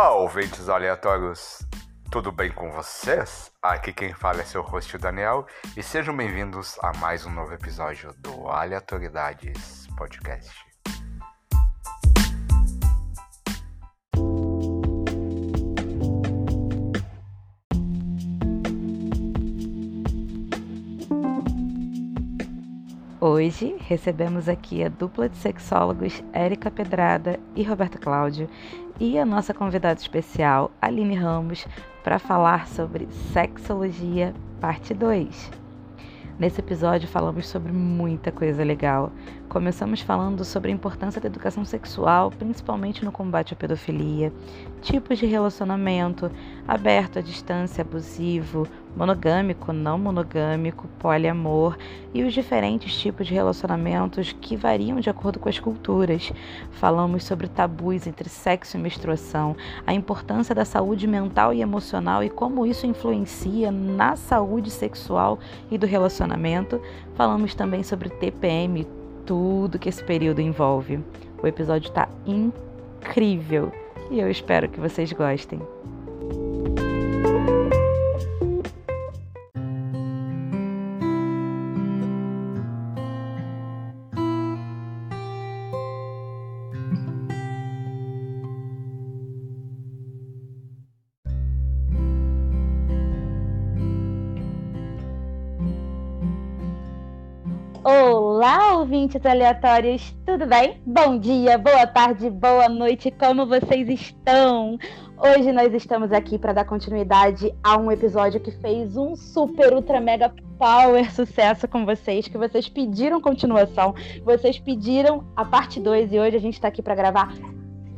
Olá, 0.00 0.14
ouvintes 0.14 0.70
aleatórios, 0.70 1.58
tudo 2.10 2.32
bem 2.32 2.50
com 2.50 2.72
vocês? 2.72 3.52
Aqui 3.60 3.92
quem 3.92 4.14
fala 4.14 4.40
é 4.40 4.44
seu 4.44 4.62
host 4.62 4.96
Daniel 4.96 5.46
e 5.76 5.82
sejam 5.82 6.16
bem-vindos 6.16 6.78
a 6.82 6.90
mais 6.96 7.26
um 7.26 7.30
novo 7.30 7.52
episódio 7.52 8.10
do 8.14 8.48
Aleatoridades 8.48 9.86
Podcast. 9.98 10.69
Hoje 23.32 23.76
recebemos 23.86 24.48
aqui 24.48 24.82
a 24.82 24.88
dupla 24.88 25.28
de 25.28 25.36
sexólogos 25.36 26.20
Érica 26.32 26.68
Pedrada 26.68 27.38
e 27.54 27.62
Roberto 27.62 27.96
Cláudio 27.96 28.50
e 28.98 29.16
a 29.16 29.24
nossa 29.24 29.54
convidada 29.54 30.00
especial, 30.00 30.72
Aline 30.82 31.14
Ramos, 31.14 31.64
para 32.02 32.18
falar 32.18 32.66
sobre 32.66 33.06
sexologia, 33.32 34.34
parte 34.60 34.92
2. 34.92 35.60
Nesse 36.40 36.58
episódio 36.58 37.06
falamos 37.06 37.46
sobre 37.46 37.70
muita 37.70 38.32
coisa 38.32 38.64
legal. 38.64 39.12
Começamos 39.48 40.00
falando 40.00 40.44
sobre 40.44 40.72
a 40.72 40.74
importância 40.74 41.20
da 41.20 41.28
educação 41.28 41.64
sexual, 41.64 42.32
principalmente 42.32 43.04
no 43.04 43.12
combate 43.12 43.54
à 43.54 43.56
pedofilia, 43.56 44.32
tipos 44.82 45.18
de 45.18 45.26
relacionamento, 45.26 46.32
aberto 46.66 47.20
à 47.20 47.22
distância, 47.22 47.82
abusivo, 47.82 48.66
monogâmico, 48.96 49.72
não 49.72 49.98
monogâmico, 49.98 50.88
poliamor 50.98 51.76
e 52.12 52.22
os 52.22 52.32
diferentes 52.32 52.94
tipos 52.98 53.26
de 53.26 53.34
relacionamentos 53.34 54.32
que 54.32 54.56
variam 54.56 55.00
de 55.00 55.08
acordo 55.08 55.38
com 55.38 55.48
as 55.48 55.58
culturas. 55.58 56.32
Falamos 56.72 57.24
sobre 57.24 57.48
tabus 57.48 58.06
entre 58.06 58.28
sexo 58.28 58.76
e 58.76 58.80
menstruação, 58.80 59.56
a 59.86 59.92
importância 59.92 60.54
da 60.54 60.64
saúde 60.64 61.06
mental 61.06 61.52
e 61.54 61.62
emocional 61.62 62.22
e 62.22 62.28
como 62.30 62.66
isso 62.66 62.86
influencia 62.86 63.70
na 63.70 64.16
saúde 64.16 64.70
sexual 64.70 65.38
e 65.70 65.78
do 65.78 65.86
relacionamento. 65.86 66.80
Falamos 67.14 67.54
também 67.54 67.82
sobre 67.82 68.08
TPM, 68.08 68.86
tudo 69.24 69.78
que 69.78 69.88
esse 69.88 70.02
período 70.02 70.40
envolve. 70.40 71.00
O 71.42 71.46
episódio 71.46 71.88
está 71.88 72.08
incrível 72.26 73.72
e 74.10 74.18
eu 74.20 74.30
espero 74.30 74.68
que 74.68 74.80
vocês 74.80 75.12
gostem. 75.12 75.60
Ouvintes 98.90 99.24
aleatórios, 99.24 100.16
tudo 100.26 100.46
bem? 100.46 100.80
Bom 100.84 101.16
dia, 101.16 101.56
boa 101.56 101.86
tarde, 101.86 102.28
boa 102.28 102.68
noite, 102.68 103.08
como 103.12 103.46
vocês 103.46 103.88
estão? 103.88 104.76
Hoje 105.16 105.52
nós 105.52 105.72
estamos 105.72 106.10
aqui 106.10 106.36
para 106.36 106.52
dar 106.52 106.64
continuidade 106.64 107.54
a 107.62 107.76
um 107.76 107.92
episódio 107.92 108.40
que 108.40 108.50
fez 108.50 108.96
um 108.96 109.14
super, 109.14 109.72
ultra, 109.72 110.00
mega 110.00 110.34
power 110.58 111.08
sucesso 111.14 111.68
com 111.68 111.86
vocês, 111.86 112.26
que 112.26 112.36
vocês 112.36 112.68
pediram 112.68 113.20
continuação, 113.20 113.94
vocês 114.24 114.58
pediram 114.58 115.24
a 115.36 115.44
parte 115.44 115.78
2 115.78 116.12
e 116.12 116.18
hoje 116.18 116.36
a 116.36 116.40
gente 116.40 116.54
está 116.54 116.66
aqui 116.66 116.82
para 116.82 116.96
gravar 116.96 117.32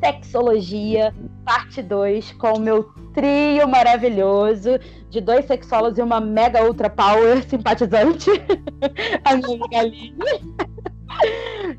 Sexologia, 0.02 1.14
parte 1.44 1.80
2, 1.80 2.32
com 2.32 2.54
o 2.54 2.60
meu 2.60 2.92
trio 3.14 3.68
maravilhoso 3.68 4.78
de 5.08 5.20
dois 5.20 5.44
sexólogos 5.44 5.96
e 5.96 6.02
uma 6.02 6.20
mega 6.20 6.64
ultra 6.64 6.90
power 6.90 7.40
simpatizante, 7.48 8.28
a 9.24 9.36
minha 9.36 9.68
Galine. 9.68 10.16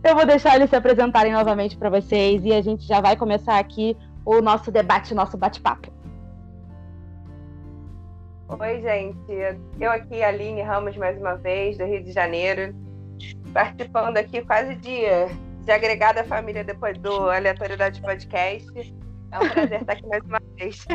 Eu 0.01 0.15
vou 0.15 0.25
deixar 0.25 0.55
eles 0.55 0.69
se 0.69 0.75
apresentarem 0.75 1.33
novamente 1.33 1.75
para 1.75 1.89
vocês 1.89 2.45
e 2.45 2.53
a 2.53 2.61
gente 2.61 2.87
já 2.87 3.01
vai 3.01 3.17
começar 3.17 3.59
aqui 3.59 3.97
o 4.25 4.39
nosso 4.41 4.71
debate, 4.71 5.13
nosso 5.13 5.37
bate-papo. 5.37 5.91
Oi, 8.47 8.81
gente. 8.81 9.57
Eu 9.79 9.91
aqui, 9.91 10.23
Aline 10.23 10.61
Ramos, 10.61 10.95
mais 10.95 11.17
uma 11.19 11.35
vez, 11.35 11.77
do 11.77 11.83
Rio 11.83 12.01
de 12.01 12.11
Janeiro, 12.13 12.73
participando 13.53 14.15
aqui 14.15 14.41
quase 14.43 14.75
de 14.75 15.01
de 15.63 15.71
agregada 15.71 16.21
à 16.21 16.23
família 16.25 16.63
depois 16.63 16.97
do 16.97 17.29
Aleatoriedade 17.29 18.01
Podcast. 18.01 18.95
É 19.31 19.39
um 19.39 19.49
prazer 19.49 19.81
estar 19.81 19.93
aqui 19.93 20.07
mais 20.07 20.23
uma 20.25 20.39
vez. 20.57 20.85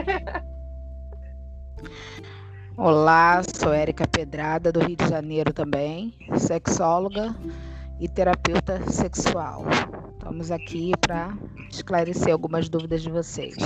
Olá, 2.76 3.40
sou 3.42 3.72
Érica 3.72 4.06
Pedrada, 4.06 4.70
do 4.70 4.80
Rio 4.80 4.96
de 4.96 5.08
Janeiro 5.08 5.54
também, 5.54 6.14
sexóloga 6.36 7.34
e 7.98 8.06
terapeuta 8.08 8.80
sexual. 8.90 9.64
Estamos 10.12 10.50
aqui 10.50 10.92
para 11.00 11.32
esclarecer 11.70 12.30
algumas 12.32 12.68
dúvidas 12.68 13.02
de 13.02 13.10
vocês. 13.10 13.56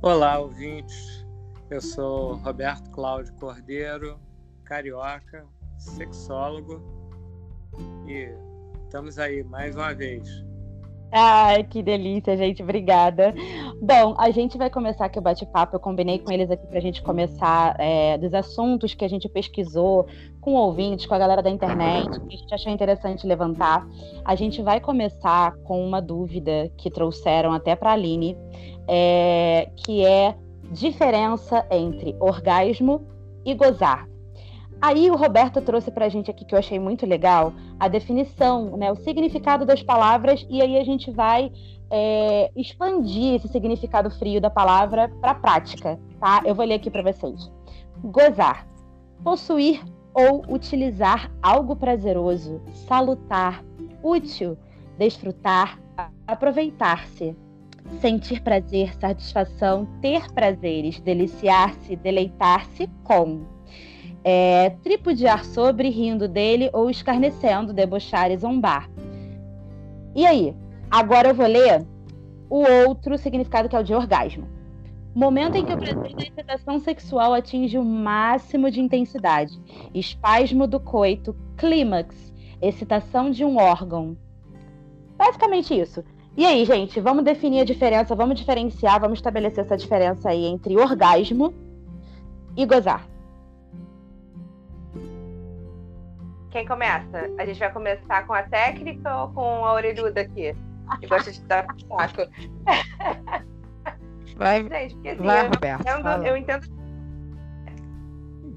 Olá, 0.00 0.38
ouvintes. 0.38 1.26
Eu 1.68 1.80
sou 1.80 2.36
Roberto 2.36 2.88
Cláudio 2.90 3.34
Cordeiro, 3.34 4.20
carioca, 4.64 5.44
sexólogo 5.76 7.07
e 8.08 8.34
estamos 8.84 9.18
aí 9.18 9.42
mais 9.44 9.76
uma 9.76 9.94
vez. 9.94 10.48
Ai, 11.10 11.64
que 11.64 11.82
delícia, 11.82 12.36
gente. 12.36 12.62
Obrigada. 12.62 13.34
Bom, 13.80 14.14
a 14.18 14.30
gente 14.30 14.58
vai 14.58 14.68
começar 14.68 15.06
aqui 15.06 15.18
o 15.18 15.22
bate-papo. 15.22 15.76
Eu 15.76 15.80
combinei 15.80 16.18
com 16.18 16.30
eles 16.30 16.50
aqui 16.50 16.66
para 16.66 16.78
a 16.78 16.82
gente 16.82 17.02
começar 17.02 17.74
é, 17.78 18.18
dos 18.18 18.34
assuntos 18.34 18.92
que 18.92 19.04
a 19.04 19.08
gente 19.08 19.26
pesquisou 19.26 20.06
com 20.40 20.52
ouvintes, 20.54 21.06
com 21.06 21.14
a 21.14 21.18
galera 21.18 21.42
da 21.42 21.48
internet, 21.48 22.20
que 22.20 22.34
a 22.34 22.38
gente 22.38 22.54
achou 22.54 22.70
interessante 22.70 23.26
levantar. 23.26 23.86
A 24.22 24.34
gente 24.34 24.60
vai 24.60 24.80
começar 24.80 25.56
com 25.64 25.82
uma 25.86 26.00
dúvida 26.00 26.70
que 26.76 26.90
trouxeram 26.90 27.52
até 27.54 27.74
para 27.74 27.90
a 27.90 27.94
Aline, 27.94 28.36
é, 28.86 29.70
que 29.76 30.04
é 30.04 30.36
diferença 30.70 31.66
entre 31.70 32.14
orgasmo 32.20 33.06
e 33.46 33.54
gozar. 33.54 34.06
Aí 34.80 35.10
o 35.10 35.16
Roberto 35.16 35.60
trouxe 35.60 35.90
para 35.90 36.06
a 36.06 36.08
gente 36.08 36.30
aqui 36.30 36.44
que 36.44 36.54
eu 36.54 36.58
achei 36.58 36.78
muito 36.78 37.04
legal 37.04 37.52
a 37.80 37.88
definição, 37.88 38.76
né, 38.76 38.92
o 38.92 38.96
significado 38.96 39.66
das 39.66 39.82
palavras 39.82 40.46
e 40.48 40.62
aí 40.62 40.78
a 40.78 40.84
gente 40.84 41.10
vai 41.10 41.50
é, 41.90 42.50
expandir 42.54 43.34
esse 43.34 43.48
significado 43.48 44.08
frio 44.10 44.40
da 44.40 44.50
palavra 44.50 45.10
para 45.20 45.32
a 45.32 45.34
prática, 45.34 45.98
tá? 46.20 46.42
Eu 46.44 46.54
vou 46.54 46.64
ler 46.64 46.74
aqui 46.74 46.90
para 46.90 47.02
vocês. 47.02 47.50
Gozar, 48.04 48.68
possuir 49.24 49.82
ou 50.14 50.44
utilizar 50.48 51.30
algo 51.42 51.74
prazeroso, 51.74 52.60
salutar, 52.86 53.64
útil, 54.02 54.56
desfrutar, 54.96 55.80
aproveitar-se, 56.26 57.36
sentir 58.00 58.42
prazer, 58.42 58.94
satisfação, 58.94 59.86
ter 60.00 60.30
prazeres, 60.32 61.00
deliciar-se, 61.00 61.96
deleitar-se 61.96 62.88
com 63.02 63.57
é, 64.30 64.76
tripudiar 64.82 65.42
sobre, 65.42 65.88
rindo 65.88 66.28
dele 66.28 66.68
ou 66.74 66.90
escarnecendo, 66.90 67.72
debochar 67.72 68.30
e 68.30 68.36
zombar. 68.36 68.90
E 70.14 70.26
aí? 70.26 70.54
Agora 70.90 71.28
eu 71.28 71.34
vou 71.34 71.46
ler 71.46 71.86
o 72.50 72.62
outro 72.86 73.16
significado 73.16 73.70
que 73.70 73.76
é 73.76 73.78
o 73.78 73.82
de 73.82 73.94
orgasmo. 73.94 74.46
Momento 75.14 75.56
em 75.56 75.64
que 75.64 75.72
o 75.72 75.78
prazer 75.78 76.14
da 76.14 76.22
excitação 76.22 76.78
sexual 76.78 77.32
atinge 77.32 77.78
o 77.78 77.84
máximo 77.84 78.70
de 78.70 78.82
intensidade. 78.82 79.58
Espasmo 79.94 80.66
do 80.66 80.78
coito, 80.78 81.34
clímax, 81.56 82.30
excitação 82.60 83.30
de 83.30 83.46
um 83.46 83.56
órgão. 83.56 84.14
Basicamente 85.16 85.72
isso. 85.72 86.04
E 86.36 86.44
aí, 86.44 86.66
gente, 86.66 87.00
vamos 87.00 87.24
definir 87.24 87.60
a 87.60 87.64
diferença, 87.64 88.14
vamos 88.14 88.38
diferenciar, 88.38 89.00
vamos 89.00 89.20
estabelecer 89.20 89.64
essa 89.64 89.76
diferença 89.76 90.28
aí 90.28 90.44
entre 90.44 90.76
orgasmo 90.76 91.54
e 92.54 92.66
gozar. 92.66 93.08
Quem 96.50 96.66
começa? 96.66 97.30
A 97.38 97.44
gente 97.44 97.58
vai 97.58 97.72
começar 97.72 98.26
com 98.26 98.32
a 98.32 98.42
técnica 98.42 99.16
ou 99.16 99.28
com 99.32 99.64
a 99.64 99.74
orelhuda 99.74 100.22
aqui? 100.22 100.54
Que 101.00 101.06
gosta 101.06 101.30
de 101.30 101.40
dar 101.42 101.66
saco. 101.66 102.30
Vai, 104.36 104.62
gente, 104.62 104.94
porque, 104.94 105.08
assim, 105.08 105.22
vai, 105.24 105.40
eu, 105.40 105.50
Roberto, 105.50 105.80
entendo, 105.80 106.26
eu 106.26 106.36
entendo. 106.36 106.68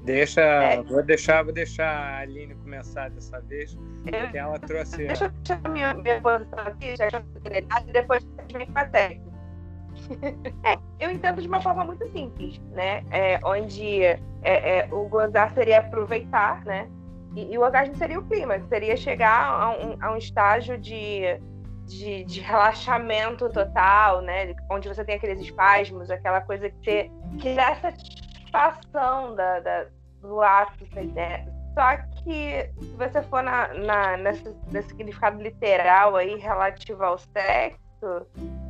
Deixa, 0.03 0.41
é. 0.41 0.83
vou 0.83 1.03
deixar, 1.03 1.43
vou 1.43 1.51
deixar 1.51 1.89
a 1.89 2.19
Aline 2.19 2.53
começar 2.55 3.09
dessa 3.09 3.39
vez, 3.41 3.75
porque 4.03 4.37
ela 4.37 4.59
trouxe. 4.59 4.97
Deixa 5.07 5.25
eu 5.25 5.31
deixar 5.31 5.69
minha, 5.69 5.93
minha 5.95 6.21
posição 6.21 6.59
aqui, 6.59 6.95
já 6.95 7.07
e 7.07 7.91
depois 7.91 8.23
a 8.37 8.59
gente 8.59 8.71
com 8.71 8.79
a 8.79 8.85
técnica. 8.85 9.31
É, 10.63 10.77
eu 10.99 11.11
entendo 11.11 11.41
de 11.41 11.47
uma 11.47 11.61
forma 11.61 11.83
muito 11.83 12.07
simples, 12.11 12.59
né? 12.71 13.03
É, 13.11 13.39
onde 13.43 14.03
é, 14.03 14.19
é, 14.43 14.87
o 14.91 15.07
gozar 15.07 15.53
seria 15.53 15.79
aproveitar, 15.79 16.63
né? 16.65 16.87
E, 17.35 17.53
e, 17.53 17.57
o 17.57 17.61
orgasmo 17.61 17.95
seria 17.95 18.19
o 18.19 18.25
clima, 18.25 18.59
seria 18.67 18.97
chegar 18.97 19.45
a 19.45 19.69
um, 19.71 19.97
a 20.01 20.13
um 20.13 20.17
estágio 20.17 20.77
de, 20.77 21.21
de, 21.85 22.25
de, 22.25 22.41
relaxamento 22.41 23.49
total, 23.49 24.21
né? 24.21 24.53
Onde 24.69 24.89
você 24.89 25.03
tem 25.05 25.15
aqueles 25.15 25.39
espasmos, 25.39 26.11
aquela 26.11 26.41
coisa 26.41 26.69
que, 26.69 27.09
que 27.39 27.55
dá 27.55 27.75
satisfação 27.75 29.35
da, 29.35 29.59
da, 29.61 29.85
do 30.21 30.41
ato, 30.41 30.85
né? 31.13 31.45
Só 31.73 31.97
que 32.21 32.69
se 32.79 32.95
você 32.97 33.21
for 33.23 33.41
na, 33.41 33.73
na, 33.73 34.17
nesse, 34.17 34.55
nesse 34.71 34.89
significado 34.89 35.41
literal 35.41 36.17
aí 36.17 36.35
relativo 36.35 37.01
ao 37.01 37.17
sexo, 37.17 37.79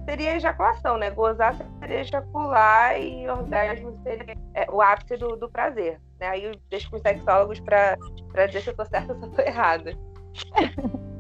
seria 0.06 0.36
ejaculação, 0.36 0.98
né? 0.98 1.10
Gozar 1.10 1.56
seria 1.80 2.00
ejacular 2.00 3.00
e 3.00 3.30
orgasmo 3.30 4.00
seria 4.04 4.36
é, 4.54 4.70
o 4.70 4.82
ápice 4.82 5.18
do, 5.18 5.36
do, 5.36 5.50
prazer. 5.50 6.00
Né? 6.20 6.28
Aí 6.28 6.44
eu 6.46 6.52
deixo 6.70 6.90
com 6.90 6.98
os 6.98 7.02
sexólogos 7.02 7.60
para 7.60 7.98
dizer 8.48 8.62
se 8.62 8.70
eu 8.70 8.76
tô 8.76 8.86
certa 8.86 9.14
ou 9.14 9.20
se 9.20 9.26
eu 9.26 9.32
tô 9.32 9.42
errada. 9.42 9.94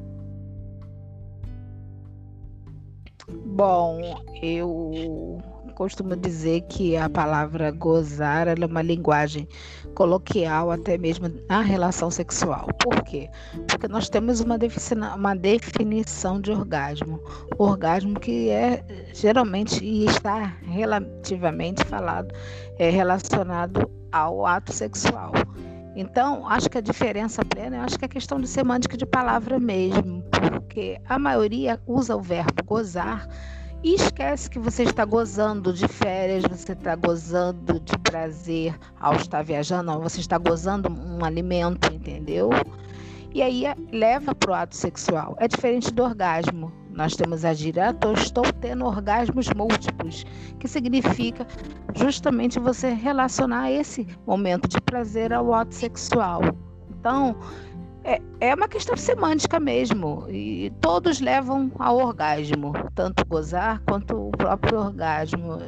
Bom, 3.46 4.00
eu 4.42 5.42
costumo 5.82 6.16
dizer 6.16 6.62
que 6.70 6.96
a 6.96 7.10
palavra 7.10 7.72
gozar 7.72 8.48
é 8.48 8.54
uma 8.64 8.84
linguagem 8.84 9.48
coloquial 9.96 10.70
até 10.70 10.96
mesmo 10.96 11.28
na 11.50 11.62
relação 11.62 12.12
sexual. 12.12 12.68
Por 12.80 13.02
quê? 13.02 13.28
Porque 13.68 13.88
nós 13.88 14.08
temos 14.08 14.42
uma, 14.42 14.60
uma 15.16 15.36
definição 15.36 16.40
de 16.40 16.52
orgasmo. 16.52 17.20
Orgasmo 17.58 18.20
que 18.20 18.50
é 18.50 18.84
geralmente 19.12 19.84
e 19.84 20.06
está 20.06 20.56
relativamente 20.62 21.84
falado 21.86 22.32
é 22.78 22.92
relacionado 22.92 23.90
ao 24.12 24.46
ato 24.46 24.72
sexual. 24.72 25.32
Então, 25.96 26.48
acho 26.48 26.70
que 26.70 26.78
a 26.78 26.82
diferença 26.82 27.44
plena, 27.44 27.78
eu 27.78 27.82
acho 27.82 27.98
que 27.98 28.06
é 28.06 28.08
questão 28.08 28.40
de 28.40 28.48
semântica 28.48 28.96
de 28.96 29.06
palavra 29.08 29.60
mesmo, 29.60 30.24
porque 30.30 31.02
a 31.10 31.18
maioria 31.18 31.82
usa 31.88 32.16
o 32.16 32.22
verbo 32.22 32.64
gozar 32.68 33.28
e 33.84 33.96
esquece 33.96 34.50
que 34.50 34.60
você 34.60 34.84
está 34.84 35.04
gozando 35.06 35.74
de 35.74 35.88
férias, 35.88 36.44
você 36.44 36.74
está 36.74 36.96
gozando 36.96 37.80
de 37.80 37.98
prazer 38.00 38.78
ao 39.00 39.16
estar 39.16 39.44
viajando, 39.44 40.00
você 40.00 40.20
está 40.20 40.38
gozando 40.38 40.90
um 40.90 41.26
alimento, 41.26 41.92
entendeu? 41.92 42.50
E 43.34 43.42
aí 43.42 43.64
leva 43.92 44.36
para 44.36 44.52
o 44.52 44.54
ato 44.54 44.76
sexual. 44.76 45.36
É 45.40 45.48
diferente 45.48 45.92
do 45.92 46.04
orgasmo. 46.04 46.72
Nós 46.92 47.16
temos 47.16 47.46
a 47.46 47.54
gíria, 47.54 47.90
ah, 47.90 48.14
estou 48.14 48.44
tendo 48.60 48.86
orgasmos 48.86 49.48
múltiplos, 49.56 50.26
que 50.60 50.68
significa 50.68 51.48
justamente 51.96 52.60
você 52.60 52.90
relacionar 52.90 53.72
esse 53.72 54.06
momento 54.28 54.68
de 54.68 54.80
prazer 54.82 55.32
ao 55.32 55.54
ato 55.54 55.74
sexual. 55.74 56.42
Então, 56.90 57.36
é, 58.04 58.22
é 58.40 58.56
uma 58.56 58.68
questão 58.68 58.96
semântica 58.98 59.60
mesmo. 59.60 60.26
E 60.30 60.72
todos 60.82 61.20
levam 61.20 61.72
ao 61.78 61.98
orgasmo, 61.98 62.74
tanto 62.96 63.26
gozar 63.26 63.82
quanto 63.88 64.30
o 64.30 64.32
próprio 64.32 64.80
orgasmo. 64.80 65.60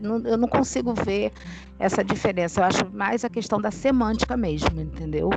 eu 0.00 0.36
não 0.36 0.48
consigo 0.48 0.94
ver 0.94 1.32
essa 1.78 2.04
diferença. 2.04 2.60
Eu 2.60 2.64
acho 2.64 2.90
mais 2.90 3.24
a 3.24 3.30
questão 3.30 3.60
da 3.60 3.70
semântica 3.70 4.36
mesmo, 4.36 4.80
entendeu? 4.80 5.30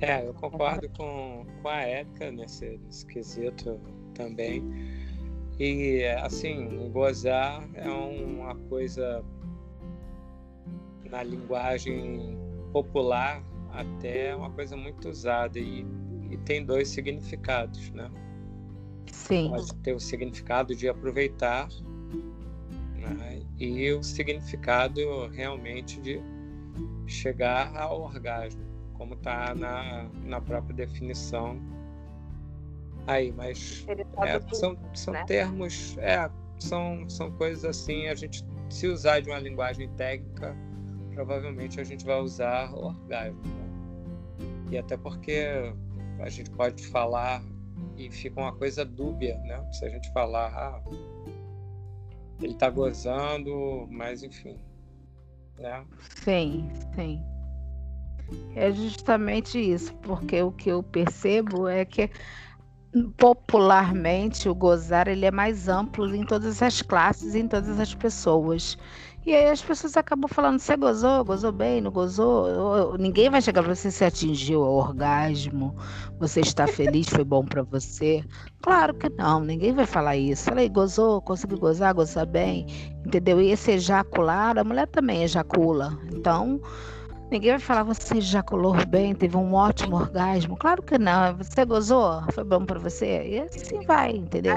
É, 0.00 0.26
eu 0.26 0.34
concordo 0.34 0.88
com, 0.90 1.46
com 1.62 1.68
a 1.68 1.80
Érica 1.80 2.30
nesse, 2.30 2.78
nesse 2.84 3.06
quesito 3.06 3.80
também. 4.14 4.62
E, 5.58 6.04
assim, 6.22 6.90
gozar 6.92 7.66
é 7.74 7.88
uma 7.88 8.54
coisa 8.68 9.24
na 11.10 11.22
linguagem 11.22 12.36
popular 12.72 13.42
até 13.80 14.34
uma 14.34 14.50
coisa 14.50 14.76
muito 14.76 15.08
usada 15.08 15.58
e, 15.58 15.86
e 16.30 16.36
tem 16.38 16.64
dois 16.64 16.88
significados, 16.88 17.90
né? 17.90 18.10
Sim. 19.12 19.50
Pode 19.50 19.74
ter 19.76 19.92
o 19.94 20.00
significado 20.00 20.74
de 20.74 20.88
aproveitar 20.88 21.68
né? 22.94 23.42
e 23.58 23.92
o 23.92 24.02
significado 24.02 25.00
realmente 25.28 26.00
de 26.00 26.20
chegar 27.06 27.76
ao 27.76 28.02
orgasmo 28.02 28.66
como 28.94 29.14
está 29.14 29.54
na, 29.54 30.08
na 30.24 30.40
própria 30.40 30.74
definição 30.74 31.60
aí, 33.06 33.32
mas 33.32 33.86
é, 34.18 34.54
são, 34.54 34.76
são 34.94 35.14
né? 35.14 35.24
termos, 35.24 35.96
é, 35.98 36.28
são, 36.58 37.08
são 37.08 37.30
coisas 37.32 37.64
assim, 37.64 38.08
a 38.08 38.14
gente 38.14 38.44
se 38.68 38.88
usar 38.88 39.20
de 39.20 39.30
uma 39.30 39.38
linguagem 39.38 39.88
técnica, 39.90 40.56
provavelmente 41.14 41.80
a 41.80 41.84
gente 41.84 42.04
vai 42.04 42.20
usar 42.20 42.74
orgasmo. 42.74 43.40
Né? 43.44 43.65
E 44.70 44.78
até 44.78 44.96
porque 44.96 45.46
a 46.20 46.28
gente 46.28 46.50
pode 46.50 46.86
falar 46.88 47.42
e 47.96 48.10
fica 48.10 48.40
uma 48.40 48.52
coisa 48.52 48.84
dúbia, 48.84 49.38
né? 49.44 49.64
Se 49.72 49.84
a 49.84 49.88
gente 49.88 50.10
falar, 50.12 50.52
ah, 50.54 50.82
ele 52.40 52.52
está 52.52 52.68
gozando, 52.68 53.86
mas 53.90 54.22
enfim, 54.22 54.58
né? 55.58 55.84
Sim, 56.24 56.70
sim. 56.94 57.22
É 58.54 58.72
justamente 58.72 59.58
isso, 59.58 59.94
porque 59.96 60.42
o 60.42 60.50
que 60.50 60.70
eu 60.70 60.82
percebo 60.82 61.68
é 61.68 61.84
que 61.84 62.10
popularmente 63.16 64.48
o 64.48 64.54
gozar 64.54 65.06
ele 65.06 65.26
é 65.26 65.30
mais 65.30 65.68
amplo 65.68 66.14
em 66.14 66.24
todas 66.24 66.62
as 66.62 66.82
classes, 66.82 67.34
em 67.34 67.46
todas 67.46 67.78
as 67.78 67.94
pessoas. 67.94 68.76
E 69.26 69.34
aí 69.34 69.50
as 69.50 69.60
pessoas 69.60 69.96
acabam 69.96 70.28
falando, 70.28 70.60
você 70.60 70.76
gozou, 70.76 71.24
gozou 71.24 71.50
bem, 71.50 71.80
não 71.80 71.90
gozou? 71.90 72.96
Ninguém 72.96 73.28
vai 73.28 73.42
chegar 73.42 73.64
para 73.64 73.74
você 73.74 73.90
se 73.90 74.04
atingiu 74.04 74.60
o 74.60 74.76
orgasmo, 74.76 75.74
você 76.20 76.38
está 76.38 76.68
feliz, 76.68 77.08
foi 77.08 77.24
bom 77.24 77.44
para 77.44 77.64
você. 77.64 78.24
Claro 78.62 78.94
que 78.94 79.08
não, 79.08 79.40
ninguém 79.40 79.74
vai 79.74 79.84
falar 79.84 80.16
isso. 80.16 80.44
Falei, 80.44 80.68
gozou, 80.68 81.20
conseguiu 81.20 81.58
gozar, 81.58 81.92
gozar 81.92 82.24
bem, 82.24 82.66
entendeu? 83.04 83.42
E 83.42 83.50
esse 83.50 83.72
ejacular, 83.72 84.56
a 84.56 84.62
mulher 84.62 84.86
também 84.86 85.24
ejacula. 85.24 85.98
Então, 86.12 86.60
Ninguém 87.28 87.50
vai 87.50 87.58
falar, 87.58 87.82
você 87.82 88.18
ejaculou 88.18 88.76
bem, 88.86 89.12
teve 89.12 89.36
um 89.36 89.52
ótimo 89.52 89.96
orgasmo. 89.96 90.56
Claro 90.56 90.80
que 90.80 90.96
não. 90.96 91.36
Você 91.36 91.64
gozou? 91.64 92.22
Foi 92.32 92.44
bom 92.44 92.64
para 92.64 92.78
você? 92.78 93.26
E 93.26 93.40
assim 93.40 93.84
vai, 93.84 94.12
entendeu? 94.12 94.54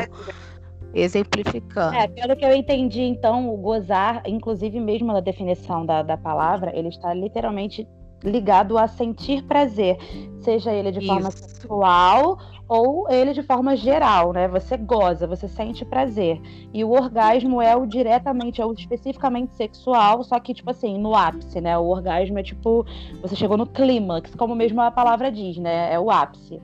Exemplificando. 0.93 1.95
É, 1.95 2.07
pelo 2.07 2.35
que 2.35 2.45
eu 2.45 2.53
entendi, 2.53 3.01
então, 3.01 3.53
o 3.53 3.57
gozar, 3.57 4.23
inclusive 4.25 4.79
mesmo 4.79 5.13
na 5.13 5.19
definição 5.19 5.85
da, 5.85 6.01
da 6.01 6.17
palavra, 6.17 6.75
ele 6.75 6.89
está 6.89 7.13
literalmente 7.13 7.87
ligado 8.23 8.77
a 8.77 8.87
sentir 8.87 9.43
prazer, 9.43 9.97
seja 10.41 10.73
ele 10.73 10.91
de 10.91 11.05
forma 11.05 11.29
Isso. 11.29 11.37
sexual 11.37 12.37
ou 12.67 13.09
ele 13.09 13.33
de 13.33 13.41
forma 13.41 13.75
geral, 13.75 14.33
né? 14.33 14.47
Você 14.47 14.77
goza, 14.77 15.25
você 15.25 15.47
sente 15.47 15.83
prazer. 15.85 16.39
E 16.73 16.83
o 16.83 16.91
orgasmo 16.91 17.61
é 17.61 17.75
o 17.75 17.85
diretamente, 17.85 18.61
é 18.61 18.65
o 18.65 18.73
especificamente 18.73 19.55
sexual, 19.55 20.23
só 20.23 20.39
que, 20.39 20.53
tipo 20.53 20.69
assim, 20.69 20.97
no 20.99 21.15
ápice, 21.15 21.59
né? 21.59 21.77
O 21.77 21.85
orgasmo 21.85 22.37
é 22.37 22.43
tipo, 22.43 22.85
você 23.21 23.35
chegou 23.35 23.57
no 23.57 23.65
clímax, 23.65 24.35
como 24.35 24.53
mesmo 24.53 24.81
a 24.81 24.91
palavra 24.91 25.31
diz, 25.31 25.57
né? 25.57 25.93
É 25.93 25.99
o 25.99 26.11
ápice. 26.11 26.61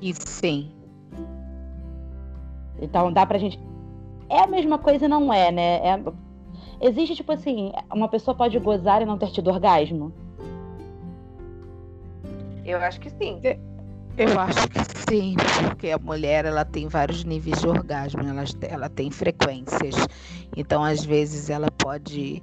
E 0.00 0.12
sim. 0.14 0.70
Então 2.80 3.12
dá 3.12 3.24
pra 3.24 3.38
gente. 3.38 3.58
É 4.28 4.40
a 4.40 4.46
mesma 4.46 4.78
coisa, 4.78 5.08
não 5.08 5.32
é, 5.32 5.50
né? 5.50 5.76
É... 5.76 6.02
Existe, 6.80 7.14
tipo 7.14 7.32
assim, 7.32 7.72
uma 7.92 8.08
pessoa 8.08 8.34
pode 8.34 8.58
gozar 8.58 9.00
e 9.02 9.06
não 9.06 9.16
ter 9.16 9.30
tido 9.30 9.50
orgasmo? 9.50 10.12
Eu 12.64 12.78
acho 12.78 13.00
que 13.00 13.10
sim. 13.10 13.40
Eu 14.16 14.40
acho 14.40 14.68
que 14.68 14.78
sim, 15.08 15.34
porque 15.62 15.90
a 15.90 15.98
mulher 15.98 16.44
ela 16.44 16.64
tem 16.64 16.86
vários 16.88 17.24
níveis 17.24 17.60
de 17.60 17.66
orgasmo, 17.66 18.22
ela, 18.22 18.44
ela 18.62 18.88
tem 18.88 19.10
frequências. 19.10 19.94
Então, 20.56 20.84
às 20.84 21.04
vezes, 21.04 21.50
ela 21.50 21.70
pode 21.70 22.42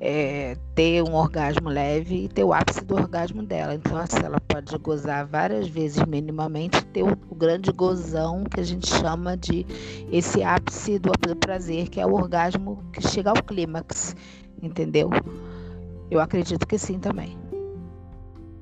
é, 0.00 0.56
ter 0.74 1.02
um 1.02 1.14
orgasmo 1.14 1.68
leve 1.68 2.24
e 2.24 2.28
ter 2.28 2.44
o 2.44 2.52
ápice 2.52 2.84
do 2.84 2.94
orgasmo 2.94 3.42
dela. 3.42 3.74
Então, 3.74 3.96
assim, 3.96 4.24
ela 4.24 4.40
pode 4.40 4.76
gozar 4.78 5.26
várias 5.26 5.68
vezes 5.68 6.04
minimamente, 6.04 6.84
ter 6.86 7.02
o, 7.02 7.12
o 7.28 7.34
grande 7.34 7.72
gozão 7.72 8.44
que 8.44 8.60
a 8.60 8.64
gente 8.64 8.86
chama 8.86 9.36
de 9.36 9.66
esse 10.10 10.42
ápice 10.42 10.98
do, 10.98 11.10
do 11.12 11.36
prazer, 11.36 11.88
que 11.88 12.00
é 12.00 12.06
o 12.06 12.14
orgasmo 12.14 12.82
que 12.92 13.02
chega 13.06 13.30
ao 13.30 13.42
clímax, 13.42 14.14
entendeu? 14.62 15.10
Eu 16.10 16.20
acredito 16.20 16.66
que 16.66 16.78
sim 16.78 16.98
também. 16.98 17.36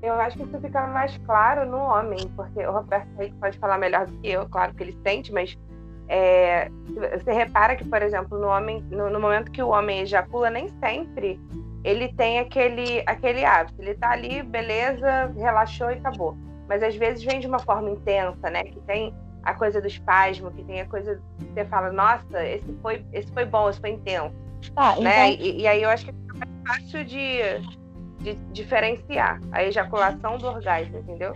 Eu 0.03 0.15
acho 0.15 0.37
que 0.37 0.45
isso 0.45 0.61
fica 0.61 0.87
mais 0.89 1.17
claro 1.19 1.69
no 1.69 1.79
homem, 1.79 2.31
porque 2.37 2.65
o 2.65 2.73
Roberto 2.73 3.09
aí 3.19 3.33
pode 3.41 3.59
falar 3.59 3.77
melhor 3.77 4.07
do 4.07 4.13
que 4.19 4.29
eu, 4.29 4.49
claro 4.49 4.73
que 4.75 4.83
ele 4.85 4.97
sente, 5.05 5.33
mas 5.33 5.59
é, 6.09 6.71
você 7.19 7.33
repara 7.33 7.77
que, 7.77 7.85
por 7.85 8.03
exemplo, 8.03 8.39
no 8.39 8.47
homem, 8.47 8.85
no, 8.91 9.11
no, 9.11 9.21
momento 9.21 9.51
que 9.51 9.63
o 9.63 9.69
homem 9.69 10.01
ejacula, 10.01 10.51
nem 10.51 10.69
sempre 10.81 11.41
ele 11.85 12.09
tem 12.15 12.39
aquele, 12.39 13.03
aquele 13.07 13.45
hábito. 13.45 13.81
Ele 13.81 13.95
tá 13.95 14.11
ali, 14.11 14.43
beleza, 14.43 15.33
relaxou 15.37 15.91
e 15.91 15.95
acabou. 15.95 16.37
Mas 16.69 16.83
às 16.83 16.97
vezes 16.97 17.23
vem 17.23 17.39
de 17.39 17.47
uma 17.47 17.61
forma 17.61 17.91
intensa, 17.91 18.51
né? 18.51 18.65
Que 18.65 18.81
tem 18.81 19.15
a 19.45 19.55
coisa 19.55 19.81
do 19.81 19.87
espasmo, 19.87 20.51
que 20.51 20.65
tem 20.65 20.81
a 20.81 20.87
coisa 20.87 21.21
que 21.39 21.45
você 21.53 21.65
fala, 21.67 21.93
nossa, 21.93 22.45
esse 22.45 22.73
foi, 22.83 23.05
esse 23.13 23.31
foi 23.33 23.45
bom, 23.45 23.71
esse 23.71 23.81
foi 23.81 23.91
intenso. 23.91 24.35
Tá, 24.75 24.97
né? 24.97 25.31
Então... 25.31 25.47
E, 25.47 25.61
e 25.61 25.67
aí 25.69 25.83
eu 25.83 25.91
acho 25.91 26.07
que 26.07 26.11
é 26.11 26.39
mais 26.39 26.51
fácil 26.67 27.05
de 27.05 27.41
de 28.21 28.35
diferenciar 28.53 29.41
a 29.53 29.63
ejaculação 29.63 30.39
do 30.39 30.47
orgasmo, 30.47 30.99
entendeu? 30.99 31.35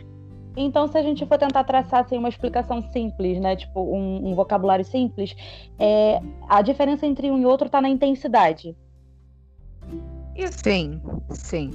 Então, 0.57 0.89
se 0.89 0.99
a 0.99 1.03
gente 1.03 1.25
for 1.27 1.39
tentar 1.39 1.65
traçar 1.65 2.01
assim, 2.01 2.19
uma 2.19 2.29
explicação 2.29 2.83
simples, 2.93 3.41
né, 3.41 3.57
tipo 3.57 3.81
um, 3.81 4.31
um 4.31 4.35
vocabulário 4.35 4.85
simples, 4.85 5.35
é, 5.79 6.21
a 6.49 6.61
diferença 6.63 7.07
entre 7.07 7.31
um 7.31 7.39
e 7.39 7.47
outro 7.47 7.67
está 7.67 7.81
na 7.81 7.89
intensidade. 7.89 8.77
Sim, 10.51 11.01
sim. 11.31 11.71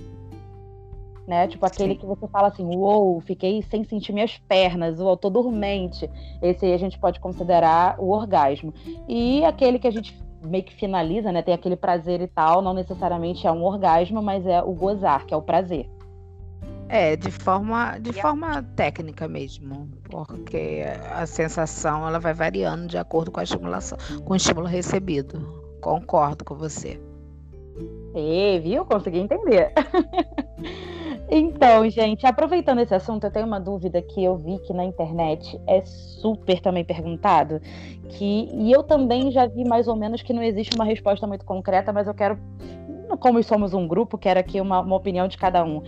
Né? 1.28 1.48
Tipo 1.48 1.66
aquele 1.66 1.94
sim. 1.94 2.00
que 2.00 2.06
você 2.06 2.28
fala 2.28 2.50
assim, 2.50 2.64
uou, 2.76 3.20
fiquei 3.22 3.62
sem 3.64 3.84
sentir 3.84 4.14
minhas 4.14 4.38
pernas, 4.38 5.00
ou 5.00 5.18
tô 5.18 5.30
dormente. 5.30 6.10
Esse 6.42 6.66
aí 6.66 6.74
a 6.74 6.78
gente 6.78 7.00
pode 7.00 7.20
considerar 7.20 8.00
o 8.00 8.10
orgasmo. 8.10 8.74
E 9.08 9.44
aquele 9.44 9.80
que 9.80 9.88
a 9.88 9.92
gente 9.92 10.16
meio 10.44 10.64
que 10.64 10.74
finaliza, 10.76 11.32
né? 11.32 11.42
Tem 11.42 11.54
aquele 11.54 11.76
prazer 11.76 12.22
e 12.22 12.28
tal, 12.28 12.62
não 12.62 12.74
necessariamente 12.74 13.48
é 13.48 13.52
um 13.52 13.64
orgasmo, 13.64 14.22
mas 14.22 14.46
é 14.46 14.62
o 14.62 14.74
gozar, 14.74 15.26
que 15.26 15.34
é 15.34 15.38
o 15.38 15.42
prazer. 15.42 15.90
É, 16.88 17.16
de 17.16 17.32
forma, 17.32 17.98
de 18.00 18.14
forma 18.14 18.62
técnica 18.76 19.28
mesmo, 19.28 19.90
porque 20.04 20.84
a 21.12 21.26
sensação 21.26 22.08
ela 22.08 22.20
vai 22.20 22.34
variando 22.34 22.88
de 22.88 22.98
acordo 22.98 23.32
com 23.32 23.40
a 23.40 23.44
estimulação, 23.44 23.98
com 24.24 24.34
o 24.34 24.36
estímulo 24.36 24.68
recebido. 24.68 25.64
Concordo 25.82 26.46
com 26.46 26.56
você. 26.56 27.00
E, 28.16 28.60
viu? 28.60 28.86
Consegui 28.86 29.20
entender. 29.20 29.74
então, 31.30 31.90
gente, 31.90 32.26
aproveitando 32.26 32.80
esse 32.80 32.94
assunto, 32.94 33.26
eu 33.26 33.32
tenho 33.32 33.48
uma 33.48 33.60
dúvida 33.60 34.02
que 34.02 34.24
eu 34.24 34.38
vi 34.38 34.60
que 34.60 34.74
na 34.74 34.86
internet 34.86 35.60
é 35.68 35.84
super 35.84 36.62
também 36.62 36.86
perguntado, 36.86 37.60
que 38.10 38.48
e 38.54 38.72
eu 38.72 38.84
também 38.84 39.32
já 39.32 39.48
vi 39.48 39.68
mais 39.68 39.88
ou 39.88 39.96
menos 39.96 40.22
que 40.22 40.34
não 40.34 40.44
existe 40.44 40.76
uma 40.76 40.86
resposta 40.86 41.26
muito 41.28 41.44
concreta, 41.44 41.92
mas 41.92 42.08
eu 42.08 42.14
quero, 42.14 42.40
como 43.20 43.44
somos 43.44 43.74
um 43.74 43.88
grupo, 43.88 44.18
quero 44.18 44.40
aqui 44.40 44.62
uma, 44.62 44.80
uma 44.80 44.96
opinião 44.96 45.28
de 45.28 45.38
cada 45.38 45.64
um 45.66 45.82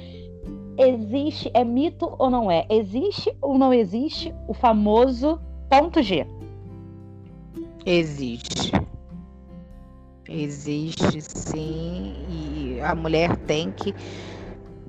existe, 0.77 1.51
é 1.53 1.63
mito 1.63 2.13
ou 2.17 2.29
não 2.29 2.49
é? 2.49 2.65
Existe 2.69 3.35
ou 3.41 3.57
não 3.57 3.73
existe 3.73 4.33
o 4.47 4.53
famoso 4.53 5.39
ponto 5.69 6.01
G? 6.01 6.25
Existe. 7.85 8.71
Existe 10.29 11.21
sim, 11.21 12.13
e 12.29 12.81
a 12.81 12.93
mulher 12.93 13.35
tem 13.37 13.71
que 13.71 13.95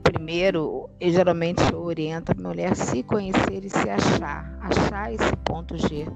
primeiro, 0.02 0.88
eu 0.98 1.12
geralmente 1.12 1.62
oriento 1.74 2.32
a 2.32 2.40
mulher 2.40 2.74
se 2.74 3.02
conhecer 3.02 3.62
e 3.62 3.68
se 3.68 3.90
achar, 3.90 4.58
achar 4.60 5.12
esse 5.12 5.36
ponto 5.44 5.76
G 5.76 6.06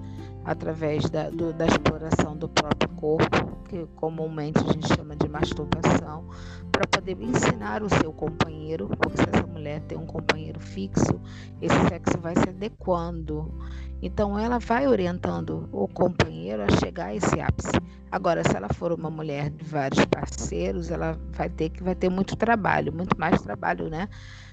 através 0.44 1.08
da, 1.10 1.28
do, 1.28 1.52
da 1.52 1.66
exploração 1.66 2.36
do 2.36 2.48
próprio 2.48 2.81
corpo, 3.02 3.56
que 3.68 3.84
comumente 3.96 4.60
a 4.60 4.72
gente 4.72 4.86
chama 4.94 5.16
de 5.16 5.28
masturbação, 5.28 6.24
para 6.70 6.86
poder 6.86 7.20
ensinar 7.20 7.82
o 7.82 7.88
seu 7.88 8.12
companheiro, 8.12 8.88
porque 8.88 9.16
se 9.16 9.28
essa 9.28 9.44
mulher 9.48 9.80
tem 9.88 9.98
um 9.98 10.06
companheiro 10.06 10.60
fixo, 10.60 11.20
esse 11.60 11.76
sexo 11.88 12.16
vai 12.20 12.36
se 12.36 12.48
adequando. 12.48 13.52
Então 14.00 14.38
ela 14.38 14.60
vai 14.60 14.86
orientando 14.86 15.68
o 15.72 15.88
companheiro 15.88 16.62
a 16.62 16.68
chegar 16.78 17.06
a 17.06 17.14
esse 17.16 17.40
ápice. 17.40 17.72
Agora, 18.08 18.44
se 18.44 18.56
ela 18.56 18.68
for 18.68 18.92
uma 18.92 19.10
mulher 19.10 19.50
de 19.50 19.64
vários 19.64 20.04
parceiros, 20.04 20.88
ela 20.92 21.18
vai 21.32 21.48
ter 21.48 21.70
que 21.70 21.82
vai 21.82 21.96
ter 21.96 22.08
muito 22.08 22.36
trabalho, 22.36 22.92
muito 22.92 23.18
mais 23.18 23.42
trabalho, 23.42 23.90
né? 23.90 24.08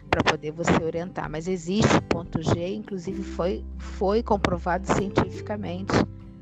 para 0.10 0.24
poder 0.24 0.51
você 0.51 0.84
orientar. 0.84 1.29
Mas 1.29 1.48
existe 1.48 1.96
o 1.98 2.01
ponto 2.01 2.41
G, 2.41 2.74
inclusive 2.74 3.22
foi, 3.22 3.63
foi 3.77 4.24
comprovado 4.24 4.91
cientificamente 4.91 5.94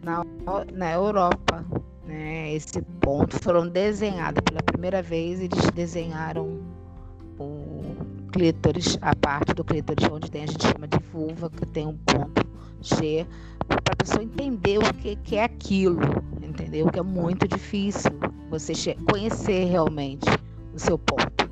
na, 0.01 0.23
na 0.71 0.93
Europa. 0.93 1.65
Né? 2.07 2.53
Esse 2.53 2.81
ponto 3.01 3.37
foram 3.43 3.67
desenhados 3.67 4.41
pela 4.41 4.63
primeira 4.63 5.01
vez, 5.01 5.41
eles 5.41 5.69
desenharam 5.71 6.61
o 7.37 7.83
clítoris, 8.31 8.97
a 9.01 9.13
parte 9.15 9.53
do 9.53 9.63
clítoris 9.63 10.09
onde 10.09 10.31
tem, 10.31 10.43
a 10.43 10.47
gente 10.47 10.65
chama 10.65 10.87
de 10.87 10.99
vulva, 11.11 11.49
que 11.49 11.65
tem 11.65 11.85
um 11.85 11.97
ponto 11.97 12.47
G, 12.81 13.27
para 13.67 13.93
a 13.93 13.95
pessoa 13.97 14.23
entender 14.23 14.77
o 14.77 14.93
que, 14.93 15.17
que 15.17 15.35
é 15.35 15.43
aquilo, 15.43 15.99
entendeu? 16.41 16.87
Que 16.87 16.99
é 16.99 17.03
muito 17.03 17.45
difícil 17.47 18.11
você 18.49 18.73
conhecer 19.11 19.65
realmente 19.65 20.25
o 20.73 20.79
seu 20.79 20.97
ponto. 20.97 21.47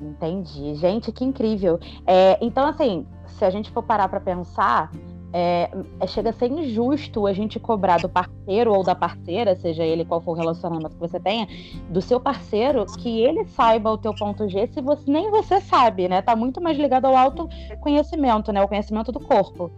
Entendi. 0.00 0.76
Gente, 0.76 1.10
que 1.10 1.24
incrível. 1.24 1.80
É, 2.06 2.38
então, 2.40 2.66
assim, 2.66 3.06
se 3.26 3.44
a 3.44 3.50
gente 3.50 3.70
for 3.72 3.82
parar 3.82 4.08
para 4.08 4.20
pensar, 4.20 4.92
é, 5.36 5.68
chega 6.06 6.30
a 6.30 6.32
ser 6.32 6.48
injusto 6.48 7.26
a 7.26 7.32
gente 7.32 7.58
cobrar 7.58 7.98
do 7.98 8.08
parceiro 8.08 8.72
ou 8.72 8.84
da 8.84 8.94
parceira, 8.94 9.56
seja 9.56 9.82
ele 9.82 10.04
qual 10.04 10.20
for 10.20 10.30
o 10.30 10.34
relacionamento 10.34 10.94
que 10.94 11.00
você 11.00 11.18
tenha, 11.18 11.48
do 11.90 12.00
seu 12.00 12.20
parceiro, 12.20 12.86
que 13.00 13.20
ele 13.20 13.44
saiba 13.46 13.90
o 13.90 13.98
teu 13.98 14.14
ponto 14.14 14.48
G, 14.48 14.68
se 14.68 14.80
você 14.80 15.10
nem 15.10 15.32
você 15.32 15.60
sabe, 15.60 16.06
né? 16.06 16.22
Tá 16.22 16.36
muito 16.36 16.60
mais 16.60 16.78
ligado 16.78 17.06
ao 17.06 17.16
autoconhecimento, 17.16 18.52
né? 18.52 18.62
O 18.62 18.68
conhecimento 18.68 19.10
do 19.10 19.18
corpo. 19.18 19.72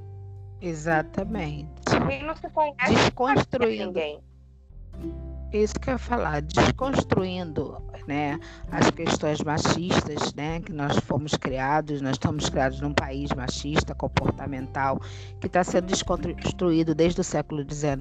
Exatamente. 0.61 1.71
E 2.11 2.23
não 2.23 2.37
se 2.37 2.51
conhece 2.51 2.95
Desconstruindo. 2.95 3.87
ninguém. 3.87 4.21
Isso 5.53 5.75
que 5.79 5.89
eu 5.89 5.93
ia 5.93 5.99
falar, 5.99 6.43
desconstruindo 6.43 7.81
né, 8.07 8.39
as 8.71 8.91
questões 8.91 9.41
machistas, 9.43 10.35
né, 10.35 10.61
que 10.61 10.73
nós 10.73 10.97
fomos 10.99 11.35
criados, 11.35 12.01
nós 12.01 12.13
estamos 12.13 12.49
criados 12.49 12.81
num 12.81 12.93
país 12.93 13.31
machista, 13.33 13.95
comportamental, 13.95 15.01
que 15.41 15.47
está 15.47 15.63
sendo 15.63 15.87
desconstruído 15.87 16.95
desde 16.95 17.21
o 17.21 17.25
século 17.25 17.63
XIX, 17.63 17.97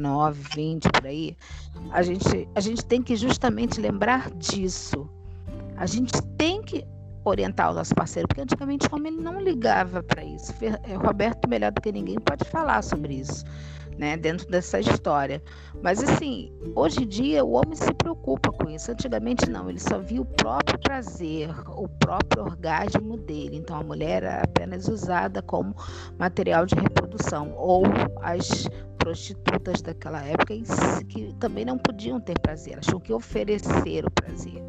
XX, 0.50 0.92
por 0.92 1.06
aí. 1.06 1.38
A 1.92 2.02
gente, 2.02 2.50
a 2.56 2.60
gente 2.60 2.84
tem 2.84 3.02
que 3.02 3.16
justamente 3.16 3.80
lembrar 3.80 4.32
disso. 4.32 5.10
A 5.78 5.86
gente 5.86 6.20
tem 6.38 6.62
que 6.64 6.86
orientar 7.24 7.72
o 7.72 7.74
nosso 7.75 7.94
parceiro, 7.94 8.28
porque 8.28 8.42
antigamente 8.42 8.88
o 8.92 8.96
homem 8.96 9.12
não 9.12 9.40
ligava 9.40 10.02
para 10.02 10.24
isso. 10.24 10.54
Roberto, 11.04 11.48
melhor 11.48 11.72
do 11.72 11.82
que 11.82 11.92
ninguém, 11.92 12.20
pode 12.20 12.44
falar 12.46 12.82
sobre 12.82 13.16
isso 13.16 13.44
né, 13.98 14.18
dentro 14.18 14.48
dessa 14.48 14.80
história. 14.80 15.42
Mas 15.82 16.04
assim, 16.04 16.52
hoje 16.75 17.04
em 17.04 17.08
dia 17.08 17.44
o 17.44 17.52
homem 17.52 17.75
se 17.75 17.94
preocupa 17.94 18.52
com 18.52 18.70
isso. 18.70 18.92
Antigamente 18.92 19.50
não, 19.50 19.70
ele 19.70 19.80
só 19.80 20.00
via 20.00 20.22
o 20.22 20.25
próprio 20.25 20.80
prazer, 20.80 21.50
o 21.70 21.88
próprio 21.88 22.44
orgasmo 22.44 23.18
dele. 23.18 23.58
Então 23.58 23.78
a 23.78 23.84
mulher 23.84 24.24
era 24.24 24.42
apenas 24.42 24.88
usada 24.88 25.42
como 25.42 25.75
material 26.18 26.66
de 26.66 26.75
reprodução 26.75 27.54
ou 27.56 27.84
as 28.22 28.68
prostitutas 28.98 29.82
daquela 29.82 30.24
época 30.24 30.56
que 31.08 31.34
também 31.40 31.64
não 31.64 31.78
podiam 31.78 32.20
ter 32.20 32.40
prazer, 32.40 32.80
tinham 32.80 33.00
que 33.00 33.14
oferecer 33.14 34.04
o 34.06 34.12
prazer 34.12 34.64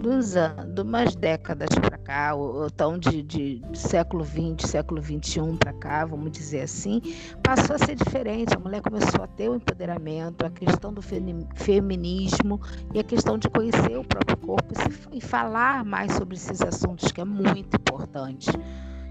dos 0.00 0.34
anos, 0.34 0.74
de 0.74 0.80
umas 0.80 1.14
décadas 1.14 1.68
para 1.68 1.98
cá, 1.98 2.34
ou, 2.34 2.66
então 2.66 2.98
de, 2.98 3.22
de, 3.22 3.58
de, 3.58 3.78
século 3.78 4.24
XX, 4.24 4.68
século 4.68 5.02
XXI 5.02 5.56
para 5.58 5.72
cá, 5.74 6.06
vamos 6.06 6.32
dizer 6.32 6.62
assim, 6.62 7.00
passou 7.42 7.76
a 7.76 7.78
ser 7.78 7.94
diferente. 7.94 8.56
A 8.56 8.58
mulher 8.58 8.80
começou 8.80 9.22
a 9.22 9.26
ter 9.26 9.48
o 9.48 9.54
empoderamento, 9.54 10.44
a 10.44 10.50
questão 10.50 10.92
do 10.92 11.02
feminismo 11.02 12.60
e 12.94 12.98
a 12.98 13.04
questão 13.04 13.36
de 13.36 13.48
conhecer 13.48 13.96
o 13.98 14.04
próprio 14.04 14.36
corpo 14.38 14.72
e, 14.72 14.76
se, 14.76 15.08
e 15.12 15.20
falar 15.20 15.84
mais 15.84 16.12
sobre 16.14 16.34
esses 16.34 16.62
assuntos, 16.62 17.12
que 17.12 17.20
é 17.20 17.24
muito 17.24 17.76
importante. 17.76 18.50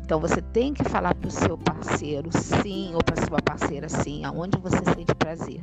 Então 0.02 0.20
você 0.20 0.42
tem 0.42 0.74
que 0.74 0.84
falar 0.84 1.14
para 1.14 1.28
o 1.28 1.32
seu 1.32 1.56
parceiro 1.56 2.30
sim, 2.32 2.96
ou 2.96 3.04
para 3.04 3.16
sua 3.28 3.40
parceira 3.40 3.88
sim, 3.88 4.26
aonde 4.26 4.58
você 4.58 4.84
sente 4.96 5.14
prazer. 5.14 5.62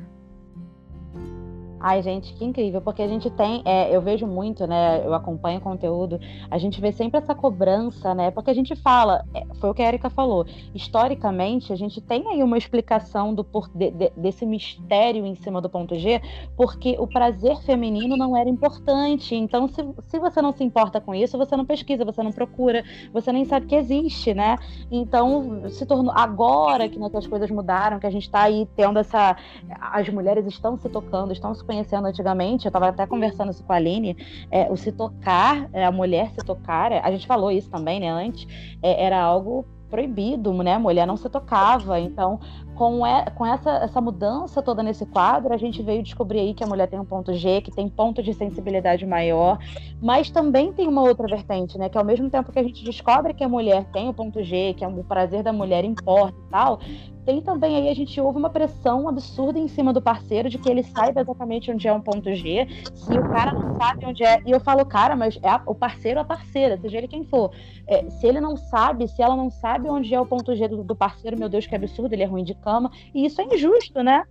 Ai, 1.78 2.02
gente, 2.02 2.33
que 2.33 2.45
incrível, 2.45 2.80
porque 2.80 3.02
a 3.02 3.09
gente 3.09 3.28
tem, 3.28 3.62
é, 3.64 3.95
eu 3.95 4.00
vejo 4.00 4.26
muito, 4.26 4.66
né? 4.66 5.04
Eu 5.04 5.12
acompanho 5.12 5.61
conteúdo, 5.61 6.18
a 6.50 6.56
gente 6.56 6.80
vê 6.80 6.90
sempre 6.90 7.18
essa 7.18 7.35
cobrança, 7.35 8.14
né? 8.14 8.30
Porque 8.30 8.50
a 8.50 8.54
gente 8.54 8.75
fala, 8.75 9.25
é, 9.35 9.45
foi 9.61 9.71
o 9.71 9.75
que 9.75 9.83
a 9.83 9.88
Erika 9.88 10.09
falou, 10.09 10.47
historicamente 10.75 11.75
a 11.75 11.76
gente 11.76 12.00
tem 12.00 12.26
aí 12.28 12.42
uma 12.42 12.56
explicação 12.56 13.35
do 13.35 13.45
por, 13.45 13.68
de, 13.75 13.90
de, 13.90 14.11
desse 14.16 14.47
mistério 14.47 15.26
em 15.26 15.35
cima 15.35 15.61
do 15.61 15.68
ponto 15.68 15.95
G, 15.99 16.21
porque 16.56 16.97
o 16.99 17.06
prazer 17.06 17.59
feminino 17.59 18.16
não 18.16 18.35
era 18.35 18.49
importante. 18.49 19.35
Então, 19.35 19.68
se, 19.68 19.87
se 20.09 20.18
você 20.18 20.40
não 20.40 20.52
se 20.52 20.64
importa 20.64 20.99
com 20.99 21.14
isso, 21.14 21.37
você 21.37 21.56
não 21.56 21.66
pesquisa, 21.66 22.06
você 22.06 22.23
não 22.23 22.33
procura, 22.33 22.83
você 23.12 23.30
nem 23.30 23.45
sabe 23.45 23.66
que 23.66 23.75
existe, 23.75 24.33
né? 24.33 24.56
Então, 24.90 25.68
se 25.68 25.85
tornou 25.85 26.12
agora 26.16 26.88
que, 26.88 26.99
né, 26.99 27.11
as 27.14 27.26
coisas 27.26 27.50
mudaram, 27.50 27.99
que 27.99 28.06
a 28.06 28.11
gente 28.11 28.25
está 28.25 28.42
aí 28.42 28.66
tendo 28.75 28.99
essa. 28.99 29.37
As 29.80 30.09
mulheres 30.09 30.47
estão 30.47 30.76
se 30.78 30.88
tocando, 30.88 31.33
estão 31.33 31.54
se 31.54 31.65
conhecendo 31.66 32.06
antigamente, 32.06 32.66
eu 32.66 32.70
estava 32.70 32.88
até 32.88 33.06
conversando 33.06 33.50
isso 33.50 33.64
com 33.64 33.73
a 33.73 33.76
Aline, 33.76 34.16
é, 34.50 34.70
o 34.70 34.76
se 34.76 34.92
tocar, 34.92 35.68
é, 35.73 35.85
a 35.85 35.92
mulher 35.92 36.30
se 36.30 36.38
tocar, 36.38 36.92
a 36.92 37.11
gente 37.11 37.26
falou 37.26 37.50
isso 37.50 37.68
também, 37.70 38.00
né, 38.00 38.08
antes, 38.08 38.46
é, 38.82 39.04
era 39.04 39.20
algo 39.20 39.66
proibido, 39.88 40.52
né? 40.52 40.75
A 40.75 40.78
mulher 40.78 41.06
não 41.06 41.16
se 41.16 41.28
tocava. 41.28 41.99
Então, 41.99 42.40
com, 42.75 43.06
é, 43.06 43.30
com 43.30 43.46
essa, 43.46 43.70
essa 43.78 44.00
mudança 44.00 44.62
toda 44.62 44.82
nesse 44.82 45.06
quadro, 45.06 45.52
a 45.52 45.56
gente 45.56 45.82
veio 45.82 46.02
descobrir 46.02 46.40
aí 46.40 46.54
que 46.54 46.64
a 46.64 46.66
mulher 46.66 46.88
tem 46.88 46.99
um 46.99 47.04
ponto 47.04 47.32
G, 47.32 47.61
que 47.61 47.70
tem 47.70 47.88
ponto 47.88 48.23
de 48.23 48.35
sensibilidade 48.35 49.06
maior, 49.06 49.58
mas 50.00 50.30
também 50.30 50.73
tem 50.73 50.88
uma 50.88 51.02
outra 51.02 51.26
vertente, 51.26 51.78
né? 51.78 51.88
Que 51.88 51.99
ao 51.99 52.04
mesmo 52.04 52.28
tempo 52.28 52.52
que 52.52 52.58
a 52.58 52.62
gente 52.62 52.85
descobre 52.85 53.32
que 53.32 53.44
a 53.44 53.49
mulher 53.49 53.85
tem 53.92 54.08
o 54.08 54.14
ponto 54.14 54.42
G, 54.42 54.75
que 54.75 54.85
é 54.85 54.88
o 54.88 55.04
prazer 55.04 55.42
da 55.42 55.52
mulher 55.52 55.85
importa 55.85 56.37
e 56.38 56.50
tal, 56.50 56.80
tem 57.26 57.42
também 57.42 57.76
aí, 57.76 57.88
a 57.88 57.95
gente 57.95 58.21
ouve 58.21 58.38
uma 58.38 58.49
pressão 58.49 59.09
absurda 59.09 59.59
em 59.59 59.66
cima 59.66 59.92
do 59.92 60.00
parceiro 60.00 60.49
de 60.49 60.59
que 60.59 60.71
ele 60.71 60.85
saiba 60.85 61.21
exatamente 61.21 61.73
onde 61.73 61.88
é 61.88 61.92
um 61.92 62.00
ponto 62.00 62.33
G. 62.33 62.68
Se 62.95 63.18
o 63.18 63.28
cara 63.30 63.52
não 63.52 63.76
sabe 63.76 64.06
onde 64.06 64.25
é. 64.25 64.40
E 64.47 64.52
eu 64.52 64.61
falo, 64.61 64.87
cara, 64.87 65.16
mas 65.16 65.37
é 65.42 65.49
a, 65.49 65.61
o 65.66 65.75
parceiro 65.75 66.21
é 66.21 66.23
a 66.23 66.25
parceira, 66.25 66.78
seja 66.78 66.99
ele 66.99 67.09
quem 67.09 67.25
for. 67.25 67.50
É, 67.88 68.09
se 68.11 68.26
ele 68.28 68.40
não 68.40 68.56
sabe, 68.56 69.09
se 69.09 69.21
ela 69.21 69.35
não 69.35 69.50
sabe 69.50 69.90
onde 69.90 70.14
é 70.14 70.21
o 70.21 70.25
ponto 70.25 70.54
G 70.54 70.68
do, 70.68 70.85
do 70.85 70.95
parceiro, 70.95 71.37
meu 71.37 71.49
Deus, 71.49 71.66
que 71.66 71.75
absurdo, 71.75 72.14
ele 72.14 72.23
é 72.23 72.26
ruim 72.26 72.45
de 72.45 72.54
cama. 72.54 72.92
E 73.12 73.26
isso 73.26 73.40
é 73.40 73.45
injusto, 73.45 74.04
né? 74.04 74.23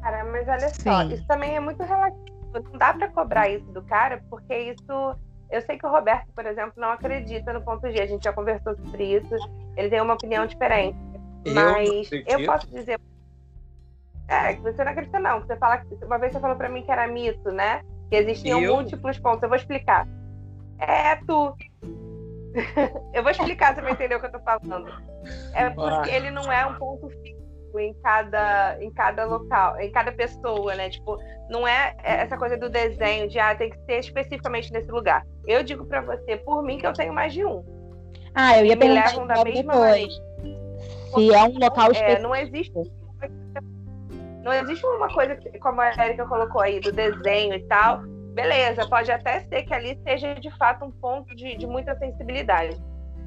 Cara, 0.00 0.24
mas 0.24 0.48
olha 0.48 0.68
Sim. 0.70 0.82
só, 0.82 1.02
isso 1.02 1.26
também 1.26 1.56
é 1.56 1.60
muito 1.60 1.82
relativo. 1.82 2.24
Não 2.54 2.78
dá 2.78 2.94
para 2.94 3.08
cobrar 3.10 3.50
isso 3.50 3.66
do 3.72 3.82
cara, 3.82 4.22
porque 4.30 4.56
isso 4.56 5.16
eu 5.50 5.60
sei 5.62 5.78
que 5.78 5.86
o 5.86 5.90
Roberto, 5.90 6.26
por 6.34 6.46
exemplo, 6.46 6.72
não 6.76 6.90
acredita 6.90 7.52
no 7.52 7.60
ponto 7.60 7.90
G. 7.90 8.00
A 8.00 8.06
gente 8.06 8.24
já 8.24 8.32
conversou 8.32 8.74
sobre 8.76 9.16
isso. 9.16 9.34
Ele 9.76 9.90
tem 9.90 10.00
uma 10.00 10.14
opinião 10.14 10.46
diferente. 10.46 10.96
Mas 11.52 12.10
eu, 12.12 12.38
eu 12.38 12.46
posso 12.46 12.66
dizer. 12.68 13.00
É, 14.28 14.54
que 14.54 14.62
você 14.62 14.82
não 14.82 14.92
acredita, 14.92 15.18
não. 15.18 15.40
Você 15.40 15.56
fala, 15.56 15.82
uma 16.02 16.18
vez 16.18 16.32
você 16.32 16.40
falou 16.40 16.56
para 16.56 16.68
mim 16.68 16.82
que 16.82 16.90
era 16.90 17.06
mito, 17.06 17.50
né? 17.50 17.82
Que 18.10 18.16
existiam 18.16 18.60
eu... 18.60 18.76
múltiplos 18.76 19.18
pontos. 19.18 19.42
Eu 19.42 19.48
vou 19.48 19.56
explicar. 19.56 20.08
É 20.78 21.16
tu. 21.16 21.54
eu 23.12 23.22
vou 23.22 23.30
explicar, 23.30 23.74
você 23.74 23.82
vai 23.82 23.92
entender 23.92 24.14
o 24.14 24.20
que 24.20 24.26
eu 24.26 24.32
tô 24.32 24.40
falando. 24.40 24.88
É 25.52 25.68
porque 25.70 26.10
ele 26.10 26.30
não 26.30 26.50
é 26.50 26.64
um 26.66 26.74
ponto 26.74 27.08
fixo 27.08 27.44
em 27.78 27.92
cada, 28.02 28.78
em 28.80 28.90
cada 28.92 29.24
local, 29.24 29.78
em 29.80 29.90
cada 29.90 30.12
pessoa, 30.12 30.74
né? 30.74 30.88
Tipo, 30.90 31.18
não 31.50 31.66
é 31.66 31.96
essa 32.02 32.36
coisa 32.36 32.56
do 32.56 32.68
desenho 32.70 33.28
de 33.28 33.38
ah, 33.38 33.54
tem 33.54 33.70
que 33.70 33.78
ser 33.84 33.98
especificamente 33.98 34.72
nesse 34.72 34.90
lugar. 34.90 35.26
Eu 35.46 35.62
digo 35.62 35.84
para 35.84 36.00
você, 36.00 36.36
por 36.36 36.62
mim, 36.62 36.78
que 36.78 36.86
eu 36.86 36.92
tenho 36.92 37.12
mais 37.12 37.32
de 37.32 37.44
um. 37.44 37.64
Ah, 38.34 38.58
eu 38.58 38.66
ia 38.66 38.76
me 38.76 38.88
levam 38.88 39.26
da 39.26 39.44
mesma 39.44 39.74
maneira. 39.74 40.12
Se 41.14 41.34
é 41.34 41.44
um 41.44 41.58
local 41.58 41.92
específico. 41.92 42.18
É, 42.18 42.22
não 42.22 42.34
existe. 42.34 42.72
Não 44.42 44.52
existe 44.52 44.84
uma 44.84 45.08
coisa 45.08 45.36
que, 45.36 45.58
como 45.58 45.80
a 45.80 45.90
Erika 46.04 46.26
colocou 46.26 46.60
aí, 46.60 46.78
do 46.80 46.92
desenho 46.92 47.54
e 47.54 47.62
tal. 47.62 48.02
Beleza, 48.34 48.86
pode 48.88 49.10
até 49.10 49.40
ser 49.40 49.62
que 49.62 49.72
ali 49.72 49.98
seja 50.04 50.34
de 50.34 50.50
fato 50.58 50.84
um 50.84 50.90
ponto 50.90 51.34
de, 51.34 51.56
de 51.56 51.66
muita 51.66 51.96
sensibilidade 51.96 52.76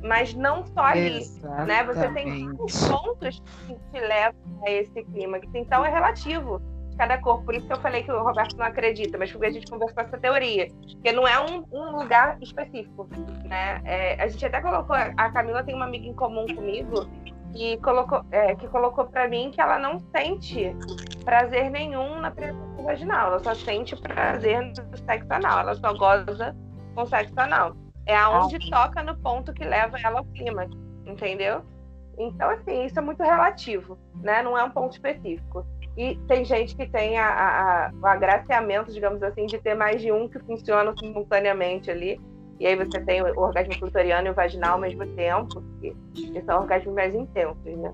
mas 0.02 0.34
não 0.34 0.66
só 0.66 0.82
ali, 0.82 1.18
Exatamente. 1.18 1.68
né? 1.68 1.84
Você 1.84 2.10
tem 2.14 2.56
pontos 2.90 3.42
que 3.66 3.76
te 3.92 4.00
levam 4.00 4.40
a 4.66 4.72
esse 4.72 5.04
clima, 5.04 5.40
então 5.54 5.86
é 5.86 5.90
relativo 5.90 6.62
de 6.90 6.98
cada 6.98 7.18
corpo. 7.18 7.46
Por 7.46 7.56
isso 7.56 7.66
que 7.68 7.74
eu 7.74 7.82
falei 7.82 8.04
que 8.04 8.12
o 8.12 8.24
Roberto 8.24 8.56
não 8.58 8.66
acredita, 8.66 9.18
mas 9.18 9.32
porque 9.32 9.48
a 9.48 9.52
gente 9.52 9.70
conversou 9.70 10.04
essa 10.04 10.18
teoria, 10.18 10.68
porque 10.94 11.12
não 11.12 11.28
é 11.28 11.40
um, 11.40 11.66
um 11.72 11.98
lugar 11.98 12.38
específico, 12.42 13.10
né? 13.46 13.82
É, 13.86 14.22
a 14.22 14.28
gente 14.28 14.46
até 14.46 14.62
colocou, 14.62 14.96
a 14.96 15.32
Camila 15.32 15.64
tem 15.64 15.76
uma 15.76 15.86
amiga 15.86 16.08
em 16.08 16.14
comum 16.14 16.46
comigo 16.48 17.08
que 17.54 17.78
colocou, 17.78 18.24
é, 18.32 18.56
que 18.56 18.68
colocou 18.68 19.06
para 19.06 19.28
mim 19.28 19.52
que 19.52 19.62
ela 19.62 19.80
não 19.80 20.00
sente 20.16 20.76
prazer 21.24 21.70
nenhum 21.70 22.20
na 22.20 22.32
presença 22.32 22.82
vaginal, 22.84 23.28
ela 23.28 23.40
só 23.40 23.54
sente 23.54 23.96
prazer 23.96 24.62
no 24.62 24.98
sexo 24.98 25.28
anal, 25.32 25.60
ela 25.60 25.76
só 25.76 25.94
goza 25.94 26.56
com 26.96 27.06
sexo 27.06 27.34
anal. 27.38 27.76
É 28.06 28.16
aonde 28.16 28.56
ah. 28.56 28.88
toca 28.88 29.04
no 29.04 29.18
ponto 29.18 29.54
que 29.54 29.66
leva 29.66 29.98
ela 30.02 30.20
ao 30.20 30.26
clima, 30.26 30.68
entendeu? 31.06 31.64
Então, 32.18 32.50
assim, 32.50 32.86
isso 32.86 32.98
é 32.98 33.02
muito 33.02 33.22
relativo, 33.22 33.98
né? 34.16 34.42
Não 34.42 34.58
é 34.58 34.64
um 34.64 34.72
ponto 34.72 34.94
específico. 34.94 35.66
E 35.96 36.16
tem 36.28 36.46
gente 36.46 36.76
que 36.76 36.88
tem 36.88 37.18
a, 37.18 37.28
a, 37.28 37.92
o 37.94 38.06
agraciamento, 38.06 38.92
digamos 38.92 39.22
assim, 39.22 39.46
de 39.46 39.58
ter 39.58 39.76
mais 39.76 40.02
de 40.02 40.12
um 40.12 40.28
que 40.28 40.40
funciona 40.40 40.94
simultaneamente 40.98 41.92
ali. 41.92 42.20
E 42.60 42.66
aí 42.66 42.76
você 42.76 43.00
tem 43.02 43.22
o 43.22 43.40
orgasmo 43.40 43.74
clitoriano 43.74 44.28
e 44.28 44.32
o 44.32 44.34
vaginal 44.34 44.74
ao 44.74 44.80
mesmo 44.80 45.06
tempo, 45.16 45.64
que, 45.80 45.96
são 46.46 46.62
orgasmos 46.62 46.96
mais 46.96 47.14
intensos, 47.14 47.64
né? 47.64 47.94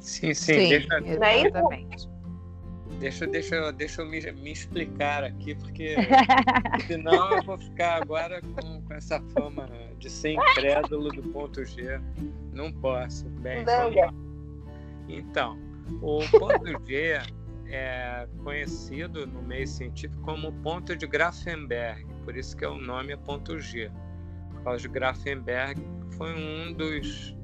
Sim, 0.00 0.32
sim, 0.32 0.52
sim 0.52 0.68
deixa... 0.68 0.98
exatamente. 1.04 2.16
Deixa, 2.98 3.26
deixa, 3.26 3.72
deixa 3.72 4.00
eu 4.00 4.06
me, 4.06 4.20
me 4.32 4.52
explicar 4.52 5.22
aqui, 5.22 5.54
porque 5.54 5.96
senão 6.86 7.36
eu 7.36 7.42
vou 7.42 7.58
ficar 7.58 8.02
agora 8.02 8.40
com, 8.40 8.80
com 8.82 8.94
essa 8.94 9.20
fama 9.34 9.68
de 9.98 10.08
ser 10.08 10.30
incrédulo 10.30 11.10
do 11.10 11.22
ponto 11.30 11.62
G. 11.64 12.00
Não 12.52 12.72
posso. 12.72 13.28
Bem, 13.40 13.64
Então, 15.08 15.58
o 16.00 16.20
ponto 16.38 16.86
G 16.86 17.20
é 17.68 18.26
conhecido 18.42 19.26
no 19.26 19.42
meio 19.42 19.66
científico 19.66 20.20
como 20.22 20.52
ponto 20.62 20.96
de 20.96 21.06
Grafenberg, 21.06 22.04
por 22.24 22.36
isso 22.36 22.56
que 22.56 22.64
é 22.64 22.68
o 22.68 22.78
nome 22.78 23.12
é 23.12 23.16
ponto 23.16 23.58
G. 23.58 23.90
Por 24.50 24.62
causa 24.64 24.82
de 24.82 24.88
Grafenberg, 24.88 25.80
foi 26.16 26.32
um 26.34 26.72
dos, 26.72 27.36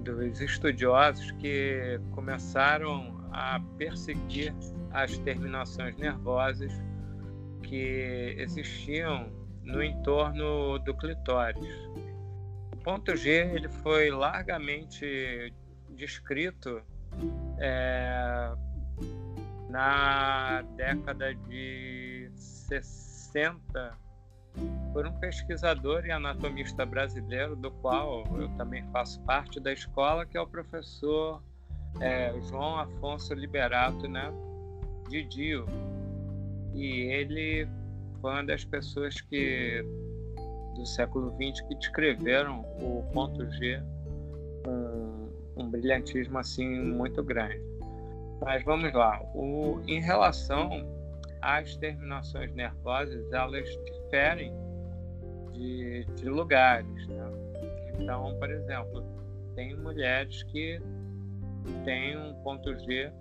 dos 0.00 0.40
estudiosos 0.40 1.30
que 1.32 2.00
começaram 2.12 3.24
a 3.32 3.60
perseguir 3.76 4.54
as 4.92 5.18
terminações 5.18 5.96
nervosas 5.96 6.72
que 7.62 8.36
existiam 8.38 9.28
no 9.62 9.82
entorno 9.82 10.78
do 10.78 10.94
clitóris. 10.94 11.66
O 12.72 12.76
ponto 12.76 13.16
G 13.16 13.30
ele 13.54 13.68
foi 13.68 14.10
largamente 14.10 15.52
descrito 15.90 16.82
é, 17.58 18.52
na 19.74 20.62
década 20.76 21.34
de 21.34 22.30
60 22.36 23.98
por 24.92 25.04
um 25.04 25.12
pesquisador 25.18 26.06
e 26.06 26.12
anatomista 26.12 26.86
brasileiro, 26.86 27.56
do 27.56 27.72
qual 27.72 28.24
eu 28.36 28.48
também 28.50 28.84
faço 28.92 29.20
parte 29.22 29.58
da 29.58 29.72
escola, 29.72 30.24
que 30.24 30.38
é 30.38 30.40
o 30.40 30.46
professor 30.46 31.42
é, 32.00 32.32
João 32.48 32.78
Afonso 32.78 33.34
Liberato, 33.34 34.06
né, 34.06 34.32
Didio. 35.08 35.66
E 36.72 37.10
ele 37.10 37.66
foi 38.20 38.30
uma 38.30 38.44
das 38.44 38.64
pessoas 38.64 39.20
que 39.22 39.84
do 40.76 40.86
século 40.86 41.34
XX 41.36 41.66
que 41.66 41.74
descreveram 41.74 42.60
o 42.60 43.04
ponto 43.12 43.44
G 43.50 43.82
com 44.64 45.30
um 45.56 45.68
brilhantismo 45.68 46.38
assim 46.38 46.68
muito 46.68 47.24
grande. 47.24 47.73
Mas 48.40 48.64
vamos 48.64 48.92
lá. 48.92 49.20
O, 49.34 49.80
em 49.86 50.00
relação 50.00 50.86
às 51.40 51.76
terminações 51.76 52.52
nervosas, 52.54 53.32
elas 53.32 53.68
diferem 53.84 54.52
de, 55.52 56.04
de 56.16 56.28
lugares. 56.28 57.06
Né? 57.06 57.30
Então, 57.98 58.34
por 58.38 58.50
exemplo, 58.50 59.04
tem 59.54 59.76
mulheres 59.76 60.42
que 60.44 60.80
tem 61.84 62.18
um 62.18 62.34
ponto 62.42 62.76
G 62.80 63.12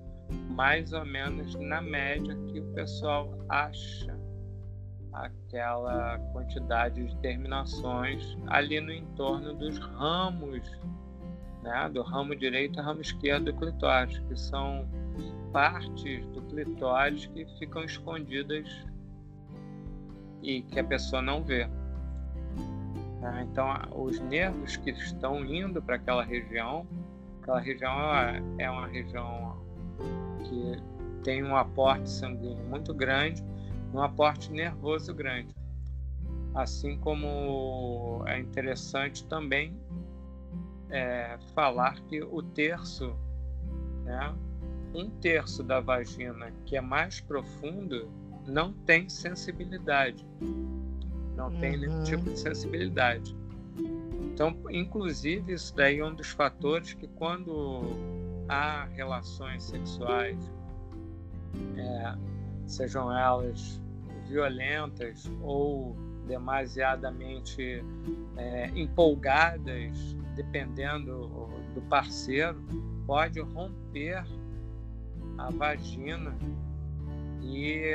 mais 0.49 0.93
ou 0.93 1.05
menos 1.05 1.55
na 1.55 1.81
média 1.81 2.35
que 2.47 2.59
o 2.59 2.73
pessoal 2.73 3.29
acha 3.49 4.17
aquela 5.11 6.17
quantidade 6.31 7.05
de 7.05 7.15
terminações 7.17 8.37
ali 8.47 8.79
no 8.81 8.91
entorno 8.91 9.53
dos 9.53 9.77
ramos, 9.77 10.67
né, 11.61 11.89
do 11.93 12.01
ramo 12.01 12.35
direito 12.35 12.79
e 12.79 12.81
ramo 12.81 13.01
esquerdo 13.01 13.45
do 13.45 13.53
clitóris, 13.53 14.17
que 14.19 14.35
são 14.35 14.87
partes 15.53 16.25
do 16.27 16.41
clitóris 16.41 17.27
que 17.27 17.45
ficam 17.57 17.85
escondidas 17.85 18.67
e 20.41 20.61
que 20.63 20.79
a 20.79 20.83
pessoa 20.83 21.21
não 21.21 21.41
vê. 21.41 21.69
Tá? 23.21 23.41
Então, 23.43 23.67
os 23.95 24.19
nervos 24.19 24.75
que 24.75 24.89
estão 24.89 25.45
indo 25.45 25.81
para 25.81 25.95
aquela 25.95 26.23
região 26.23 26.85
Aquela 27.43 27.59
região 27.59 27.91
é 28.57 28.71
uma 28.71 28.87
região 28.87 29.57
que 30.45 30.81
tem 31.25 31.43
um 31.43 31.57
aporte 31.57 32.09
sanguíneo 32.09 32.63
muito 32.69 32.93
grande, 32.93 33.43
um 33.93 34.01
aporte 34.01 34.49
nervoso 34.49 35.13
grande. 35.13 35.53
Assim 36.55 36.97
como 36.97 38.23
é 38.27 38.39
interessante 38.39 39.25
também 39.25 39.77
é, 40.89 41.37
falar 41.53 41.99
que 42.03 42.23
o 42.23 42.41
terço, 42.41 43.13
né, 44.05 44.33
um 44.93 45.09
terço 45.09 45.63
da 45.63 45.79
vagina 45.79 46.51
que 46.65 46.77
é 46.77 46.81
mais 46.81 47.19
profundo, 47.19 48.09
não 48.47 48.73
tem 48.73 49.09
sensibilidade. 49.09 50.25
Não 51.35 51.51
tem 51.59 51.77
nenhum 51.77 51.97
uhum. 51.97 52.03
tipo 52.03 52.23
de 52.29 52.39
sensibilidade. 52.39 53.35
Então, 54.21 54.55
inclusive, 54.69 55.53
isso 55.53 55.75
daí 55.75 55.99
é 55.99 56.05
um 56.05 56.13
dos 56.13 56.29
fatores 56.29 56.93
que 56.93 57.07
quando 57.07 57.81
há 58.47 58.85
relações 58.85 59.63
sexuais, 59.63 60.37
é, 61.77 62.15
sejam 62.67 63.15
elas 63.15 63.81
violentas 64.27 65.29
ou 65.41 65.95
demasiadamente 66.27 67.83
é, 68.37 68.71
empolgadas, 68.75 70.15
dependendo 70.35 71.29
do 71.73 71.81
parceiro, 71.89 72.59
pode 73.05 73.39
romper 73.39 74.23
a 75.37 75.49
vagina 75.51 76.35
e 77.41 77.93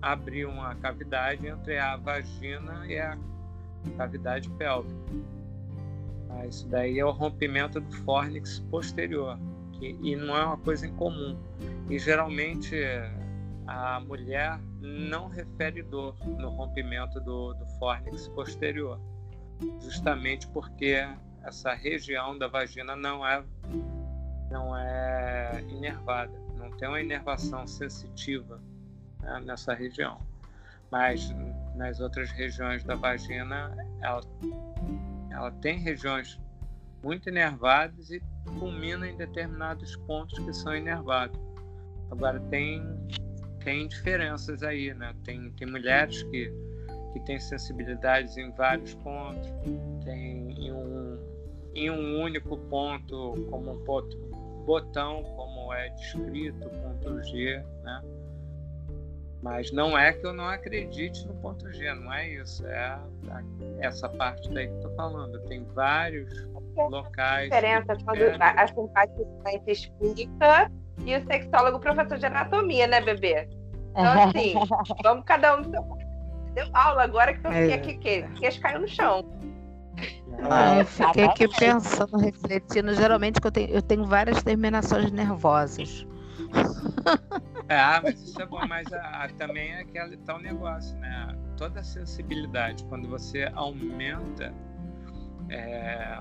abrir 0.00 0.46
uma 0.46 0.74
cavidade 0.76 1.46
entre 1.46 1.78
a 1.78 1.96
vagina 1.96 2.86
e 2.86 2.98
a 2.98 3.18
cavidade 3.96 4.48
pélvica. 4.50 4.94
Isso 6.48 6.66
daí 6.68 6.98
é 6.98 7.04
o 7.04 7.10
rompimento 7.10 7.80
do 7.80 7.92
fórnix 7.98 8.60
posterior, 8.70 9.38
que, 9.72 9.96
e 10.00 10.16
não 10.16 10.36
é 10.36 10.44
uma 10.44 10.56
coisa 10.56 10.86
incomum. 10.86 11.36
E 11.88 11.98
geralmente 11.98 12.76
a 13.66 14.00
mulher 14.00 14.58
não 14.80 15.28
refere 15.28 15.82
dor 15.82 16.16
no 16.26 16.48
rompimento 16.50 17.20
do, 17.20 17.52
do 17.54 17.66
fórnix 17.78 18.28
posterior, 18.28 18.98
justamente 19.80 20.48
porque 20.48 21.06
essa 21.44 21.74
região 21.74 22.36
da 22.38 22.48
vagina 22.48 22.96
não 22.96 23.26
é 23.26 23.42
não 24.50 24.76
é 24.76 25.64
inervada, 25.68 26.32
não 26.60 26.70
tem 26.76 26.88
uma 26.88 27.00
inervação 27.00 27.66
sensitiva 27.66 28.60
né, 29.20 29.40
nessa 29.44 29.74
região. 29.74 30.18
Mas 30.90 31.34
nas 31.74 32.00
outras 32.00 32.30
regiões 32.30 32.84
da 32.84 32.94
vagina, 32.94 33.74
ela, 34.00 34.20
ela 35.30 35.50
tem 35.50 35.78
regiões 35.78 36.38
muito 37.02 37.28
inervadas 37.28 38.10
e 38.10 38.20
culmina 38.58 39.08
em 39.08 39.16
determinados 39.16 39.96
pontos 39.96 40.38
que 40.38 40.52
são 40.52 40.74
inervados. 40.74 41.38
Agora, 42.10 42.40
tem, 42.50 42.82
tem 43.64 43.86
diferenças 43.86 44.62
aí, 44.62 44.92
né? 44.92 45.14
Tem, 45.24 45.50
tem 45.52 45.70
mulheres 45.70 46.22
que, 46.24 46.52
que 47.12 47.20
têm 47.20 47.38
sensibilidades 47.38 48.36
em 48.36 48.50
vários 48.50 48.94
pontos, 48.94 49.48
tem 50.04 50.50
em 50.50 50.72
um, 50.72 51.18
em 51.74 51.90
um 51.90 52.20
único 52.20 52.58
ponto, 52.68 53.46
como 53.48 53.72
um 53.72 53.84
ponto, 53.84 54.16
botão, 54.60 55.22
como 55.36 55.72
é 55.72 55.88
descrito, 55.90 56.68
ponto 56.68 57.22
G, 57.24 57.62
né? 57.82 58.02
Mas 59.42 59.72
não 59.72 59.96
é 59.96 60.12
que 60.12 60.26
eu 60.26 60.34
não 60.34 60.46
acredite 60.46 61.26
no 61.26 61.34
ponto 61.34 61.70
G, 61.72 61.94
não 61.94 62.12
é 62.12 62.28
isso. 62.28 62.66
É 62.66 62.78
a, 62.78 63.00
a, 63.30 63.42
essa 63.78 64.08
parte 64.08 64.50
daí 64.52 64.68
que 64.68 64.74
eu 64.74 64.80
tô 64.82 64.90
falando. 64.90 65.40
Tem 65.48 65.64
vários 65.74 66.46
locais. 66.76 67.50
A 67.50 67.56
diferença 67.56 67.96
quando 68.04 68.22
a, 68.38 68.50
a 68.50 68.68
simpatizante 68.68 69.64
explica 69.66 70.70
e 71.06 71.16
o 71.16 71.24
sexólogo 71.24 71.80
professor 71.80 72.18
de 72.18 72.26
anatomia, 72.26 72.86
né, 72.86 73.00
bebê? 73.00 73.48
Então, 73.92 74.22
assim, 74.24 74.54
vamos 75.02 75.24
cada 75.24 75.56
um 75.56 75.62
Deu 76.54 76.66
aula 76.72 77.04
agora 77.04 77.32
que 77.32 77.46
eu 77.46 77.50
fiquei 77.50 77.70
é. 77.70 77.74
aqui, 77.74 77.94
que 77.94 78.22
queixo 78.40 78.60
caiu 78.60 78.80
no 78.80 78.88
chão. 78.88 79.24
Ah, 80.42 80.78
eu 80.78 80.84
fiquei 80.86 81.24
aqui 81.24 81.48
pensando, 81.48 82.16
refletindo. 82.16 82.94
Geralmente 82.94 83.38
eu 83.42 83.50
tenho, 83.50 83.68
eu 83.70 83.82
tenho 83.82 84.04
várias 84.04 84.42
terminações 84.42 85.10
nervosas. 85.10 86.06
É, 87.68 87.78
ah, 87.78 88.00
mas 88.02 88.20
isso 88.20 88.40
é 88.40 88.46
bom, 88.46 88.66
mas 88.66 88.92
a, 88.92 89.24
a, 89.24 89.28
também 89.28 89.70
é 89.70 89.80
aquele 89.82 90.16
tal 90.18 90.40
negócio, 90.40 90.96
né? 90.98 91.36
Toda 91.56 91.80
a 91.80 91.84
sensibilidade, 91.84 92.84
quando 92.86 93.08
você 93.08 93.48
aumenta 93.54 94.52
é, 95.48 96.20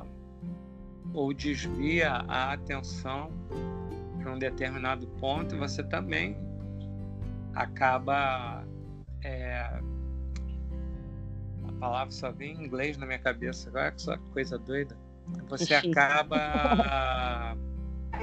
ou 1.13 1.33
desvia 1.33 2.23
a 2.27 2.53
atenção 2.53 3.31
para 4.19 4.31
um 4.31 4.37
determinado 4.37 5.07
ponto, 5.19 5.57
você 5.57 5.83
também 5.83 6.37
acaba. 7.55 8.63
É, 9.23 9.81
palavra 11.79 12.11
só 12.11 12.31
vem 12.31 12.53
em 12.53 12.65
inglês 12.65 12.97
na 12.97 13.05
minha 13.05 13.19
cabeça, 13.19 13.71
olha 13.73 13.91
que 13.91 14.01
só 14.01 14.17
coisa 14.33 14.57
doida. 14.57 14.97
Você 15.47 15.73
acaba 15.73 17.55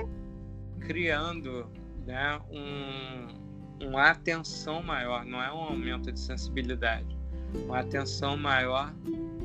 criando 0.81 1.71
né, 2.05 2.41
um, 2.51 3.87
uma 3.87 4.11
atenção 4.11 4.83
maior, 4.83 5.25
não 5.25 5.43
é 5.43 5.53
um 5.53 5.59
aumento 5.59 6.11
de 6.13 6.19
sensibilidade, 6.19 7.17
uma 7.65 7.81
atenção 7.81 8.37
maior 8.37 8.93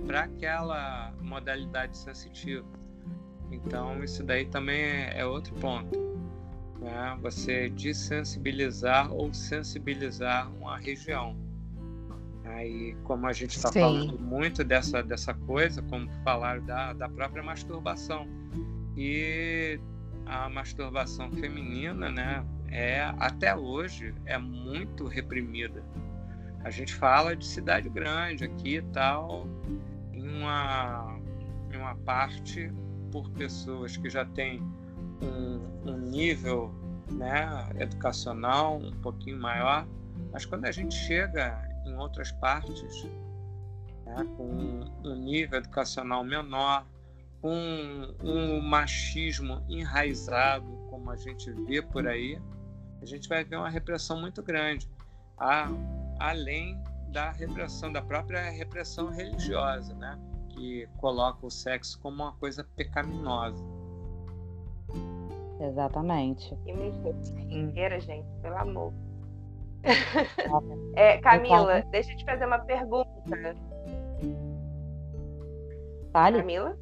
para 0.06 0.22
aquela 0.22 1.14
modalidade 1.22 1.98
sensitiva. 1.98 2.68
Então, 3.52 4.04
isso 4.04 4.24
daí 4.24 4.46
também 4.46 4.82
é, 5.14 5.26
outro 5.26 5.54
ponto. 5.56 6.00
Né? 6.80 7.18
Você 7.22 7.70
desensibilizar 7.70 9.14
ou 9.14 9.34
sensibilizar 9.34 10.52
uma 10.56 10.78
região. 10.78 11.36
Aí, 12.44 12.96
como 13.04 13.28
a 13.28 13.34
gente 13.34 13.56
está 13.56 13.72
falando 13.72 14.18
muito 14.20 14.64
dessa, 14.64 15.04
dessa 15.04 15.34
coisa, 15.34 15.82
como 15.84 16.10
falar 16.24 16.60
da, 16.62 16.94
da 16.94 17.08
própria 17.08 17.44
masturbação. 17.44 18.28
E 18.98 19.80
a 20.26 20.50
masturbação 20.50 21.32
feminina, 21.32 22.10
né, 22.10 22.46
é 22.70 23.02
até 23.20 23.56
hoje 23.56 24.14
é 24.26 24.38
muito 24.38 25.08
reprimida. 25.08 25.84
A 26.64 26.70
gente 26.70 26.94
fala 26.94 27.36
de 27.36 27.46
cidade 27.46 27.90
grande 27.90 28.46
aqui 28.46 28.78
e 28.78 28.82
tal, 28.82 29.48
em 30.14 30.28
uma, 30.28 31.20
em 31.72 31.78
uma 31.78 31.96
parte 31.96 32.72
por 33.12 33.30
pessoas 33.32 33.98
que 33.98 34.10
já 34.10 34.26
têm 34.26 34.62
um, 35.22 35.90
um 35.90 35.98
nível 35.98 36.74
né, 37.12 37.70
educacional 37.80 38.78
um 38.78 38.92
pouquinho 38.92 39.40
maior, 39.40 39.88
mas 40.32 40.46
quando 40.46 40.66
a 40.66 40.72
gente 40.72 40.96
chega 40.96 41.71
em 41.92 41.98
outras 41.98 42.32
partes, 42.32 43.04
né, 44.06 44.16
com 44.38 44.84
um 45.04 45.16
nível 45.16 45.60
educacional 45.60 46.24
menor, 46.24 46.86
com 47.42 48.16
um 48.24 48.62
machismo 48.62 49.64
enraizado, 49.68 50.66
como 50.90 51.10
a 51.10 51.16
gente 51.16 51.52
vê 51.52 51.82
por 51.82 52.08
aí, 52.08 52.40
a 53.02 53.06
gente 53.06 53.28
vai 53.28 53.44
ver 53.44 53.56
uma 53.56 53.70
repressão 53.70 54.20
muito 54.20 54.44
grande, 54.44 54.88
a, 55.38 55.68
além 56.20 56.80
da 57.10 57.32
repressão, 57.32 57.92
da 57.92 58.02
própria 58.02 58.50
repressão 58.50 59.10
religiosa, 59.10 59.94
né? 59.96 60.20
que 60.50 60.88
coloca 60.98 61.46
o 61.46 61.50
sexo 61.50 62.00
como 62.00 62.24
uma 62.24 62.34
coisa 62.34 62.64
pecaminosa. 62.76 63.64
Exatamente. 65.60 66.56
Que 66.64 66.74
mentira, 66.74 68.00
gente, 68.00 68.28
pelo 68.42 68.58
amor. 68.58 68.94
é, 70.96 71.18
Camila, 71.20 71.84
deixa 71.92 72.12
eu 72.12 72.18
te 72.18 72.26
fazer 72.26 72.46
uma 72.46 72.60
pergunta. 72.60 73.56
Fale. 76.12 76.38
Camila? 76.38 76.78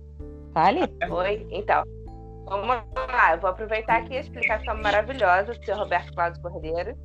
Fale. 0.53 0.81
Oi, 1.09 1.47
então. 1.51 1.83
Vamos 2.45 2.67
lá, 2.67 3.33
eu 3.33 3.39
vou 3.39 3.49
aproveitar 3.51 3.97
aqui 3.97 4.17
a 4.17 4.21
explicação 4.21 4.75
maravilhosa 4.81 5.53
do 5.53 5.63
seu 5.63 5.77
Roberto 5.77 6.11
Cláudio 6.13 6.41
Cordeiro. 6.41 6.97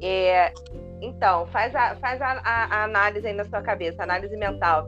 É, 0.00 0.52
então, 1.00 1.46
faz, 1.48 1.74
a, 1.74 1.94
faz 1.96 2.20
a, 2.22 2.40
a, 2.42 2.84
análise 2.84 3.26
aí 3.26 3.34
na 3.34 3.44
sua 3.44 3.60
cabeça, 3.60 4.02
análise 4.02 4.36
mental. 4.36 4.86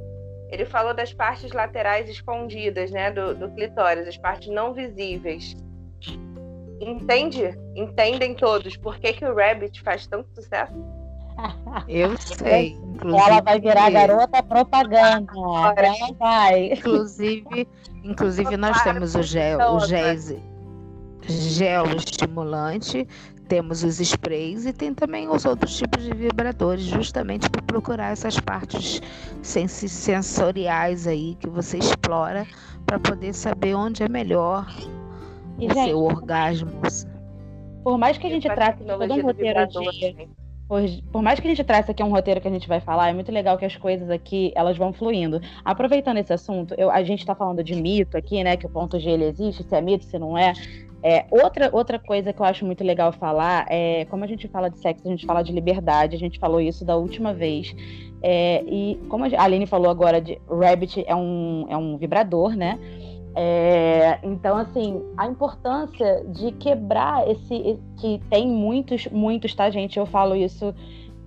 Ele 0.50 0.64
falou 0.64 0.94
das 0.94 1.12
partes 1.12 1.52
laterais 1.52 2.08
escondidas, 2.08 2.90
né, 2.90 3.10
do, 3.10 3.34
do 3.34 3.50
clitóris, 3.50 4.08
as 4.08 4.16
partes 4.16 4.48
não 4.48 4.72
visíveis. 4.72 5.54
Entende? 6.80 7.56
Entendem 7.74 8.34
todos 8.34 8.76
por 8.76 8.98
que, 8.98 9.12
que 9.12 9.24
o 9.24 9.34
Rabbit 9.34 9.80
faz 9.82 10.06
tanto 10.06 10.28
sucesso? 10.34 10.74
Eu 11.88 12.16
sei. 12.18 12.76
Ela 13.02 13.40
vai 13.40 13.60
virar 13.60 13.90
garota 13.90 14.42
propaganda. 14.42 15.32
Ela 15.76 16.12
vai. 16.18 16.72
Inclusive, 16.72 17.68
inclusive 18.02 18.56
nós 18.56 18.82
temos 18.82 19.14
o 19.14 19.22
gel, 19.22 19.58
o 19.74 19.80
gel, 19.80 20.16
gel 21.22 21.87
estimulante, 21.96 23.06
temos 23.48 23.82
os 23.82 24.00
sprays 24.00 24.64
e 24.66 24.72
tem 24.72 24.94
também 24.94 25.28
os 25.28 25.44
outros 25.44 25.76
tipos 25.76 26.02
de 26.02 26.14
vibradores, 26.14 26.84
justamente 26.84 27.48
para 27.50 27.62
procurar 27.62 28.12
essas 28.12 28.38
partes 28.40 29.00
sensoriais 29.42 31.06
aí 31.06 31.37
que 31.40 31.48
você 31.48 31.78
explora 31.78 32.46
para 32.87 32.98
poder 32.98 33.34
saber 33.34 33.74
onde 33.74 34.02
é 34.02 34.08
melhor 34.08 34.66
e, 35.58 35.66
o 35.66 35.74
gente, 35.74 35.88
seu 35.88 36.02
orgasmo. 36.02 36.70
Por 37.82 37.98
mais 37.98 38.18
que 38.18 38.26
a 38.26 38.30
gente 38.30 38.48
trate 38.48 38.82
todo 38.82 39.12
um 39.14 39.22
roteiro 39.22 39.66
de 39.66 40.34
por, 40.66 40.80
por, 41.12 41.22
mais 41.22 41.38
que 41.38 41.46
a 41.46 41.50
gente 41.50 41.62
traça 41.62 41.92
aqui 41.92 42.02
um 42.02 42.10
roteiro 42.10 42.40
que 42.40 42.48
a 42.48 42.50
gente 42.50 42.66
vai 42.66 42.80
falar, 42.80 43.10
é 43.10 43.12
muito 43.12 43.30
legal 43.30 43.58
que 43.58 43.66
as 43.66 43.76
coisas 43.76 44.08
aqui 44.08 44.50
elas 44.54 44.78
vão 44.78 44.94
fluindo. 44.94 45.40
Aproveitando 45.62 46.16
esse 46.16 46.32
assunto, 46.32 46.74
eu, 46.78 46.90
a 46.90 47.02
gente 47.04 47.20
está 47.20 47.34
falando 47.34 47.62
de 47.62 47.74
mito 47.74 48.16
aqui, 48.16 48.42
né? 48.42 48.56
Que 48.56 48.64
o 48.64 48.70
ponto 48.70 48.98
G 48.98 49.10
ele 49.10 49.24
existe, 49.24 49.62
se 49.62 49.74
é 49.74 49.80
mito, 49.82 50.04
se 50.04 50.18
não 50.18 50.38
é. 50.38 50.54
é. 51.02 51.26
outra, 51.30 51.68
outra 51.70 51.98
coisa 51.98 52.32
que 52.32 52.40
eu 52.40 52.46
acho 52.46 52.64
muito 52.64 52.82
legal 52.82 53.12
falar 53.12 53.66
é 53.68 54.06
como 54.06 54.24
a 54.24 54.26
gente 54.26 54.48
fala 54.48 54.70
de 54.70 54.78
sexo, 54.78 55.06
a 55.06 55.10
gente 55.10 55.26
fala 55.26 55.42
de 55.42 55.52
liberdade, 55.52 56.16
a 56.16 56.18
gente 56.18 56.38
falou 56.38 56.60
isso 56.60 56.82
da 56.82 56.96
última 56.96 57.34
vez. 57.34 57.74
É, 58.22 58.64
e 58.66 58.98
como 59.10 59.24
a 59.26 59.42
Aline 59.42 59.66
falou 59.66 59.90
agora, 59.90 60.18
de 60.18 60.40
Rabbit 60.48 61.04
é 61.06 61.14
um, 61.14 61.66
é 61.68 61.76
um 61.76 61.98
vibrador, 61.98 62.56
né? 62.56 62.78
É, 63.36 64.20
então, 64.22 64.56
assim, 64.56 65.02
a 65.16 65.26
importância 65.26 66.24
de 66.28 66.52
quebrar 66.52 67.28
esse. 67.28 67.78
que 67.96 68.20
tem 68.30 68.48
muitos, 68.48 69.06
muitos, 69.08 69.54
tá, 69.54 69.68
gente? 69.70 69.98
Eu 69.98 70.06
falo 70.06 70.36
isso 70.36 70.72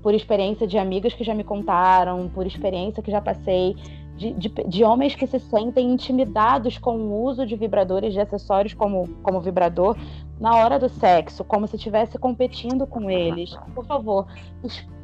por 0.01 0.13
experiência 0.13 0.65
de 0.65 0.77
amigas 0.77 1.13
que 1.13 1.23
já 1.23 1.33
me 1.33 1.43
contaram, 1.43 2.29
por 2.29 2.47
experiência 2.47 3.03
que 3.03 3.11
já 3.11 3.19
passei, 3.19 3.75
de, 4.15 4.31
de, 4.33 4.49
de 4.49 4.83
homens 4.83 5.15
que 5.15 5.27
se 5.27 5.37
sentem 5.37 5.91
intimidados 5.91 6.77
com 6.77 6.97
o 6.97 7.23
uso 7.23 7.45
de 7.45 7.55
vibradores, 7.57 8.13
de 8.13 8.19
acessórios 8.21 8.73
como, 8.73 9.07
como 9.21 9.41
vibrador, 9.41 9.97
na 10.39 10.55
hora 10.55 10.79
do 10.79 10.87
sexo, 10.87 11.43
como 11.43 11.67
se 11.67 11.75
estivesse 11.75 12.17
competindo 12.17 12.87
com 12.87 13.09
eles. 13.09 13.57
Por 13.75 13.85
favor, 13.85 14.27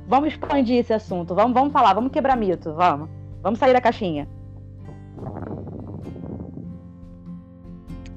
vamos 0.07 0.29
expandir 0.29 0.77
esse 0.77 0.93
assunto, 0.93 1.35
vamos, 1.35 1.53
vamos 1.53 1.73
falar, 1.73 1.93
vamos 1.93 2.11
quebrar 2.11 2.37
mito, 2.37 2.73
vamos. 2.73 3.09
Vamos 3.41 3.59
sair 3.59 3.73
da 3.73 3.81
caixinha. 3.81 4.25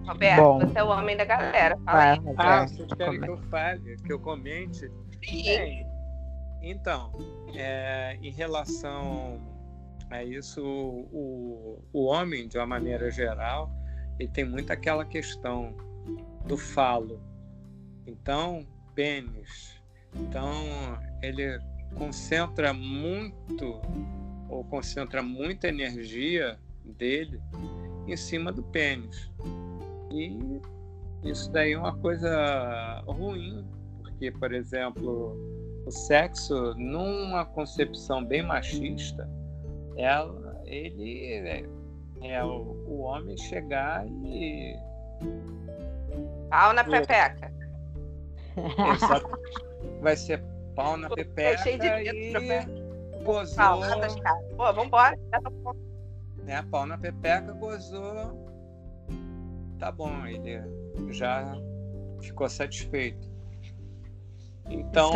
Roberto, 0.07 0.40
Bom. 0.40 0.61
você 0.61 0.79
é 0.79 0.85
o 0.85 0.88
homem 0.88 1.16
da 1.16 1.25
galera. 1.25 1.77
Fala 1.85 2.12
aí. 2.12 2.21
Ah, 2.37 2.66
vocês 2.66 2.88
querem 2.92 3.21
que 3.21 3.29
eu 3.29 3.38
fale, 3.51 3.97
que 3.97 4.12
eu 4.12 4.21
comente? 4.21 4.90
Sim. 5.25 5.85
Então, 6.62 7.12
é, 7.55 8.16
em 8.23 8.31
relação 8.31 9.40
a 10.11 10.23
isso, 10.23 10.62
o, 10.64 11.83
o 11.92 12.05
homem, 12.05 12.49
de 12.49 12.57
uma 12.57 12.66
maneira 12.66 13.11
geral, 13.11 13.71
ele 14.19 14.29
tem 14.29 14.45
muito 14.45 14.73
aquela 14.73 15.05
questão 15.05 15.75
do 16.47 16.57
falo. 16.57 17.21
Então, 18.07 18.66
pênis. 18.95 19.81
Então, 20.14 20.53
ele 21.21 21.59
concentra 21.97 22.73
muito, 22.73 23.81
ou 24.49 24.64
concentra 24.64 25.23
muita 25.23 25.69
energia 25.69 26.59
dele 26.85 27.40
em 28.07 28.16
cima 28.16 28.53
do 28.53 28.62
pênis. 28.62 29.31
E 30.11 30.61
isso 31.25 31.51
daí 31.51 31.73
é 31.73 31.79
uma 31.79 31.97
coisa 31.99 33.03
ruim, 33.07 33.66
porque, 34.03 34.31
por 34.31 34.53
exemplo, 34.53 35.37
o 35.87 35.90
sexo, 35.90 36.75
numa 36.77 37.45
concepção 37.45 38.25
bem 38.25 38.42
machista, 38.42 39.29
ela, 39.97 40.61
ele 40.64 41.25
é, 41.33 41.64
é 42.23 42.45
o, 42.45 42.77
o, 42.87 43.01
homem 43.01 43.37
chegar 43.37 44.07
e. 44.07 44.77
Pau 46.51 46.73
na 46.73 46.85
pepeca. 46.85 47.53
Vai 50.01 50.16
ser 50.16 50.42
pau 50.75 50.97
na 50.97 51.09
pepeca 51.09 51.59
cheio 51.62 51.79
de 51.79 51.87
e 51.87 52.33
gozou. 53.25 53.57
Pô, 54.57 54.73
vambora. 54.73 55.19
Né, 56.45 56.62
pau 56.71 56.87
na 56.87 56.97
pepeca, 56.97 57.53
gozou. 57.53 58.46
Tá 59.79 59.93
bom, 59.93 60.27
ele 60.27 60.62
já 61.11 61.55
ficou 62.21 62.49
satisfeito. 62.49 63.31
Então, 64.69 65.12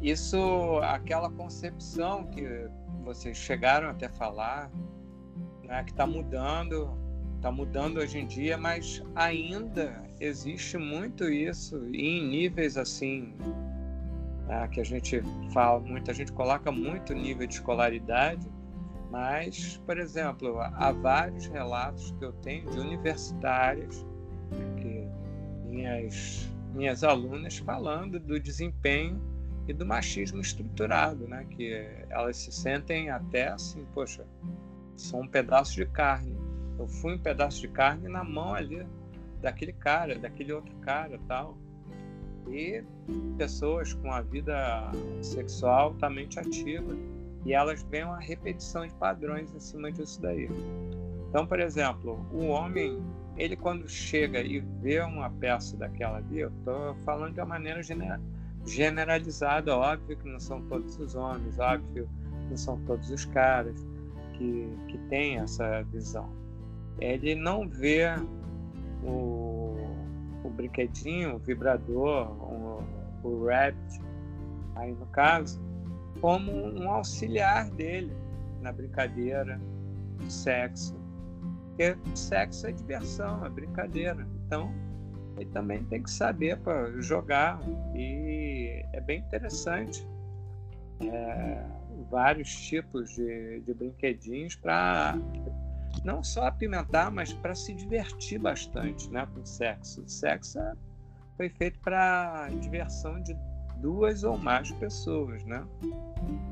isso, 0.00 0.78
aquela 0.82 1.30
concepção 1.30 2.26
que 2.26 2.68
vocês 3.02 3.36
chegaram 3.36 3.88
até 3.88 4.08
falar, 4.08 4.70
né, 5.62 5.82
que 5.82 5.90
está 5.90 6.06
mudando, 6.06 6.96
está 7.36 7.50
mudando 7.50 7.98
hoje 7.98 8.18
em 8.18 8.26
dia, 8.26 8.56
mas 8.56 9.02
ainda 9.14 10.02
existe 10.20 10.78
muito 10.78 11.24
isso 11.24 11.76
em 11.92 12.26
níveis 12.26 12.76
assim 12.76 13.34
né, 14.46 14.68
que 14.68 14.80
a 14.80 14.84
gente 14.84 15.22
fala, 15.52 15.80
muita 15.80 16.12
gente 16.12 16.32
coloca 16.32 16.70
muito 16.70 17.12
nível 17.12 17.46
de 17.46 17.54
escolaridade, 17.54 18.46
mas, 19.14 19.80
por 19.86 19.96
exemplo, 19.96 20.58
há 20.58 20.90
vários 20.90 21.46
relatos 21.46 22.10
que 22.18 22.24
eu 22.24 22.32
tenho 22.32 22.68
de 22.68 22.80
universitárias 22.80 24.04
que 24.76 25.08
minhas 25.68 26.50
minhas 26.74 27.04
alunas 27.04 27.58
falando 27.58 28.18
do 28.18 28.40
desempenho 28.40 29.22
e 29.68 29.72
do 29.72 29.86
machismo 29.86 30.40
estruturado, 30.40 31.28
né? 31.28 31.46
Que 31.48 31.86
elas 32.10 32.38
se 32.38 32.50
sentem 32.50 33.08
até 33.08 33.50
assim, 33.50 33.86
poxa, 33.94 34.26
sou 34.96 35.22
um 35.22 35.28
pedaço 35.28 35.76
de 35.76 35.86
carne. 35.86 36.36
Eu 36.76 36.88
fui 36.88 37.14
um 37.14 37.18
pedaço 37.18 37.60
de 37.60 37.68
carne 37.68 38.08
na 38.08 38.24
mão 38.24 38.52
ali 38.52 38.84
daquele 39.40 39.74
cara, 39.74 40.18
daquele 40.18 40.52
outro 40.52 40.74
cara, 40.78 41.20
tal. 41.28 41.56
E 42.50 42.82
pessoas 43.38 43.94
com 43.94 44.10
a 44.10 44.22
vida 44.22 44.90
sexual 45.22 45.90
altamente 45.90 46.40
ativa 46.40 47.13
e 47.44 47.52
elas 47.52 47.82
veem 47.84 48.04
uma 48.04 48.20
repetição 48.20 48.86
de 48.86 48.94
padrões 48.94 49.54
em 49.54 49.60
cima 49.60 49.92
disso 49.92 50.20
daí. 50.20 50.48
Então, 51.28 51.46
por 51.46 51.60
exemplo, 51.60 52.26
o 52.32 52.46
homem 52.46 53.02
ele 53.36 53.56
quando 53.56 53.88
chega 53.88 54.40
e 54.40 54.60
vê 54.80 55.00
uma 55.00 55.30
peça 55.30 55.76
daquela 55.76 56.18
ali, 56.18 56.40
eu 56.40 56.48
estou 56.50 56.94
falando 57.04 57.34
de 57.34 57.40
uma 57.40 57.46
maneira 57.46 57.80
generalizada, 58.64 59.76
óbvio 59.76 60.16
que 60.16 60.28
não 60.28 60.38
são 60.38 60.62
todos 60.62 60.98
os 60.98 61.14
homens, 61.14 61.58
óbvio 61.58 62.08
que 62.42 62.50
não 62.50 62.56
são 62.56 62.78
todos 62.84 63.10
os 63.10 63.24
caras 63.24 63.84
que, 64.34 64.68
que 64.88 64.98
têm 65.08 65.38
essa 65.38 65.82
visão. 65.84 66.30
Ele 67.00 67.34
não 67.34 67.68
vê 67.68 68.04
o, 69.02 69.76
o 70.44 70.50
brinquedinho, 70.50 71.34
o 71.34 71.38
vibrador, 71.38 72.30
o, 72.30 72.84
o 73.24 73.46
rabbit, 73.46 74.00
aí 74.76 74.92
no 74.92 75.06
caso, 75.06 75.60
como 76.24 76.50
um 76.50 76.90
auxiliar 76.90 77.68
dele 77.72 78.16
na 78.62 78.72
brincadeira, 78.72 79.60
no 80.18 80.30
sexo, 80.30 80.96
porque 81.68 81.94
sexo 82.14 82.66
é 82.66 82.72
diversão, 82.72 83.44
é 83.44 83.50
brincadeira. 83.50 84.26
Então, 84.46 84.72
ele 85.36 85.50
também 85.50 85.84
tem 85.84 86.02
que 86.02 86.10
saber 86.10 86.56
para 86.60 86.98
jogar. 87.02 87.60
E 87.94 88.86
é 88.94 89.02
bem 89.02 89.18
interessante. 89.18 90.08
É, 91.02 91.62
vários 92.10 92.56
tipos 92.68 93.10
de, 93.10 93.60
de 93.60 93.74
brinquedinhos 93.74 94.56
para 94.56 95.18
não 96.02 96.22
só 96.22 96.46
apimentar, 96.46 97.10
mas 97.10 97.34
para 97.34 97.54
se 97.54 97.74
divertir 97.74 98.38
bastante 98.38 99.10
né, 99.10 99.28
com 99.34 99.44
sexo. 99.44 100.00
O 100.00 100.08
sexo 100.08 100.58
é, 100.58 100.72
foi 101.36 101.50
feito 101.50 101.78
para 101.80 102.48
diversão 102.62 103.20
de 103.22 103.36
duas 103.76 104.24
ou 104.24 104.38
mais 104.38 104.70
pessoas, 104.72 105.44
né? 105.44 105.64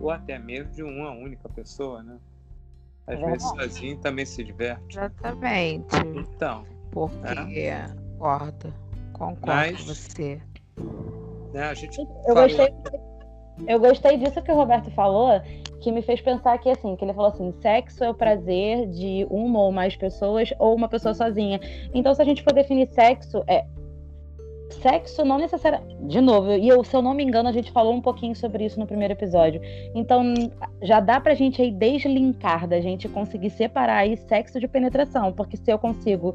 Ou 0.00 0.10
até 0.10 0.38
mesmo 0.38 0.72
de 0.72 0.82
uma 0.82 1.10
única 1.10 1.48
pessoa, 1.48 2.02
né? 2.02 2.18
Às 3.06 3.20
é 3.20 3.26
vezes 3.26 3.48
sozinho 3.48 3.98
também 3.98 4.24
se 4.24 4.44
diverte. 4.44 4.98
Exatamente. 4.98 5.96
Então. 6.16 6.64
Porque 6.90 7.60
é. 7.60 7.88
concordo. 8.18 8.74
Concordo 9.12 9.46
Mas, 9.46 9.80
com 9.80 9.86
você. 9.86 10.40
Né, 11.52 11.62
a 11.64 11.74
gente 11.74 11.98
eu, 11.98 12.06
falou... 12.06 12.42
gostei, 12.42 12.74
eu 13.66 13.80
gostei 13.80 14.16
disso 14.16 14.42
que 14.42 14.50
o 14.50 14.54
Roberto 14.54 14.90
falou, 14.92 15.40
que 15.80 15.92
me 15.92 16.02
fez 16.02 16.20
pensar 16.20 16.56
que 16.58 16.70
assim, 16.70 16.96
que 16.96 17.04
ele 17.04 17.12
falou 17.12 17.30
assim, 17.30 17.52
sexo 17.60 18.02
é 18.04 18.10
o 18.10 18.14
prazer 18.14 18.88
de 18.88 19.26
uma 19.30 19.60
ou 19.60 19.72
mais 19.72 19.96
pessoas 19.96 20.52
ou 20.58 20.74
uma 20.74 20.88
pessoa 20.88 21.14
sozinha. 21.14 21.60
Então, 21.92 22.14
se 22.14 22.22
a 22.22 22.24
gente 22.24 22.42
for 22.42 22.52
definir 22.52 22.88
sexo, 22.88 23.42
é 23.46 23.66
sexo 24.72 25.24
não 25.24 25.38
necessariamente. 25.38 25.96
De 26.06 26.20
novo, 26.20 26.52
e 26.52 26.68
eu, 26.68 26.82
se 26.82 26.96
eu 26.96 27.02
não 27.02 27.14
me 27.14 27.22
engano, 27.22 27.48
a 27.48 27.52
gente 27.52 27.70
falou 27.70 27.94
um 27.94 28.00
pouquinho 28.00 28.34
sobre 28.34 28.64
isso 28.64 28.78
no 28.78 28.86
primeiro 28.86 29.12
episódio. 29.12 29.60
Então, 29.94 30.34
já 30.82 31.00
dá 31.00 31.20
pra 31.20 31.34
gente 31.34 31.60
aí 31.62 31.70
deslinkar 31.70 32.66
da 32.66 32.80
gente 32.80 33.08
conseguir 33.08 33.50
separar 33.50 33.98
aí 33.98 34.16
sexo 34.16 34.58
de 34.58 34.66
penetração. 34.66 35.32
Porque 35.32 35.56
se 35.56 35.70
eu 35.70 35.78
consigo 35.78 36.34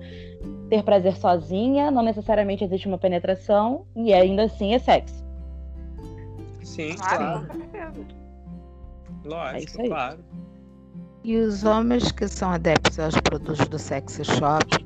ter 0.70 0.84
prazer 0.84 1.16
sozinha, 1.16 1.92
não 1.92 2.02
necessariamente 2.02 2.64
existe 2.64 2.88
uma 2.88 2.98
penetração, 2.98 3.86
e 3.96 4.14
ainda 4.14 4.44
assim 4.44 4.74
é 4.74 4.80
sexo. 4.80 5.26
Sim, 6.64 6.96
claro. 6.96 7.48
Lógico, 9.26 9.82
é 9.82 9.88
claro. 9.88 10.20
E 11.24 11.36
os 11.36 11.64
homens 11.64 12.12
que 12.12 12.28
são 12.28 12.52
adeptos 12.52 13.00
aos 13.00 13.20
produtos 13.20 13.60
do 13.68 13.78
sex 13.78 14.20
shop 14.24 14.86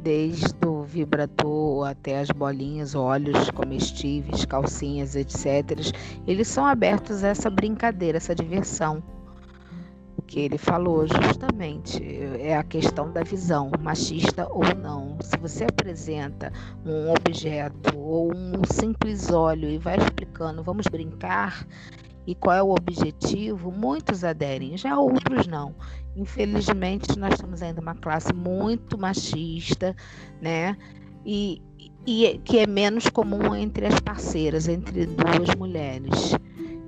desde 0.00 0.66
o 0.66 0.82
vibrador 0.82 1.88
até 1.88 2.20
as 2.20 2.28
bolinhas, 2.30 2.94
óleos 2.94 3.50
comestíveis, 3.50 4.44
calcinhas, 4.44 5.14
etc. 5.14 5.94
Eles 6.26 6.48
são 6.48 6.66
abertos 6.66 7.22
a 7.22 7.28
essa 7.28 7.50
brincadeira, 7.50 8.16
essa 8.16 8.34
diversão 8.34 9.02
que 10.26 10.40
ele 10.40 10.56
falou 10.56 11.06
justamente 11.06 12.02
é 12.40 12.56
a 12.56 12.62
questão 12.62 13.12
da 13.12 13.22
visão, 13.22 13.70
machista 13.80 14.48
ou 14.50 14.64
não. 14.74 15.18
Se 15.20 15.36
você 15.36 15.64
apresenta 15.64 16.50
um 16.86 17.10
objeto 17.10 17.98
ou 17.98 18.34
um 18.34 18.64
simples 18.64 19.30
óleo 19.30 19.68
e 19.68 19.76
vai 19.76 19.98
explicando, 19.98 20.62
vamos 20.62 20.86
brincar, 20.86 21.66
e 22.26 22.34
qual 22.34 22.56
é 22.56 22.62
o 22.62 22.70
objetivo, 22.70 23.70
muitos 23.72 24.24
aderem, 24.24 24.76
já 24.76 24.98
outros 24.98 25.46
não. 25.46 25.74
Infelizmente, 26.16 27.18
nós 27.18 27.38
temos 27.38 27.62
ainda 27.62 27.80
uma 27.80 27.94
classe 27.94 28.32
muito 28.32 28.98
machista, 28.98 29.96
né? 30.40 30.76
E, 31.24 31.62
e 32.06 32.40
que 32.44 32.58
é 32.58 32.66
menos 32.66 33.08
comum 33.08 33.54
entre 33.54 33.86
as 33.86 33.98
parceiras, 34.00 34.68
entre 34.68 35.06
duas 35.06 35.54
mulheres 35.56 36.36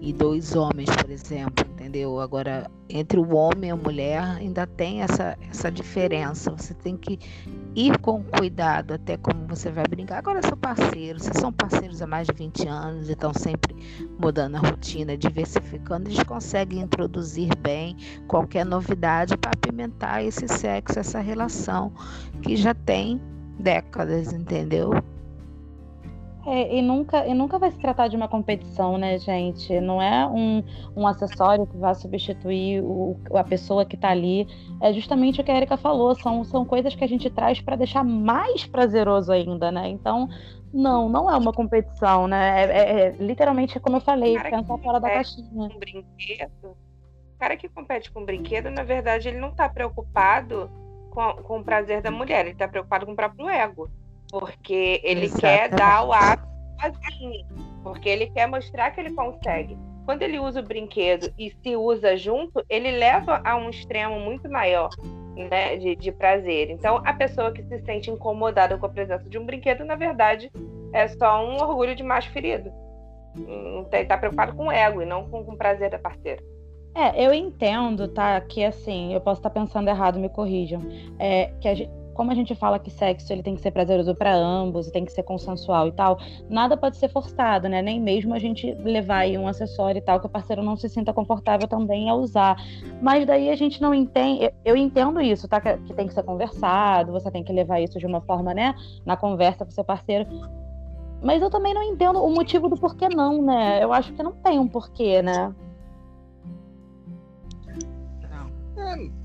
e 0.01 0.13
dois 0.13 0.55
homens, 0.55 0.91
por 0.97 1.11
exemplo, 1.11 1.65
entendeu? 1.73 2.21
Agora, 2.21 2.71
entre 2.91 3.19
o 3.19 3.35
homem 3.35 3.71
e 3.71 3.73
a 3.73 3.77
mulher 3.77 4.23
ainda 4.23 4.67
tem 4.67 5.01
essa, 5.01 5.37
essa 5.51 5.71
diferença. 5.73 6.51
Você 6.51 6.75
tem 6.75 6.97
que 6.97 7.19
ir 7.75 7.99
com 7.99 8.23
cuidado 8.23 8.95
até 8.95 9.17
como 9.17 9.47
você 9.47 9.71
vai 9.71 9.85
brincar. 9.89 10.19
Agora, 10.19 10.41
são 10.43 10.57
parceiros, 10.57 11.25
se 11.25 11.33
são 11.35 11.53
parceiros 11.53 12.01
há 12.01 12.07
mais 12.07 12.27
de 12.27 12.35
20 12.35 12.69
anos 12.69 13.09
e 13.09 13.13
estão 13.13 13.33
sempre 13.35 13.75
mudando 14.19 14.57
a 14.57 14.59
rotina, 14.61 15.17
diversificando, 15.17 16.09
eles 16.09 16.23
conseguem 16.23 16.81
introduzir 16.81 17.55
bem 17.57 17.97
qualquer 18.29 18.65
novidade 18.65 19.37
para 19.37 19.53
apimentar 19.53 20.23
esse 20.23 20.47
sexo, 20.47 20.99
essa 20.99 21.21
relação 21.21 21.93
que 22.43 22.57
já 22.57 22.75
tem 22.75 23.21
décadas, 23.59 24.33
entendeu? 24.33 24.93
É, 26.47 26.77
e, 26.77 26.83
nunca, 26.83 27.27
e 27.27 27.33
nunca 27.33 27.59
vai 27.59 27.71
se 27.71 27.79
tratar 27.79 28.09
de 28.09 28.17
uma 28.17 28.29
competição, 28.29 28.99
né, 28.99 29.19
gente? 29.19 29.81
Não 29.81 30.01
é 30.01 30.27
um, 30.27 30.63
um 30.95 31.07
acessório 31.07 31.67
que 31.67 31.77
vai 31.77 31.95
substituir 31.95 32.83
o, 32.83 33.17
a 33.35 33.43
pessoa 33.43 33.85
que 33.85 33.97
está 33.97 34.11
ali. 34.11 34.47
É 34.81 34.93
justamente 34.93 35.41
o 35.41 35.45
que 35.45 35.51
a 35.51 35.57
Erika 35.57 35.77
falou, 35.77 36.15
são, 36.15 36.45
são 36.45 36.65
coisas 36.65 36.95
que 36.95 37.03
a 37.03 37.09
gente 37.09 37.31
traz 37.31 37.61
para 37.61 37.77
deixar 37.77 38.05
mais 38.05 38.67
prazeroso 38.67 39.33
ainda, 39.33 39.73
né? 39.73 39.89
Então, 39.89 40.29
não, 40.73 41.09
não 41.09 41.31
é 41.31 41.37
uma 41.37 41.53
competição, 41.53 42.27
né? 42.27 42.65
É, 42.65 42.71
é, 42.71 43.01
é 43.01 43.11
literalmente, 43.13 43.81
como 43.81 43.97
eu 43.97 44.01
falei, 44.01 44.39
pensar 44.39 44.77
fora 44.79 45.01
da 45.01 45.09
caixinha. 45.09 45.49
Um 45.75 45.79
brinquedo, 45.79 46.77
o 47.35 47.39
cara 47.39 47.57
que 47.57 47.69
compete 47.71 48.11
com 48.11 48.21
um 48.21 48.25
brinquedo, 48.25 48.71
na 48.71 48.83
verdade, 48.83 49.29
ele 49.29 49.39
não 49.39 49.49
está 49.49 49.67
preocupado 49.69 50.71
com, 51.11 51.43
com 51.43 51.61
o 51.61 51.65
prazer 51.65 52.03
da 52.03 52.11
mulher, 52.11 52.41
ele 52.41 52.51
está 52.51 52.69
preocupado 52.69 53.07
com 53.07 53.13
o 53.13 53.17
próprio 53.17 53.49
ego. 53.49 53.89
Porque 54.31 55.01
ele 55.05 55.27
Exatamente. 55.27 55.41
quer 55.41 55.69
dar 55.71 56.07
o 56.07 56.13
ato 56.13 56.47
sozinho. 56.81 57.47
Porque 57.83 58.09
ele 58.09 58.27
quer 58.31 58.47
mostrar 58.47 58.91
que 58.91 59.01
ele 59.01 59.13
consegue. 59.13 59.77
Quando 60.05 60.23
ele 60.23 60.39
usa 60.39 60.61
o 60.61 60.63
brinquedo 60.63 61.33
e 61.39 61.51
se 61.63 61.77
usa 61.77 62.17
junto, 62.17 62.63
ele 62.69 62.91
leva 62.91 63.41
a 63.45 63.57
um 63.57 63.71
extremo 63.71 64.21
muito 64.21 64.51
maior 64.51 64.91
né, 65.35 65.77
de, 65.77 65.97
de 65.97 66.13
prazer. 66.13 66.71
Então, 66.71 67.01
a 67.05 67.13
pessoa 67.13 67.53
que 67.53 67.63
se 67.63 67.79
sente 67.81 68.11
incomodada 68.11 68.77
com 68.77 68.87
a 68.87 68.89
presença 68.89 69.29
de 69.29 69.39
um 69.39 69.47
brinquedo, 69.47 69.85
na 69.85 69.97
verdade, 69.97 70.51
é 70.93 71.09
só 71.09 71.45
um 71.45 71.57
orgulho 71.57 71.95
de 71.95 72.03
macho 72.03 72.31
ferido. 72.31 72.71
Está 73.93 74.17
preocupado 74.17 74.55
com 74.55 74.67
o 74.67 74.73
ego 74.73 75.03
e 75.03 75.07
não 75.07 75.29
com, 75.29 75.45
com 75.45 75.53
o 75.53 75.59
prazer 75.59 75.91
da 75.91 75.99
parceira. 75.99 76.43
É, 76.95 77.27
eu 77.27 77.35
entendo, 77.35 78.07
tá? 78.07 78.41
Que 78.41 78.65
assim, 78.65 79.13
eu 79.13 79.21
posso 79.21 79.41
estar 79.41 79.51
pensando 79.51 79.89
errado, 79.89 80.21
me 80.21 80.29
corrijam. 80.29 80.81
É, 81.19 81.47
que 81.61 81.67
a 81.67 81.75
gente, 81.75 81.91
como 82.15 82.31
a 82.31 82.35
gente 82.35 82.55
fala 82.55 82.79
que 82.79 82.91
sexo 82.91 83.33
ele 83.33 83.43
tem 83.43 83.55
que 83.55 83.61
ser 83.61 83.71
prazeroso 83.71 84.15
para 84.15 84.35
ambos, 84.35 84.91
tem 84.91 85.05
que 85.05 85.13
ser 85.13 85.23
consensual 85.23 85.89
e 85.89 85.93
tal, 85.93 86.19
nada 86.49 86.77
pode 86.77 86.97
ser 86.97 87.09
forçado, 87.09 87.69
né? 87.69 87.83
Nem 87.83 88.01
mesmo 88.01 88.33
a 88.35 88.39
gente 88.39 88.73
levar 88.75 89.19
aí 89.19 89.37
um 89.37 89.47
acessório 89.47 89.99
e 89.99 90.03
tal 90.03 90.21
que 90.21 90.27
o 90.27 90.29
parceiro 90.29 90.63
não 90.63 90.77
se 90.77 90.89
sinta 90.89 91.13
confortável 91.13 91.69
também 91.69 92.09
a 92.09 92.15
usar. 92.15 92.57
Mas 93.03 93.27
daí 93.27 93.51
a 93.51 93.57
gente 93.57 93.83
não 93.83 93.93
entende, 93.93 94.51
eu 94.65 94.77
entendo 94.77 95.21
isso, 95.21 95.49
tá? 95.49 95.61
Que 95.61 95.93
tem 95.95 96.07
que 96.07 96.15
ser 96.15 96.23
conversado, 96.23 97.13
você 97.13 97.31
tem 97.31 97.43
que 97.43 97.53
levar 97.53 97.81
isso 97.81 97.99
de 97.99 98.07
uma 98.07 98.21
forma, 98.21 98.55
né? 98.55 98.75
Na 99.05 99.17
conversa 99.17 99.65
com 99.65 99.71
seu 99.71 99.85
parceiro. 99.85 100.27
Mas 101.23 101.41
eu 101.41 101.51
também 101.51 101.73
não 101.73 101.83
entendo 101.83 102.23
o 102.23 102.31
motivo 102.31 102.69
do 102.69 102.77
porquê 102.77 103.09
não, 103.09 103.43
né? 103.43 103.83
Eu 103.83 103.93
acho 103.93 104.13
que 104.13 104.23
não 104.23 104.33
tem 104.33 104.59
um 104.59 104.69
porquê, 104.69 105.23
né? 105.23 105.55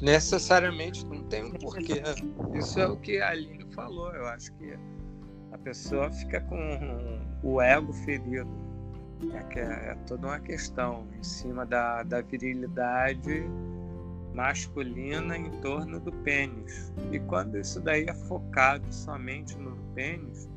Necessariamente 0.01 1.05
não 1.05 1.23
tem 1.23 1.43
um 1.43 1.51
porquê. 1.51 2.01
Isso 2.53 2.79
é 2.79 2.87
o 2.87 2.97
que 2.97 3.19
a 3.19 3.29
Aline 3.29 3.65
falou. 3.73 4.13
Eu 4.13 4.25
acho 4.27 4.51
que 4.53 4.77
a 5.51 5.57
pessoa 5.57 6.11
fica 6.11 6.41
com 6.41 7.21
o 7.43 7.61
ego 7.61 7.93
ferido. 7.93 8.49
É, 9.33 9.43
que 9.43 9.59
é, 9.59 9.63
é 9.63 9.95
toda 10.07 10.27
uma 10.27 10.39
questão 10.39 11.05
em 11.17 11.23
cima 11.23 11.65
da, 11.65 12.03
da 12.03 12.21
virilidade 12.21 13.43
masculina 14.33 15.37
em 15.37 15.51
torno 15.59 15.99
do 15.99 16.11
pênis. 16.23 16.93
E 17.11 17.19
quando 17.19 17.57
isso 17.57 17.81
daí 17.81 18.05
é 18.05 18.13
focado 18.13 18.85
somente 18.93 19.57
no 19.57 19.75
pênis, 19.93 20.49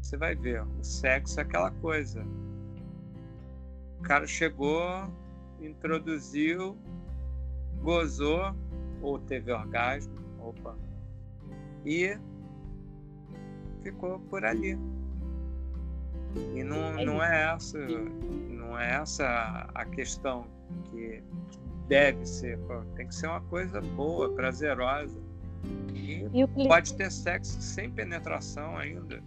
você 0.00 0.16
vai 0.16 0.34
ver, 0.34 0.62
o 0.62 0.84
sexo 0.84 1.40
é 1.40 1.42
aquela 1.42 1.70
coisa. 1.70 2.24
O 3.98 4.02
cara 4.02 4.26
chegou, 4.26 5.12
introduziu, 5.60 6.78
gozou 7.86 8.52
ou 9.00 9.16
teve 9.20 9.52
orgasmo, 9.52 10.12
opa, 10.40 10.76
e 11.84 12.18
ficou 13.80 14.18
por 14.18 14.44
ali. 14.44 14.76
E 16.52 16.64
não, 16.64 16.98
é 16.98 17.04
não 17.04 17.22
é 17.22 17.54
essa, 17.54 17.78
não 17.78 18.76
é 18.76 18.96
essa 18.96 19.70
a 19.72 19.84
questão 19.84 20.46
que 20.90 21.22
deve 21.86 22.26
ser, 22.26 22.58
tem 22.96 23.06
que 23.06 23.14
ser 23.14 23.28
uma 23.28 23.40
coisa 23.42 23.80
boa, 23.80 24.34
prazerosa. 24.34 25.16
E, 25.94 26.26
e 26.34 26.68
pode 26.68 26.92
ter 26.94 27.10
sexo 27.10 27.60
sem 27.60 27.88
penetração 27.88 28.76
ainda. 28.76 29.22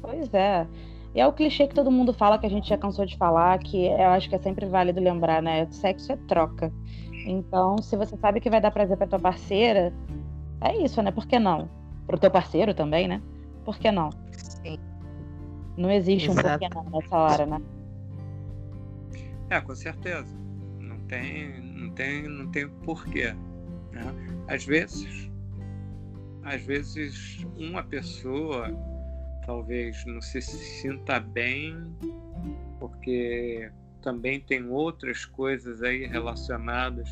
Pois 0.00 0.32
é. 0.32 0.66
E 1.14 1.20
é 1.20 1.26
o 1.26 1.32
clichê 1.32 1.68
que 1.68 1.74
todo 1.74 1.90
mundo 1.90 2.12
fala, 2.12 2.38
que 2.38 2.46
a 2.46 2.50
gente 2.50 2.68
já 2.68 2.76
cansou 2.76 3.06
de 3.06 3.16
falar, 3.16 3.58
que 3.58 3.86
eu 3.86 4.08
acho 4.08 4.28
que 4.28 4.34
é 4.34 4.38
sempre 4.38 4.66
válido 4.66 5.00
lembrar, 5.00 5.40
né? 5.42 5.68
Sexo 5.70 6.10
é 6.10 6.16
troca. 6.26 6.72
Então, 7.24 7.78
se 7.78 7.96
você 7.96 8.16
sabe 8.16 8.40
que 8.40 8.50
vai 8.50 8.60
dar 8.60 8.70
prazer 8.70 8.96
para 8.96 9.06
tua 9.06 9.18
parceira, 9.18 9.92
é 10.60 10.76
isso, 10.82 11.02
né? 11.02 11.10
Por 11.10 11.26
que 11.26 11.38
não? 11.38 11.68
Pro 12.06 12.18
teu 12.18 12.30
parceiro 12.30 12.74
também, 12.74 13.08
né? 13.08 13.22
Por 13.64 13.78
que 13.78 13.90
não? 13.90 14.10
Sim. 14.32 14.78
Não 15.76 15.90
existe 15.90 16.30
Exato. 16.30 16.46
um 16.46 16.50
porquê 16.50 16.74
não 16.74 17.00
nessa 17.00 17.16
hora, 17.16 17.46
né? 17.46 17.62
É, 19.50 19.60
com 19.60 19.74
certeza. 19.74 20.36
Não 20.78 20.98
tem, 21.06 21.60
não 21.60 21.90
tem, 21.90 22.28
não 22.28 22.50
tem 22.50 22.68
porquê. 22.68 23.34
Né? 23.92 24.02
Às 24.48 24.64
vezes, 24.64 25.30
às 26.42 26.62
vezes 26.62 27.46
uma 27.56 27.82
pessoa 27.82 28.68
talvez 29.46 30.04
não 30.06 30.20
se 30.20 30.40
sinta 30.40 31.20
bem 31.20 31.74
porque 32.78 33.70
também 34.04 34.38
tem 34.38 34.68
outras 34.68 35.24
coisas 35.24 35.82
aí 35.82 36.06
relacionadas 36.06 37.08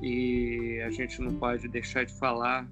e 0.00 0.80
a 0.86 0.90
gente 0.90 1.20
não 1.20 1.34
pode 1.34 1.66
deixar 1.66 2.04
de 2.04 2.14
falar 2.14 2.66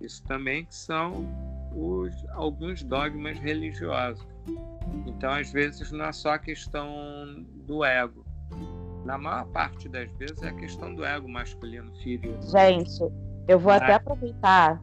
isso 0.00 0.24
também 0.24 0.64
que 0.64 0.74
são 0.74 1.26
os, 1.74 2.14
alguns 2.30 2.82
dogmas 2.82 3.38
religiosos. 3.38 4.26
Então, 5.06 5.30
às 5.30 5.52
vezes, 5.52 5.92
não 5.92 6.06
é 6.06 6.12
só 6.12 6.30
a 6.30 6.38
questão 6.38 7.44
do 7.66 7.84
ego. 7.84 8.24
Na 9.04 9.18
maior 9.18 9.46
parte 9.48 9.88
das 9.88 10.10
vezes 10.12 10.42
é 10.42 10.48
a 10.48 10.54
questão 10.54 10.94
do 10.94 11.04
ego 11.04 11.28
masculino 11.28 11.94
ferido. 11.96 12.40
Gente, 12.50 13.02
eu 13.46 13.58
vou 13.58 13.72
até 13.72 13.94
aproveitar 13.94 14.80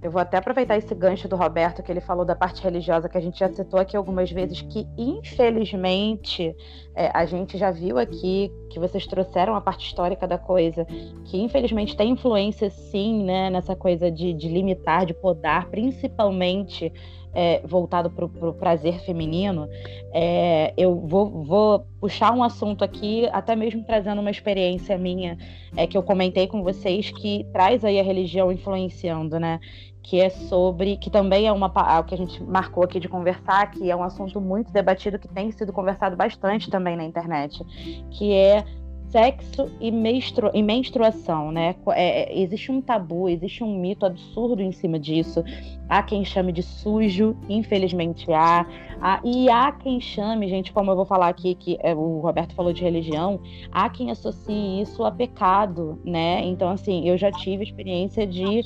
eu 0.00 0.10
vou 0.10 0.20
até 0.20 0.36
aproveitar 0.36 0.76
esse 0.76 0.94
gancho 0.94 1.28
do 1.28 1.34
Roberto, 1.34 1.82
que 1.82 1.90
ele 1.90 2.00
falou 2.00 2.24
da 2.24 2.36
parte 2.36 2.62
religiosa, 2.62 3.08
que 3.08 3.18
a 3.18 3.20
gente 3.20 3.38
já 3.38 3.48
citou 3.48 3.80
aqui 3.80 3.96
algumas 3.96 4.30
vezes, 4.30 4.62
que 4.62 4.86
infelizmente 4.96 6.54
é, 6.94 7.10
a 7.12 7.26
gente 7.26 7.58
já 7.58 7.72
viu 7.72 7.98
aqui 7.98 8.52
que 8.70 8.78
vocês 8.78 9.06
trouxeram 9.06 9.56
a 9.56 9.60
parte 9.60 9.86
histórica 9.86 10.26
da 10.26 10.38
coisa, 10.38 10.84
que 11.24 11.40
infelizmente 11.40 11.96
tem 11.96 12.10
influência 12.10 12.70
sim, 12.70 13.24
né, 13.24 13.50
nessa 13.50 13.74
coisa 13.74 14.10
de, 14.10 14.32
de 14.32 14.48
limitar, 14.48 15.04
de 15.04 15.14
podar, 15.14 15.68
principalmente 15.68 16.92
é, 17.34 17.60
voltado 17.64 18.10
para 18.10 18.24
o 18.24 18.52
prazer 18.52 19.00
feminino, 19.00 19.68
é, 20.12 20.72
eu 20.76 20.94
vou, 20.94 21.42
vou, 21.44 21.86
puxar 22.00 22.32
um 22.32 22.42
assunto 22.42 22.84
aqui, 22.84 23.28
até 23.32 23.54
mesmo 23.54 23.84
trazendo 23.84 24.20
uma 24.20 24.30
experiência 24.30 24.96
minha, 24.96 25.36
é, 25.76 25.86
que 25.86 25.96
eu 25.96 26.02
comentei 26.02 26.46
com 26.46 26.62
vocês, 26.62 27.10
que 27.10 27.46
traz 27.52 27.84
aí 27.84 27.98
a 27.98 28.02
religião 28.02 28.50
influenciando, 28.50 29.38
né? 29.38 29.60
Que 30.02 30.20
é 30.20 30.30
sobre, 30.30 30.96
que 30.96 31.10
também 31.10 31.46
é 31.46 31.52
uma 31.52 31.66
o 32.00 32.04
que 32.04 32.14
a 32.14 32.18
gente 32.18 32.42
marcou 32.42 32.82
aqui 32.82 32.98
de 32.98 33.08
conversar, 33.08 33.70
que 33.70 33.90
é 33.90 33.96
um 33.96 34.02
assunto 34.02 34.40
muito 34.40 34.72
debatido, 34.72 35.18
que 35.18 35.28
tem 35.28 35.50
sido 35.50 35.72
conversado 35.72 36.16
bastante 36.16 36.70
também 36.70 36.96
na 36.96 37.04
internet, 37.04 37.62
que 38.10 38.32
é 38.32 38.64
sexo 39.10 39.70
e, 39.80 39.90
menstru 39.90 40.50
e 40.52 40.62
menstruação, 40.62 41.50
né? 41.50 41.74
É, 41.90 42.22
é, 42.22 42.40
existe 42.40 42.70
um 42.70 42.80
tabu, 42.80 43.28
existe 43.28 43.64
um 43.64 43.78
mito 43.78 44.04
absurdo 44.04 44.62
em 44.62 44.72
cima 44.72 44.98
disso. 44.98 45.42
Há 45.88 46.02
quem 46.02 46.24
chame 46.24 46.52
de 46.52 46.62
sujo, 46.62 47.36
infelizmente 47.48 48.30
há. 48.32 48.66
há 49.00 49.20
e 49.24 49.48
há 49.50 49.72
quem 49.72 50.00
chame, 50.00 50.48
gente, 50.48 50.72
como 50.72 50.90
eu 50.90 50.96
vou 50.96 51.06
falar 51.06 51.28
aqui, 51.28 51.54
que 51.54 51.78
é, 51.80 51.94
o 51.94 52.20
Roberto 52.20 52.54
falou 52.54 52.72
de 52.72 52.82
religião, 52.82 53.40
há 53.72 53.88
quem 53.88 54.10
associe 54.10 54.82
isso 54.82 55.04
a 55.04 55.10
pecado, 55.10 55.98
né? 56.04 56.44
Então, 56.44 56.68
assim, 56.68 57.08
eu 57.08 57.16
já 57.16 57.30
tive 57.32 57.64
experiência 57.64 58.26
de 58.26 58.62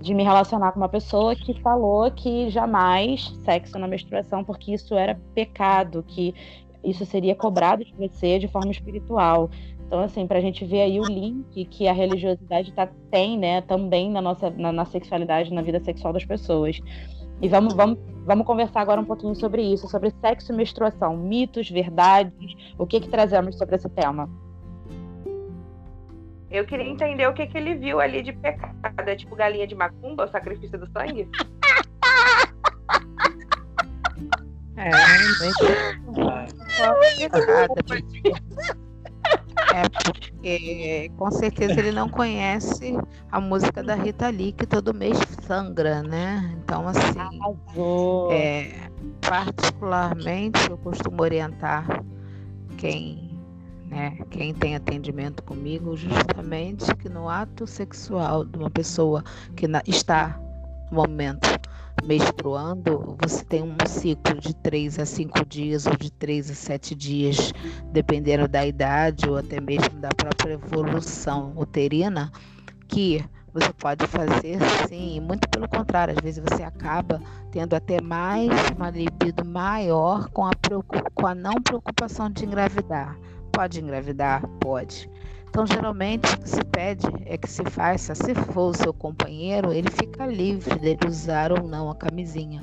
de 0.00 0.14
me 0.14 0.22
relacionar 0.22 0.70
com 0.72 0.78
uma 0.78 0.88
pessoa 0.88 1.34
que 1.34 1.60
falou 1.60 2.08
que 2.10 2.48
jamais 2.50 3.36
sexo 3.44 3.78
na 3.78 3.88
menstruação, 3.88 4.44
porque 4.44 4.72
isso 4.72 4.94
era 4.94 5.20
pecado, 5.34 6.04
que 6.06 6.32
isso 6.84 7.04
seria 7.04 7.34
cobrado 7.34 7.84
de 7.84 7.94
você 7.94 8.38
de 8.38 8.48
forma 8.48 8.70
espiritual. 8.70 9.50
Então, 9.86 10.00
assim, 10.00 10.26
para 10.26 10.38
a 10.38 10.40
gente 10.40 10.64
ver 10.66 10.82
aí 10.82 11.00
o 11.00 11.04
link 11.04 11.64
que 11.64 11.88
a 11.88 11.92
religiosidade 11.92 12.72
tá, 12.72 12.88
tem, 13.10 13.38
né, 13.38 13.62
também 13.62 14.10
na 14.10 14.20
nossa 14.20 14.50
na, 14.50 14.70
na, 14.70 14.84
sexualidade, 14.84 15.52
na 15.52 15.62
vida 15.62 15.80
sexual 15.80 16.12
das 16.12 16.24
pessoas. 16.24 16.78
E 17.40 17.48
vamos, 17.48 17.72
vamos, 17.72 17.98
vamos 18.26 18.46
conversar 18.46 18.82
agora 18.82 19.00
um 19.00 19.04
pouquinho 19.04 19.34
sobre 19.34 19.62
isso, 19.62 19.88
sobre 19.88 20.10
sexo 20.20 20.52
e 20.52 20.56
menstruação, 20.56 21.16
mitos, 21.16 21.70
verdades, 21.70 22.54
o 22.76 22.86
que 22.86 23.00
que 23.00 23.08
trazemos 23.08 23.56
sobre 23.56 23.76
esse 23.76 23.88
tema. 23.88 24.28
Eu 26.50 26.64
queria 26.64 26.86
entender 26.86 27.26
o 27.26 27.34
que, 27.34 27.46
que 27.46 27.56
ele 27.56 27.74
viu 27.74 28.00
ali 28.00 28.22
de 28.22 28.32
pecado. 28.32 28.74
É 29.06 29.16
tipo 29.16 29.36
galinha 29.36 29.66
de 29.66 29.74
macumba, 29.74 30.24
o 30.24 30.28
sacrifício 30.28 30.78
do 30.78 30.90
sangue? 30.90 31.28
É. 34.78 34.90
É 39.74 39.88
porque 39.88 41.10
com 41.16 41.30
certeza 41.30 41.78
ele 41.80 41.92
não 41.92 42.08
conhece 42.08 42.96
a 43.30 43.40
música 43.40 43.82
da 43.82 43.94
Rita 43.94 44.28
Lee, 44.30 44.52
que 44.52 44.64
todo 44.66 44.94
mês 44.94 45.18
sangra, 45.46 46.02
né? 46.02 46.56
Então, 46.62 46.86
assim, 46.88 47.18
é, 48.30 48.88
particularmente 49.20 50.70
eu 50.70 50.78
costumo 50.78 51.22
orientar 51.22 52.02
quem, 52.78 53.38
né, 53.86 54.16
quem 54.30 54.54
tem 54.54 54.76
atendimento 54.76 55.42
comigo, 55.42 55.96
justamente 55.96 56.94
que 56.96 57.08
no 57.08 57.28
ato 57.28 57.66
sexual 57.66 58.44
de 58.44 58.58
uma 58.58 58.70
pessoa 58.70 59.24
que 59.56 59.66
está 59.86 60.38
no 60.40 60.47
momento 60.90 61.48
menstruando, 62.04 63.16
você 63.20 63.44
tem 63.44 63.62
um 63.62 63.76
ciclo 63.86 64.38
de 64.38 64.54
3 64.56 64.98
a 64.98 65.06
5 65.06 65.44
dias 65.46 65.86
ou 65.86 65.96
de 65.96 66.10
3 66.12 66.50
a 66.50 66.54
7 66.54 66.94
dias, 66.94 67.52
dependendo 67.92 68.46
da 68.46 68.64
idade 68.66 69.28
ou 69.28 69.36
até 69.36 69.60
mesmo 69.60 69.98
da 70.00 70.08
própria 70.10 70.54
evolução 70.54 71.52
uterina, 71.56 72.30
que 72.86 73.24
você 73.52 73.72
pode 73.72 74.06
fazer 74.06 74.58
sim, 74.88 75.20
muito 75.20 75.48
pelo 75.48 75.68
contrário, 75.68 76.14
às 76.16 76.22
vezes 76.22 76.42
você 76.48 76.62
acaba 76.62 77.20
tendo 77.50 77.74
até 77.74 78.00
mais 78.00 78.48
uma 78.76 78.90
libido 78.90 79.44
maior 79.44 80.28
com 80.30 80.46
a, 80.46 80.50
com 81.14 81.26
a 81.26 81.34
não 81.34 81.54
preocupação 81.54 82.30
de 82.30 82.44
engravidar. 82.44 83.18
Pode 83.52 83.80
engravidar? 83.80 84.46
Pode. 84.60 85.10
Então, 85.48 85.66
geralmente, 85.66 86.32
o 86.34 86.40
que 86.40 86.48
se 86.48 86.64
pede 86.64 87.06
é 87.26 87.36
que 87.36 87.50
se 87.50 87.64
faça, 87.64 88.14
se 88.14 88.34
for 88.34 88.70
o 88.70 88.74
seu 88.74 88.92
companheiro, 88.92 89.72
ele 89.72 89.90
fica 89.90 90.26
livre 90.26 90.78
dele 90.78 91.00
usar 91.06 91.52
ou 91.52 91.66
não 91.66 91.90
a 91.90 91.94
camisinha. 91.94 92.62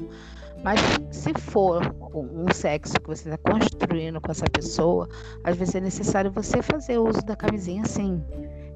Mas 0.64 0.80
se 1.12 1.32
for 1.34 1.82
um 2.14 2.52
sexo 2.52 2.96
que 2.96 3.08
você 3.08 3.30
está 3.30 3.38
construindo 3.38 4.20
com 4.20 4.32
essa 4.32 4.46
pessoa, 4.52 5.08
às 5.44 5.56
vezes 5.56 5.76
é 5.76 5.80
necessário 5.80 6.32
você 6.32 6.62
fazer 6.62 6.98
uso 6.98 7.24
da 7.24 7.36
camisinha 7.36 7.86
sim. 7.86 8.24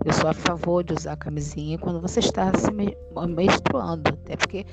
Eu 0.05 0.14
sou 0.14 0.30
a 0.30 0.34
favor 0.34 0.84
de 0.84 0.93
usar 0.93 1.14
a 1.14 1.18
camisinha 1.18 1.78
quando 1.78 1.99
você 1.99 2.20
está 2.20 2.51
se 2.53 2.72
menstruando, 2.72 4.12
até 4.12 4.38
porque 4.38 4.66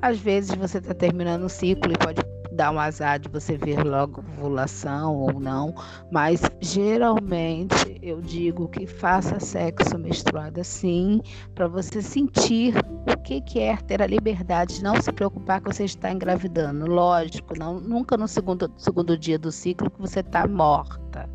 às 0.00 0.18
vezes 0.18 0.54
você 0.54 0.78
está 0.78 0.94
terminando 0.94 1.44
um 1.44 1.48
ciclo 1.48 1.92
e 1.92 1.98
pode 1.98 2.20
dar 2.52 2.70
um 2.70 2.78
azar 2.78 3.18
de 3.18 3.28
você 3.28 3.56
ver 3.56 3.82
logo 3.82 4.20
ovulação 4.20 5.16
ou 5.16 5.40
não, 5.40 5.74
mas 6.10 6.42
geralmente 6.60 7.98
eu 8.02 8.20
digo 8.20 8.68
que 8.68 8.86
faça 8.86 9.40
sexo 9.40 9.98
menstruada 9.98 10.62
sim, 10.62 11.20
para 11.54 11.66
você 11.66 12.02
sentir 12.02 12.74
o 13.10 13.16
que, 13.22 13.40
que 13.40 13.60
é 13.60 13.76
ter 13.76 14.02
a 14.02 14.06
liberdade 14.06 14.76
de 14.76 14.82
não 14.82 15.00
se 15.00 15.12
preocupar 15.12 15.60
que 15.60 15.72
você 15.72 15.84
está 15.84 16.12
engravidando. 16.12 16.86
Lógico, 16.86 17.58
não, 17.58 17.80
nunca 17.80 18.16
no 18.16 18.28
segundo, 18.28 18.70
segundo 18.76 19.16
dia 19.16 19.38
do 19.38 19.50
ciclo 19.50 19.90
que 19.90 20.00
você 20.00 20.20
está 20.20 20.46
morta. 20.46 21.28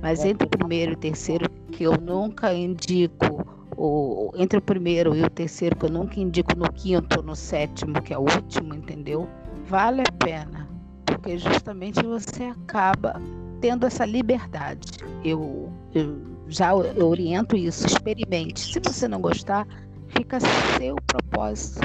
Mas 0.00 0.24
entre 0.24 0.46
o 0.46 0.50
primeiro 0.50 0.92
e 0.92 0.94
o 0.94 0.98
terceiro, 0.98 1.50
que 1.72 1.84
eu 1.84 1.96
nunca 2.00 2.54
indico, 2.54 3.44
o, 3.76 4.30
entre 4.36 4.58
o 4.58 4.62
primeiro 4.62 5.14
e 5.14 5.22
o 5.22 5.30
terceiro, 5.30 5.76
que 5.76 5.86
eu 5.86 5.90
nunca 5.90 6.20
indico 6.20 6.56
no 6.56 6.70
quinto, 6.72 7.22
no 7.22 7.34
sétimo, 7.34 8.00
que 8.02 8.14
é 8.14 8.18
o 8.18 8.22
último, 8.22 8.74
entendeu? 8.74 9.28
Vale 9.68 10.00
a 10.00 10.12
pena, 10.24 10.66
porque 11.04 11.36
justamente 11.36 12.02
você 12.02 12.44
acaba 12.44 13.20
tendo 13.60 13.86
essa 13.86 14.06
liberdade. 14.06 14.88
Eu, 15.22 15.70
eu 15.94 16.22
já 16.48 16.74
oriento 16.74 17.54
isso, 17.54 17.86
experimente. 17.86 18.60
Se 18.60 18.80
você 18.80 19.06
não 19.06 19.20
gostar, 19.20 19.66
fica 20.06 20.40
seu 20.40 20.96
propósito 21.06 21.80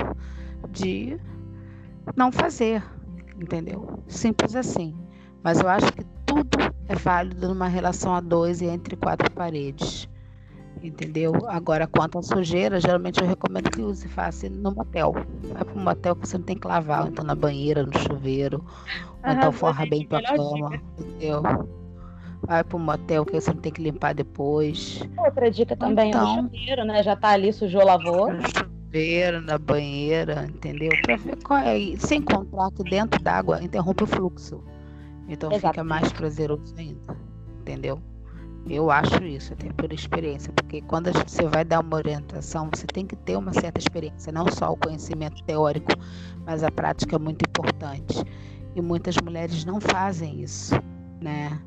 de 0.70 1.20
não 2.16 2.32
fazer, 2.32 2.82
entendeu? 3.38 4.02
Simples 4.08 4.56
assim. 4.56 4.96
Mas 5.44 5.60
eu 5.60 5.68
acho 5.68 5.92
que 5.92 6.06
tudo 6.26 6.58
é 6.88 6.96
válido 6.96 7.50
numa 7.50 7.68
relação 7.68 8.16
a 8.16 8.22
dois 8.22 8.62
e 8.62 8.66
entre 8.66 8.96
quatro 8.96 9.30
paredes. 9.32 10.08
Entendeu? 10.84 11.32
Agora, 11.48 11.88
quanto 11.88 12.20
à 12.20 12.22
sujeira, 12.22 12.78
geralmente 12.78 13.22
eu 13.22 13.28
recomendo 13.28 13.72
que 13.72 13.82
use 13.82 14.06
faça 14.10 14.50
no 14.50 14.76
motel. 14.76 15.14
Vai 15.44 15.64
para 15.64 15.74
um 15.74 15.82
motel 15.82 16.14
que 16.14 16.28
você 16.28 16.38
não 16.38 16.44
tem 16.44 16.58
que 16.58 16.68
lavar, 16.68 17.08
então 17.08 17.24
na 17.24 17.34
banheira, 17.34 17.84
no 17.84 17.98
chuveiro, 18.00 18.62
ou 19.26 19.32
então 19.32 19.52
forra 19.54 19.86
bem 19.86 20.06
tua 20.06 20.22
cama, 20.22 20.72
dica. 20.72 20.84
entendeu? 21.00 21.42
Vai 22.46 22.66
para 22.66 22.76
um 22.76 22.82
motel 22.82 23.26
que 23.26 23.40
você 23.40 23.54
não 23.54 23.62
tem 23.62 23.72
que 23.72 23.82
limpar 23.82 24.14
depois. 24.14 25.02
Outra 25.18 25.50
dica 25.50 25.74
também 25.78 26.10
então, 26.10 26.40
é 26.40 26.42
no 26.42 26.50
chuveiro, 26.50 26.84
né? 26.84 27.02
Já 27.02 27.16
tá 27.16 27.30
ali, 27.30 27.54
sujou, 27.54 27.86
lavou. 27.86 28.34
No 28.34 28.42
chuveiro, 28.46 29.40
na 29.40 29.58
banheira, 29.58 30.48
entendeu? 30.50 30.92
Para 31.02 31.16
ver 31.16 31.38
qual 31.42 31.60
é. 31.60 31.96
Sem 31.98 32.22
contar 32.22 32.70
que 32.72 32.84
dentro 32.84 33.24
d'água 33.24 33.64
interrompe 33.64 34.04
o 34.04 34.08
fluxo. 34.08 34.62
Então 35.30 35.50
Exatamente. 35.50 35.72
fica 35.72 35.84
mais 35.86 36.12
prazeroso 36.12 36.76
ainda. 36.78 37.18
Entendeu? 37.62 38.02
Eu 38.70 38.90
acho 38.90 39.24
isso, 39.24 39.54
até 39.54 39.72
por 39.74 39.92
experiência, 39.92 40.52
porque 40.54 40.82
quando 40.82 41.12
você 41.12 41.46
vai 41.48 41.66
dar 41.66 41.82
uma 41.82 41.98
orientação, 41.98 42.70
você 42.74 42.88
tem 42.88 43.06
que 43.06 43.16
ter 43.16 43.38
uma 43.38 43.52
certa 43.54 43.80
experiência, 43.80 44.32
não 44.32 44.48
só 44.48 44.72
o 44.72 44.78
conhecimento 44.78 45.44
teórico, 45.44 45.92
mas 46.46 46.64
a 46.64 46.72
prática 46.72 47.18
é 47.18 47.20
muito 47.20 47.44
importante. 47.48 48.24
E 48.76 48.82
muitas 48.82 49.18
mulheres 49.18 49.66
não 49.66 49.82
fazem 49.82 50.42
isso, 50.42 50.74
né? 51.22 51.60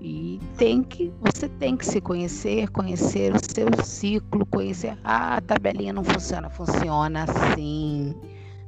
E 0.00 0.40
tem 0.56 0.82
que, 0.82 1.12
você 1.20 1.48
tem 1.48 1.76
que 1.76 1.84
se 1.84 2.00
conhecer, 2.00 2.68
conhecer 2.70 3.34
o 3.34 3.38
seu 3.38 3.68
ciclo, 3.84 4.46
conhecer. 4.46 4.98
Ah, 5.04 5.36
a 5.36 5.40
tabelinha 5.40 5.92
não 5.92 6.04
funciona, 6.04 6.48
funciona 6.48 7.26
sim 7.54 8.14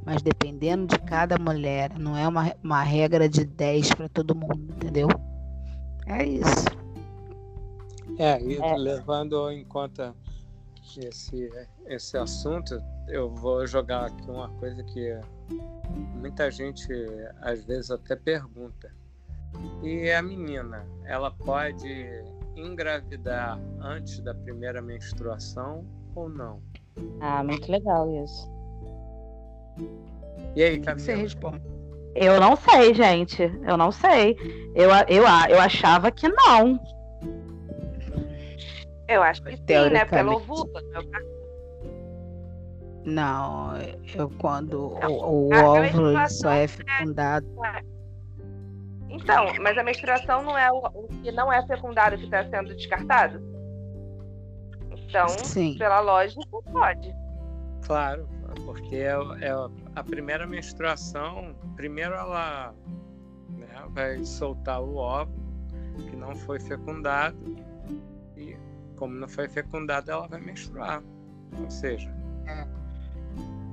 mas 0.05 0.23
dependendo 0.23 0.87
de 0.87 0.99
cada 1.01 1.39
mulher, 1.39 1.99
não 1.99 2.17
é 2.17 2.27
uma, 2.27 2.53
uma 2.63 2.83
regra 2.83 3.29
de 3.29 3.45
10 3.45 3.95
para 3.95 4.09
todo 4.09 4.35
mundo, 4.35 4.73
entendeu? 4.75 5.09
É 6.07 6.25
isso. 6.25 6.80
É, 8.21 8.39
e 8.43 8.59
é. 8.59 8.77
levando 8.77 9.51
em 9.51 9.65
conta 9.65 10.15
esse, 10.99 11.51
esse 11.87 12.19
assunto, 12.19 12.79
eu 13.09 13.31
vou 13.31 13.67
jogar 13.67 14.09
aqui 14.09 14.31
uma 14.31 14.51
coisa 14.61 14.85
que 14.85 15.19
muita 16.17 16.51
gente 16.51 16.93
às 17.41 17.65
vezes 17.65 17.91
até 17.91 18.15
pergunta. 18.15 18.93
E 19.83 20.11
a 20.13 20.21
menina, 20.21 20.87
ela 21.07 21.31
pode 21.31 22.23
engravidar 22.55 23.59
antes 23.81 24.21
da 24.21 24.35
primeira 24.35 24.83
menstruação 24.83 25.87
ou 26.15 26.29
não? 26.29 26.61
Ah, 27.23 27.43
muito 27.43 27.73
legal 27.73 28.07
isso. 28.23 28.47
E 30.55 30.63
aí, 30.63 30.79
Camila? 30.79 30.99
Você 31.07 31.15
responde. 31.15 31.63
Eu 32.15 32.39
não 32.39 32.55
sei, 32.55 32.93
gente. 32.93 33.43
Eu 33.67 33.79
não 33.79 33.91
sei. 33.91 34.37
Eu, 34.75 34.91
eu, 35.09 35.23
eu 35.49 35.61
achava 35.61 36.11
que 36.11 36.29
não. 36.29 36.79
Eu 39.11 39.23
acho 39.23 39.43
que 39.43 39.57
sim, 39.57 39.91
né? 39.91 40.05
Pelo 40.05 40.37
óvulo. 40.37 40.71
Não, 43.05 43.73
eu 44.15 44.31
quando 44.39 44.97
não, 45.01 45.11
o, 45.11 45.49
o 45.49 45.55
óvulo 45.55 46.29
só 46.29 46.51
é 46.51 46.69
fecundado. 46.69 47.47
É... 47.65 47.83
Então, 49.09 49.47
mas 49.61 49.77
a 49.77 49.83
menstruação 49.83 50.43
não 50.43 50.57
é 50.57 50.71
o, 50.71 50.79
o 50.95 51.09
que 51.23 51.33
não 51.33 51.53
é 51.53 51.67
fecundado 51.67 52.17
que 52.17 52.25
está 52.25 52.49
sendo 52.49 52.75
descartado? 52.75 53.43
Então, 54.97 55.29
Sim. 55.29 55.77
pela 55.77 56.01
lógica, 56.01 56.41
pode. 56.71 57.13
Claro 57.85 58.29
porque 58.65 58.97
é, 58.97 59.15
é 59.41 59.51
a 59.97 60.05
primeira 60.05 60.47
menstruação, 60.47 61.55
primeiro 61.77 62.15
ela 62.15 62.75
né, 63.51 63.69
vai 63.89 64.25
soltar 64.25 64.81
o 64.81 64.97
óvulo 64.97 65.41
que 66.09 66.17
não 66.17 66.35
foi 66.35 66.61
fecundado 66.61 67.37
como 69.01 69.15
não 69.15 69.27
foi 69.27 69.49
fecundado 69.49 70.11
ela 70.11 70.29
vai 70.29 70.41
menstruar, 70.41 71.03
ou 71.59 71.71
seja, 71.71 72.15
é. 72.47 72.67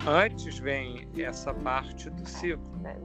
antes 0.07 0.57
vem 0.57 1.05
essa 1.17 1.53
parte 1.53 2.09
do 2.09 2.27
ciclo, 2.27 2.77
né? 2.77 2.97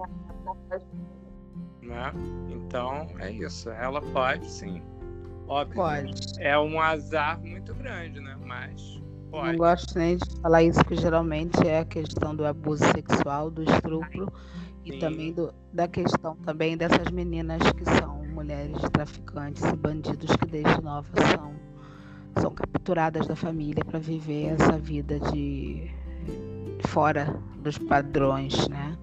Então 2.49 3.09
é 3.18 3.33
isso, 3.33 3.68
ela 3.70 4.01
pode 4.01 4.49
sim, 4.49 4.81
óbvio, 5.49 5.75
pode. 5.75 6.41
é 6.41 6.57
um 6.57 6.81
azar 6.81 7.41
muito 7.41 7.75
grande, 7.75 8.20
né? 8.20 8.39
Mas 8.47 9.03
Pode. 9.33 9.53
Não 9.53 9.57
gosto 9.57 9.99
nem 9.99 10.18
de 10.18 10.41
falar 10.43 10.62
isso, 10.62 10.79
porque 10.81 10.95
geralmente 10.95 11.66
é 11.66 11.79
a 11.79 11.85
questão 11.87 12.37
do 12.37 12.45
abuso 12.45 12.85
sexual, 12.85 13.51
do 13.51 13.62
estupro 13.62 14.31
e 14.85 14.99
também 14.99 15.33
do, 15.33 15.55
da 15.73 15.89
questão 15.89 16.37
também 16.37 16.77
dessas 16.77 17.11
meninas 17.11 17.62
que 17.73 17.85
são 17.99 18.23
mulheres 18.27 18.77
traficantes 18.93 19.64
e 19.64 19.75
bandidos 19.75 20.37
que 20.37 20.47
desde 20.47 20.83
novas 20.83 21.11
são, 21.31 21.55
são 22.41 22.51
capturadas 22.51 23.26
da 23.26 23.37
família 23.37 23.85
para 23.85 23.99
viver 23.99 24.55
essa 24.55 24.78
vida 24.78 25.18
de 25.20 25.91
fora 26.87 27.39
dos 27.57 27.78
padrões, 27.78 28.68
né? 28.68 28.97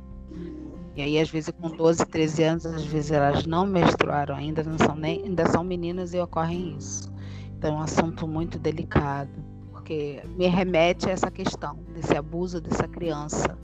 E 0.95 1.01
aí, 1.01 1.19
às 1.19 1.29
vezes, 1.29 1.53
com 1.61 1.69
12, 1.69 2.05
13 2.05 2.43
anos, 2.43 2.65
às 2.65 2.85
vezes 2.85 3.11
elas 3.11 3.45
não 3.45 3.65
menstruaram 3.65 4.35
ainda, 4.35 4.63
não 4.63 4.77
são 4.77 4.95
nem, 4.95 5.23
ainda 5.23 5.45
são 5.45 5.63
meninas 5.63 6.13
e 6.13 6.19
ocorrem 6.19 6.75
isso. 6.77 7.09
Então, 7.57 7.71
é 7.71 7.73
um 7.77 7.81
assunto 7.81 8.27
muito 8.27 8.59
delicado 8.59 9.29
porque 9.89 10.21
me 10.37 10.45
remete 10.45 11.09
a 11.09 11.13
essa 11.13 11.31
questão 11.31 11.79
desse 11.95 12.15
abuso 12.15 12.61
dessa 12.61 12.87
criança, 12.87 13.57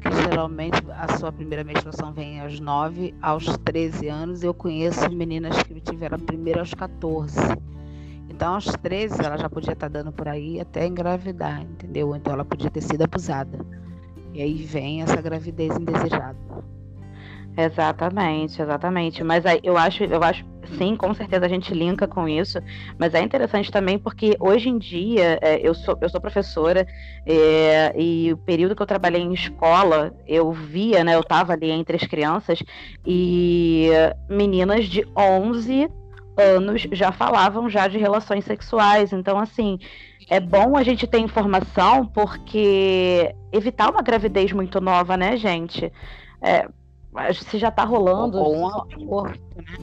que 0.00 0.22
geralmente 0.22 0.80
a 0.90 1.18
sua 1.18 1.32
primeira 1.32 1.64
menstruação 1.64 2.12
vem 2.12 2.40
aos 2.40 2.60
9, 2.60 3.12
aos 3.20 3.44
13 3.64 4.06
anos. 4.06 4.44
Eu 4.44 4.54
conheço 4.54 5.10
meninas 5.10 5.60
que 5.64 5.80
tiveram 5.80 6.14
a 6.14 6.20
primeira 6.20 6.60
aos 6.60 6.72
14. 6.72 7.36
Então, 8.38 8.54
aos 8.54 8.66
13, 8.66 9.20
ela 9.20 9.36
já 9.36 9.50
podia 9.50 9.72
estar 9.72 9.90
tá 9.90 9.98
dando 9.98 10.12
por 10.12 10.28
aí 10.28 10.60
até 10.60 10.86
engravidar, 10.86 11.60
entendeu? 11.60 12.14
Então, 12.14 12.32
ela 12.32 12.44
podia 12.44 12.70
ter 12.70 12.80
sido 12.80 13.02
abusada. 13.02 13.58
E 14.32 14.40
aí 14.40 14.54
vem 14.62 15.02
essa 15.02 15.20
gravidez 15.20 15.76
indesejada. 15.76 16.36
Exatamente, 17.56 18.62
exatamente. 18.62 19.24
Mas 19.24 19.44
aí 19.44 19.58
eu 19.64 19.76
acho, 19.76 20.04
eu 20.04 20.22
acho, 20.22 20.44
sim, 20.78 20.94
com 20.94 21.12
certeza 21.14 21.46
a 21.46 21.48
gente 21.48 21.74
linka 21.74 22.06
com 22.06 22.28
isso. 22.28 22.60
Mas 22.96 23.12
é 23.12 23.20
interessante 23.20 23.72
também 23.72 23.98
porque 23.98 24.36
hoje 24.38 24.68
em 24.68 24.78
dia 24.78 25.40
é, 25.42 25.58
eu, 25.60 25.74
sou, 25.74 25.98
eu 26.00 26.08
sou 26.08 26.20
professora 26.20 26.86
é, 27.26 27.92
e 28.00 28.32
o 28.32 28.36
período 28.36 28.76
que 28.76 28.82
eu 28.82 28.86
trabalhei 28.86 29.20
em 29.20 29.34
escola 29.34 30.14
eu 30.28 30.52
via, 30.52 31.02
né? 31.02 31.16
Eu 31.16 31.22
estava 31.22 31.54
ali 31.54 31.72
entre 31.72 31.96
as 31.96 32.04
crianças 32.06 32.62
e 33.04 33.88
meninas 34.30 34.84
de 34.84 35.04
11 35.16 35.90
anos 36.38 36.86
já 36.92 37.12
falavam 37.12 37.68
já 37.68 37.88
de 37.88 37.98
relações 37.98 38.44
sexuais. 38.44 39.12
Então, 39.12 39.38
assim, 39.38 39.78
é 40.30 40.40
bom 40.40 40.76
a 40.76 40.82
gente 40.82 41.06
ter 41.06 41.18
informação 41.18 42.06
porque 42.06 43.34
evitar 43.52 43.90
uma 43.90 44.02
gravidez 44.02 44.52
muito 44.52 44.80
nova, 44.80 45.16
né, 45.16 45.36
gente? 45.36 45.92
É, 46.40 46.68
se 47.32 47.58
já 47.58 47.68
está 47.68 47.84
rolando. 47.84 48.38
Ou 48.38 48.56
um 48.56 48.66
aborto, 48.68 49.56
né? 49.56 49.78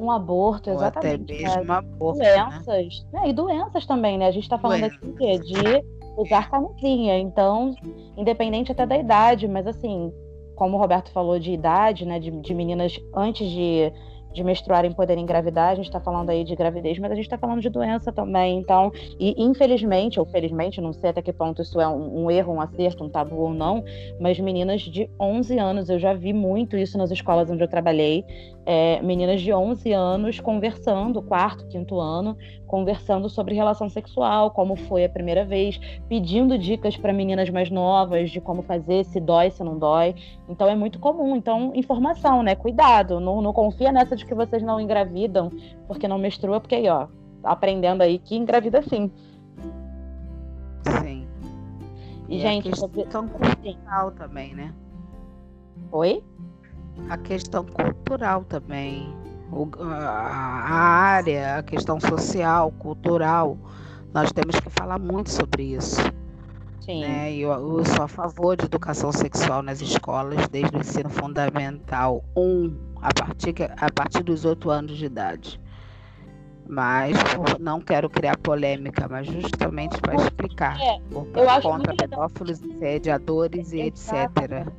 Um 0.00 0.10
aborto, 0.10 0.70
exatamente. 0.70 1.32
Ou 1.32 1.38
até 1.38 1.56
mesmo 1.56 1.72
um 1.72 1.74
aborto. 1.74 2.18
Doenças. 2.18 3.06
Né? 3.12 3.28
E 3.28 3.32
doenças 3.32 3.86
também, 3.86 4.16
né? 4.16 4.26
A 4.26 4.30
gente 4.30 4.44
está 4.44 4.58
falando 4.58 4.80
doenças. 4.80 4.98
aqui 5.02 5.38
de 5.40 5.84
usar 6.16 6.50
camisinha. 6.50 7.18
Então, 7.18 7.74
independente 8.16 8.72
até 8.72 8.86
da 8.86 8.96
idade, 8.96 9.46
mas 9.46 9.66
assim, 9.66 10.12
como 10.56 10.76
o 10.76 10.80
Roberto 10.80 11.10
falou 11.10 11.38
de 11.38 11.52
idade, 11.52 12.06
né? 12.06 12.18
De, 12.18 12.30
de 12.30 12.54
meninas 12.54 12.98
antes 13.14 13.48
de 13.50 13.92
de 14.32 14.44
menstruarem 14.44 14.92
poderem 14.92 15.22
engravidar, 15.22 15.70
a 15.70 15.74
gente 15.74 15.86
está 15.86 16.00
falando 16.00 16.30
aí 16.30 16.44
de 16.44 16.54
gravidez, 16.54 16.98
mas 16.98 17.10
a 17.10 17.14
gente 17.14 17.24
está 17.24 17.38
falando 17.38 17.60
de 17.60 17.68
doença 17.68 18.12
também. 18.12 18.58
Então, 18.58 18.92
e 19.18 19.34
infelizmente, 19.42 20.20
ou 20.20 20.26
felizmente, 20.26 20.80
não 20.80 20.92
sei 20.92 21.10
até 21.10 21.22
que 21.22 21.32
ponto 21.32 21.62
isso 21.62 21.80
é 21.80 21.88
um, 21.88 22.24
um, 22.24 22.30
erro, 22.30 22.54
um 22.54 22.60
acerto, 22.60 23.04
um 23.04 23.08
tabu 23.08 23.36
ou 23.36 23.54
não, 23.54 23.84
mas 24.20 24.38
meninas 24.38 24.82
de 24.82 25.08
11 25.18 25.58
anos, 25.58 25.88
eu 25.88 25.98
já 25.98 26.14
vi 26.14 26.32
muito 26.32 26.76
isso 26.76 26.96
nas 26.96 27.10
escolas 27.10 27.50
onde 27.50 27.62
eu 27.62 27.68
trabalhei, 27.68 28.24
é, 28.66 29.00
meninas 29.02 29.40
de 29.40 29.52
11 29.52 29.92
anos 29.92 30.40
conversando, 30.40 31.22
quarto, 31.22 31.66
quinto 31.68 31.98
ano, 31.98 32.36
conversando 32.66 33.28
sobre 33.28 33.54
relação 33.54 33.88
sexual, 33.88 34.50
como 34.50 34.76
foi 34.76 35.04
a 35.04 35.08
primeira 35.08 35.44
vez, 35.44 35.80
pedindo 36.08 36.58
dicas 36.58 36.96
para 36.96 37.12
meninas 37.12 37.50
mais 37.50 37.70
novas 37.70 38.30
de 38.30 38.40
como 38.40 38.62
fazer, 38.62 39.04
se 39.04 39.20
dói, 39.20 39.50
se 39.50 39.64
não 39.64 39.78
dói. 39.78 40.14
Então 40.48 40.68
é 40.68 40.74
muito 40.74 40.98
comum. 40.98 41.34
Então, 41.36 41.72
informação, 41.74 42.42
né? 42.42 42.54
Cuidado, 42.54 43.18
não, 43.18 43.40
não 43.40 43.52
confia 43.52 43.90
nessa 43.90 44.14
de 44.14 44.24
que 44.24 44.34
vocês 44.34 44.62
não 44.62 44.80
engravidam 44.80 45.50
porque 45.86 46.06
não 46.06 46.18
menstrua, 46.18 46.60
porque 46.60 46.74
aí, 46.74 46.88
ó, 46.88 47.08
aprendendo 47.42 48.02
aí 48.02 48.18
que 48.18 48.36
engravida 48.36 48.82
sim. 48.82 49.10
Sim. 51.00 51.26
E, 52.28 52.36
e 52.36 52.38
gente, 52.38 52.68
a 52.68 52.88
questão 52.88 53.26
cultural 53.26 54.12
também, 54.12 54.54
né? 54.54 54.72
Oi? 55.90 56.22
A 57.08 57.16
questão 57.16 57.64
cultural 57.64 58.44
também 58.44 59.14
a 59.78 60.72
área, 61.16 61.58
a 61.58 61.62
questão 61.62 62.00
social, 62.00 62.70
cultural. 62.72 63.58
Nós 64.12 64.32
temos 64.32 64.58
que 64.58 64.70
falar 64.70 64.98
muito 64.98 65.30
sobre 65.30 65.74
isso. 65.74 66.00
Sim. 66.80 67.02
Né? 67.02 67.34
Eu, 67.34 67.50
eu 67.50 67.84
sou 67.84 68.04
a 68.04 68.08
favor 68.08 68.56
de 68.56 68.64
educação 68.64 69.12
sexual 69.12 69.62
nas 69.62 69.80
escolas, 69.80 70.48
desde 70.48 70.76
o 70.76 70.80
ensino 70.80 71.10
fundamental 71.10 72.24
1, 72.36 72.76
a 73.02 73.12
partir, 73.12 73.54
a 73.76 73.92
partir 73.92 74.22
dos 74.22 74.44
8 74.44 74.70
anos 74.70 74.96
de 74.96 75.06
idade. 75.06 75.60
Mas 76.66 77.12
não 77.58 77.80
quero 77.80 78.08
criar 78.08 78.36
polêmica, 78.36 79.08
mas 79.08 79.26
justamente 79.26 80.00
para 80.00 80.14
explicar. 80.14 80.80
É, 80.80 81.00
por, 81.10 81.26
eu 81.34 81.62
contra 81.62 81.94
pedófilos, 81.96 82.58
sediadores 82.78 83.72
e 83.72 83.80
etc. 83.80 84.72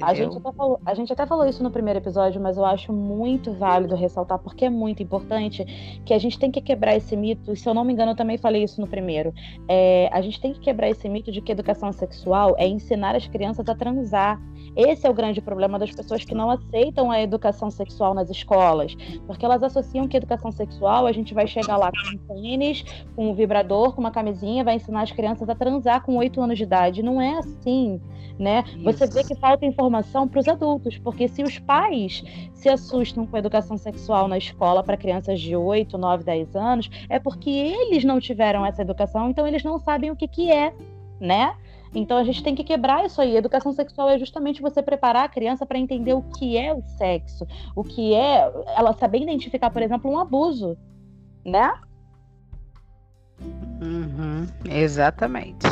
A 0.00 0.14
gente, 0.14 0.36
até 0.36 0.52
falou, 0.52 0.80
a 0.84 0.94
gente 0.94 1.12
até 1.12 1.26
falou 1.26 1.46
isso 1.46 1.62
no 1.62 1.70
primeiro 1.70 1.98
episódio, 1.98 2.40
mas 2.40 2.56
eu 2.56 2.64
acho 2.64 2.92
muito 2.92 3.52
válido 3.52 3.94
ressaltar, 3.94 4.38
porque 4.38 4.64
é 4.64 4.70
muito 4.70 5.02
importante 5.02 5.64
que 6.04 6.12
a 6.12 6.18
gente 6.18 6.38
tem 6.38 6.50
que 6.50 6.60
quebrar 6.60 6.96
esse 6.96 7.16
mito. 7.16 7.52
E 7.52 7.56
se 7.56 7.68
eu 7.68 7.74
não 7.74 7.84
me 7.84 7.92
engano, 7.92 8.12
eu 8.12 8.16
também 8.16 8.38
falei 8.38 8.62
isso 8.62 8.80
no 8.80 8.86
primeiro. 8.86 9.32
É, 9.68 10.08
a 10.12 10.20
gente 10.20 10.40
tem 10.40 10.52
que 10.52 10.60
quebrar 10.60 10.88
esse 10.88 11.08
mito 11.08 11.30
de 11.30 11.40
que 11.40 11.52
educação 11.52 11.92
sexual 11.92 12.54
é 12.58 12.66
ensinar 12.66 13.14
as 13.14 13.26
crianças 13.26 13.68
a 13.68 13.74
transar. 13.74 14.40
Esse 14.76 15.06
é 15.06 15.10
o 15.10 15.14
grande 15.14 15.40
problema 15.40 15.78
das 15.78 15.92
pessoas 15.92 16.24
que 16.24 16.34
não 16.34 16.50
aceitam 16.50 17.10
a 17.10 17.20
educação 17.20 17.70
sexual 17.70 18.12
nas 18.12 18.28
escolas, 18.28 18.96
porque 19.26 19.44
elas 19.44 19.62
associam 19.62 20.08
que 20.08 20.16
educação 20.16 20.50
sexual 20.50 21.06
a 21.06 21.12
gente 21.12 21.32
vai 21.32 21.46
chegar 21.46 21.76
lá 21.76 21.90
com 21.92 22.16
um 22.16 22.40
tênis, 22.40 22.84
com 23.14 23.30
um 23.30 23.34
vibrador, 23.34 23.94
com 23.94 24.00
uma 24.00 24.10
camisinha, 24.10 24.64
vai 24.64 24.76
ensinar 24.76 25.02
as 25.02 25.12
crianças 25.12 25.48
a 25.48 25.54
transar 25.54 26.02
com 26.02 26.16
8 26.16 26.40
anos 26.40 26.58
de 26.58 26.64
idade. 26.64 27.02
Não 27.02 27.20
é 27.20 27.38
assim 27.38 28.00
né? 28.38 28.64
Isso. 28.66 28.82
Você 28.84 29.06
vê 29.06 29.24
que 29.24 29.34
falta 29.36 29.64
informação 29.64 30.26
para 30.26 30.40
os 30.40 30.48
adultos, 30.48 30.98
porque 30.98 31.28
se 31.28 31.42
os 31.42 31.58
pais 31.58 32.22
se 32.52 32.68
assustam 32.68 33.26
com 33.26 33.36
a 33.36 33.38
educação 33.38 33.76
sexual 33.76 34.28
na 34.28 34.38
escola 34.38 34.82
para 34.82 34.96
crianças 34.96 35.40
de 35.40 35.54
8, 35.54 35.96
9, 35.96 36.24
10 36.24 36.56
anos, 36.56 36.90
é 37.08 37.18
porque 37.18 37.50
eles 37.50 38.04
não 38.04 38.20
tiveram 38.20 38.64
essa 38.64 38.82
educação, 38.82 39.30
então 39.30 39.46
eles 39.46 39.62
não 39.62 39.78
sabem 39.78 40.10
o 40.10 40.16
que, 40.16 40.26
que 40.26 40.50
é, 40.50 40.74
né? 41.20 41.54
Então 41.94 42.18
a 42.18 42.24
gente 42.24 42.42
tem 42.42 42.54
que 42.54 42.64
quebrar 42.64 43.04
isso 43.04 43.20
aí. 43.20 43.36
A 43.36 43.38
educação 43.38 43.72
sexual 43.72 44.08
é 44.08 44.18
justamente 44.18 44.60
você 44.60 44.82
preparar 44.82 45.24
a 45.24 45.28
criança 45.28 45.64
para 45.64 45.78
entender 45.78 46.12
o 46.12 46.22
que 46.22 46.56
é 46.56 46.74
o 46.74 46.82
sexo, 46.82 47.46
o 47.76 47.84
que 47.84 48.14
é 48.14 48.50
ela 48.76 48.92
saber 48.94 49.22
identificar, 49.22 49.70
por 49.70 49.80
exemplo, 49.80 50.10
um 50.10 50.18
abuso, 50.18 50.76
né? 51.44 51.72
Uhum, 53.80 54.46
exatamente. 54.68 55.66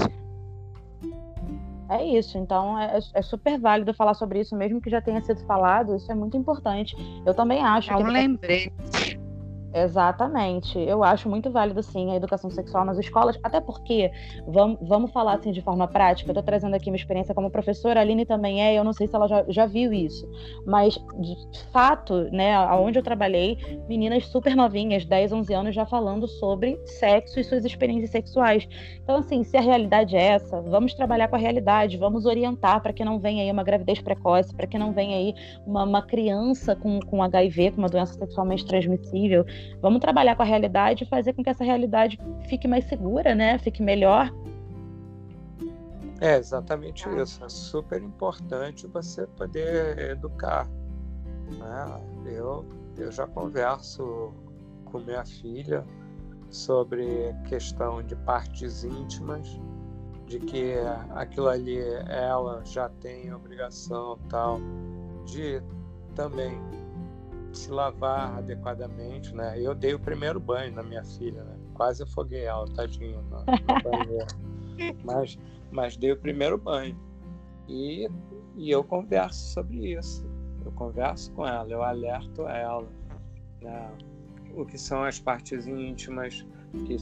É 1.89 2.05
isso, 2.05 2.39
então 2.39 2.79
é, 2.79 2.99
é, 3.15 3.23
super 3.23 3.59
válido 3.59 3.93
falar 3.93 4.15
sobre 4.15 4.41
isso, 4.41 4.57
mesmo 4.57 4.81
que 4.81 4.89
já 4.89 5.01
tenha 5.01 5.21
sido 5.23 5.45
falado, 5.47 5.95
isso 5.97 6.11
é 6.11 6.15
muito 6.15 6.37
importante. 6.37 6.97
Eu 7.27 7.35
também 7.35 7.63
acho. 7.63 7.93
É 7.93 7.97
um 7.97 8.05
que... 8.05 8.11
lembrete. 8.11 9.22
Exatamente. 9.75 10.79
Eu 10.79 11.03
acho 11.03 11.29
muito 11.29 11.51
válido, 11.51 11.83
sim, 11.83 12.13
a 12.13 12.17
educação 12.17 12.51
sexual 12.51 12.85
nas 12.85 12.99
escolas, 12.99 13.39
até 13.43 13.61
porque, 13.61 14.11
vamos, 14.47 14.79
vamos 14.83 15.11
falar 15.13 15.35
assim 15.35 15.51
de 15.51 15.63
forma 15.63 15.89
prática, 15.89 16.29
eu 16.29 16.33
estou 16.33 16.43
trazendo 16.43 16.75
aqui 16.75 16.91
uma 16.91 16.97
experiência 16.97 17.35
como 17.35 17.51
professora, 17.51 18.01
a 18.01 18.03
Aline 18.03 18.27
também 18.27 18.63
é, 18.63 18.75
eu 18.75 18.85
não 18.85 18.93
sei 18.93 19.07
se 19.07 19.17
ela 19.17 19.27
já, 19.27 19.45
já 19.49 19.67
viu 19.67 19.93
isso, 19.93 20.29
mas 20.67 20.95
de 21.21 21.35
fato, 21.73 22.25
né, 22.31 22.55
aonde 22.55 22.99
eu 22.99 23.03
trabalhei, 23.03 23.57
meninas 23.89 24.27
super 24.27 24.55
novinhas, 24.55 25.07
10, 25.07 25.33
11 25.33 25.55
anos, 25.55 25.75
já 25.75 25.87
falando 25.87 26.29
sobre 26.29 26.79
sexo 26.85 27.41
e 27.41 27.45
suas 27.45 27.65
experiências 27.65 28.11
sexuais. 28.11 28.69
Então, 29.03 29.17
assim, 29.17 29.43
se 29.43 29.57
a 29.57 29.61
realidade 29.61 30.17
é 30.17 30.23
essa, 30.23 30.61
vamos 30.61 30.93
trabalhar 30.95 31.29
com 31.29 31.37
a 31.37 31.39
realidade, 31.39 31.97
vamos 31.97 32.27
orientar 32.27 32.83
para 32.83 32.93
que 32.93 33.05
não 33.05 33.19
venha 33.19 33.43
aí 33.43 33.51
uma 33.51 33.65
gravidez 33.65 34.01
precoce, 34.01 34.55
para 34.55 34.67
que 34.67 34.79
não 34.79 34.93
venha 34.93 35.17
aí 35.17 35.35
uma, 35.67 35.85
uma 35.85 36.03
criança 36.03 36.77
com, 36.77 37.01
com 37.01 37.23
HIV, 37.23 37.73
com 37.73 37.79
uma 37.79 37.89
doença 37.89 38.15
sexualmente 38.15 38.67
transmissível. 38.67 39.45
Vamos 39.81 40.01
trabalhar 40.01 40.37
com 40.37 40.43
a 40.43 40.47
realidade 40.47 41.05
e 41.05 41.07
fazer 41.07 41.33
com 41.33 41.43
que 41.43 41.51
essa 41.51 41.65
realidade 41.65 42.19
fique 42.49 42.69
mais 42.69 42.85
segura, 42.85 43.35
né? 43.35 43.59
Fique 43.59 43.83
melhor. 43.83 44.31
É 46.21 46.37
exatamente 46.37 47.09
ah. 47.09 47.23
isso. 47.23 47.45
É 47.45 47.49
super 47.49 48.01
importante 48.01 48.87
você 48.87 49.27
poder 49.27 49.99
educar. 50.11 50.69
Né? 51.59 52.01
Eu, 52.27 52.65
eu 52.97 53.11
já 53.11 53.27
converso 53.27 54.33
com 54.85 54.99
minha 55.01 55.25
filha 55.25 55.85
sobre 56.49 57.35
questão 57.49 58.03
de 58.03 58.15
partes 58.15 58.85
íntimas, 58.85 59.59
de 60.27 60.39
que 60.39 60.75
aquilo 61.11 61.49
ali 61.49 61.81
ela 62.09 62.63
já 62.65 62.89
tem 62.89 63.35
obrigação 63.35 64.19
tal 64.29 64.61
de 65.25 65.63
também 66.15 66.61
se 67.53 67.71
lavar 67.71 68.39
adequadamente, 68.39 69.35
né? 69.35 69.61
Eu 69.61 69.75
dei 69.75 69.95
o 69.95 69.99
primeiro 69.99 70.41
banho 70.41 70.75
na 70.75 70.83
minha 70.83 71.05
filha, 71.05 71.43
né? 71.45 71.57
Quase 71.75 72.03
afoguei 72.03 72.45
ela, 72.45 72.67
tadinho, 72.75 73.23
no, 73.23 73.39
no 73.39 73.91
banheiro. 73.91 74.27
mas, 75.05 75.39
mas 75.71 75.97
dei 75.97 76.13
o 76.13 76.17
primeiro 76.17 76.59
banho. 76.59 76.97
E, 77.69 78.09
e 78.57 78.71
eu 78.71 78.83
converso 78.83 79.53
sobre 79.53 79.95
isso. 79.95 80.27
Eu 80.65 80.73
converso 80.73 81.33
com 81.33 81.47
ela, 81.47 81.71
eu 81.71 81.83
alerto 81.83 82.43
ela. 82.43 82.89
Né? 83.61 83.91
O 84.55 84.65
que 84.65 84.79
são 84.79 85.05
as 85.05 85.19
partes 85.19 85.67
íntimas, 85.67 86.47
que 86.87 86.97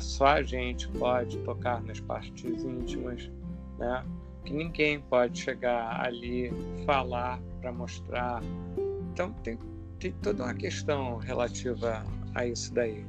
só 0.00 0.26
a 0.26 0.42
gente 0.42 0.88
pode 0.88 1.38
tocar 1.38 1.82
nas 1.82 2.00
partes 2.00 2.64
íntimas, 2.64 3.30
né? 3.78 4.04
Que 4.44 4.52
ninguém 4.52 5.00
pode 5.00 5.38
chegar 5.38 6.00
ali, 6.04 6.50
falar 6.84 7.40
para 7.60 7.72
mostrar. 7.72 8.42
Então 9.12 9.32
tem 9.42 9.58
tem 9.98 10.12
toda 10.22 10.44
uma 10.44 10.54
questão 10.54 11.16
relativa 11.16 12.04
a 12.34 12.46
isso 12.46 12.72
daí. 12.72 13.04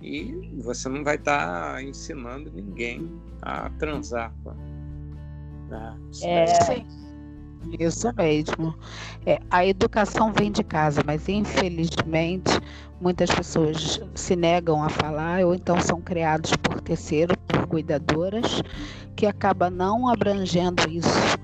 E 0.00 0.32
você 0.62 0.88
não 0.88 1.04
vai 1.04 1.16
estar 1.16 1.74
tá 1.74 1.82
ensinando 1.82 2.50
ninguém 2.52 3.10
a 3.42 3.70
transar. 3.70 4.34
Né? 5.68 5.96
É, 6.22 6.44
Isso 7.78 8.12
mesmo. 8.16 8.74
É, 9.24 9.38
a 9.50 9.64
educação 9.64 10.32
vem 10.32 10.50
de 10.50 10.64
casa, 10.64 11.02
mas 11.06 11.28
infelizmente 11.28 12.50
muitas 13.00 13.30
pessoas 13.30 14.00
se 14.14 14.34
negam 14.34 14.82
a 14.82 14.88
falar 14.88 15.44
ou 15.44 15.54
então 15.54 15.80
são 15.80 16.00
criados 16.00 16.50
por 16.56 16.80
terceiros, 16.80 17.36
por 17.46 17.66
cuidadoras, 17.68 18.62
que 19.14 19.26
acaba 19.26 19.70
não 19.70 20.08
abrangendo 20.08 20.88
isso. 20.90 21.38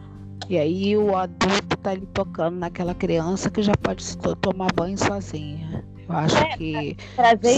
E 0.48 0.58
aí 0.58 0.96
o 0.96 1.14
adulto 1.14 1.74
está 1.76 1.90
ali 1.90 2.06
tocando 2.06 2.56
naquela 2.56 2.94
criança 2.94 3.50
que 3.50 3.62
já 3.62 3.74
pode 3.82 4.16
tomar 4.40 4.72
banho 4.72 4.96
sozinha. 4.96 5.84
Eu 6.08 6.16
acho 6.16 6.38
é, 6.38 6.56
que 6.56 6.96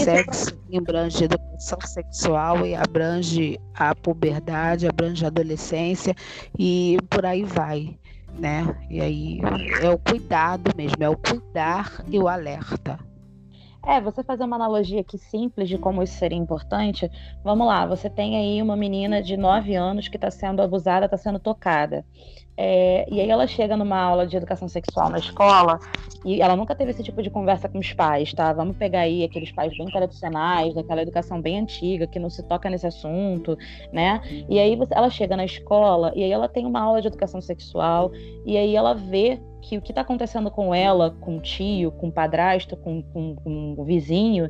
sexo 0.03 0.59
abrange 0.77 1.23
educação 1.23 1.79
sexual 1.81 2.65
e 2.65 2.75
abrange 2.75 3.57
a 3.73 3.95
puberdade, 3.95 4.87
abrange 4.87 5.23
a 5.23 5.29
adolescência 5.29 6.13
e 6.59 6.97
por 7.09 7.25
aí 7.25 7.43
vai, 7.45 7.97
né? 8.37 8.75
E 8.89 8.99
aí 8.99 9.39
é 9.81 9.89
o 9.89 9.97
cuidado 9.97 10.71
mesmo, 10.75 11.01
é 11.01 11.09
o 11.09 11.15
cuidar 11.15 12.03
e 12.09 12.19
o 12.19 12.27
alerta. 12.27 12.99
É, 13.87 13.99
você 13.99 14.23
fazer 14.23 14.43
uma 14.43 14.57
analogia 14.57 15.01
aqui 15.01 15.17
simples 15.17 15.67
de 15.67 15.77
como 15.77 16.03
isso 16.03 16.13
seria 16.13 16.37
importante. 16.37 17.09
Vamos 17.43 17.65
lá, 17.65 17.85
você 17.85 18.09
tem 18.09 18.37
aí 18.37 18.61
uma 18.61 18.75
menina 18.75 19.23
de 19.23 19.35
9 19.35 19.75
anos 19.75 20.07
que 20.07 20.17
está 20.17 20.29
sendo 20.29 20.61
abusada, 20.61 21.05
está 21.05 21.17
sendo 21.17 21.39
tocada. 21.39 22.05
É, 22.57 23.05
e 23.09 23.19
aí 23.19 23.29
ela 23.29 23.47
chega 23.47 23.77
numa 23.77 23.97
aula 23.97 24.27
de 24.27 24.35
educação 24.35 24.67
sexual 24.67 25.09
na 25.09 25.17
escola 25.17 25.79
e 26.23 26.41
ela 26.41 26.55
nunca 26.55 26.75
teve 26.75 26.91
esse 26.91 27.01
tipo 27.01 27.23
de 27.23 27.29
conversa 27.29 27.67
com 27.67 27.79
os 27.79 27.93
pais, 27.93 28.33
tá? 28.33 28.53
Vamos 28.53 28.77
pegar 28.77 29.01
aí 29.01 29.23
aqueles 29.23 29.51
pais 29.51 29.75
bem 29.75 29.87
tradicionais, 29.87 30.73
daquela 30.73 31.01
educação 31.01 31.41
bem 31.41 31.59
antiga, 31.59 32.05
que 32.05 32.19
não 32.19 32.29
se 32.29 32.43
toca 32.43 32.69
nesse 32.69 32.85
assunto, 32.85 33.57
né? 33.91 34.21
E 34.49 34.59
aí 34.59 34.75
você, 34.75 34.93
ela 34.93 35.09
chega 35.09 35.35
na 35.35 35.45
escola 35.45 36.11
e 36.15 36.23
aí 36.23 36.31
ela 36.31 36.47
tem 36.47 36.65
uma 36.65 36.81
aula 36.81 37.01
de 37.01 37.07
educação 37.07 37.41
sexual 37.41 38.11
e 38.45 38.57
aí 38.57 38.75
ela 38.75 38.93
vê 38.93 39.39
que 39.61 39.77
o 39.77 39.81
que 39.81 39.91
está 39.91 40.01
acontecendo 40.01 40.49
com 40.49 40.73
ela, 40.73 41.15
com 41.21 41.37
o 41.37 41.41
tio, 41.41 41.91
com 41.91 42.07
o 42.07 42.11
padrasto, 42.11 42.75
com, 42.75 43.01
com, 43.01 43.35
com 43.35 43.75
o 43.77 43.83
vizinho, 43.83 44.49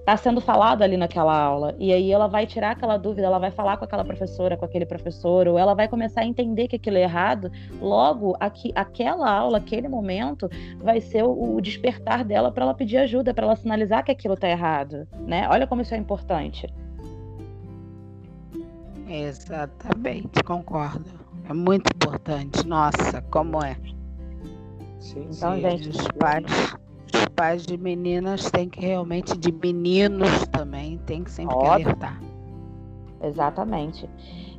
está 0.00 0.16
sendo 0.16 0.40
falado 0.40 0.82
ali 0.82 0.96
naquela 0.96 1.38
aula. 1.38 1.74
E 1.78 1.92
aí 1.92 2.10
ela 2.10 2.26
vai 2.26 2.46
tirar 2.46 2.72
aquela 2.72 2.96
dúvida, 2.96 3.26
ela 3.26 3.38
vai 3.38 3.50
falar 3.50 3.76
com 3.76 3.84
aquela 3.84 4.04
professora, 4.04 4.56
com 4.56 4.64
aquele 4.64 4.84
professor, 4.84 5.46
ou 5.46 5.58
ela 5.58 5.74
vai 5.74 5.88
começar 5.88 6.22
a 6.22 6.26
entender 6.26 6.68
que 6.68 6.76
aquilo 6.76 6.96
é 6.96 7.02
errado. 7.02 7.50
Logo, 7.80 8.36
aqui, 8.40 8.72
aquela 8.74 9.30
aula, 9.30 9.58
aquele 9.58 9.88
momento, 9.88 10.48
vai 10.78 11.00
ser 11.00 11.22
o, 11.22 11.54
o 11.54 11.60
despertar 11.60 12.24
dela 12.24 12.50
para 12.50 12.64
ela 12.64 12.74
pedir 12.74 12.96
ajuda, 12.96 13.32
para 13.32 13.44
ela 13.44 13.56
sinalizar 13.56 14.04
que 14.04 14.10
aquilo 14.10 14.34
está 14.34 14.48
errado. 14.48 15.06
Né? 15.26 15.46
Olha 15.48 15.66
como 15.66 15.82
isso 15.82 15.94
é 15.94 15.98
importante. 15.98 16.66
Exatamente, 19.08 20.42
concordo. 20.44 21.10
É 21.48 21.52
muito 21.52 21.90
importante. 21.92 22.66
Nossa, 22.66 23.20
como 23.22 23.62
é. 23.62 23.76
Sim, 25.00 25.26
então, 25.32 25.54
sim. 25.54 25.60
gente, 25.62 25.88
os 25.88 26.08
pais, 26.12 26.44
pais 27.40 27.64
de 27.64 27.78
meninas 27.78 28.50
têm 28.50 28.68
que 28.68 28.80
realmente, 28.80 29.34
de 29.34 29.50
meninos 29.50 30.46
também, 30.48 30.98
tem 31.06 31.24
que 31.24 31.30
sempre 31.30 31.54
Óbvio. 31.56 31.70
alertar. 31.70 32.20
Exatamente. 33.22 34.06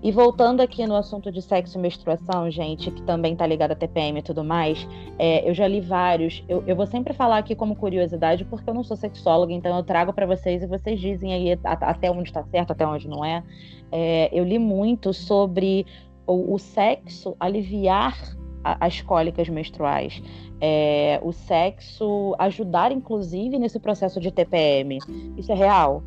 E 0.02 0.12
voltando 0.12 0.62
aqui 0.62 0.88
no 0.88 0.96
assunto 0.96 1.32
de 1.32 1.44
sexo 1.44 1.78
e 1.78 1.82
menstruação, 1.82 2.50
gente, 2.50 2.90
que 2.90 3.04
também 3.04 3.36
tá 3.36 3.46
ligado 3.46 3.74
a 3.74 3.76
TPM 3.76 4.18
e 4.18 4.24
tudo 4.24 4.44
mais, 4.44 4.88
é, 5.20 5.48
eu 5.48 5.54
já 5.54 5.68
li 5.68 5.80
vários. 5.80 6.44
Eu, 6.50 6.64
eu, 6.66 6.76
vou 6.76 6.88
sempre 6.88 7.14
falar 7.14 7.38
aqui 7.38 7.54
como 7.54 7.76
curiosidade, 7.76 8.46
porque 8.46 8.68
eu 8.68 8.74
não 8.74 8.84
sou 8.84 8.98
sexóloga, 8.98 9.54
então 9.54 9.78
eu 9.78 9.84
trago 9.84 10.12
para 10.12 10.26
vocês 10.26 10.64
e 10.64 10.66
vocês 10.66 11.00
dizem 11.00 11.34
aí 11.36 11.60
até 11.64 12.10
onde 12.10 12.30
está 12.30 12.44
certo, 12.46 12.72
até 12.72 12.88
onde 12.88 13.08
não 13.08 13.24
é. 13.24 13.44
é. 13.92 14.28
Eu 14.34 14.44
li 14.44 14.58
muito 14.58 15.14
sobre 15.14 15.86
o, 16.26 16.56
o 16.56 16.58
sexo 16.58 17.36
aliviar 17.40 18.18
as 18.64 19.02
cólicas 19.02 19.50
menstruais. 19.50 20.22
É, 20.60 21.20
o 21.24 21.32
sexo 21.32 22.36
ajudar, 22.38 22.92
inclusive, 22.92 23.58
nesse 23.58 23.80
processo 23.80 24.20
de 24.20 24.32
TPM. 24.32 25.00
Isso 25.38 25.52
é 25.52 25.56
real? 25.56 26.04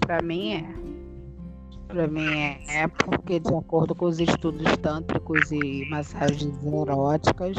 Para 0.00 0.22
mim 0.22 0.54
é. 0.54 0.78
Para 1.86 2.06
mim 2.06 2.28
é, 2.28 2.82
é 2.82 2.88
porque, 2.88 3.40
de 3.40 3.54
acordo 3.54 3.94
com 3.94 4.06
os 4.06 4.20
estudos 4.20 4.76
tântricos 4.78 5.50
e 5.50 5.86
massagens 5.88 6.54
eróticas 6.66 7.56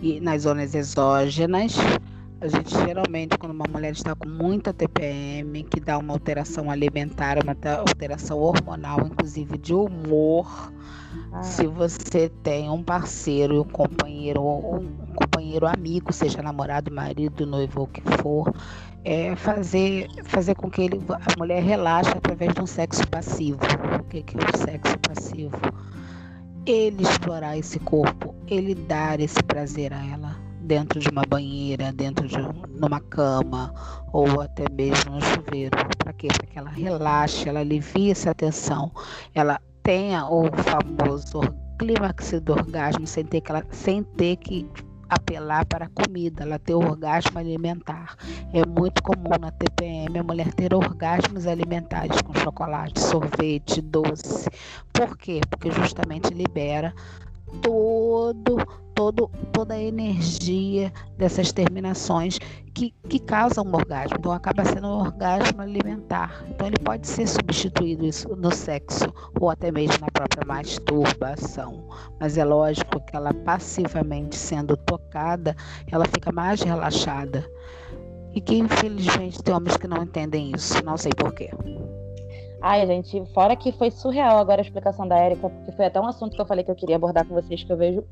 e 0.00 0.20
nas 0.20 0.42
zonas 0.42 0.74
exógenas, 0.74 1.76
a 2.38 2.48
gente 2.48 2.70
geralmente, 2.84 3.38
quando 3.38 3.52
uma 3.52 3.64
mulher 3.70 3.92
está 3.92 4.14
com 4.14 4.28
muita 4.28 4.72
TPM, 4.72 5.62
que 5.64 5.80
dá 5.80 5.96
uma 5.96 6.12
alteração 6.12 6.70
alimentar, 6.70 7.38
uma 7.42 7.56
alteração 7.78 8.38
hormonal, 8.38 9.00
inclusive 9.06 9.56
de 9.56 9.72
humor, 9.72 10.70
ah. 11.32 11.42
se 11.42 11.66
você 11.66 12.28
tem 12.42 12.68
um 12.68 12.82
parceiro, 12.82 13.62
um 13.62 13.64
companheiro, 13.64 14.42
um 14.42 14.86
companheiro 15.14 15.66
amigo, 15.66 16.12
seja 16.12 16.42
namorado, 16.42 16.92
marido, 16.92 17.46
noivo 17.46 17.80
ou 17.80 17.86
o 17.86 17.88
que 17.88 18.02
for, 18.22 18.52
é 19.02 19.34
fazer, 19.36 20.06
fazer 20.24 20.54
com 20.56 20.70
que 20.70 20.82
ele, 20.82 21.00
a 21.08 21.38
mulher 21.38 21.62
relaxe 21.62 22.10
através 22.10 22.52
de 22.52 22.60
um 22.60 22.66
sexo 22.66 23.06
passivo. 23.08 23.60
O 23.98 24.04
que, 24.04 24.22
que 24.22 24.36
é 24.36 24.40
o 24.40 24.58
sexo 24.58 24.98
passivo? 24.98 25.56
Ele 26.66 27.02
explorar 27.02 27.56
esse 27.56 27.78
corpo, 27.78 28.34
ele 28.46 28.74
dar 28.74 29.20
esse 29.20 29.42
prazer 29.44 29.94
a 29.94 30.04
ela 30.04 30.35
dentro 30.66 30.98
de 30.98 31.08
uma 31.08 31.22
banheira, 31.28 31.92
dentro 31.92 32.26
de 32.26 32.36
numa 32.78 33.00
cama 33.00 33.72
ou 34.12 34.40
até 34.40 34.64
mesmo 34.70 35.12
no 35.12 35.20
chuveiro. 35.20 35.76
Para 35.98 36.12
quê? 36.12 36.28
Para 36.28 36.46
que 36.46 36.58
ela 36.58 36.70
relaxe, 36.70 37.48
ela 37.48 37.60
alivie 37.60 38.10
essa 38.10 38.34
tensão, 38.34 38.90
ela 39.34 39.60
tenha 39.82 40.26
o 40.26 40.50
famoso 40.62 41.40
clímax 41.78 42.40
do 42.40 42.52
orgasmo 42.52 43.06
sem 43.06 43.24
ter 43.24 43.40
que, 43.40 43.50
ela, 43.50 43.64
sem 43.70 44.02
ter 44.02 44.36
que 44.36 44.68
apelar 45.08 45.64
para 45.66 45.86
a 45.86 45.88
comida, 45.88 46.42
ela 46.42 46.58
ter 46.58 46.74
orgasmo 46.74 47.38
alimentar. 47.38 48.16
É 48.52 48.66
muito 48.66 49.02
comum 49.02 49.30
na 49.40 49.52
TPM 49.52 50.18
a 50.18 50.22
mulher 50.22 50.52
ter 50.54 50.74
orgasmos 50.74 51.46
alimentares 51.46 52.20
com 52.22 52.34
chocolate, 52.34 52.98
sorvete, 53.00 53.80
doce. 53.80 54.48
Por 54.92 55.16
quê? 55.16 55.40
Porque 55.48 55.70
justamente 55.70 56.34
libera 56.34 56.92
todo, 57.62 58.56
todo, 58.94 59.30
toda 59.52 59.74
a 59.74 59.82
energia 59.82 60.92
dessas 61.16 61.52
terminações 61.52 62.38
que, 62.74 62.92
que 63.08 63.18
causam 63.18 63.64
um 63.64 63.74
orgasmo. 63.74 64.16
Então 64.18 64.32
acaba 64.32 64.64
sendo 64.64 64.86
um 64.86 65.00
orgasmo 65.00 65.62
alimentar. 65.62 66.44
Então 66.48 66.66
ele 66.66 66.78
pode 66.78 67.06
ser 67.06 67.26
substituído 67.26 68.04
isso 68.04 68.34
no 68.36 68.52
sexo 68.52 69.12
ou 69.40 69.50
até 69.50 69.70
mesmo 69.70 69.98
na 70.00 70.08
própria 70.12 70.46
masturbação. 70.46 71.88
Mas 72.20 72.36
é 72.36 72.44
lógico 72.44 73.00
que 73.00 73.16
ela 73.16 73.32
passivamente 73.32 74.36
sendo 74.36 74.76
tocada, 74.76 75.56
ela 75.90 76.04
fica 76.06 76.32
mais 76.32 76.60
relaxada. 76.62 77.48
E 78.34 78.40
que 78.40 78.56
infelizmente 78.56 79.42
tem 79.42 79.54
homens 79.54 79.78
que 79.78 79.88
não 79.88 80.02
entendem 80.02 80.52
isso, 80.54 80.84
não 80.84 80.98
sei 80.98 81.10
porquê. 81.16 81.50
Ai, 82.60 82.86
gente, 82.86 83.24
fora 83.34 83.54
que 83.54 83.70
foi 83.72 83.90
surreal 83.90 84.38
agora 84.38 84.60
a 84.60 84.64
explicação 84.64 85.06
da 85.06 85.16
Érica, 85.18 85.48
porque 85.48 85.72
foi 85.72 85.86
até 85.86 86.00
um 86.00 86.06
assunto 86.06 86.34
que 86.34 86.40
eu 86.40 86.46
falei 86.46 86.64
que 86.64 86.70
eu 86.70 86.74
queria 86.74 86.96
abordar 86.96 87.26
com 87.26 87.34
vocês, 87.34 87.62
que 87.62 87.72
eu 87.72 87.76
vejo 87.76 88.04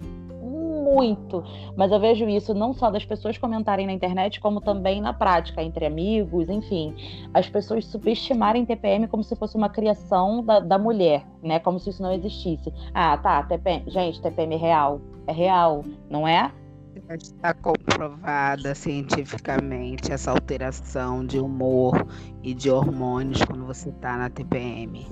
muito, 0.85 1.43
mas 1.77 1.91
eu 1.91 1.99
vejo 1.99 2.29
isso 2.29 2.53
não 2.53 2.73
só 2.75 2.91
das 2.91 3.05
pessoas 3.05 3.39
comentarem 3.39 3.87
na 3.87 3.93
internet, 3.93 4.39
como 4.39 4.61
também 4.61 5.01
na 5.01 5.13
prática, 5.13 5.63
entre 5.63 5.87
amigos, 5.87 6.49
enfim. 6.49 6.95
As 7.33 7.49
pessoas 7.49 7.87
subestimarem 7.87 8.67
TPM 8.67 9.09
como 9.09 9.25
se 9.25 9.35
fosse 9.35 9.57
uma 9.57 9.71
criação 9.71 10.45
da, 10.45 10.61
da 10.61 10.79
mulher, 10.79 11.25
né? 11.43 11.59
Como 11.59 11.81
se 11.81 11.91
isso 11.91 12.03
não 12.03 12.13
existisse. 12.13 12.73
Ah, 12.93 13.17
tá, 13.17 13.43
TPM. 13.43 13.91
Gente, 13.91 14.21
TPM 14.21 14.55
é 14.55 14.59
real. 14.59 15.01
É 15.27 15.33
real, 15.33 15.83
não 16.11 16.29
é? 16.29 16.53
Está 17.11 17.53
comprovada 17.55 18.75
cientificamente 18.75 20.13
essa 20.13 20.31
alteração 20.31 21.27
de 21.27 21.39
humor 21.39 22.07
e 22.43 22.55
de 22.55 22.71
hormônios 22.71 23.43
quando 23.45 23.67
você 23.67 23.89
está 23.89 24.17
na 24.17 24.31
TPM. 24.31 25.07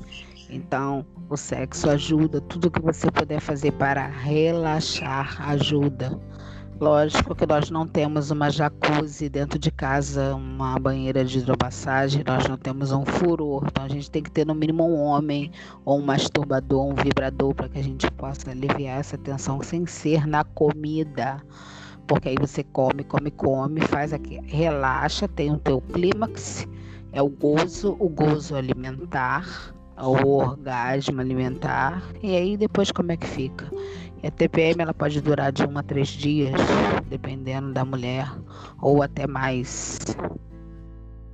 Então, 0.49 1.05
o 1.29 1.37
sexo 1.37 1.89
ajuda, 1.91 2.41
tudo 2.43 2.71
que 2.71 2.81
você 2.81 3.11
puder 3.11 3.41
fazer 3.41 3.73
para 3.73 4.07
relaxar 4.07 5.49
ajuda. 5.49 6.19
Lógico 6.83 7.33
que 7.37 7.47
nós 7.47 7.71
não 7.71 7.87
temos 7.87 8.33
uma 8.33 8.51
jacuzzi 8.51 9.29
dentro 9.29 9.57
de 9.57 9.71
casa, 9.71 10.35
uma 10.35 10.77
banheira 10.81 11.25
de 11.25 11.39
hidromassagem, 11.39 12.25
nós 12.27 12.49
não 12.49 12.57
temos 12.57 12.91
um 12.91 13.07
furor. 13.07 13.63
Então 13.69 13.85
a 13.85 13.89
gente 13.89 14.11
tem 14.11 14.21
que 14.21 14.33
ter 14.33 14.45
no 14.45 14.53
mínimo 14.53 14.85
um 14.85 14.99
homem 14.99 15.53
ou 15.85 16.01
um 16.01 16.03
masturbador, 16.05 16.85
um 16.85 16.95
vibrador 16.97 17.55
para 17.55 17.69
que 17.69 17.79
a 17.79 17.83
gente 17.85 18.11
possa 18.11 18.51
aliviar 18.51 18.99
essa 18.99 19.17
tensão 19.17 19.63
sem 19.63 19.87
ser 19.87 20.27
na 20.27 20.43
comida 20.43 21.41
porque 22.09 22.31
aí 22.31 22.37
você 22.41 22.65
come, 22.65 23.05
come, 23.05 23.31
come, 23.31 23.81
faz 23.83 24.13
aqui, 24.13 24.41
relaxa, 24.47 25.29
tem 25.29 25.53
o 25.53 25.59
teu 25.59 25.81
clímax, 25.81 26.67
é 27.13 27.23
o 27.23 27.29
gozo, 27.29 27.97
o 28.01 28.09
gozo 28.09 28.57
alimentar, 28.57 29.73
o 29.97 30.27
orgasmo 30.27 31.21
alimentar, 31.21 32.03
e 32.21 32.35
aí 32.35 32.57
depois 32.57 32.91
como 32.91 33.13
é 33.13 33.17
que 33.17 33.27
fica? 33.27 33.71
E 34.23 34.29
a 34.29 34.31
TPM 34.31 34.83
ela 34.83 34.95
pode 34.95 35.21
durar 35.21 35.51
de 35.51 35.65
um 35.65 35.77
a 35.77 35.83
três 35.83 36.09
dias, 36.09 36.55
dependendo 37.09 37.73
da 37.73 37.85
mulher, 37.85 38.27
ou 38.81 39.03
até 39.03 39.27
mais. 39.27 39.99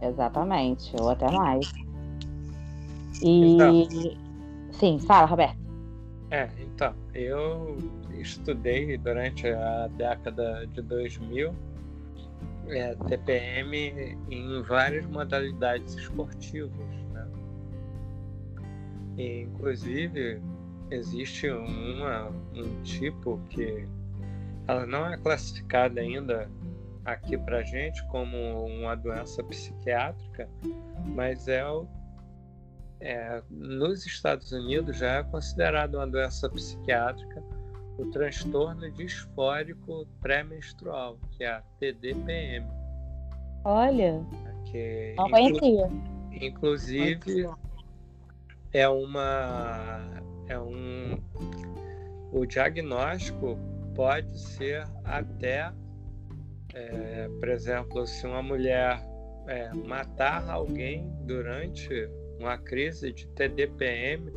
Exatamente, 0.01 0.95
ou 0.99 1.11
até 1.11 1.31
mais. 1.31 1.71
E 3.23 4.17
sim, 4.73 4.99
fala, 5.01 5.27
Roberto. 5.27 5.59
É, 6.31 6.49
então, 6.61 6.95
eu 7.15 7.77
estudei 8.19 8.97
durante 8.99 9.49
a 9.49 9.89
década 9.97 10.67
de 10.67 10.83
2000 10.83 11.55
é, 12.69 12.95
TPM 12.95 14.17
em 14.31 14.63
várias 14.63 15.07
modalidades 15.07 15.95
esportivas. 15.95 16.71
Né? 17.13 17.29
E, 19.17 19.41
inclusive, 19.43 20.41
existe 20.91 21.49
uma, 21.51 22.31
um 22.63 22.83
tipo 22.83 23.41
que 23.51 23.87
ela 24.67 24.87
não 24.87 25.07
é 25.07 25.17
classificada 25.17 26.01
ainda 26.01 26.51
aqui 27.05 27.39
para 27.39 27.63
gente 27.63 28.05
como 28.09 28.67
uma 28.67 28.95
doença 28.95 29.43
psiquiátrica, 29.45 30.49
mas 31.07 31.49
é, 31.49 31.63
é 33.01 33.43
nos 33.51 34.05
Estados 34.05 34.53
Unidos 34.53 34.99
já 34.99 35.19
é 35.19 35.23
considerado 35.23 35.95
uma 35.95 36.07
doença 36.07 36.49
psiquiátrica 36.51 37.43
o 37.99 38.07
transtorno 38.07 38.89
disfórico 38.93 40.07
pré-menstrual, 40.21 41.19
que 41.33 41.43
é 41.43 41.51
a 41.51 41.63
TDPM. 41.81 42.65
Olha, 43.65 44.25
que 44.67 45.15
não 45.17 45.29
conhecia. 45.29 45.91
Inclusive 46.41 47.51
é 48.73 48.89
uma 48.89 50.01
é 50.47 50.59
um 50.59 51.19
o 52.33 52.47
diagnóstico 52.47 53.59
pode 53.95 54.39
ser 54.39 54.87
até 55.05 55.73
é, 56.75 57.29
por 57.41 57.49
exemplo 57.49 58.07
se 58.07 58.27
uma 58.27 58.43
mulher 58.43 59.01
é, 59.47 59.73
matar 59.75 60.49
alguém 60.49 61.11
durante 61.23 62.09
uma 62.39 62.59
crise 62.59 63.13
de 63.13 63.27
TDPM 63.29 64.31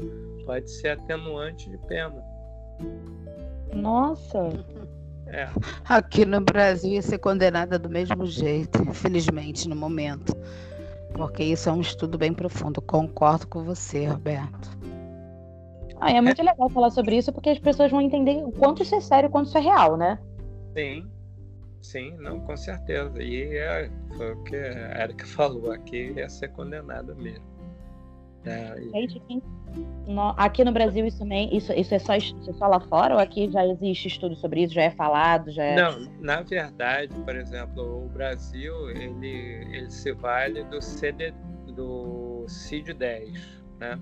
pode 0.46 0.72
ser 0.72 0.90
atenuante 0.90 1.70
de 1.70 1.78
pena 1.88 2.24
nossa. 3.74 4.38
É. 5.34 5.48
Aqui 5.88 6.26
no 6.26 6.42
Brasil 6.42 6.92
ia 6.92 7.02
ser 7.02 7.18
condenada 7.18 7.80
do 7.80 7.90
mesmo 7.90 8.26
jeito, 8.26 8.82
infelizmente, 8.84 9.70
no 9.70 9.78
momento. 9.78 10.36
Porque 11.14 11.42
isso 11.42 11.70
é 11.70 11.72
um 11.72 11.80
estudo 11.80 12.18
bem 12.18 12.34
profundo. 12.34 12.82
Concordo 12.82 13.48
com 13.48 13.64
você, 13.64 14.08
Roberto. 14.08 14.70
Ah, 16.02 16.12
é 16.12 16.20
muito 16.20 16.42
legal 16.42 16.68
falar 16.72 16.90
sobre 16.90 17.16
isso 17.16 17.32
porque 17.32 17.52
as 17.52 17.60
pessoas 17.60 17.92
vão 17.92 18.02
entender 18.02 18.44
o 18.44 18.52
quanto 18.52 18.82
isso 18.82 18.96
é 18.96 19.00
sério 19.00 19.28
e 19.28 19.32
quanto 19.32 19.48
isso 19.48 19.58
é 19.60 19.62
real, 19.62 19.96
né? 19.96 20.20
Sim, 20.76 21.08
sim, 21.80 22.18
não, 22.18 22.40
com 22.40 22.58
certeza. 22.58 23.22
E 23.22 23.56
é, 23.56 23.88
foi 24.18 24.34
o 24.34 24.44
que 24.44 24.56
a 24.56 25.04
Erika 25.04 25.28
falou, 25.30 25.72
aqui 25.72 26.12
ia 26.16 26.28
ser 26.28 26.48
condenada 26.54 27.14
mesmo. 27.14 27.46
É, 28.44 28.82
Gente, 28.92 29.22
no, 30.08 30.34
aqui 30.36 30.64
no 30.64 30.72
Brasil 30.72 31.06
isso 31.06 31.20
também, 31.20 31.56
isso, 31.56 31.72
isso, 31.74 31.94
é 31.94 32.00
só, 32.00 32.16
isso 32.16 32.50
é 32.50 32.54
só 32.54 32.66
lá 32.66 32.80
fora 32.80 33.14
ou 33.14 33.20
aqui 33.20 33.52
já 33.52 33.64
existe 33.68 34.08
estudo 34.08 34.36
sobre 34.36 34.64
isso, 34.64 34.74
já 34.74 34.82
é 34.82 34.90
falado, 34.90 35.52
já 35.52 35.64
é... 35.64 35.76
Não, 35.76 36.08
na 36.20 36.42
verdade, 36.42 37.14
por 37.24 37.36
exemplo, 37.36 38.06
o 38.06 38.10
Brasil 38.10 38.90
ele, 38.90 39.68
ele 39.72 39.92
se 39.92 40.12
vale 40.14 40.64
do 40.64 40.82
CD 40.82 41.32
do 41.68 42.44
CID-10, 42.48 43.40
né? 43.80 44.00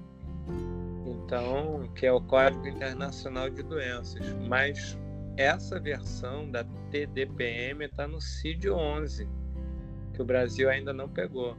Então, 1.10 1.90
que 1.96 2.06
é 2.06 2.12
o 2.12 2.22
Código 2.22 2.68
Internacional 2.68 3.50
de 3.50 3.64
Doenças, 3.64 4.32
mas 4.48 4.98
essa 5.38 5.80
versão 5.80 6.50
da 6.52 6.64
TDPM 6.92 7.86
está 7.86 8.08
no 8.08 8.18
CID-11, 8.18 9.28
que 10.14 10.22
o 10.22 10.26
Brasil 10.26 10.70
ainda 10.70 10.94
não 10.94 11.10
pegou. 11.10 11.58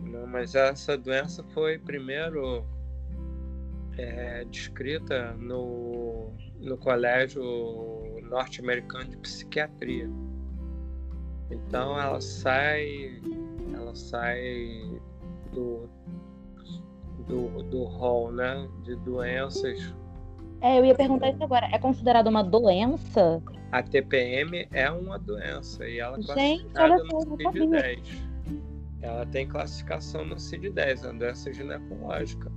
Não, 0.00 0.26
mas 0.26 0.54
essa 0.54 0.98
doença 0.98 1.42
foi 1.54 1.78
primeiro 1.78 2.64
é, 3.96 4.44
descrita 4.44 5.32
no, 5.34 6.32
no 6.58 6.76
Colégio 6.76 7.42
Norte-Americano 8.22 9.10
de 9.10 9.16
Psiquiatria. 9.18 10.08
Então 11.50 12.00
ela 12.00 12.20
sai, 12.20 13.20
ela 13.74 13.94
sai 13.94 15.00
do, 15.52 15.88
do, 17.20 17.62
do 17.64 17.84
hall 17.84 18.30
né, 18.32 18.68
de 18.82 18.96
doenças. 18.96 19.92
É, 20.60 20.78
eu 20.78 20.84
ia 20.84 20.94
perguntar 20.94 21.30
isso 21.30 21.42
agora. 21.42 21.68
É 21.72 21.78
considerada 21.78 22.28
uma 22.28 22.42
doença? 22.42 23.42
A 23.72 23.82
TPM 23.82 24.68
é 24.72 24.90
uma 24.90 25.18
doença 25.18 25.86
e 25.88 26.00
ela 26.00 26.18
é 26.18 26.22
classificada 26.22 27.04
no 27.04 27.36
CID-10. 27.36 28.30
Ela 29.02 29.26
tem 29.26 29.48
classificação 29.48 30.24
no 30.24 30.36
CID-10, 30.36 31.08
a 31.08 31.12
doença 31.12 31.52
ginecológica. 31.52 32.52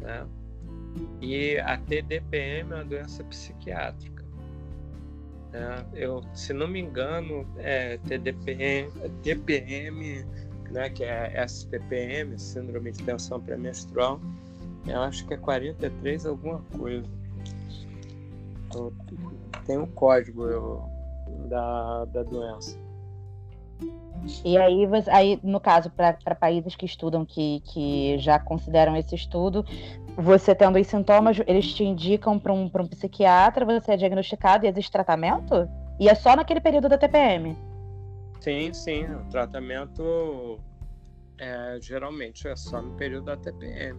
Né? 0.00 0.26
E 1.20 1.58
a 1.58 1.78
TDPM 1.78 2.72
é 2.72 2.74
uma 2.74 2.84
doença 2.84 3.24
psiquiátrica. 3.24 4.24
Né? 5.52 5.86
Eu, 5.94 6.22
se 6.34 6.52
não 6.52 6.68
me 6.68 6.80
engano, 6.80 7.46
é 7.58 7.96
TDPM, 7.98 8.90
TPM, 9.22 10.26
né, 10.70 10.88
que 10.88 11.04
é 11.04 11.44
STPM, 11.46 12.38
Síndrome 12.38 12.92
de 12.92 13.02
Tensão 13.02 13.40
Pré-Menstrual, 13.40 14.20
eu 14.86 15.00
acho 15.02 15.26
que 15.26 15.34
é 15.34 15.36
43 15.36 16.26
alguma 16.26 16.62
coisa. 16.76 17.06
tem 19.66 19.78
o 19.78 19.82
um 19.82 19.86
código 19.86 20.46
eu, 20.46 20.82
da, 21.48 22.04
da 22.06 22.22
doença. 22.22 22.78
E 24.44 24.58
aí, 24.58 24.86
aí 25.08 25.40
no 25.42 25.58
caso, 25.58 25.90
para 25.90 26.34
países 26.34 26.76
que 26.76 26.84
estudam, 26.84 27.24
que, 27.24 27.60
que 27.60 28.18
já 28.18 28.38
consideram 28.38 28.94
esse 28.94 29.14
estudo, 29.14 29.64
você 30.16 30.54
tendo 30.54 30.78
os 30.78 30.86
sintomas, 30.86 31.40
eles 31.46 31.72
te 31.72 31.84
indicam 31.84 32.38
para 32.38 32.52
um, 32.52 32.64
um 32.64 32.86
psiquiatra, 32.86 33.64
você 33.64 33.92
é 33.92 33.96
diagnosticado 33.96 34.66
e 34.66 34.68
existe 34.68 34.92
tratamento? 34.92 35.68
E 35.98 36.08
é 36.08 36.14
só 36.14 36.36
naquele 36.36 36.60
período 36.60 36.88
da 36.88 36.98
TPM? 36.98 37.56
Sim, 38.40 38.72
sim. 38.72 39.04
O 39.04 39.24
tratamento 39.30 40.58
é, 41.38 41.78
geralmente 41.80 42.46
é 42.48 42.56
só 42.56 42.80
no 42.80 42.94
período 42.96 43.26
da 43.26 43.36
TPM. 43.36 43.98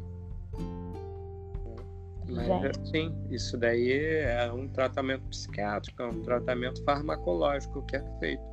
Mas 2.28 2.78
sim, 2.90 3.14
isso 3.30 3.58
daí 3.58 4.22
é 4.24 4.52
um 4.54 4.68
tratamento 4.68 5.24
psiquiátrico, 5.26 6.02
é 6.02 6.08
um 6.08 6.22
tratamento 6.22 6.84
farmacológico 6.84 7.86
que 7.86 7.98
é 7.98 8.04
feito. 8.20 8.44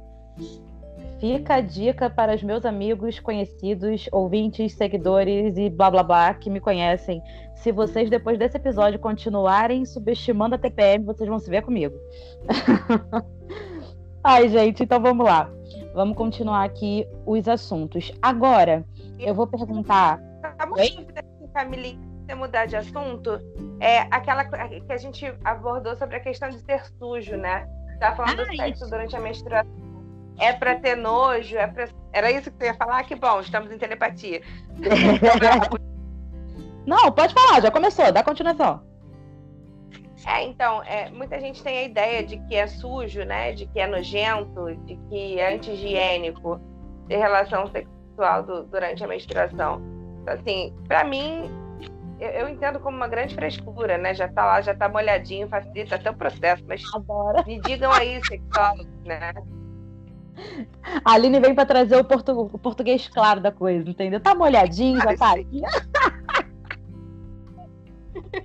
Fica 1.21 1.57
a 1.57 1.61
dica 1.61 2.11
para 2.11 2.35
os 2.35 2.43
meus 2.43 2.65
amigos, 2.65 3.21
conhecidos, 3.21 4.09
ouvintes, 4.11 4.73
seguidores 4.75 5.57
e 5.57 5.69
blá 5.71 5.91
blá 5.91 6.03
blá 6.03 6.35
que 6.35 6.51
me 6.51 6.61
conhecem. 6.61 7.23
Se 7.55 7.71
vocês, 7.71 8.09
depois 8.09 8.39
desse 8.39 8.57
episódio, 8.57 8.99
continuarem 8.99 9.85
subestimando 9.85 10.55
a 10.55 10.59
TPM, 10.59 11.05
vocês 11.05 11.29
vão 11.29 11.39
se 11.39 11.51
ver 11.51 11.63
comigo. 11.63 11.95
Ai, 14.25 14.49
gente, 14.49 14.83
então 14.83 15.01
vamos 15.01 15.25
lá. 15.27 15.53
Vamos 15.99 16.17
continuar 16.17 16.63
aqui 16.63 17.09
os 17.27 17.49
assuntos. 17.49 18.13
Agora, 18.23 18.85
eu 19.19 19.35
vou 19.35 19.49
perguntar. 19.49 20.21
Tá 20.41 20.65
uma 20.65 20.77
dúvida 20.77 21.19
aqui, 21.19 21.53
Camilinha, 21.53 21.99
você 22.25 22.37
mudar 22.37 22.67
de 22.67 22.77
assunto. 22.77 23.41
É 23.81 24.03
aquela 24.13 24.45
que 24.45 24.93
a 24.93 24.97
gente 24.97 25.27
abordou 25.43 25.97
sobre 25.97 26.15
a 26.15 26.21
questão 26.21 26.51
de 26.51 26.61
ser 26.61 26.85
sujo, 27.01 27.37
né? 27.37 27.67
Tá 27.99 28.15
falando 28.15 28.43
ah, 28.43 28.45
do 28.45 28.57
sexo 28.57 28.85
isso. 28.85 28.91
durante 28.91 29.17
a 29.17 29.21
menstruação 29.21 29.73
é 30.39 30.53
para 30.53 30.77
ter 30.77 30.97
nojo, 30.97 31.57
é 31.57 31.67
pra... 31.67 31.89
era 32.13 32.31
isso 32.31 32.49
que 32.49 32.59
você 32.59 32.67
ia 32.67 32.75
falar? 32.75 33.03
Que 33.03 33.17
bom, 33.17 33.41
estamos 33.41 33.73
em 33.73 33.77
telepatia. 33.77 34.41
Não, 36.87 37.11
pode 37.11 37.35
falar, 37.35 37.61
já 37.61 37.73
começou, 37.73 38.13
dá 38.13 38.23
continuação. 38.23 38.81
É, 40.27 40.45
então, 40.45 40.83
é, 40.83 41.11
muita 41.11 41.39
gente 41.41 41.63
tem 41.63 41.79
a 41.79 41.83
ideia 41.85 42.25
de 42.25 42.39
que 42.47 42.57
é 42.57 42.67
sujo, 42.67 43.23
né? 43.25 43.53
De 43.53 43.67
que 43.67 43.79
é 43.79 43.87
nojento, 43.87 44.75
de 44.85 44.97
que 45.09 45.39
é 45.39 45.55
anti-higiênico 45.55 46.61
ter 47.07 47.19
relação 47.19 47.67
sexual 47.69 48.43
do, 48.43 48.65
durante 48.65 49.05
a 49.05 49.07
menstruação. 49.07 49.81
Então, 50.23 50.35
assim, 50.35 50.75
para 50.87 51.05
mim, 51.05 51.51
eu, 52.19 52.29
eu, 52.31 52.49
entendo 52.49 52.81
como 52.81 52.97
uma 52.97 53.07
grande 53.07 53.35
frescura, 53.35 53.97
né? 53.97 54.13
Já 54.13 54.29
tá 54.29 54.45
lá, 54.45 54.61
já 54.61 54.75
tá 54.75 54.89
molhadinho, 54.89 55.49
facilita 55.49 55.95
até 55.95 56.11
o 56.11 56.15
processo, 56.15 56.65
mas 56.67 56.83
Adoro. 56.95 57.47
me 57.47 57.61
digam 57.61 57.93
aí, 57.93 58.21
sexólogos, 58.25 59.05
né? 59.05 59.33
A 61.05 61.13
Aline 61.13 61.41
vem 61.41 61.55
para 61.55 61.67
trazer 61.67 61.97
o, 61.97 62.05
portu 62.05 62.33
o, 62.33 62.59
português 62.59 63.09
claro 63.09 63.41
da 63.41 63.53
coisa, 63.53 63.89
entendeu? 63.89 64.21
Tá 64.21 64.35
molhadinho, 64.35 65.01
já 65.01 65.17
tá 65.17 65.33
aqui. 65.33 65.63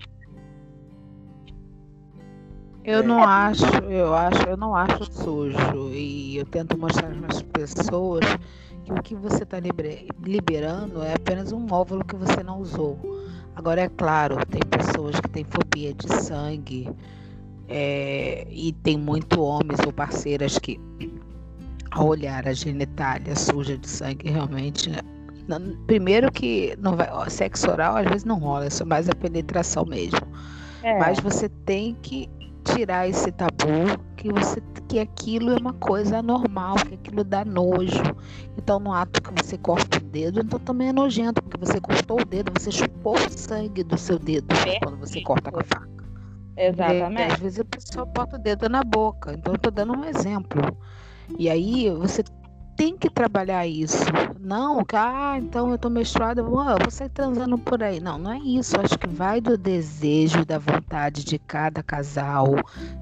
Eu 2.86 3.02
não 3.02 3.24
acho, 3.24 3.66
eu 3.90 4.14
acho, 4.14 4.44
eu 4.44 4.58
não 4.58 4.76
acho 4.76 5.06
sujo 5.12 5.90
e 5.92 6.38
eu 6.38 6.46
tento 6.46 6.78
mostrar 6.78 7.08
para 7.16 7.28
as 7.28 7.42
pessoas 7.42 8.26
que 8.84 8.92
o 8.92 9.02
que 9.02 9.16
você 9.16 9.44
está 9.44 9.58
liberando 9.60 11.02
é 11.02 11.14
apenas 11.14 11.54
um 11.54 11.66
óvulo 11.72 12.04
que 12.04 12.16
você 12.16 12.44
não 12.44 12.60
usou. 12.60 13.00
Agora 13.56 13.82
é 13.82 13.90
claro, 13.90 14.36
tem 14.48 14.62
pessoas 14.70 15.18
que 15.20 15.30
têm 15.30 15.46
fobia 15.46 15.94
de 15.94 16.14
sangue 16.14 16.90
é, 17.70 18.46
e 18.50 18.74
tem 18.84 18.98
muito 18.98 19.42
homens 19.42 19.80
ou 19.86 19.94
parceiras 19.94 20.60
que 20.60 20.80
ao 21.92 22.08
olhar 22.08 22.48
a 22.48 22.54
genitália 22.54 23.36
suja 23.36 23.78
de 23.78 23.88
sangue, 23.88 24.30
realmente 24.30 24.92
primeiro 25.86 26.32
que 26.32 26.76
não 26.80 26.96
vai, 26.96 27.10
ó, 27.12 27.30
sexo 27.30 27.70
oral 27.70 27.98
às 27.98 28.06
vezes 28.06 28.26
não 28.26 28.40
rola, 28.40 28.66
é 28.66 28.70
só 28.70 28.84
mais 28.84 29.08
a 29.08 29.16
penetração 29.16 29.86
mesmo. 29.86 30.20
É. 30.82 30.98
Mas 31.00 31.20
você 31.20 31.48
tem 31.48 31.96
que 32.02 32.30
tirar 32.64 33.08
esse 33.08 33.32
tabu 33.32 33.98
que 34.16 34.32
você 34.32 34.62
que 34.88 35.00
aquilo 35.00 35.52
é 35.52 35.58
uma 35.58 35.74
coisa 35.74 36.22
normal, 36.22 36.76
que 36.76 36.96
aquilo 36.96 37.24
dá 37.24 37.44
nojo. 37.44 38.04
Então 38.58 38.80
no 38.80 38.94
ato 38.94 39.22
que 39.22 39.44
você 39.44 39.58
corta 39.58 39.98
o 39.98 40.02
dedo, 40.02 40.42
então 40.42 40.60
também 40.60 40.90
é 40.90 40.94
nojento, 40.94 41.42
porque 41.42 41.58
você 41.58 41.80
cortou 41.80 42.22
o 42.22 42.26
dedo, 42.26 42.52
você 42.60 42.72
chupou 42.72 43.16
o 43.16 43.30
sangue 43.32 43.84
do 43.84 43.98
seu 43.98 44.20
dedo 44.20 44.48
quando 44.84 44.98
você 44.98 45.22
corta 45.22 45.52
com 45.52 45.60
a 45.60 45.64
faca. 45.64 45.90
Exatamente. 46.56 47.22
E, 47.22 47.34
às 47.34 47.40
vezes 47.40 47.60
a 47.60 47.66
pessoa 47.66 48.06
bota 48.06 48.36
o 48.36 48.40
dedo 48.40 48.70
na 48.70 48.84
boca. 48.84 49.34
Então 49.34 49.54
eu 49.54 49.60
tô 49.60 49.72
dando 49.72 49.94
um 49.94 50.06
exemplo. 50.06 50.78
E 51.40 51.50
aí 51.50 51.90
você 51.90 52.24
tem 52.76 52.98
que 52.98 53.10
trabalhar 53.10 53.66
isso. 53.68 54.04
Não, 54.40 54.84
ah, 54.94 55.38
então 55.38 55.72
eu 55.72 55.78
tô 55.78 55.90
menstruada, 55.90 56.42
eu 56.42 56.50
vou 56.50 56.66
sair 56.90 57.10
transando 57.10 57.58
por 57.58 57.82
aí. 57.82 58.00
Não, 58.00 58.18
não 58.18 58.32
é 58.32 58.40
isso. 58.40 58.80
Acho 58.80 58.98
que 58.98 59.08
vai 59.08 59.40
do 59.40 59.58
desejo, 59.58 60.46
da 60.46 60.58
vontade 60.58 61.24
de 61.24 61.40
cada 61.40 61.82
casal, 61.82 62.48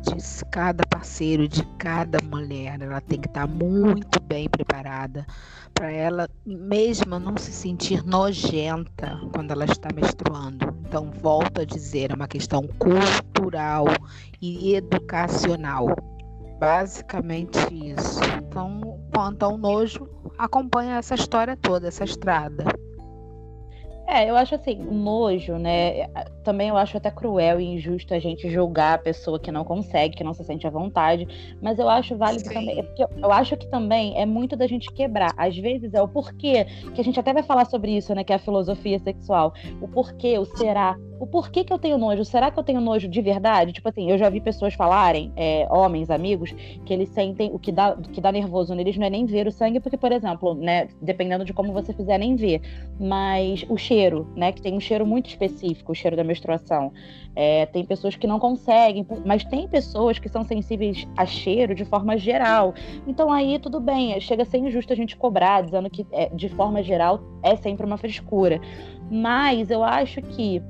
de 0.02 0.46
cada 0.52 0.86
parceiro, 0.86 1.48
de 1.48 1.66
cada 1.78 2.20
mulher. 2.24 2.80
Ela 2.82 3.02
tem 3.02 3.20
que 3.20 3.28
estar 3.28 3.48
tá 3.48 3.54
muito 3.54 4.22
bem 4.22 4.48
preparada 4.48 5.26
para 5.74 5.90
ela 5.90 6.30
mesma 6.46 7.18
não 7.18 7.36
se 7.38 7.52
sentir 7.52 8.06
nojenta 8.06 9.20
quando 9.34 9.52
ela 9.52 9.66
está 9.66 9.90
menstruando. 9.96 10.76
Então, 10.88 11.10
volto 11.22 11.62
a 11.62 11.66
dizer, 11.66 12.12
é 12.12 12.16
uma 12.16 12.28
questão 12.28 12.68
cultural 12.78 13.86
e 14.40 14.76
educacional. 14.76 15.88
Basicamente 16.62 17.58
isso. 17.74 18.20
Então, 18.38 19.00
quanto 19.12 19.42
ao 19.42 19.58
nojo, 19.58 20.08
acompanha 20.38 20.98
essa 20.98 21.16
história 21.16 21.58
toda, 21.58 21.88
essa 21.88 22.04
estrada. 22.04 22.66
É, 24.12 24.30
eu 24.30 24.36
acho 24.36 24.56
assim, 24.56 24.76
nojo, 24.76 25.54
né? 25.54 26.06
Também 26.44 26.68
eu 26.68 26.76
acho 26.76 26.98
até 26.98 27.10
cruel 27.10 27.62
e 27.62 27.64
injusto 27.64 28.14
a 28.14 28.20
gente 28.20 28.50
julgar 28.50 28.96
a 28.96 28.98
pessoa 28.98 29.40
que 29.40 29.50
não 29.54 29.64
consegue, 29.64 30.18
que 30.18 30.24
não 30.24 30.34
se 30.34 30.44
sente 30.44 30.68
à 30.68 30.70
vontade. 30.70 31.26
Mas 31.62 31.80
eu 31.80 31.88
acho 31.88 32.18
válido 32.18 32.44
Sim. 32.44 32.54
também. 32.54 32.80
É 32.80 32.84
porque 32.84 33.04
eu 33.04 33.32
acho 33.32 33.56
que 33.56 33.68
também 33.68 34.20
é 34.20 34.26
muito 34.26 34.58
da 34.58 34.68
gente 34.68 34.92
quebrar. 34.92 35.34
Às 35.38 35.58
vezes 35.58 35.94
é 35.94 36.02
o 36.02 36.10
porquê, 36.10 36.66
que 36.94 37.00
a 37.00 37.04
gente 37.06 37.18
até 37.22 37.32
vai 37.32 37.42
falar 37.42 37.64
sobre 37.64 37.96
isso, 37.96 38.14
né? 38.14 38.22
Que 38.22 38.34
é 38.34 38.36
a 38.36 38.40
filosofia 38.40 39.00
sexual. 39.00 39.54
O 39.80 39.88
porquê, 39.88 40.38
o 40.38 40.44
será 40.44 40.98
o 41.22 41.28
porquê 41.28 41.64
que 41.64 41.72
eu 41.72 41.78
tenho 41.78 42.00
nojo. 42.00 42.26
Será 42.26 42.50
que 42.50 42.58
eu 42.58 42.64
tenho 42.64 42.82
nojo 42.82 43.08
de 43.08 43.22
verdade? 43.22 43.72
Tipo 43.72 43.90
assim, 43.90 44.10
eu 44.10 44.18
já 44.18 44.28
vi 44.28 44.42
pessoas 44.42 44.74
falarem, 44.74 45.32
é, 45.36 45.68
homens, 45.70 46.10
amigos, 46.10 46.52
que 46.84 46.92
eles 46.92 47.10
sentem 47.10 47.52
o 47.54 47.60
que 47.60 47.72
dá, 47.72 47.92
o 47.92 48.02
que 48.02 48.20
dá 48.20 48.32
nervoso 48.32 48.74
neles 48.74 48.98
não 48.98 49.06
é 49.06 49.10
nem 49.12 49.28
ver 49.28 49.46
o 49.46 49.52
sangue, 49.52 49.80
porque, 49.80 49.98
por 49.98 50.12
exemplo, 50.12 50.56
né, 50.56 50.88
dependendo 51.00 51.46
de 51.46 51.54
como 51.54 51.72
você 51.72 51.94
fizer, 51.94 52.18
nem 52.18 52.36
ver. 52.36 52.60
Mas 53.00 53.64
o 53.70 53.78
cheiro, 53.78 54.01
né, 54.36 54.52
que 54.52 54.62
tem 54.62 54.76
um 54.76 54.80
cheiro 54.80 55.06
muito 55.06 55.28
específico, 55.28 55.92
o 55.92 55.96
cheiro 55.96 56.16
da 56.16 56.24
menstruação. 56.24 56.92
É, 57.36 57.66
tem 57.66 57.86
pessoas 57.86 58.16
que 58.16 58.28
não 58.28 58.40
conseguem, 58.40 59.06
mas 59.26 59.44
tem 59.44 59.68
pessoas 59.68 60.20
que 60.20 60.28
são 60.28 60.44
sensíveis 60.44 61.08
a 61.16 61.26
cheiro 61.26 61.76
de 61.76 61.86
forma 61.86 62.18
geral. 62.18 62.74
Então 63.08 63.32
aí 63.32 63.60
tudo 63.60 63.80
bem, 63.80 64.20
chega 64.20 64.44
a 64.44 64.46
ser 64.46 64.58
injusto 64.58 64.92
a 64.92 64.96
gente 64.96 65.16
cobrar, 65.16 65.62
dizendo 65.62 65.90
que 65.90 66.06
é, 66.12 66.30
de 66.30 66.50
forma 66.50 66.82
geral 66.84 67.22
é 67.44 67.56
sempre 67.56 67.86
uma 67.86 67.98
frescura. 67.98 68.60
Mas 69.10 69.70
eu 69.70 69.84
acho 69.84 70.22
que 70.22 70.62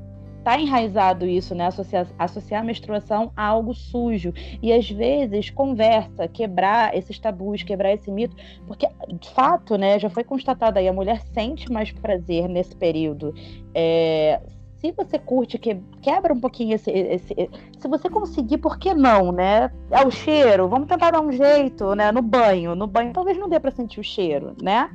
tá 0.43 0.59
enraizado 0.59 1.25
isso, 1.25 1.53
né? 1.55 1.67
Associar, 1.67 2.07
associar 2.17 2.61
a 2.61 2.65
menstruação 2.65 3.31
a 3.35 3.45
algo 3.45 3.73
sujo. 3.73 4.33
E 4.61 4.71
às 4.73 4.89
vezes 4.89 5.49
conversa, 5.49 6.27
quebrar 6.27 6.95
esses 6.95 7.17
tabus, 7.19 7.63
quebrar 7.63 7.93
esse 7.93 8.11
mito, 8.11 8.35
porque 8.67 8.87
de 9.19 9.29
fato, 9.29 9.77
né, 9.77 9.99
já 9.99 10.09
foi 10.09 10.23
constatado 10.23 10.79
aí, 10.79 10.87
a 10.87 10.93
mulher 10.93 11.21
sente 11.33 11.71
mais 11.71 11.91
prazer 11.91 12.47
nesse 12.47 12.75
período. 12.75 13.33
É, 13.73 14.41
se 14.81 14.91
você 14.91 15.19
curte, 15.19 15.59
que, 15.59 15.75
quebra 16.01 16.33
um 16.33 16.39
pouquinho 16.39 16.73
esse, 16.73 16.89
esse, 16.89 17.35
Se 17.77 17.87
você 17.87 18.09
conseguir, 18.09 18.57
por 18.57 18.79
que 18.79 18.93
não, 18.95 19.31
né? 19.31 19.71
É 19.91 20.03
o 20.03 20.09
cheiro, 20.09 20.67
vamos 20.67 20.87
tentar 20.87 21.11
dar 21.11 21.21
um 21.21 21.31
jeito, 21.31 21.93
né? 21.93 22.11
No 22.11 22.21
banho. 22.23 22.73
No 22.73 22.87
banho 22.87 23.13
talvez 23.13 23.37
não 23.37 23.47
dê 23.47 23.59
para 23.59 23.69
sentir 23.69 23.99
o 23.99 24.03
cheiro, 24.03 24.55
né? 24.61 24.89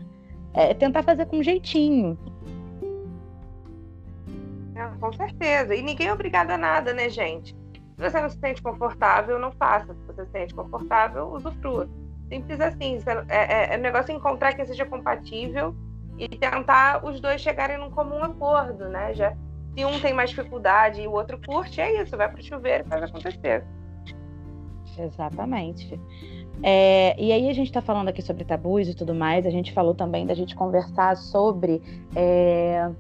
É 0.52 0.74
tentar 0.74 1.04
fazer 1.04 1.26
com 1.26 1.40
jeitinho. 1.40 2.18
É, 4.76 4.98
com 5.00 5.12
certeza. 5.12 5.74
E 5.74 5.80
ninguém 5.80 6.08
é 6.08 6.12
obrigado 6.12 6.50
a 6.50 6.58
nada, 6.58 6.92
né, 6.92 7.08
gente? 7.08 7.56
Se 7.96 8.02
você 8.02 8.20
não 8.20 8.28
se 8.28 8.38
sente 8.38 8.60
confortável, 8.60 9.38
não 9.38 9.50
faça. 9.52 9.94
Se 9.94 10.00
você 10.06 10.26
se 10.26 10.32
sente 10.32 10.54
confortável, 10.54 11.32
usufrua. 11.32 11.88
Simples 12.28 12.60
assim. 12.60 12.98
É, 13.28 13.72
é, 13.72 13.74
é 13.74 13.78
um 13.78 13.80
negócio 13.80 14.14
encontrar 14.14 14.52
que 14.52 14.64
seja 14.66 14.84
compatível 14.84 15.74
e 16.18 16.28
tentar 16.28 17.04
os 17.04 17.20
dois 17.20 17.40
chegarem 17.40 17.78
num 17.78 17.90
comum 17.90 18.22
acordo, 18.22 18.88
né? 18.88 19.14
Já, 19.14 19.34
se 19.74 19.84
um 19.84 19.98
tem 19.98 20.12
mais 20.12 20.30
dificuldade 20.30 21.00
e 21.00 21.06
o 21.06 21.12
outro 21.12 21.40
curte, 21.46 21.80
é 21.80 22.02
isso, 22.02 22.16
vai 22.16 22.30
pro 22.30 22.42
chuveiro 22.42 22.84
e 22.84 22.88
faz 22.88 23.02
acontecer. 23.02 23.64
Exatamente. 24.98 26.00
É, 26.62 27.14
e 27.20 27.32
aí 27.32 27.50
a 27.50 27.52
gente 27.52 27.66
está 27.66 27.82
falando 27.82 28.08
aqui 28.08 28.22
sobre 28.22 28.44
tabus 28.44 28.88
e 28.88 28.94
tudo 28.94 29.14
mais, 29.14 29.46
a 29.46 29.50
gente 29.50 29.72
falou 29.72 29.94
também 29.94 30.26
da 30.26 30.34
gente 30.34 30.56
conversar 30.56 31.14
sobre 31.16 31.82
é, 32.14 32.90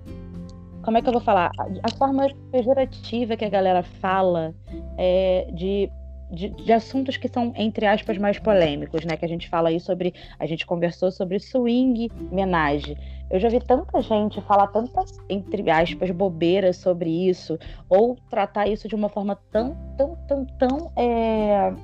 como 0.86 0.98
é 0.98 1.02
que 1.02 1.08
eu 1.08 1.12
vou 1.12 1.20
falar? 1.20 1.50
A 1.82 1.90
forma 1.96 2.28
pejorativa 2.52 3.36
que 3.36 3.44
a 3.44 3.48
galera 3.48 3.82
fala 3.82 4.54
é, 4.96 5.48
de, 5.52 5.90
de, 6.30 6.48
de, 6.50 6.72
assuntos 6.72 7.16
que 7.16 7.26
são, 7.26 7.52
entre 7.56 7.86
aspas, 7.86 8.16
mais 8.18 8.38
polêmicos, 8.38 9.04
né? 9.04 9.16
Que 9.16 9.24
a 9.24 9.28
gente 9.28 9.48
fala 9.48 9.68
aí 9.68 9.80
sobre. 9.80 10.14
A 10.38 10.46
gente 10.46 10.64
conversou 10.64 11.10
sobre 11.10 11.40
swing 11.40 12.08
menage. 12.30 12.96
Eu 13.28 13.40
já 13.40 13.48
vi 13.48 13.58
tanta 13.58 14.00
gente 14.00 14.40
falar 14.42 14.68
tantas, 14.68 15.18
entre 15.28 15.68
aspas, 15.68 16.08
bobeiras 16.12 16.76
sobre 16.76 17.10
isso, 17.10 17.58
ou 17.88 18.16
tratar 18.30 18.68
isso 18.68 18.86
de 18.86 18.94
uma 18.94 19.08
forma 19.08 19.36
tão, 19.50 19.76
tão, 19.98 20.16
tão, 20.28 20.44
tão 20.44 20.92
é, 20.94 21.74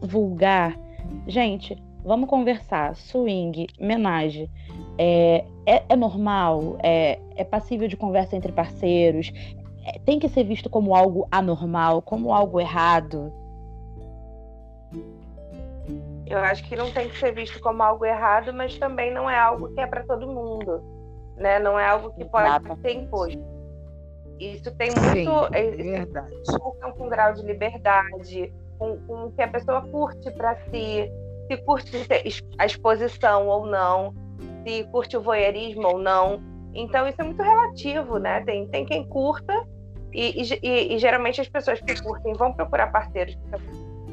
vulgar. 0.00 0.78
Gente, 1.26 1.76
vamos 2.04 2.28
conversar. 2.28 2.94
Swing, 2.94 3.66
menage. 3.80 4.48
É, 4.98 5.44
é, 5.66 5.82
é 5.88 5.96
normal? 5.96 6.76
É, 6.82 7.18
é 7.36 7.44
passível 7.44 7.88
de 7.88 7.96
conversa 7.96 8.36
entre 8.36 8.52
parceiros? 8.52 9.32
É, 9.84 9.98
tem 10.00 10.18
que 10.18 10.28
ser 10.28 10.44
visto 10.44 10.70
como 10.70 10.94
algo 10.94 11.26
anormal, 11.30 12.02
como 12.02 12.32
algo 12.32 12.60
errado? 12.60 13.32
Eu 16.26 16.38
acho 16.38 16.64
que 16.68 16.76
não 16.76 16.90
tem 16.92 17.08
que 17.08 17.18
ser 17.18 17.32
visto 17.32 17.60
como 17.60 17.82
algo 17.82 18.04
errado, 18.04 18.52
mas 18.52 18.78
também 18.78 19.12
não 19.12 19.28
é 19.28 19.38
algo 19.38 19.68
que 19.74 19.80
é 19.80 19.86
para 19.86 20.04
todo 20.04 20.26
mundo, 20.26 20.82
né? 21.36 21.58
Não 21.58 21.78
é 21.78 21.86
algo 21.86 22.12
que 22.14 22.24
pode 22.24 22.46
Exato. 22.46 22.80
ser 22.80 22.92
imposto. 22.92 23.52
Isso 24.38 24.74
tem 24.76 24.90
muito, 24.90 25.48
Sim, 25.48 25.54
é 25.54 25.70
verdade. 25.70 26.34
com 26.96 27.04
um 27.04 27.08
grau 27.08 27.34
de 27.34 27.42
liberdade, 27.42 28.52
com, 28.78 28.98
com 29.06 29.26
o 29.26 29.32
que 29.32 29.42
a 29.42 29.48
pessoa 29.48 29.82
curte 29.82 30.30
para 30.32 30.56
si, 30.70 31.10
se 31.48 31.56
curte 31.64 32.06
a 32.58 32.66
exposição 32.66 33.46
ou 33.46 33.66
não 33.66 34.14
se 34.62 34.84
curte 34.84 35.16
o 35.16 35.22
voyeurismo 35.22 35.86
ou 35.86 35.98
não. 35.98 36.42
Então 36.74 37.06
isso 37.06 37.20
é 37.20 37.24
muito 37.24 37.42
relativo, 37.42 38.18
né? 38.18 38.42
Tem, 38.44 38.66
tem 38.68 38.84
quem 38.84 39.06
curta 39.06 39.66
e, 40.12 40.42
e, 40.62 40.94
e 40.94 40.98
geralmente 40.98 41.40
as 41.40 41.48
pessoas 41.48 41.80
que 41.80 42.02
curtem 42.02 42.32
vão 42.34 42.52
procurar 42.52 42.88
parceiros 42.88 43.34
que 43.34 43.42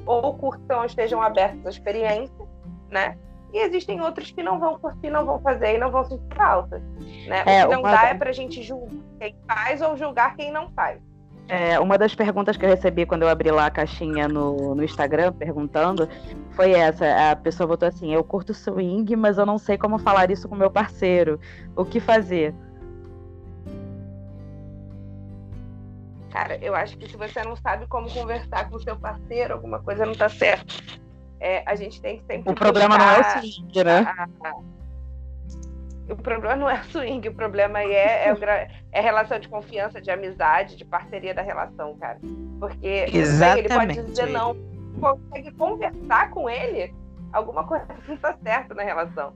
ou 0.05 0.33
curtam 0.33 0.85
estejam 0.85 1.21
abertos 1.21 1.65
à 1.65 1.69
experiência, 1.69 2.47
né? 2.89 3.17
E 3.53 3.59
existem 3.59 3.99
outros 4.01 4.31
que 4.31 4.43
não 4.43 4.59
vão 4.59 4.79
curtir, 4.79 5.09
não 5.09 5.25
vão 5.25 5.39
fazer 5.41 5.75
e 5.75 5.77
não 5.77 5.91
vão 5.91 6.03
sentir 6.03 6.35
falta. 6.35 6.79
Né? 7.27 7.43
É, 7.45 7.65
o 7.65 7.69
que 7.69 7.75
não 7.75 7.81
dá 7.81 8.05
é 8.05 8.13
pra 8.13 8.31
gente 8.31 8.61
julgar 8.61 8.95
quem 9.19 9.35
faz 9.47 9.81
ou 9.81 9.97
julgar 9.97 10.35
quem 10.35 10.51
não 10.51 10.69
faz. 10.71 10.99
É, 11.49 11.79
uma 11.79 11.97
das 11.97 12.13
perguntas 12.13 12.55
que 12.55 12.63
eu 12.63 12.69
recebi 12.69 13.07
quando 13.07 13.23
eu 13.23 13.27
abri 13.27 13.49
lá 13.49 13.65
a 13.65 13.71
caixinha 13.71 14.27
no, 14.27 14.75
no 14.75 14.83
Instagram 14.83 15.33
perguntando 15.33 16.07
foi 16.51 16.73
essa. 16.73 17.31
A 17.31 17.35
pessoa 17.35 17.65
botou 17.65 17.87
assim: 17.87 18.13
Eu 18.13 18.23
curto 18.23 18.53
swing, 18.53 19.15
mas 19.15 19.39
eu 19.39 19.47
não 19.47 19.57
sei 19.57 19.75
como 19.75 19.97
falar 19.97 20.29
isso 20.29 20.47
com 20.47 20.55
meu 20.55 20.69
parceiro. 20.69 21.39
O 21.75 21.83
que 21.83 21.99
fazer? 21.99 22.53
Cara, 26.29 26.63
eu 26.63 26.75
acho 26.75 26.95
que 26.99 27.09
se 27.09 27.17
você 27.17 27.41
não 27.41 27.55
sabe 27.55 27.87
como 27.87 28.07
conversar 28.11 28.69
com 28.69 28.75
o 28.75 28.79
seu 28.79 28.95
parceiro, 28.95 29.55
alguma 29.55 29.79
coisa 29.79 30.05
não 30.05 30.13
tá 30.13 30.29
certo. 30.29 30.83
É, 31.39 31.63
a 31.65 31.75
gente 31.75 31.99
tem 31.99 32.19
que 32.19 32.25
sempre. 32.25 32.51
O 32.51 32.53
problema 32.53 32.95
não 32.95 33.09
é 33.09 33.19
o 33.19 33.23
swing, 33.23 33.83
né? 33.83 33.99
A, 34.01 34.27
a, 34.47 34.53
o 36.09 36.15
problema 36.15 36.55
não 36.55 36.69
é 36.69 36.81
swing, 36.83 37.27
o 37.27 37.33
problema 37.33 37.81
é, 37.81 38.29
é, 38.29 38.71
é 38.91 39.01
relação 39.01 39.39
de 39.39 39.47
confiança, 39.47 40.01
de 40.01 40.09
amizade, 40.09 40.75
de 40.75 40.85
parceria 40.85 41.33
da 41.33 41.41
relação, 41.41 41.95
cara. 41.97 42.19
Porque 42.59 43.05
Exatamente. 43.13 43.67
ele 43.67 43.75
pode 43.75 44.09
dizer 44.09 44.27
não, 44.27 44.55
consegue 44.99 45.51
conversar 45.51 46.29
com 46.31 46.49
ele, 46.49 46.93
alguma 47.31 47.63
coisa 47.63 47.85
não 48.07 48.15
está 48.15 48.35
certo 48.43 48.73
na 48.73 48.83
relação. 48.83 49.33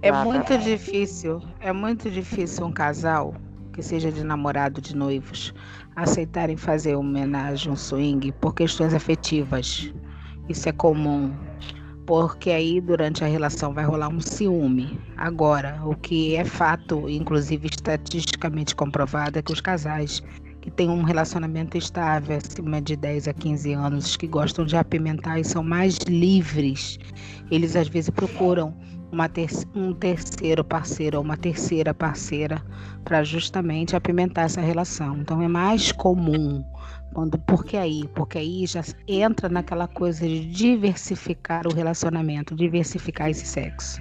É 0.00 0.10
muito 0.10 0.56
difícil, 0.58 1.42
é 1.60 1.70
muito 1.70 2.10
difícil 2.10 2.64
um 2.64 2.72
casal 2.72 3.34
que 3.74 3.82
seja 3.82 4.10
de 4.10 4.24
namorado, 4.24 4.80
de 4.80 4.96
noivos, 4.96 5.52
aceitarem 5.94 6.56
fazer 6.56 6.96
homenagem, 6.96 7.70
um 7.70 7.76
swing 7.76 8.32
por 8.32 8.54
questões 8.54 8.94
afetivas. 8.94 9.92
Isso 10.48 10.66
é 10.66 10.72
comum 10.72 11.30
porque 12.06 12.50
aí 12.50 12.80
durante 12.80 13.24
a 13.24 13.26
relação 13.26 13.74
vai 13.74 13.84
rolar 13.84 14.08
um 14.08 14.20
ciúme. 14.20 14.98
Agora, 15.16 15.80
o 15.84 15.94
que 15.94 16.36
é 16.36 16.44
fato, 16.44 17.08
inclusive 17.08 17.66
estatisticamente 17.66 18.74
comprovado, 18.74 19.38
é 19.38 19.42
que 19.42 19.52
os 19.52 19.60
casais 19.60 20.22
que 20.60 20.70
têm 20.70 20.88
um 20.88 21.02
relacionamento 21.02 21.76
estável 21.76 22.36
acima 22.36 22.80
de 22.80 22.96
10 22.96 23.28
a 23.28 23.34
15 23.34 23.72
anos, 23.72 24.16
que 24.16 24.26
gostam 24.26 24.64
de 24.64 24.76
apimentar 24.76 25.38
e 25.38 25.44
são 25.44 25.62
mais 25.62 25.98
livres, 26.08 26.98
eles 27.50 27.76
às 27.76 27.88
vezes 27.88 28.10
procuram 28.10 28.74
ter 29.32 29.48
um 29.74 29.94
terceiro 29.94 30.64
parceiro 30.64 31.18
ou 31.18 31.24
uma 31.24 31.36
terceira 31.36 31.94
parceira 31.94 32.62
para 33.04 33.22
justamente 33.22 33.96
apimentar 33.96 34.42
essa 34.42 34.60
relação. 34.60 35.18
Então 35.18 35.40
é 35.40 35.48
mais 35.48 35.92
comum 35.92 36.62
quando, 37.12 37.38
por 37.38 37.64
que 37.64 37.76
aí? 37.76 38.06
Porque 38.14 38.38
aí 38.38 38.66
já 38.66 38.82
entra 39.08 39.48
naquela 39.48 39.88
coisa 39.88 40.26
de 40.26 40.44
diversificar 40.46 41.66
o 41.66 41.74
relacionamento, 41.74 42.54
diversificar 42.54 43.30
esse 43.30 43.46
sexo. 43.46 44.00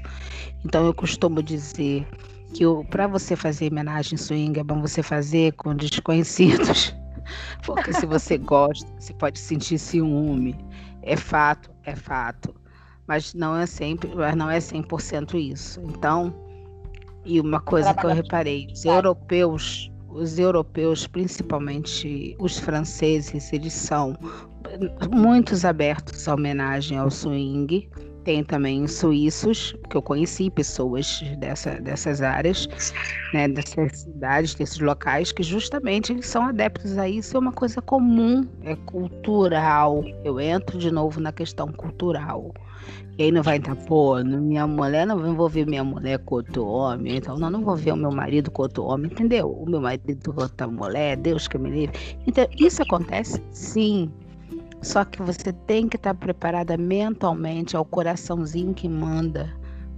Então 0.66 0.86
eu 0.86 0.94
costumo 0.94 1.42
dizer 1.42 2.08
que 2.54 2.64
para 2.90 3.08
você 3.08 3.36
fazer 3.36 3.72
homenagem 3.72 4.18
swing 4.18 4.60
é 4.60 4.64
bom 4.64 4.82
você 4.82 5.02
fazer 5.02 5.54
com 5.54 5.76
desconhecidos. 5.76 6.96
Porque 7.66 7.92
se 7.94 8.06
você 8.06 8.38
gosta, 8.38 8.88
você 9.00 9.14
pode 9.14 9.40
sentir 9.40 9.80
ciúme. 9.80 10.56
É 11.02 11.16
fato, 11.16 11.72
é 11.84 11.96
fato. 11.96 12.54
Mas 13.08 13.34
não 13.34 13.56
é 13.56 13.66
sempre, 13.66 14.14
mas 14.14 14.36
não 14.36 14.50
é 14.50 14.58
100% 14.58 15.36
isso. 15.36 15.82
Então, 15.82 16.34
e 17.24 17.40
uma 17.40 17.60
coisa 17.60 17.94
que 17.94 18.06
eu 18.06 18.14
reparei, 18.14 18.68
os 18.72 18.86
europeus 18.86 19.92
os 20.16 20.40
europeus, 20.40 21.06
principalmente 21.06 22.36
os 22.40 22.58
franceses, 22.58 23.52
eles 23.52 23.74
são 23.74 24.18
muitos 25.12 25.66
abertos 25.66 26.28
à 26.28 26.34
homenagem 26.34 26.98
ao 26.98 27.12
swing. 27.12 27.90
Tem 28.24 28.44
também 28.44 28.84
os 28.84 28.94
suíços, 28.94 29.76
que 29.88 29.96
eu 29.96 30.02
conheci 30.02 30.50
pessoas 30.50 31.22
dessa, 31.38 31.80
dessas 31.80 32.24
áreas, 32.24 32.68
né, 33.32 33.48
dessas 33.48 34.00
cidades, 34.00 34.56
desses 34.56 34.80
locais, 34.80 35.32
que 35.32 35.44
justamente 35.44 36.12
eles 36.12 36.26
são 36.26 36.44
adeptos 36.44 36.98
a 36.98 37.08
isso. 37.08 37.38
É 37.38 37.40
uma 37.40 37.52
coisa 37.52 37.82
comum, 37.84 38.48
é 38.64 38.76
cultural. 38.78 40.04
Eu 40.24 40.40
entro 40.40 40.80
de 40.80 40.90
novo 40.90 41.20
na 41.20 41.32
questão 41.32 41.72
cultural. 41.72 42.52
E 43.18 43.24
aí 43.24 43.32
não 43.32 43.42
vai 43.42 43.58
entrar, 43.58 43.76
pô, 43.76 44.22
minha 44.24 44.68
mulher 44.68 45.08
não 45.08 45.36
vou 45.36 45.48
ver 45.48 45.66
minha 45.66 45.84
mulher 45.84 46.20
com 46.20 46.36
outro 46.36 46.66
homem, 46.66 47.18
então 47.18 47.38
não, 47.38 47.50
não 47.50 47.64
vou 47.64 47.76
ver 47.76 47.94
o 47.94 47.96
meu 47.96 48.12
marido 48.12 48.52
com 48.52 48.64
outro 48.64 48.84
homem, 48.84 49.10
entendeu? 49.10 49.50
O 49.50 49.70
meu 49.70 49.80
marido 49.80 50.34
com 50.34 50.42
outra 50.42 50.68
mulher, 50.68 51.16
Deus 51.16 51.48
que 51.48 51.58
me 51.58 51.70
livre. 51.70 51.98
Então, 52.28 52.46
isso 52.60 52.82
acontece 52.82 53.42
sim. 53.52 54.12
Só 54.82 55.04
que 55.06 55.22
você 55.22 55.54
tem 55.66 55.88
que 55.88 55.96
estar 55.96 56.14
preparada 56.14 56.78
mentalmente 56.78 57.76
ao 57.76 57.86
coraçãozinho 57.86 58.74
que 58.74 58.88
manda 58.88 59.50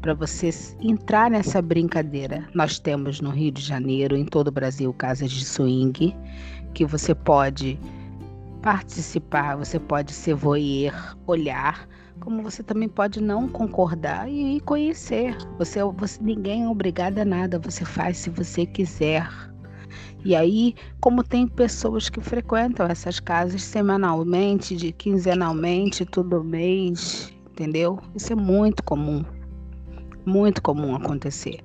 para 0.02 0.14
você 0.14 0.50
entrar 0.80 1.30
nessa 1.32 1.62
brincadeira. 1.62 2.48
Nós 2.54 2.80
temos 2.80 3.20
no 3.20 3.30
Rio 3.30 3.52
de 3.52 3.62
Janeiro, 3.62 4.16
em 4.16 4.26
todo 4.26 4.48
o 4.48 4.52
Brasil, 4.52 4.94
casas 4.94 5.32
de 5.32 5.44
swing, 5.44 6.16
que 6.74 6.86
você 6.86 7.14
pode 7.16 7.80
participar, 8.62 9.58
você 9.58 9.80
pode 9.80 10.14
ser 10.14 10.36
voyeur, 10.36 11.18
olhar, 11.26 11.88
como 12.20 12.44
você 12.44 12.62
também 12.64 12.90
pode 12.90 13.22
não 13.22 13.48
concordar 13.48 14.30
e 14.30 14.60
conhecer. 14.62 15.36
Você, 15.58 15.84
você 15.84 16.22
ninguém 16.22 16.64
é 16.64 16.70
obrigado 16.70 17.20
a 17.20 17.26
nada, 17.26 17.60
você 17.60 17.86
faz 17.86 18.18
se 18.18 18.30
você 18.30 18.66
quiser. 18.66 19.28
E 20.26 20.36
aí, 20.36 20.76
como 21.00 21.24
tem 21.24 21.48
pessoas 21.48 22.10
que 22.10 22.20
frequentam 22.20 22.86
essas 22.88 23.20
casas 23.20 23.64
semanalmente, 23.64 24.76
de 24.76 24.92
quinzenalmente, 24.92 26.06
todo 26.06 26.44
mês, 26.44 27.34
entendeu? 27.52 28.00
Isso 28.16 28.34
é 28.34 28.36
muito 28.36 28.84
comum. 28.84 29.24
Muito 30.26 30.62
comum 30.62 30.96
acontecer. 30.96 31.60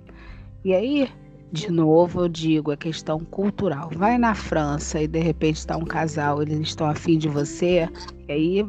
E 0.64 0.72
aí, 0.72 1.08
de 1.50 1.70
novo, 1.70 2.22
eu 2.22 2.28
digo, 2.28 2.72
é 2.72 2.76
questão 2.76 3.20
cultural. 3.20 3.90
Vai 3.94 4.16
na 4.16 4.34
França 4.34 5.02
e 5.02 5.08
de 5.08 5.18
repente 5.18 5.56
está 5.56 5.76
um 5.76 5.84
casal, 5.84 6.40
eles 6.40 6.60
estão 6.60 6.88
afim 6.88 7.18
de 7.18 7.28
você, 7.28 7.88
e 8.28 8.32
aí 8.32 8.66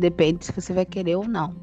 Depende 0.00 0.46
se 0.46 0.52
você 0.52 0.72
vai 0.72 0.86
querer 0.86 1.16
ou 1.16 1.28
não. 1.28 1.54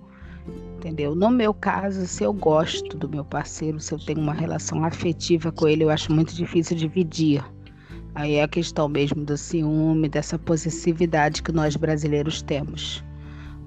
Entendeu? 0.77 1.15
No 1.15 1.31
meu 1.31 1.53
caso, 1.55 2.05
se 2.05 2.23
eu 2.23 2.31
gosto 2.31 2.95
do 2.95 3.09
meu 3.09 3.25
parceiro, 3.25 3.79
se 3.79 3.93
eu 3.93 3.99
tenho 3.99 4.19
uma 4.19 4.33
relação 4.33 4.83
afetiva 4.83 5.51
com 5.51 5.67
ele, 5.67 5.83
eu 5.83 5.89
acho 5.89 6.13
muito 6.13 6.35
difícil 6.35 6.77
dividir. 6.77 7.43
Aí 8.13 8.35
é 8.35 8.43
a 8.43 8.47
questão 8.47 8.87
mesmo 8.87 9.25
do 9.25 9.35
ciúme, 9.35 10.07
dessa 10.07 10.37
possessividade 10.37 11.41
que 11.41 11.51
nós 11.51 11.75
brasileiros 11.75 12.43
temos. 12.43 13.03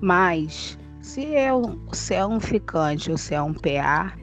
Mas 0.00 0.78
se 1.00 1.34
é 1.34 1.52
um, 1.52 1.78
se 1.92 2.14
é 2.14 2.24
um 2.24 2.38
ficante 2.38 3.10
ou 3.10 3.18
se 3.18 3.34
é 3.34 3.42
um 3.42 3.52
PA, 3.52 4.14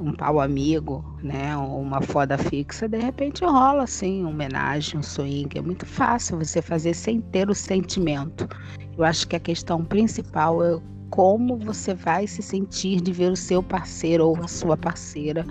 um 0.00 0.12
pau 0.12 0.40
amigo, 0.40 1.04
né, 1.22 1.54
uma 1.56 2.00
foda 2.00 2.38
fixa, 2.38 2.88
de 2.88 2.98
repente 2.98 3.44
rola 3.44 3.82
assim, 3.82 4.22
uma 4.22 4.30
homenagem, 4.30 4.98
um 4.98 5.02
swing. 5.02 5.58
É 5.58 5.60
muito 5.60 5.84
fácil 5.84 6.38
você 6.38 6.62
fazer 6.62 6.94
sem 6.94 7.20
ter 7.20 7.50
o 7.50 7.54
sentimento. 7.54 8.48
Eu 8.96 9.04
acho 9.04 9.28
que 9.28 9.36
a 9.36 9.40
questão 9.40 9.84
principal 9.84 10.64
é 10.64 10.80
como 11.10 11.58
você 11.58 11.92
vai 11.92 12.26
se 12.26 12.40
sentir 12.40 13.00
de 13.00 13.12
ver 13.12 13.30
o 13.30 13.36
seu 13.36 13.62
parceiro 13.62 14.28
ou 14.28 14.36
a 14.42 14.48
sua 14.48 14.76
parceira 14.76 15.44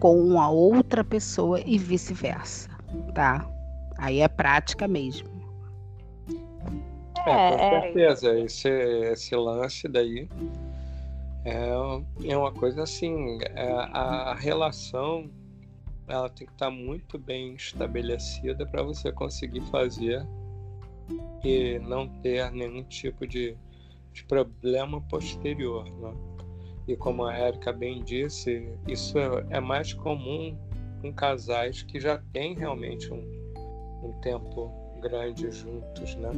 com 0.00 0.18
uma 0.20 0.48
outra 0.48 1.04
pessoa 1.04 1.60
e 1.60 1.76
vice-versa, 1.76 2.70
tá? 3.14 3.46
Aí 3.98 4.20
é 4.20 4.28
prática 4.28 4.88
mesmo. 4.88 5.28
É, 7.26 7.50
com 7.50 7.62
é. 7.62 7.80
certeza. 7.80 8.38
Esse, 8.38 8.68
esse 8.68 9.34
lance 9.34 9.88
daí 9.88 10.28
é, 11.46 12.28
é 12.28 12.36
uma 12.36 12.52
coisa 12.52 12.82
assim, 12.82 13.38
é, 13.54 13.70
a 13.92 14.34
relação 14.34 15.30
ela 16.08 16.28
tem 16.28 16.46
que 16.46 16.52
estar 16.52 16.70
muito 16.70 17.18
bem 17.18 17.54
estabelecida 17.54 18.66
para 18.66 18.82
você 18.82 19.12
conseguir 19.12 19.60
fazer 19.70 20.26
e 21.44 21.78
não 21.80 22.08
ter 22.20 22.50
nenhum 22.50 22.82
tipo 22.82 23.26
de, 23.26 23.56
de 24.12 24.24
problema 24.24 25.00
posterior. 25.02 25.84
Né? 25.84 26.12
E 26.88 26.96
como 26.96 27.24
a 27.24 27.38
Erika 27.38 27.72
bem 27.72 28.02
disse, 28.02 28.68
isso 28.88 29.16
é 29.50 29.60
mais 29.60 29.92
comum 29.92 30.58
com 31.00 31.12
casais 31.12 31.82
que 31.82 32.00
já 32.00 32.18
têm 32.32 32.54
realmente 32.54 33.12
um, 33.12 33.22
um 34.02 34.12
tempo 34.20 34.72
grande 35.00 35.50
juntos, 35.50 36.16
né? 36.16 36.30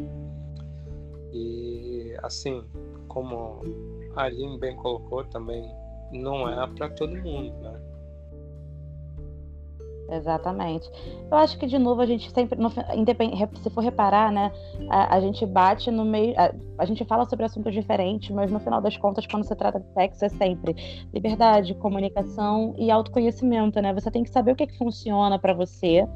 E 1.32 2.14
assim, 2.22 2.64
como 3.06 3.62
a 4.18 4.24
Aline 4.24 4.58
bem 4.58 4.74
colocou 4.76 5.24
também, 5.24 5.64
não 6.12 6.48
é 6.48 6.66
para 6.66 6.90
todo 6.90 7.14
mundo, 7.16 7.52
né? 7.60 7.80
Exatamente. 10.10 10.90
Eu 11.30 11.36
acho 11.36 11.58
que, 11.58 11.66
de 11.66 11.78
novo, 11.78 12.00
a 12.00 12.06
gente 12.06 12.30
sempre, 12.32 12.58
no, 12.58 12.70
se 12.70 13.70
for 13.70 13.82
reparar, 13.82 14.32
né, 14.32 14.50
a, 14.88 15.16
a, 15.16 15.20
gente 15.20 15.44
bate 15.44 15.90
no 15.90 16.02
meio. 16.02 16.34
A, 16.36 16.50
a, 16.78 16.86
gente 16.86 17.04
fala 17.04 17.26
sobre 17.26 17.44
assuntos 17.44 17.74
diferentes, 17.74 18.30
mas 18.30 18.50
no 18.50 18.58
final 18.58 18.80
das 18.80 18.96
contas, 18.96 19.26
quando 19.26 19.44
se 19.44 19.54
trata 19.54 19.78
de 19.78 19.86
sexo, 19.92 20.24
é 20.24 20.30
sempre 20.30 20.74
liberdade, 21.12 21.74
comunicação 21.74 22.74
e 22.78 22.90
autoconhecimento, 22.90 23.80
né? 23.82 23.92
Você 23.92 24.10
tem 24.10 24.24
que 24.24 24.30
saber 24.30 24.52
o 24.52 24.56
que, 24.56 24.66
que 24.66 24.78
funciona 24.78 25.38
para 25.38 25.52
você, 25.52 26.08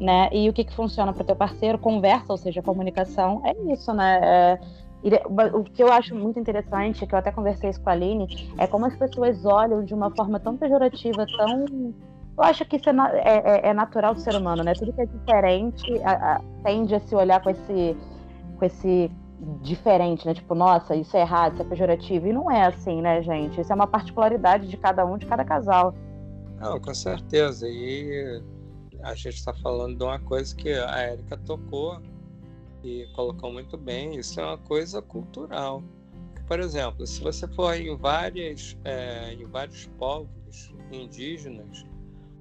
né, 0.00 0.28
e 0.32 0.48
o 0.48 0.52
que, 0.52 0.64
que 0.64 0.74
funciona 0.74 1.12
para 1.12 1.22
o 1.22 1.26
teu 1.26 1.36
parceiro, 1.36 1.78
conversa, 1.78 2.32
ou 2.32 2.38
seja, 2.38 2.62
comunicação. 2.62 3.42
É 3.44 3.54
isso, 3.72 3.92
né? 3.92 4.20
É, 4.22 4.60
o 5.52 5.64
que 5.64 5.82
eu 5.82 5.92
acho 5.92 6.14
muito 6.14 6.38
interessante, 6.38 7.06
que 7.06 7.14
eu 7.14 7.18
até 7.18 7.30
conversei 7.30 7.70
isso 7.70 7.80
com 7.80 7.90
a 7.90 7.92
Aline, 7.92 8.26
é 8.58 8.66
como 8.66 8.86
as 8.86 8.96
pessoas 8.96 9.44
olham 9.44 9.84
de 9.84 9.92
uma 9.92 10.10
forma 10.14 10.40
tão 10.40 10.56
pejorativa, 10.56 11.26
tão 11.36 11.94
eu 12.36 12.42
acho 12.42 12.64
que 12.64 12.76
isso 12.76 12.90
é, 12.90 12.92
é, 12.92 13.68
é, 13.68 13.72
natural 13.72 14.12
do 14.12 14.20
ser 14.20 14.34
humano, 14.34 14.64
né? 14.64 14.72
Tudo 14.74 14.92
que 14.92 15.00
é 15.00 15.06
diferente 15.06 16.02
a, 16.02 16.34
a, 16.36 16.40
tende 16.64 16.92
a 16.94 17.00
se 17.00 17.14
olhar 17.14 17.40
com 17.40 17.50
esse, 17.50 17.96
com 18.58 18.64
esse 18.64 19.10
diferente, 19.62 20.26
né? 20.26 20.34
Tipo, 20.34 20.54
nossa, 20.54 20.96
isso 20.96 21.16
é 21.16 21.20
errado, 21.20 21.52
isso 21.52 21.62
é 21.62 21.64
pejorativo. 21.64 22.26
E 22.26 22.32
não 22.32 22.50
é 22.50 22.66
assim, 22.66 23.00
né, 23.00 23.22
gente? 23.22 23.60
Isso 23.60 23.70
é 23.70 23.74
uma 23.74 23.86
particularidade 23.86 24.66
de 24.66 24.76
cada 24.76 25.06
um, 25.06 25.16
de 25.16 25.26
cada 25.26 25.44
casal. 25.44 25.94
Não, 26.58 26.80
com 26.80 26.92
certeza. 26.92 27.68
E 27.68 28.42
a 29.02 29.14
gente 29.14 29.36
está 29.36 29.54
falando 29.54 29.96
de 29.96 30.02
uma 30.02 30.18
coisa 30.18 30.54
que 30.56 30.72
a 30.72 31.02
Érica 31.02 31.36
tocou 31.36 32.00
e 32.84 33.06
colocou 33.14 33.52
muito 33.52 33.76
bem. 33.76 34.16
Isso 34.16 34.38
é 34.40 34.44
uma 34.44 34.58
coisa 34.58 35.00
cultural. 35.00 35.82
Por 36.46 36.60
exemplo, 36.60 37.06
se 37.06 37.22
você 37.22 37.48
for 37.48 37.74
em, 37.74 37.96
várias, 37.96 38.76
é, 38.84 39.32
em 39.32 39.46
vários 39.46 39.86
povos 39.98 40.74
indígenas, 40.92 41.84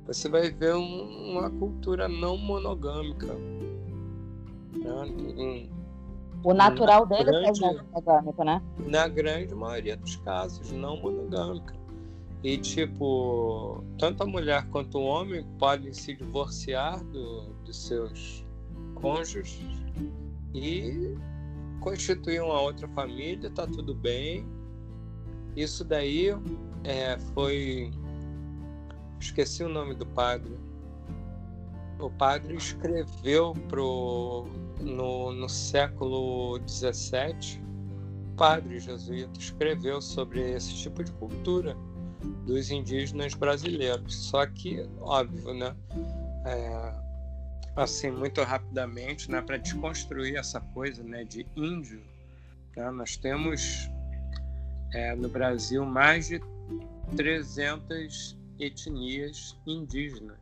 você 0.06 0.28
vai 0.28 0.52
ver 0.52 0.76
um, 0.76 1.32
uma 1.32 1.50
cultura 1.50 2.08
não 2.10 2.38
monogâmica. 2.38 3.34
Né? 4.74 5.70
o 6.44 6.54
natural 6.54 7.06
dele 7.06 7.24
grande, 7.24 7.64
é 7.64 7.74
não 7.74 7.84
monogâmico, 7.86 8.44
né? 8.44 8.62
Na 8.86 9.08
grande 9.08 9.56
maioria 9.56 9.96
dos 9.96 10.18
casos, 10.18 10.72
não 10.74 10.98
monogâmica. 10.98 11.74
E, 12.44 12.58
tipo, 12.58 13.82
tanto 13.98 14.24
a 14.24 14.26
mulher 14.26 14.68
quanto 14.68 14.98
o 14.98 15.04
homem 15.04 15.46
podem 15.58 15.94
se 15.94 16.14
divorciar 16.14 17.02
do, 17.06 17.54
dos 17.64 17.88
seus 17.88 18.46
cônjuges 18.96 19.83
e 20.54 21.16
constituir 21.80 22.42
uma 22.42 22.60
outra 22.62 22.88
família, 22.90 23.50
tá 23.50 23.68
tudo 23.68 23.94
bem. 23.94 24.48
Isso 25.56 25.84
daí 25.84 26.30
é, 26.84 27.18
foi. 27.34 27.92
Esqueci 29.20 29.64
o 29.64 29.70
nome 29.70 29.96
do 29.96 30.06
padre. 30.06 30.58
O 32.00 32.10
padre 32.10 32.56
escreveu 32.56 33.54
pro, 33.70 34.46
no, 34.82 35.32
no 35.32 35.48
século 35.48 36.60
XVII, 36.68 37.62
o 38.32 38.36
padre 38.36 38.80
jesuíta 38.80 39.40
escreveu 39.40 40.02
sobre 40.02 40.42
esse 40.52 40.74
tipo 40.76 41.04
de 41.04 41.12
cultura 41.14 41.78
dos 42.46 42.72
indígenas 42.72 43.34
brasileiros. 43.34 44.16
Só 44.16 44.46
que, 44.46 44.86
óbvio, 45.00 45.54
né? 45.54 45.76
É, 46.46 47.03
assim, 47.76 48.12
muito 48.12 48.42
rapidamente, 48.44 49.30
né, 49.32 49.42
para 49.42 49.58
desconstruir 49.58 50.36
essa 50.36 50.60
coisa 50.60 51.04
né, 51.04 51.24
de 51.24 51.46
índio, 51.56 52.02
né, 52.76 52.90
nós 52.92 53.18
temos 53.18 53.90
é, 54.94 55.16
no 55.16 55.28
Brasil 55.28 55.86
mais 55.86 56.28
de 56.28 56.42
300 57.16 58.38
etnias 58.60 59.58
indígenas, 59.66 60.38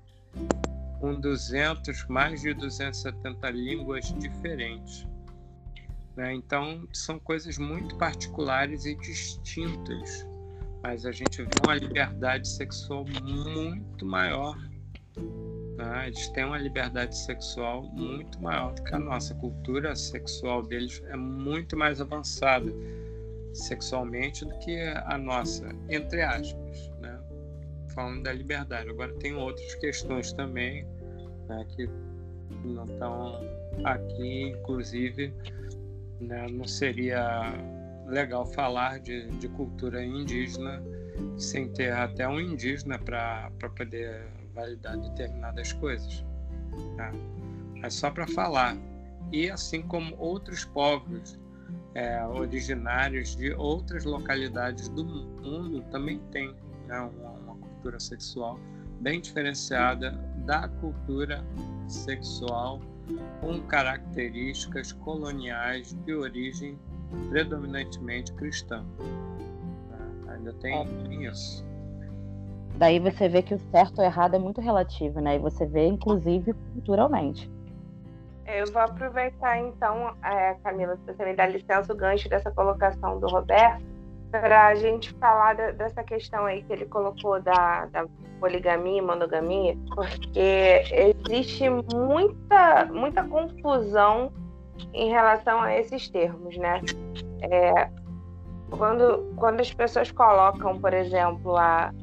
com 1.00 1.20
200, 1.20 2.06
mais 2.08 2.42
de 2.42 2.54
270 2.54 3.50
línguas 3.50 4.14
diferentes. 4.20 5.08
Né? 6.16 6.34
Então, 6.34 6.88
são 6.94 7.18
coisas 7.18 7.58
muito 7.58 7.96
particulares 7.96 8.86
e 8.86 8.96
distintas, 8.96 10.28
mas 10.84 11.06
a 11.06 11.12
gente 11.12 11.42
vê 11.42 11.50
uma 11.64 11.76
liberdade 11.76 12.48
sexual 12.48 13.06
muito 13.24 14.06
maior 14.06 14.58
né? 15.78 16.08
Eles 16.08 16.28
têm 16.30 16.46
uma 16.46 16.58
liberdade 16.58 17.18
sexual 17.18 17.84
muito 17.84 18.42
maior 18.42 18.74
do 18.74 18.84
que 18.84 18.96
a 18.96 19.00
nossa. 19.00 19.34
A 19.34 19.38
cultura 19.38 19.96
sexual 19.96 20.64
deles 20.64 21.02
é 21.08 21.16
muito 21.16 21.78
mais 21.78 22.02
avançada 22.02 22.72
sexualmente 23.54 24.46
do 24.46 24.58
que 24.60 24.80
a 24.80 25.18
nossa, 25.18 25.70
entre 25.90 26.22
aspas, 26.22 26.90
né? 27.00 27.20
Falando 27.94 28.24
da 28.24 28.34
liberdade. 28.34 28.90
Agora 28.90 29.14
tem 29.16 29.36
outras 29.36 29.76
questões 29.76 30.32
também 30.34 30.86
né, 31.48 31.66
que 31.76 31.90
não 32.64 32.86
estão 32.86 33.40
aqui, 33.84 34.50
inclusive, 34.50 35.34
né, 36.20 36.48
não 36.50 36.66
seria 36.66 37.54
legal 38.08 38.46
falar 38.46 39.00
de, 39.00 39.28
de 39.32 39.48
cultura 39.50 40.04
indígena 40.04 40.82
sem 41.38 41.70
ter 41.70 41.92
até 41.94 42.28
um 42.28 42.40
indígena 42.40 43.00
para 43.00 43.52
poder 43.76 44.26
validar 44.54 44.98
determinadas 44.98 45.74
coisas. 45.74 46.26
Tá? 46.98 47.12
É 47.84 47.90
só 47.90 48.10
para 48.12 48.28
falar. 48.28 48.78
E 49.32 49.50
assim 49.50 49.82
como 49.82 50.16
outros 50.18 50.66
povos 50.66 51.40
é, 51.94 52.24
originários 52.26 53.36
de 53.36 53.54
outras 53.54 54.06
localidades 54.06 54.88
do 54.90 55.04
mundo 55.06 55.82
também 55.92 56.20
têm 56.32 56.54
né, 56.88 57.00
uma, 57.00 57.32
uma 57.32 57.56
cultura 57.56 58.00
sexual 58.00 58.60
bem 59.00 59.20
diferenciada 59.20 60.12
da 60.46 60.68
cultura 60.68 61.44
sexual 61.88 62.80
com 63.42 63.60
características 63.64 64.92
coloniais 64.92 65.94
de 66.06 66.14
origem 66.14 66.80
predominantemente 67.30 68.32
cristã. 68.34 68.86
Tá? 69.90 70.34
Ainda 70.34 70.54
tem 70.54 71.26
isso. 71.26 71.66
Daí 72.82 72.98
você 72.98 73.30
vê 73.30 73.44
que 73.44 73.54
o 73.54 73.60
certo 73.70 74.00
ou 74.00 74.04
errado 74.04 74.34
é 74.34 74.40
muito 74.40 74.60
relativo, 74.60 75.22
né? 75.22 75.36
E 75.36 75.38
você 75.38 75.68
vê, 75.68 75.86
inclusive, 75.86 76.52
culturalmente. 76.74 77.48
Eu 78.48 78.66
vou 78.74 78.82
aproveitar, 78.82 79.60
então, 79.60 80.16
é, 80.24 80.56
Camila, 80.64 80.96
se 80.96 81.14
você 81.14 81.24
me 81.24 81.36
dá 81.36 81.46
licença, 81.46 81.94
o 81.94 81.96
gancho 81.96 82.28
dessa 82.28 82.50
colocação 82.50 83.20
do 83.20 83.28
Roberto, 83.28 83.84
para 84.32 84.66
a 84.66 84.74
gente 84.74 85.14
falar 85.14 85.54
da, 85.54 85.70
dessa 85.70 86.04
questão 86.04 86.46
aí 86.46 86.64
que 86.64 86.74
ele 86.74 86.86
colocou 86.88 87.40
da, 87.40 87.86
da 87.86 88.08
poligamia 88.40 88.98
e 88.98 89.02
monogamia, 89.02 89.78
porque 89.94 90.84
existe 90.92 91.70
muita, 91.70 92.86
muita 92.86 93.24
confusão 93.24 94.32
em 94.92 95.08
relação 95.08 95.62
a 95.62 95.72
esses 95.78 96.10
termos, 96.10 96.58
né? 96.58 96.82
É, 97.44 97.92
quando, 98.72 99.32
quando 99.36 99.60
as 99.60 99.72
pessoas 99.72 100.12
colocam, 100.12 100.80
por 100.80 100.96
exemplo, 100.96 101.56
a, 101.56 101.94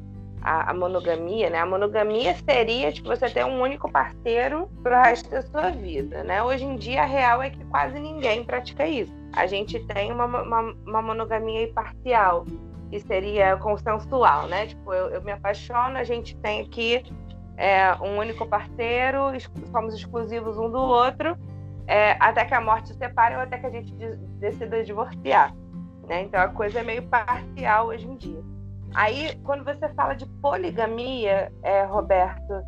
a, 0.41 0.71
a, 0.71 0.73
monogamia, 0.73 1.49
né? 1.49 1.59
A 1.59 1.65
monogamia 1.65 2.35
seria 2.35 2.91
tipo 2.91 3.07
você 3.07 3.29
ter 3.29 3.45
um 3.45 3.61
único 3.61 3.91
parceiro 3.91 4.69
pro 4.81 4.95
resto 4.95 5.29
da 5.29 5.41
sua 5.41 5.69
vida, 5.69 6.23
né? 6.23 6.41
Hoje 6.41 6.65
em 6.65 6.75
dia 6.75 7.03
a 7.03 7.05
real 7.05 7.41
é 7.41 7.49
que 7.49 7.63
quase 7.65 7.99
ninguém 7.99 8.43
pratica 8.43 8.87
isso. 8.87 9.13
A 9.33 9.45
gente 9.45 9.79
tem 9.87 10.11
uma, 10.11 10.25
uma, 10.25 10.61
uma 10.85 11.01
monogamia 11.01 11.71
parcial, 11.73 12.45
que 12.89 12.99
seria 12.99 13.57
consensual, 13.57 14.47
né? 14.47 14.67
Tipo, 14.67 14.93
eu, 14.93 15.09
eu 15.09 15.21
me 15.21 15.31
apaixono, 15.31 15.97
a 15.97 16.03
gente 16.03 16.35
tem 16.37 16.61
aqui 16.61 17.03
é, 17.57 17.93
um 18.01 18.17
único 18.17 18.45
parceiro, 18.47 19.31
somos 19.71 19.93
exclusivos 19.93 20.57
um 20.57 20.69
do 20.69 20.79
outro, 20.79 21.37
é, 21.85 22.15
até 22.19 22.45
que 22.45 22.53
a 22.53 22.61
morte 22.61 22.93
separe 22.93 23.35
ou 23.35 23.41
até 23.41 23.57
que 23.57 23.65
a 23.65 23.69
gente 23.69 23.93
decida 24.39 24.83
divorciar. 24.83 25.53
Né? 26.07 26.23
Então 26.23 26.41
a 26.41 26.47
coisa 26.47 26.79
é 26.79 26.83
meio 26.83 27.03
parcial 27.03 27.87
hoje 27.87 28.07
em 28.07 28.15
dia. 28.15 28.41
Aí, 28.93 29.35
quando 29.43 29.63
você 29.63 29.87
fala 29.89 30.15
de 30.15 30.25
poligamia, 30.41 31.51
é, 31.63 31.83
Roberto, 31.83 32.61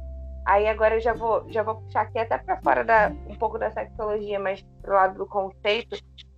aí 0.46 0.68
agora 0.68 0.96
eu 0.96 1.02
já 1.02 1.14
vou, 1.14 1.46
já 1.50 1.64
vou 1.64 1.76
puxar 1.76 2.02
aqui 2.02 2.20
até 2.20 2.38
para 2.38 2.62
fora 2.62 2.84
da, 2.84 3.12
um 3.28 3.36
pouco 3.36 3.58
da 3.58 3.72
sexologia, 3.72 4.40
mas 4.40 4.62
pro 4.82 4.94
lado 4.94 5.18
do 5.18 5.26
conceito, 5.26 5.98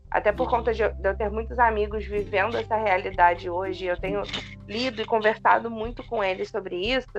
até 0.09 0.31
por 0.31 0.49
conta 0.49 0.73
de, 0.73 0.87
de 0.87 1.07
eu 1.07 1.15
ter 1.17 1.29
muitos 1.29 1.59
amigos 1.59 2.05
vivendo 2.05 2.57
essa 2.57 2.75
realidade 2.75 3.49
hoje, 3.49 3.85
eu 3.85 3.97
tenho 3.97 4.21
lido 4.67 5.01
e 5.01 5.05
conversado 5.05 5.69
muito 5.69 6.03
com 6.07 6.23
eles 6.23 6.49
sobre 6.49 6.75
isso. 6.75 7.11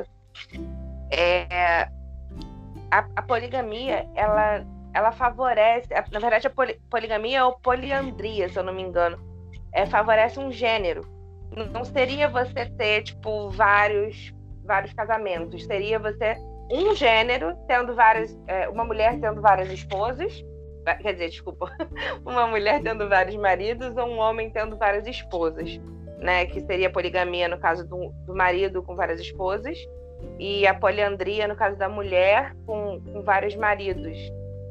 É, 1.11 1.89
a, 2.91 3.07
a 3.17 3.23
poligamia, 3.23 4.09
ela, 4.15 4.65
ela 4.95 5.13
favorece, 5.13 5.89
na 6.11 6.19
verdade, 6.19 6.47
a 6.47 6.53
poligamia 6.89 7.45
ou 7.45 7.59
poliandria, 7.59 8.49
se 8.49 8.59
eu 8.59 8.63
não 8.63 8.73
me 8.73 8.83
engano, 8.83 9.19
é, 9.73 9.85
favorece 9.85 10.39
um 10.39 10.51
gênero 10.51 11.15
não 11.73 11.85
seria 11.85 12.29
você 12.29 12.67
ter, 12.67 13.03
tipo, 13.03 13.51
vários, 13.51 14.33
vários 14.65 14.93
casamentos. 14.93 15.65
Seria 15.65 15.99
você 15.99 16.37
um 16.71 16.95
gênero 16.95 17.57
tendo 17.67 17.95
várias. 17.95 18.37
É, 18.47 18.69
uma 18.69 18.85
mulher 18.85 19.19
tendo 19.21 19.41
várias 19.41 19.71
esposas. 19.71 20.45
Quer 21.01 21.13
dizer, 21.13 21.31
desculpa. 21.31 21.71
Uma 22.27 22.47
mulher 22.47 22.83
tendo 22.83 23.09
vários 23.09 23.37
maridos 23.37 23.97
ou 23.97 24.07
um 24.07 24.19
homem 24.19 24.51
tendo 24.51 24.77
várias 24.77 25.07
esposas. 25.07 25.81
Né? 26.19 26.45
Que 26.45 26.61
seria 26.61 26.89
a 26.89 26.93
poligamia 26.93 27.49
no 27.49 27.59
caso 27.59 27.89
do, 27.89 28.13
do 28.27 28.35
marido 28.35 28.83
com 28.83 28.95
várias 28.95 29.19
esposas. 29.19 29.79
E 30.39 30.67
a 30.67 30.75
poliandria 30.75 31.49
no 31.49 31.57
caso 31.57 31.77
da 31.79 31.89
mulher 31.89 32.55
com, 32.67 33.01
com 33.01 33.23
vários 33.23 33.57
maridos. 33.57 34.19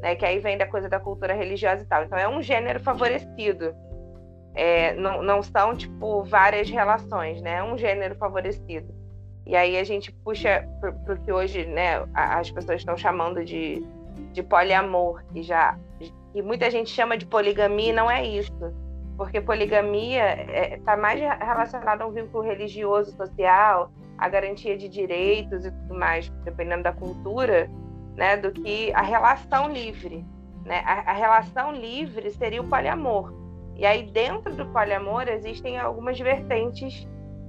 Né? 0.01 0.15
Que 0.15 0.25
aí 0.25 0.37
vem 0.37 0.55
da 0.55 0.67
coisa 0.67 0.87
da 0.87 0.99
cultura 0.99 1.33
religiosa 1.33 1.81
e 1.81 1.87
tal. 1.87 2.03
Então 2.03 2.17
é 2.17 2.27
um 2.27 2.43
gênero 2.43 2.79
favorecido 2.79 3.73
é, 4.55 4.93
não, 4.93 5.23
não 5.23 5.41
são, 5.41 5.75
tipo, 5.75 6.23
várias 6.23 6.69
relações, 6.69 7.41
né? 7.41 7.63
Um 7.63 7.77
gênero 7.77 8.15
favorecido. 8.15 8.93
E 9.45 9.55
aí 9.55 9.77
a 9.77 9.83
gente 9.83 10.11
puxa 10.11 10.67
para 10.79 11.13
o 11.13 11.17
que 11.17 11.31
hoje, 11.31 11.65
né, 11.65 12.05
as 12.13 12.49
pessoas 12.49 12.79
estão 12.79 12.95
chamando 12.95 13.43
de, 13.43 13.85
de 14.31 14.41
poliamor, 14.41 15.21
e 15.35 15.43
já 15.43 15.77
e 16.33 16.41
muita 16.41 16.71
gente 16.71 16.89
chama 16.89 17.17
de 17.17 17.25
poligamia 17.25 17.89
e 17.89 17.93
não 17.93 18.09
é 18.09 18.25
isso. 18.25 18.51
Porque 19.17 19.39
poligamia 19.39 20.43
está 20.43 20.53
é, 20.53 20.79
tá 20.83 20.97
mais 20.97 21.19
relacionada 21.19 22.03
a 22.03 22.07
um 22.07 22.11
vínculo 22.11 22.43
religioso, 22.43 23.15
social, 23.15 23.91
a 24.17 24.27
garantia 24.29 24.75
de 24.75 24.87
direitos 24.87 25.65
e 25.65 25.71
tudo 25.71 25.99
mais, 25.99 26.29
dependendo 26.43 26.83
da 26.83 26.93
cultura, 26.93 27.69
né, 28.15 28.37
do 28.37 28.51
que 28.51 28.91
a 28.93 29.01
relação 29.01 29.69
livre. 29.71 30.25
Né? 30.65 30.81
A, 30.85 31.11
a 31.11 31.13
relação 31.13 31.71
livre 31.71 32.31
seria 32.31 32.61
o 32.61 32.67
poliamor 32.67 33.42
e 33.75 33.85
aí, 33.85 34.03
dentro 34.03 34.55
do 34.55 34.65
poliamor, 34.67 35.27
existem 35.27 35.77
algumas 35.77 36.19
vertentes 36.19 37.07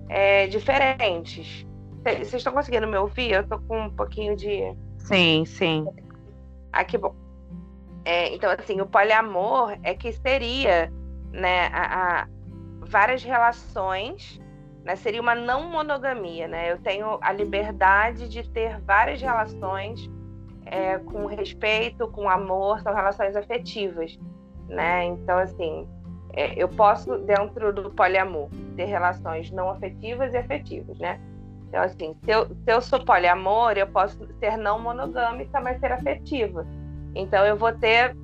é, 0.08 0.46
diferentes. 0.46 1.66
Vocês 2.02 2.34
estão 2.34 2.52
conseguindo 2.52 2.86
me 2.86 2.96
ouvir? 2.96 3.32
Eu 3.32 3.46
tô 3.46 3.58
com 3.60 3.82
um 3.82 3.90
pouquinho 3.90 4.36
de. 4.36 4.74
Sim, 4.98 5.44
sim. 5.44 5.86
Ah, 6.72 6.84
que 6.84 6.98
bom. 6.98 7.14
É, 8.04 8.34
então, 8.34 8.50
assim, 8.50 8.80
o 8.80 8.86
poliamor 8.86 9.78
é 9.82 9.94
que 9.94 10.12
seria 10.12 10.92
né, 11.32 11.68
a, 11.72 12.22
a 12.22 12.28
várias 12.80 13.22
relações, 13.22 14.40
né, 14.84 14.94
seria 14.96 15.20
uma 15.20 15.34
não 15.34 15.70
monogamia. 15.70 16.46
Né? 16.46 16.72
Eu 16.72 16.78
tenho 16.78 17.18
a 17.22 17.32
liberdade 17.32 18.28
de 18.28 18.48
ter 18.50 18.78
várias 18.80 19.20
relações 19.20 20.10
é, 20.66 20.98
com 20.98 21.24
respeito, 21.26 22.08
com 22.08 22.28
amor, 22.28 22.80
são 22.80 22.94
relações 22.94 23.34
afetivas. 23.34 24.18
Né? 24.68 25.04
Então, 25.04 25.38
assim, 25.38 25.88
é, 26.36 26.52
eu 26.56 26.68
posso, 26.68 27.18
dentro 27.18 27.72
do 27.72 27.90
poliamor, 27.90 28.48
ter 28.76 28.86
relações 28.86 29.50
não 29.50 29.70
afetivas 29.70 30.34
e 30.34 30.36
afetivas, 30.36 30.98
né? 30.98 31.20
Então, 31.68 31.82
assim, 31.82 32.16
se 32.24 32.30
eu, 32.30 32.46
se 32.46 32.72
eu 32.72 32.80
sou 32.80 33.04
poliamor, 33.04 33.72
eu 33.76 33.86
posso 33.86 34.26
ser 34.38 34.56
não 34.56 34.78
monogâmica, 34.78 35.60
mas 35.60 35.78
ser 35.80 35.92
afetiva. 35.92 36.66
Então, 37.14 37.44
eu 37.44 37.56
vou 37.56 37.72
ter, 37.72 38.16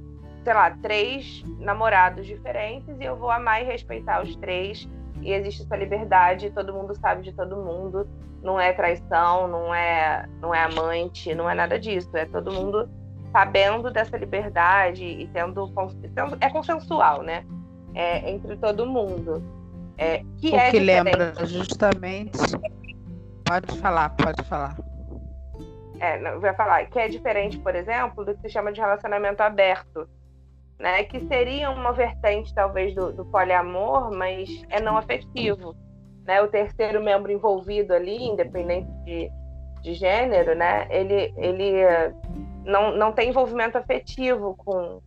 sei 0.45 0.55
lá, 0.55 0.71
três 0.83 1.43
namorados 1.59 2.27
diferentes 2.27 2.99
e 2.99 3.05
eu 3.05 3.17
vou 3.17 3.31
amar 3.31 3.63
e 3.63 3.65
respeitar 3.65 4.23
os 4.23 4.37
três 4.37 4.89
e 5.21 5.33
existe 5.33 5.65
sua 5.65 5.77
liberdade, 5.77 6.51
todo 6.51 6.73
mundo 6.73 6.95
sabe 6.97 7.23
de 7.23 7.33
todo 7.33 7.57
mundo, 7.57 8.09
não 8.43 8.59
é 8.59 8.73
traição, 8.73 9.47
não 9.47 9.75
é, 9.75 10.29
não 10.41 10.55
é 10.55 10.63
amante, 10.63 11.35
não 11.35 11.49
é 11.49 11.55
nada 11.55 11.79
disso, 11.79 12.17
é 12.17 12.25
todo 12.25 12.51
mundo 12.51 12.89
sabendo 13.31 13.91
dessa 13.91 14.17
liberdade 14.17 15.05
e 15.05 15.29
tendo 15.29 15.73
é 16.41 16.51
consensual, 16.51 17.23
né? 17.23 17.45
É, 17.95 18.31
entre 18.31 18.57
todo 18.57 18.87
mundo. 18.87 19.43
É, 19.99 20.23
que 20.39 20.51
o 20.51 20.57
é 20.57 20.71
que 20.71 20.79
lembra 20.79 21.35
justamente. 21.45 22.39
Pode 23.45 23.79
falar, 23.79 24.11
pode 24.11 24.43
falar. 24.45 24.77
É, 25.99 26.19
não, 26.19 26.41
vai 26.41 26.55
falar 26.55 26.87
que 26.87 26.99
é 26.99 27.09
diferente, 27.09 27.59
por 27.59 27.75
exemplo, 27.77 28.25
do 28.25 28.35
que 28.35 28.41
se 28.43 28.49
chama 28.49 28.73
de 28.73 28.81
relacionamento 28.81 29.43
aberto, 29.43 30.09
né? 30.79 31.05
Que 31.05 31.21
seria 31.27 31.71
uma 31.71 31.93
vertente 31.93 32.55
talvez 32.55 32.95
do, 32.95 33.13
do 33.13 33.25
poliamor, 33.27 34.11
mas 34.11 34.65
é 34.71 34.81
não 34.81 34.97
afetivo, 34.97 35.77
né? 36.25 36.41
O 36.41 36.49
terceiro 36.49 37.03
membro 37.03 37.31
envolvido 37.31 37.93
ali, 37.93 38.17
independente 38.17 38.91
de, 39.05 39.31
de 39.83 39.95
gênero, 39.95 40.55
né? 40.55 40.87
Ele, 40.89 41.35
ele 41.37 41.83
não, 42.65 42.97
não 42.97 43.13
tem 43.13 43.29
envolvimento 43.29 43.77
afetivo 43.77 44.55
com, 44.57 45.03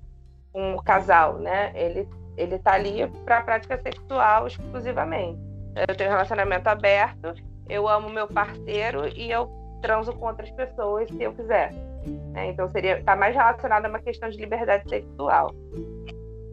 com 0.51 0.75
o 0.75 0.83
casal, 0.83 1.39
né? 1.39 1.71
Ele 1.73 2.07
ele 2.37 2.57
tá 2.59 2.73
ali 2.73 3.07
para 3.25 3.41
prática 3.41 3.79
sexual 3.81 4.47
exclusivamente. 4.47 5.39
Eu 5.87 5.95
tenho 5.95 6.09
um 6.09 6.13
relacionamento 6.13 6.67
aberto, 6.67 7.33
eu 7.69 7.87
amo 7.87 8.09
meu 8.09 8.27
parceiro 8.27 9.07
e 9.15 9.31
eu 9.31 9.49
transo 9.81 10.13
com 10.13 10.27
outras 10.27 10.49
pessoas 10.51 11.09
se 11.09 11.21
eu 11.21 11.33
quiser. 11.33 11.73
É, 12.35 12.47
então 12.47 12.69
seria 12.69 13.01
tá 13.03 13.15
mais 13.15 13.35
relacionado 13.35 13.85
a 13.85 13.89
uma 13.89 13.99
questão 13.99 14.29
de 14.29 14.37
liberdade 14.37 14.87
sexual. 14.89 15.53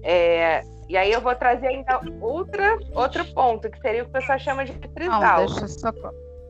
É, 0.02 0.62
e 0.88 0.96
aí 0.96 1.12
eu 1.12 1.20
vou 1.20 1.34
trazer 1.34 1.68
ainda 1.68 2.00
outra, 2.20 2.78
outro 2.94 3.24
ponto, 3.32 3.70
que 3.70 3.80
seria 3.80 4.02
o 4.02 4.04
que 4.06 4.10
o 4.10 4.12
pessoal 4.12 4.38
chama 4.38 4.64
de 4.64 4.72
trisal. 4.72 5.20
Não, 5.20 5.46
deixa 5.46 5.68
só... 5.68 5.92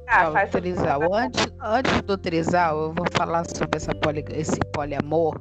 Ah, 0.07 0.32
faz 0.32 0.51
trisal. 0.51 1.15
Antes, 1.15 1.47
antes 1.61 2.02
do 2.02 2.19
trisal, 2.19 2.81
eu 2.81 2.93
vou 2.93 3.07
falar 3.12 3.44
sobre 3.44 3.77
essa 3.77 3.94
poli, 3.94 4.24
esse 4.32 4.59
poliamor, 4.73 5.40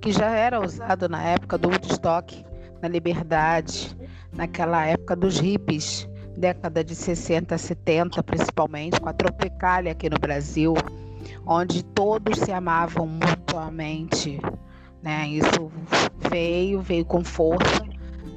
que 0.00 0.12
já 0.12 0.30
era 0.30 0.60
usado 0.60 1.08
na 1.08 1.22
época 1.22 1.58
do 1.58 1.68
Woodstock, 1.68 2.44
na 2.80 2.88
Liberdade, 2.88 3.96
naquela 4.32 4.84
época 4.86 5.16
dos 5.16 5.38
hippies, 5.38 6.08
década 6.36 6.84
de 6.84 6.94
60, 6.94 7.58
70, 7.58 8.22
principalmente, 8.22 9.00
com 9.00 9.08
a 9.08 9.12
Tropicália 9.12 9.92
aqui 9.92 10.08
no 10.08 10.18
Brasil, 10.18 10.74
onde 11.46 11.84
todos 11.84 12.38
se 12.38 12.52
amavam 12.52 13.06
mutuamente. 13.06 14.40
Né? 15.02 15.28
Isso 15.28 15.70
veio, 16.30 16.80
veio 16.80 17.04
com 17.04 17.24
força, 17.24 17.84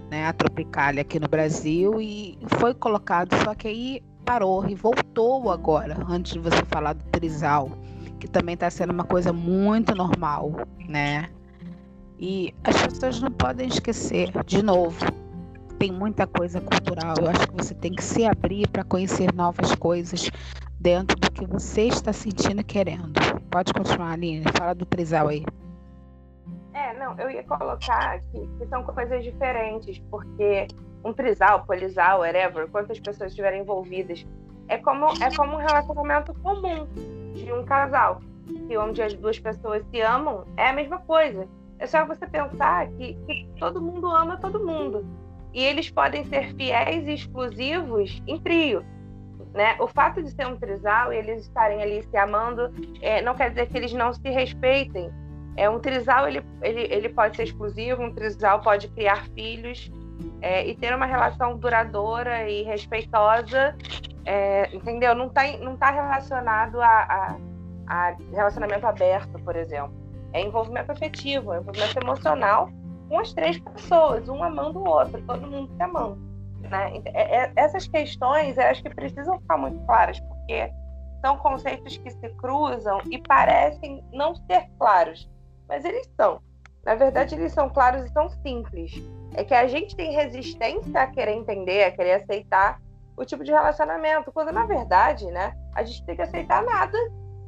né? 0.09 0.27
a 0.27 0.33
Tropicália 0.33 1.01
aqui 1.01 1.19
no 1.19 1.27
Brasil, 1.27 2.01
e 2.01 2.37
foi 2.59 2.73
colocado, 2.73 3.35
só 3.43 3.53
que 3.53 3.67
aí 3.67 4.03
parou 4.25 4.67
e 4.67 4.75
voltou 4.75 5.51
agora, 5.51 5.97
antes 6.07 6.33
de 6.33 6.39
você 6.39 6.63
falar 6.65 6.93
do 6.93 7.03
trisal, 7.05 7.71
que 8.19 8.27
também 8.27 8.53
está 8.53 8.69
sendo 8.69 8.93
uma 8.93 9.03
coisa 9.03 9.33
muito 9.33 9.95
normal, 9.95 10.53
né? 10.87 11.29
E 12.21 12.53
as 12.63 12.79
pessoas 12.83 13.19
não 13.19 13.31
podem 13.31 13.67
esquecer, 13.67 14.31
de 14.45 14.61
novo, 14.61 15.03
tem 15.79 15.91
muita 15.91 16.27
coisa 16.27 16.61
cultural. 16.61 17.15
Eu 17.19 17.27
acho 17.27 17.47
que 17.47 17.55
você 17.55 17.73
tem 17.73 17.91
que 17.91 18.03
se 18.03 18.23
abrir 18.23 18.67
para 18.67 18.83
conhecer 18.83 19.33
novas 19.33 19.73
coisas 19.73 20.29
dentro 20.79 21.19
do 21.19 21.31
que 21.31 21.47
você 21.47 21.87
está 21.87 22.13
sentindo 22.13 22.61
e 22.61 22.63
querendo. 22.63 23.13
Pode 23.49 23.73
continuar, 23.73 24.11
Aline. 24.11 24.45
Fala 24.55 24.75
do 24.75 24.85
trisal 24.85 25.29
aí. 25.29 25.43
É, 26.75 26.93
não, 26.93 27.17
eu 27.17 27.31
ia 27.31 27.43
colocar 27.43 28.21
que, 28.31 28.47
que 28.59 28.67
são 28.67 28.83
coisas 28.83 29.23
diferentes, 29.23 29.99
porque 30.11 30.67
um 31.03 31.11
trisal, 31.13 31.65
polisal, 31.65 32.19
whatever, 32.19 32.67
quantas 32.67 32.99
pessoas 32.99 33.31
estiverem 33.31 33.61
envolvidas, 33.61 34.27
é 34.67 34.77
como, 34.77 35.07
é 35.21 35.35
como 35.35 35.53
um 35.53 35.57
relacionamento 35.57 36.35
comum 36.35 36.87
de 37.33 37.51
um 37.51 37.65
casal, 37.65 38.21
que 38.67 38.77
onde 38.77 39.01
as 39.01 39.15
duas 39.15 39.39
pessoas 39.39 39.83
se 39.89 39.99
amam, 40.01 40.45
é 40.55 40.69
a 40.69 40.73
mesma 40.73 40.99
coisa. 40.99 41.47
É 41.81 41.87
só 41.87 42.05
você 42.05 42.27
pensar 42.27 42.87
que, 42.89 43.15
que 43.25 43.49
todo 43.57 43.81
mundo 43.81 44.07
ama 44.07 44.37
todo 44.37 44.63
mundo. 44.63 45.03
E 45.51 45.63
eles 45.63 45.89
podem 45.89 46.23
ser 46.25 46.53
fiéis 46.53 47.07
e 47.07 47.13
exclusivos 47.13 48.21
em 48.27 48.39
trio. 48.39 48.85
Né? 49.51 49.75
O 49.79 49.87
fato 49.87 50.21
de 50.21 50.29
ser 50.29 50.45
um 50.45 50.55
trisal 50.55 51.11
e 51.11 51.17
eles 51.17 51.41
estarem 51.41 51.81
ali 51.81 52.03
se 52.03 52.15
amando 52.15 52.71
é, 53.01 53.23
não 53.23 53.33
quer 53.33 53.49
dizer 53.49 53.67
que 53.67 53.75
eles 53.75 53.91
não 53.93 54.13
se 54.13 54.29
respeitem. 54.29 55.09
É 55.57 55.67
um 55.67 55.79
trisal 55.79 56.27
ele, 56.27 56.45
ele, 56.61 56.81
ele 56.81 57.09
pode 57.09 57.35
ser 57.35 57.43
exclusivo, 57.45 58.03
um 58.03 58.13
trisal 58.13 58.61
pode 58.61 58.87
criar 58.89 59.25
filhos 59.33 59.91
é, 60.39 60.65
e 60.67 60.75
ter 60.75 60.93
uma 60.95 61.07
relação 61.07 61.57
duradoura 61.57 62.47
e 62.47 62.61
respeitosa, 62.61 63.75
é, 64.23 64.73
entendeu? 64.73 65.15
Não 65.15 65.25
está 65.25 65.57
não 65.57 65.75
tá 65.75 65.89
relacionado 65.89 66.79
a, 66.79 66.87
a, 66.87 67.37
a 67.87 68.15
relacionamento 68.31 68.85
aberto, 68.85 69.39
por 69.43 69.55
exemplo 69.55 70.00
é 70.33 70.41
envolvimento 70.41 70.91
afetivo, 70.91 71.53
é 71.53 71.59
envolvimento 71.59 71.99
emocional 71.99 72.69
com 73.09 73.19
as 73.19 73.33
três 73.33 73.59
pessoas, 73.59 74.27
um 74.29 74.41
amando 74.43 74.79
o 74.79 74.87
outro, 74.87 75.21
todo 75.23 75.45
mundo 75.45 75.69
se 75.75 75.83
amando. 75.83 76.17
Né? 76.61 77.01
É, 77.05 77.43
é, 77.43 77.51
essas 77.55 77.87
questões 77.87 78.57
acho 78.57 78.81
que 78.83 78.89
precisam 78.95 79.39
ficar 79.39 79.57
muito 79.57 79.85
claras, 79.85 80.19
porque 80.21 80.71
são 81.23 81.37
conceitos 81.37 81.97
que 81.97 82.09
se 82.09 82.29
cruzam 82.35 83.01
e 83.09 83.17
parecem 83.17 84.03
não 84.13 84.35
ser 84.35 84.65
claros, 84.79 85.29
mas 85.67 85.83
eles 85.85 86.09
são. 86.19 86.41
Na 86.85 86.95
verdade, 86.95 87.35
eles 87.35 87.51
são 87.51 87.69
claros 87.69 88.05
e 88.05 88.09
são 88.09 88.27
simples. 88.29 88.91
É 89.35 89.43
que 89.43 89.53
a 89.53 89.67
gente 89.67 89.95
tem 89.95 90.13
resistência 90.13 90.99
a 90.99 91.07
querer 91.07 91.33
entender, 91.33 91.83
a 91.83 91.91
querer 91.91 92.13
aceitar 92.13 92.81
o 93.15 93.23
tipo 93.23 93.43
de 93.43 93.51
relacionamento, 93.51 94.31
quando 94.31 94.51
na 94.51 94.65
verdade, 94.65 95.25
né, 95.27 95.53
a 95.75 95.83
gente 95.83 96.03
tem 96.05 96.15
que 96.15 96.21
aceitar 96.21 96.63
nada 96.63 96.97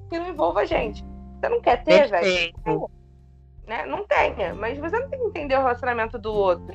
que 0.10 0.20
não 0.20 0.30
envolva 0.30 0.62
a 0.62 0.66
gente. 0.66 1.04
Você 1.44 1.50
não 1.50 1.62
quer 1.62 1.84
ter, 1.84 2.08
velho? 2.08 2.90
Né? 3.68 3.86
Não 3.86 4.08
tenha, 4.08 4.54
mas 4.54 4.78
você 4.78 4.98
não 4.98 5.10
tem 5.10 5.20
que 5.20 5.26
entender 5.26 5.56
o 5.56 5.60
relacionamento 5.60 6.18
do 6.18 6.34
outro. 6.34 6.74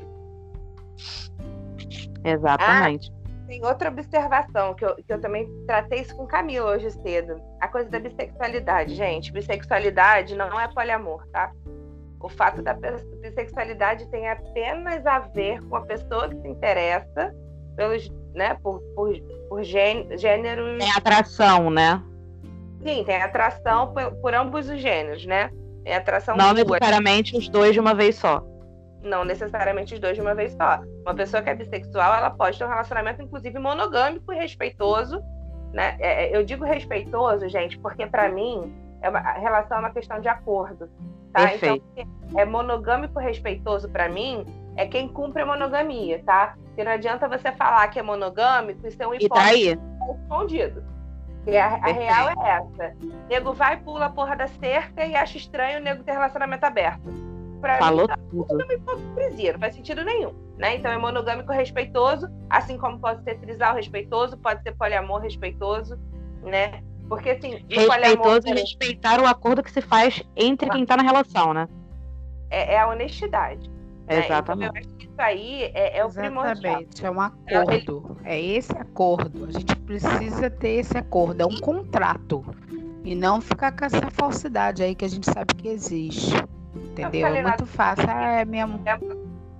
Exatamente. 2.22 3.10
Ah, 3.10 3.46
tem 3.46 3.64
outra 3.64 3.88
observação 3.88 4.74
que 4.74 4.84
eu, 4.84 4.94
que 4.96 5.10
eu 5.10 5.18
também 5.20 5.48
tratei 5.66 6.00
isso 6.00 6.14
com 6.14 6.26
Camila 6.26 6.72
hoje 6.72 6.90
cedo. 6.90 7.40
A 7.60 7.68
coisa 7.68 7.88
da 7.88 7.98
bissexualidade, 7.98 8.94
gente. 8.94 9.32
Bissexualidade 9.32 10.36
não 10.36 10.60
é 10.60 10.68
poliamor, 10.68 11.26
tá? 11.28 11.50
O 12.20 12.28
fato 12.28 12.60
da 12.60 12.74
bissexualidade 12.74 14.06
tem 14.10 14.28
apenas 14.28 15.06
a 15.06 15.20
ver 15.20 15.62
com 15.62 15.76
a 15.76 15.82
pessoa 15.82 16.28
que 16.28 16.36
se 16.42 16.48
interessa 16.48 17.34
pelos, 17.74 18.10
né, 18.34 18.54
por, 18.62 18.82
por, 18.94 19.18
por 19.48 19.62
gêneros. 19.62 20.84
É 20.84 20.90
atração, 20.98 21.70
né? 21.70 22.02
Sim, 22.82 23.04
tem 23.04 23.16
atração 23.16 23.92
por, 23.92 24.12
por 24.16 24.34
ambos 24.34 24.68
os 24.68 24.80
gêneros, 24.80 25.26
né? 25.26 25.50
Tem 25.84 25.94
atração 25.94 26.36
Não 26.36 26.52
necessariamente 26.52 27.36
os 27.36 27.48
dois 27.48 27.72
de 27.72 27.80
uma 27.80 27.94
vez 27.94 28.16
só. 28.16 28.42
Não 29.02 29.24
necessariamente 29.24 29.94
os 29.94 30.00
dois 30.00 30.14
de 30.14 30.20
uma 30.20 30.34
vez 30.34 30.52
só. 30.52 30.80
Uma 31.02 31.14
pessoa 31.14 31.42
que 31.42 31.50
é 31.50 31.54
bissexual, 31.54 32.14
ela 32.14 32.30
pode 32.30 32.58
ter 32.58 32.64
um 32.64 32.68
relacionamento, 32.68 33.22
inclusive, 33.22 33.58
monogâmico 33.58 34.32
e 34.32 34.36
respeitoso. 34.36 35.22
Né? 35.72 35.96
É, 35.98 36.24
é 36.26 36.36
eu 36.36 36.44
digo 36.44 36.64
respeitoso, 36.64 37.48
gente, 37.48 37.78
porque 37.78 38.06
para 38.06 38.28
mim 38.28 38.72
é 39.00 39.08
uma, 39.08 39.20
a 39.20 39.32
relação 39.32 39.78
é 39.78 39.80
uma 39.80 39.90
questão 39.90 40.20
de 40.20 40.28
acordo. 40.28 40.88
Tá? 41.32 41.48
Perfeito. 41.48 41.84
Então, 41.96 42.40
é 42.40 42.44
monogâmico 42.44 43.18
respeitoso 43.18 43.88
para 43.88 44.08
mim 44.08 44.44
é 44.76 44.86
quem 44.86 45.08
cumpre 45.08 45.42
a 45.42 45.46
monogamia, 45.46 46.22
tá? 46.24 46.54
Porque 46.66 46.84
não 46.84 46.92
adianta 46.92 47.28
você 47.28 47.50
falar 47.52 47.88
que 47.88 47.98
é 47.98 48.02
monogâmico 48.02 48.86
e 48.86 48.90
ser 48.92 49.06
um 49.06 49.14
hipócrita 49.14 49.80
escondido. 50.22 50.84
A, 51.46 51.88
a 51.88 51.92
real 51.92 52.28
é 52.28 52.50
essa. 52.50 52.96
Nego 53.28 53.52
vai, 53.52 53.78
pula 53.78 54.06
a 54.06 54.10
porra 54.10 54.36
da 54.36 54.46
cerca 54.46 55.04
e 55.04 55.14
acha 55.14 55.38
estranho 55.38 55.80
o 55.80 55.82
nego 55.82 56.02
ter 56.02 56.12
relacionamento 56.12 56.64
aberto. 56.64 57.08
Pra 57.60 57.78
Falou 57.78 58.06
mim, 58.06 58.44
tudo. 58.46 58.64
uma 58.64 58.72
hipocrisia, 58.72 59.52
não 59.52 59.60
faz 59.60 59.74
sentido 59.74 60.04
nenhum. 60.04 60.34
Né? 60.56 60.76
Então 60.76 60.90
é 60.90 60.98
monogâmico 60.98 61.52
respeitoso, 61.52 62.28
assim 62.50 62.76
como 62.76 62.98
pode 62.98 63.22
ser 63.24 63.38
trisal 63.38 63.74
respeitoso, 63.74 64.36
pode 64.36 64.62
ser 64.62 64.72
poliamor 64.72 65.20
respeitoso, 65.20 65.98
né? 66.42 66.82
Porque 67.08 67.30
assim. 67.30 67.64
Respeitoso 67.68 67.88
poliamor, 67.88 68.40
respeitar 68.44 69.20
o 69.20 69.26
acordo 69.26 69.62
que 69.62 69.70
se 69.70 69.80
faz 69.80 70.22
entre 70.36 70.68
quem 70.70 70.84
tá 70.84 70.96
na 70.96 71.02
relação, 71.02 71.54
né? 71.54 71.68
É, 72.50 72.74
é 72.74 72.78
a 72.78 72.88
honestidade. 72.88 73.70
Né? 74.08 74.24
Exatamente. 74.24 74.70
Então, 74.70 74.82
eu 74.82 74.88
acho 74.88 74.96
que 74.96 75.04
isso 75.04 75.20
aí 75.20 75.62
é, 75.74 75.98
é 75.98 76.04
o 76.04 76.10
primordial. 76.10 76.82
é 77.02 77.10
um 77.10 77.20
acordo. 77.20 78.16
É 78.24 78.40
esse 78.40 78.72
acordo. 78.72 79.44
A 79.44 79.52
gente 79.52 79.76
precisa 79.76 80.50
ter 80.50 80.70
esse 80.70 80.96
acordo. 80.96 81.42
É 81.42 81.46
um 81.46 81.58
contrato. 81.58 82.44
E 83.04 83.14
não 83.14 83.40
ficar 83.40 83.72
com 83.72 83.84
essa 83.84 84.10
falsidade 84.10 84.82
aí 84.82 84.94
que 84.94 85.04
a 85.04 85.08
gente 85.08 85.30
sabe 85.30 85.54
que 85.54 85.68
existe. 85.68 86.34
Entendeu? 86.74 87.26
É 87.26 87.42
muito 87.42 87.66
fácil. 87.66 88.06
Ah, 88.08 88.40
é 88.40 88.44
mesmo. 88.44 88.80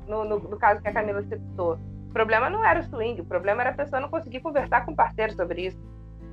No, 0.06 0.24
no, 0.24 0.38
no 0.38 0.56
caso 0.56 0.80
que 0.80 0.88
a 0.88 0.92
Camila 0.92 1.22
citou. 1.22 1.78
O 2.08 2.12
problema 2.12 2.48
não 2.48 2.64
era 2.64 2.80
o 2.80 2.82
swing, 2.84 3.20
o 3.20 3.24
problema 3.24 3.60
era 3.60 3.70
a 3.70 3.74
pessoa 3.74 4.00
não 4.00 4.08
conseguir 4.08 4.40
conversar 4.40 4.84
com 4.84 4.92
o 4.92 4.96
parceiro 4.96 5.34
sobre 5.34 5.66
isso. 5.66 5.78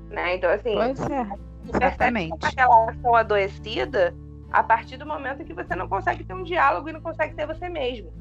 Né? 0.09 0.35
Então, 0.35 0.49
assim. 0.49 0.73
Pois 0.73 0.99
é. 1.09 1.27
Exatamente. 1.67 2.33
Uma 2.33 2.49
relação 2.55 3.15
adoecida 3.15 4.15
a 4.51 4.63
partir 4.63 4.97
do 4.97 5.05
momento 5.05 5.43
que 5.43 5.53
você 5.53 5.75
não 5.75 5.87
consegue 5.87 6.23
ter 6.23 6.33
um 6.33 6.43
diálogo 6.43 6.89
e 6.89 6.93
não 6.93 7.01
consegue 7.01 7.35
ser 7.35 7.45
você 7.45 7.67
mesmo. 7.69 8.11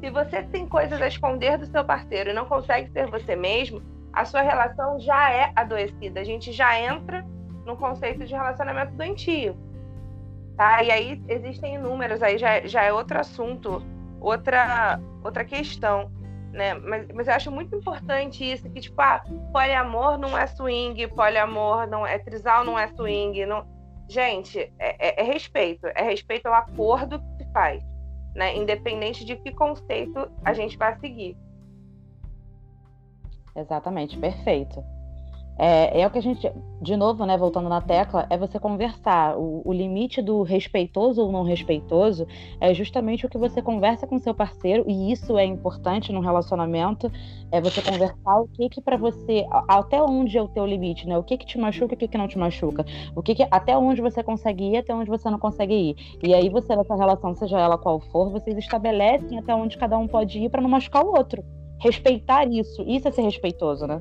Se 0.00 0.10
você 0.10 0.42
tem 0.42 0.66
coisas 0.66 1.00
a 1.00 1.06
esconder 1.06 1.58
do 1.58 1.66
seu 1.66 1.84
parceiro 1.84 2.30
e 2.30 2.32
não 2.32 2.46
consegue 2.46 2.90
ser 2.90 3.06
você 3.08 3.36
mesmo, 3.36 3.82
a 4.12 4.24
sua 4.24 4.40
relação 4.40 4.98
já 4.98 5.30
é 5.30 5.52
adoecida. 5.54 6.20
A 6.20 6.24
gente 6.24 6.50
já 6.52 6.78
entra 6.78 7.24
no 7.64 7.76
conceito 7.76 8.24
de 8.24 8.32
relacionamento 8.32 8.92
doentio. 8.92 9.56
Tá? 10.56 10.82
E 10.82 10.90
aí 10.90 11.22
existem 11.28 11.74
inúmeros, 11.74 12.22
aí 12.22 12.38
já, 12.38 12.66
já 12.66 12.82
é 12.82 12.92
outro 12.92 13.20
assunto, 13.20 13.82
outra, 14.18 14.98
outra 15.22 15.44
questão. 15.44 16.10
Né? 16.50 16.72
Mas, 16.74 17.06
mas 17.14 17.28
eu 17.28 17.34
acho 17.34 17.50
muito 17.50 17.76
importante 17.76 18.50
isso, 18.50 18.70
que, 18.70 18.80
tipo, 18.80 18.98
ah, 19.02 19.22
poliamor 19.52 20.16
não 20.16 20.36
é 20.36 20.46
swing, 20.46 21.06
poliamor 21.08 21.86
não 21.86 22.06
é 22.06 22.18
trisal, 22.18 22.64
não 22.64 22.78
é 22.78 22.88
swing. 22.88 23.44
Não... 23.44 23.66
Gente, 24.08 24.58
é, 24.78 25.08
é, 25.08 25.20
é 25.20 25.24
respeito, 25.24 25.86
é 25.88 26.02
respeito 26.02 26.46
ao 26.46 26.54
acordo 26.54 27.18
que 27.18 27.44
se 27.44 27.52
faz, 27.52 27.82
né? 28.34 28.56
Independente 28.56 29.24
de 29.24 29.36
que 29.36 29.52
conceito 29.52 30.30
a 30.44 30.52
gente 30.52 30.76
vai 30.76 30.98
seguir. 31.00 31.36
Exatamente, 33.56 34.16
perfeito. 34.18 34.84
É, 35.58 36.02
é 36.02 36.06
o 36.06 36.10
que 36.10 36.18
a 36.18 36.22
gente, 36.22 36.52
de 36.82 36.96
novo, 36.96 37.24
né, 37.24 37.36
voltando 37.36 37.68
na 37.68 37.80
tecla, 37.80 38.26
é 38.28 38.36
você 38.36 38.58
conversar. 38.58 39.38
O, 39.38 39.62
o, 39.64 39.72
limite 39.72 40.20
do 40.20 40.42
respeitoso 40.42 41.22
ou 41.22 41.32
não 41.32 41.42
respeitoso 41.42 42.26
é 42.60 42.74
justamente 42.74 43.24
o 43.24 43.28
que 43.28 43.38
você 43.38 43.62
conversa 43.62 44.06
com 44.06 44.18
seu 44.18 44.34
parceiro, 44.34 44.84
e 44.86 45.10
isso 45.10 45.38
é 45.38 45.44
importante 45.44 46.12
no 46.12 46.20
relacionamento, 46.20 47.10
é 47.50 47.60
você 47.60 47.80
conversar 47.80 48.40
o 48.40 48.48
que 48.48 48.68
que 48.68 48.80
para 48.82 48.96
você, 48.96 49.46
até 49.66 50.02
onde 50.02 50.36
é 50.36 50.42
o 50.42 50.48
teu 50.48 50.66
limite, 50.66 51.08
né? 51.08 51.16
O 51.16 51.22
que 51.22 51.38
que 51.38 51.46
te 51.46 51.58
machuca 51.58 51.94
o 51.94 51.96
que 51.96 52.08
que 52.08 52.18
não 52.18 52.28
te 52.28 52.38
machuca. 52.38 52.84
O 53.14 53.22
que 53.22 53.34
que, 53.34 53.46
até 53.50 53.76
onde 53.78 54.02
você 54.02 54.22
consegue 54.22 54.64
ir, 54.72 54.78
até 54.78 54.94
onde 54.94 55.08
você 55.08 55.30
não 55.30 55.38
consegue 55.38 55.74
ir. 55.74 55.96
E 56.22 56.34
aí 56.34 56.50
você, 56.50 56.76
nessa 56.76 56.94
relação, 56.94 57.34
seja 57.34 57.58
ela 57.58 57.78
qual 57.78 57.98
for, 58.00 58.30
vocês 58.30 58.58
estabelecem 58.58 59.38
até 59.38 59.54
onde 59.54 59.78
cada 59.78 59.96
um 59.96 60.06
pode 60.06 60.38
ir 60.38 60.50
para 60.50 60.60
não 60.60 60.68
machucar 60.68 61.04
o 61.04 61.16
outro. 61.16 61.42
Respeitar 61.80 62.46
isso, 62.46 62.82
isso 62.82 63.08
é 63.08 63.10
ser 63.10 63.22
respeitoso, 63.22 63.86
né? 63.86 64.00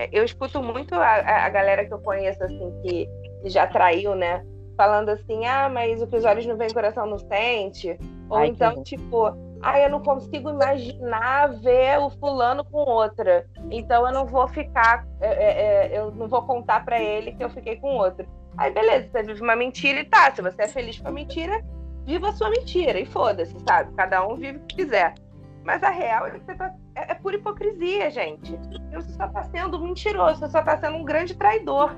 É, 0.00 0.08
eu 0.10 0.24
escuto 0.24 0.62
muito 0.62 0.94
a, 0.94 1.44
a 1.44 1.48
galera 1.50 1.84
que 1.84 1.92
eu 1.92 1.98
conheço, 1.98 2.42
assim, 2.42 2.72
que, 2.82 3.06
que 3.42 3.50
já 3.50 3.66
traiu, 3.66 4.14
né? 4.14 4.42
Falando 4.74 5.10
assim, 5.10 5.44
ah, 5.44 5.68
mas 5.68 6.00
o 6.00 6.06
que 6.06 6.16
os 6.16 6.24
olhos 6.24 6.46
não 6.46 6.56
veem, 6.56 6.70
o 6.70 6.74
coração 6.74 7.06
não 7.06 7.18
sente. 7.18 7.98
Ou 8.30 8.38
Ai, 8.38 8.46
então, 8.46 8.76
que... 8.76 8.96
tipo, 8.96 9.26
ah, 9.60 9.78
eu 9.78 9.90
não 9.90 10.00
consigo 10.00 10.48
imaginar 10.48 11.48
ver 11.60 11.98
o 11.98 12.08
fulano 12.08 12.64
com 12.64 12.78
outra. 12.78 13.44
Então 13.70 14.06
eu 14.06 14.12
não 14.14 14.24
vou 14.24 14.48
ficar, 14.48 15.06
é, 15.20 15.28
é, 15.28 15.92
é 15.92 15.98
eu 15.98 16.10
não 16.12 16.28
vou 16.28 16.40
contar 16.42 16.82
para 16.82 16.98
ele 16.98 17.32
que 17.32 17.44
eu 17.44 17.50
fiquei 17.50 17.76
com 17.76 17.98
outro. 17.98 18.26
Aí 18.56 18.72
beleza, 18.72 19.06
você 19.12 19.22
vive 19.22 19.42
uma 19.42 19.54
mentira 19.54 20.00
e 20.00 20.04
tá. 20.04 20.34
Se 20.34 20.40
você 20.40 20.62
é 20.62 20.68
feliz 20.68 20.98
com 20.98 21.08
a 21.08 21.12
mentira, 21.12 21.62
viva 22.06 22.30
a 22.30 22.32
sua 22.32 22.48
mentira 22.48 22.98
e 22.98 23.04
foda-se, 23.04 23.54
sabe? 23.68 23.92
Cada 23.94 24.26
um 24.26 24.34
vive 24.34 24.56
o 24.56 24.60
que 24.62 24.76
quiser. 24.76 25.12
Mas 25.64 25.82
a 25.82 25.90
real 25.90 26.26
é 26.26 26.30
que 26.30 26.40
você 26.40 26.54
tá, 26.54 26.74
é, 26.94 27.12
é 27.12 27.14
pura 27.14 27.36
hipocrisia, 27.36 28.10
gente. 28.10 28.58
Você 28.92 29.12
só 29.12 29.28
tá 29.28 29.44
sendo 29.44 29.78
mentiroso, 29.78 30.40
você 30.40 30.48
só 30.48 30.62
tá 30.62 30.78
sendo 30.78 30.96
um 30.96 31.04
grande 31.04 31.34
traidor. 31.36 31.94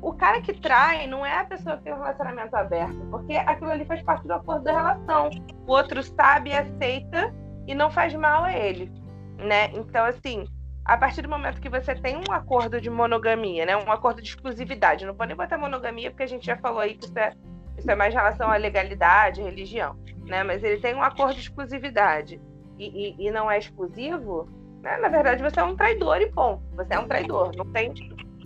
O 0.00 0.12
cara 0.12 0.40
que 0.40 0.52
trai 0.52 1.06
não 1.06 1.24
é 1.24 1.40
a 1.40 1.44
pessoa 1.44 1.76
que 1.76 1.84
tem 1.84 1.92
um 1.92 1.98
relacionamento 1.98 2.54
aberto, 2.54 2.98
porque 3.10 3.34
aquilo 3.34 3.70
ali 3.70 3.84
faz 3.84 4.02
parte 4.02 4.26
do 4.26 4.32
acordo 4.32 4.64
da 4.64 4.72
relação. 4.72 5.30
O 5.66 5.72
outro 5.72 6.02
sabe, 6.02 6.52
aceita 6.52 7.34
e 7.66 7.74
não 7.74 7.90
faz 7.90 8.14
mal 8.14 8.44
a 8.44 8.52
ele, 8.52 8.92
né? 9.38 9.70
Então, 9.74 10.04
assim, 10.04 10.46
a 10.84 10.96
partir 10.96 11.22
do 11.22 11.28
momento 11.28 11.60
que 11.60 11.68
você 11.68 11.94
tem 11.94 12.16
um 12.16 12.32
acordo 12.32 12.80
de 12.80 12.88
monogamia, 12.88 13.66
né? 13.66 13.76
Um 13.76 13.90
acordo 13.90 14.22
de 14.22 14.28
exclusividade, 14.28 15.04
não 15.04 15.14
pode 15.14 15.28
nem 15.28 15.36
botar 15.36 15.58
monogamia 15.58 16.10
porque 16.10 16.22
a 16.22 16.28
gente 16.28 16.46
já 16.46 16.56
falou 16.56 16.80
aí 16.80 16.94
que 16.94 17.04
isso 17.04 17.18
é, 17.18 17.32
isso 17.76 17.90
é 17.90 17.94
mais 17.94 18.14
relação 18.14 18.50
à 18.50 18.56
legalidade, 18.56 19.42
religião, 19.42 19.96
né? 20.26 20.44
Mas 20.44 20.62
ele 20.62 20.80
tem 20.80 20.94
um 20.94 21.02
acordo 21.02 21.34
de 21.34 21.40
exclusividade 21.40 22.40
e, 22.78 23.16
e, 23.18 23.26
e 23.26 23.30
não 23.30 23.50
é 23.50 23.58
exclusivo, 23.58 24.48
né? 24.82 24.96
na 24.98 25.08
verdade 25.08 25.42
você 25.42 25.60
é 25.60 25.64
um 25.64 25.76
traidor 25.76 26.20
e 26.20 26.30
ponto. 26.30 26.62
Você 26.76 26.94
é 26.94 26.98
um 26.98 27.08
traidor. 27.08 27.52
Não 27.56 27.64
tem, 27.72 27.92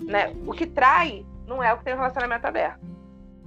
né? 0.01 0.33
O 0.47 0.53
que 0.53 0.67
trai 0.67 1.25
não 1.47 1.63
é 1.63 1.73
o 1.73 1.79
que 1.79 1.85
tem 1.85 1.95
um 1.95 1.99
relacionamento 1.99 2.47
aberto. 2.47 2.81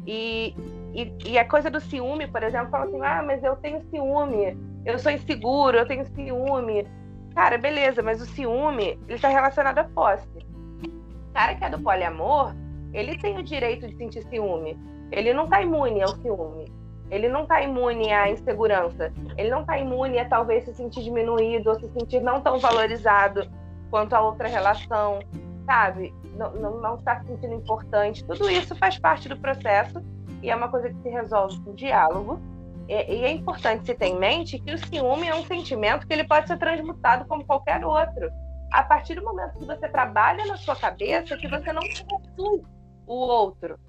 E, 0.05 0.55
e, 0.93 1.11
e, 1.25 1.39
a 1.39 1.47
coisa 1.47 1.69
do 1.69 1.81
ciúme, 1.81 2.27
por 2.27 2.43
exemplo, 2.43 2.69
fala 2.69 2.85
assim: 2.85 3.01
ah, 3.01 3.23
mas 3.25 3.43
eu 3.43 3.55
tenho 3.55 3.81
ciúme, 3.89 4.55
eu 4.85 4.99
sou 4.99 5.11
inseguro, 5.11 5.77
eu 5.77 5.87
tenho 5.87 6.05
ciúme. 6.05 6.87
Cara, 7.33 7.57
beleza, 7.57 8.01
mas 8.01 8.21
o 8.21 8.25
ciúme 8.25 8.99
ele 9.07 9.15
está 9.15 9.27
relacionado 9.27 9.79
à 9.79 9.83
posse. 9.83 10.27
O 10.37 11.33
cara 11.33 11.55
que 11.55 11.65
é 11.65 11.69
do 11.69 11.79
poliamor, 11.79 12.55
ele 12.93 13.17
tem 13.17 13.37
o 13.37 13.43
direito 13.43 13.87
de 13.87 13.97
sentir 13.97 14.23
ciúme. 14.29 14.77
Ele 15.11 15.33
não 15.33 15.43
está 15.45 15.61
imune 15.61 16.01
ao 16.01 16.15
ciúme. 16.15 16.71
Ele 17.09 17.29
não 17.29 17.43
está 17.43 17.61
imune 17.61 18.11
à 18.11 18.29
insegurança. 18.29 19.11
Ele 19.37 19.49
não 19.49 19.61
está 19.61 19.77
imune 19.77 20.19
a 20.19 20.27
talvez 20.27 20.65
se 20.65 20.73
sentir 20.73 21.03
diminuído 21.03 21.69
ou 21.69 21.79
se 21.79 21.87
sentir 21.89 22.19
não 22.19 22.41
tão 22.41 22.59
valorizado 22.59 23.47
quanto 23.89 24.13
a 24.13 24.21
outra 24.21 24.47
relação, 24.47 25.19
sabe? 25.65 26.13
Não, 26.35 26.95
está 26.95 27.19
se 27.19 27.27
sentindo 27.27 27.53
importante. 27.53 28.23
Tudo 28.25 28.49
isso 28.49 28.75
faz 28.75 28.97
parte 28.97 29.29
do 29.29 29.37
processo 29.37 30.03
e 30.41 30.49
é 30.49 30.55
uma 30.55 30.67
coisa 30.69 30.89
que 30.89 31.01
se 31.01 31.09
resolve 31.09 31.59
com 31.61 31.73
diálogo. 31.73 32.39
E, 32.87 32.93
e 32.93 33.23
é 33.23 33.31
importante 33.31 33.85
se 33.85 33.93
ter 33.93 34.07
em 34.07 34.19
mente 34.19 34.59
que 34.59 34.73
o 34.73 34.77
ciúme 34.77 35.27
é 35.27 35.35
um 35.35 35.45
sentimento 35.45 36.07
que 36.07 36.13
ele 36.13 36.23
pode 36.23 36.47
ser 36.47 36.57
transmutado 36.57 37.25
como 37.27 37.45
qualquer 37.45 37.85
outro. 37.85 38.29
A 38.71 38.83
partir 38.83 39.15
do 39.15 39.23
momento 39.23 39.57
que 39.59 39.65
você 39.65 39.87
trabalha 39.87 40.45
na 40.45 40.57
sua 40.57 40.75
cabeça 40.75 41.37
que 41.37 41.47
você 41.47 41.71
não 41.71 41.81
possui 41.81 42.63
o 43.07 43.13
outro, 43.13 43.79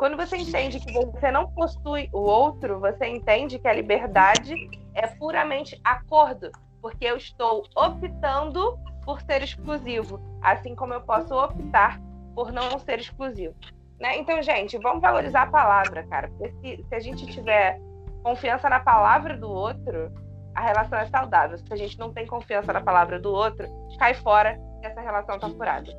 quando 0.00 0.16
você 0.16 0.38
entende 0.38 0.80
que 0.80 0.90
você 0.90 1.30
não 1.30 1.46
possui 1.52 2.08
o 2.10 2.20
outro, 2.20 2.80
você 2.80 3.06
entende 3.06 3.58
que 3.58 3.68
a 3.68 3.72
liberdade 3.74 4.54
é 4.94 5.06
puramente 5.06 5.78
acordo, 5.84 6.50
porque 6.80 7.04
eu 7.04 7.18
estou 7.18 7.66
optando 7.76 8.78
por 9.04 9.20
ser 9.20 9.42
exclusivo, 9.42 10.18
assim 10.40 10.74
como 10.74 10.94
eu 10.94 11.02
posso 11.02 11.34
optar 11.34 12.00
por 12.34 12.50
não 12.50 12.78
ser 12.78 12.98
exclusivo. 12.98 13.54
Né? 14.00 14.16
Então, 14.16 14.40
gente, 14.40 14.78
vamos 14.78 15.02
valorizar 15.02 15.42
a 15.42 15.50
palavra, 15.50 16.02
cara, 16.04 16.28
porque 16.28 16.50
se, 16.62 16.82
se 16.88 16.94
a 16.94 17.00
gente 17.00 17.26
tiver 17.26 17.78
confiança 18.22 18.70
na 18.70 18.80
palavra 18.80 19.36
do 19.36 19.50
outro, 19.50 20.10
a 20.54 20.62
relação 20.62 20.98
é 20.98 21.04
saudável. 21.08 21.58
Se 21.58 21.70
a 21.70 21.76
gente 21.76 21.98
não 21.98 22.10
tem 22.10 22.26
confiança 22.26 22.72
na 22.72 22.80
palavra 22.80 23.20
do 23.20 23.30
outro, 23.30 23.68
cai 23.98 24.14
fora 24.14 24.58
essa 24.86 25.00
relação 25.00 25.38
tá 25.38 25.48
furada. 25.48 25.92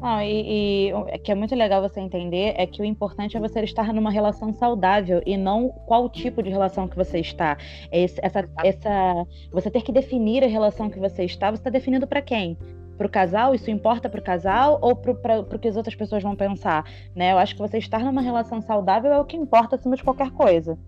Não, 0.00 0.22
e, 0.22 0.88
e 0.88 0.92
o 0.94 1.04
que 1.18 1.32
é 1.32 1.34
muito 1.34 1.54
legal 1.56 1.82
você 1.82 2.00
entender 2.00 2.54
é 2.56 2.66
que 2.66 2.80
o 2.80 2.84
importante 2.84 3.36
é 3.36 3.40
você 3.40 3.60
estar 3.62 3.92
numa 3.92 4.10
relação 4.10 4.52
saudável 4.52 5.20
e 5.26 5.36
não 5.36 5.70
qual 5.86 6.08
tipo 6.08 6.42
de 6.42 6.50
relação 6.50 6.86
que 6.86 6.96
você 6.96 7.18
está. 7.18 7.56
Esse, 7.90 8.20
essa, 8.22 8.48
essa, 8.64 9.26
você 9.50 9.70
ter 9.70 9.82
que 9.82 9.90
definir 9.90 10.44
a 10.44 10.46
relação 10.46 10.88
que 10.88 11.00
você 11.00 11.24
está, 11.24 11.50
você 11.50 11.60
está 11.60 11.70
definindo 11.70 12.06
para 12.06 12.22
quem? 12.22 12.56
Para 12.96 13.06
o 13.06 13.10
casal? 13.10 13.54
Isso 13.54 13.70
importa 13.70 14.08
para 14.08 14.20
o 14.20 14.22
casal 14.22 14.78
ou 14.80 14.94
para 14.94 15.40
o 15.40 15.58
que 15.58 15.68
as 15.68 15.76
outras 15.76 15.96
pessoas 15.96 16.22
vão 16.22 16.36
pensar? 16.36 16.84
Né? 17.14 17.32
Eu 17.32 17.38
acho 17.38 17.56
que 17.56 17.60
você 17.60 17.78
estar 17.78 18.00
numa 18.00 18.20
relação 18.20 18.60
saudável 18.60 19.12
é 19.12 19.18
o 19.18 19.24
que 19.24 19.36
importa 19.36 19.74
acima 19.74 19.96
de 19.96 20.04
qualquer 20.04 20.30
coisa. 20.30 20.78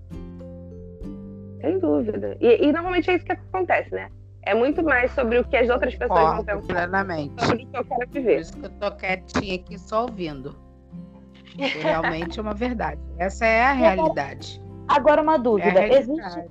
Sem 1.60 1.78
dúvida. 1.78 2.36
E, 2.40 2.64
e 2.64 2.72
normalmente 2.72 3.10
é 3.10 3.16
isso 3.16 3.24
que 3.24 3.32
acontece, 3.32 3.92
né? 3.92 4.08
É 4.42 4.54
muito 4.54 4.82
mais 4.82 5.12
sobre 5.12 5.38
o 5.38 5.44
que 5.44 5.56
as 5.56 5.68
outras 5.68 5.94
pessoas 5.94 6.18
Concordo 6.18 6.44
vão 6.44 6.60
pensar. 6.60 6.74
plenamente. 6.74 7.44
Sobre 7.44 7.64
o 7.64 7.66
que 7.66 7.76
eu 7.76 7.84
quero 7.84 8.10
viver. 8.10 8.34
Por 8.34 8.40
isso 8.40 8.56
que 8.56 8.66
eu 8.66 8.70
tô 8.70 8.90
quietinha 8.92 9.54
aqui 9.56 9.78
só 9.78 10.02
ouvindo. 10.02 10.56
realmente 11.58 12.38
é 12.38 12.42
uma 12.42 12.54
verdade. 12.54 13.00
Essa 13.18 13.46
é 13.46 13.64
a 13.64 13.72
realidade. 13.72 14.60
Agora 14.88 15.22
uma 15.22 15.38
dúvida. 15.38 15.80
É 15.80 15.98
existe, 15.98 16.44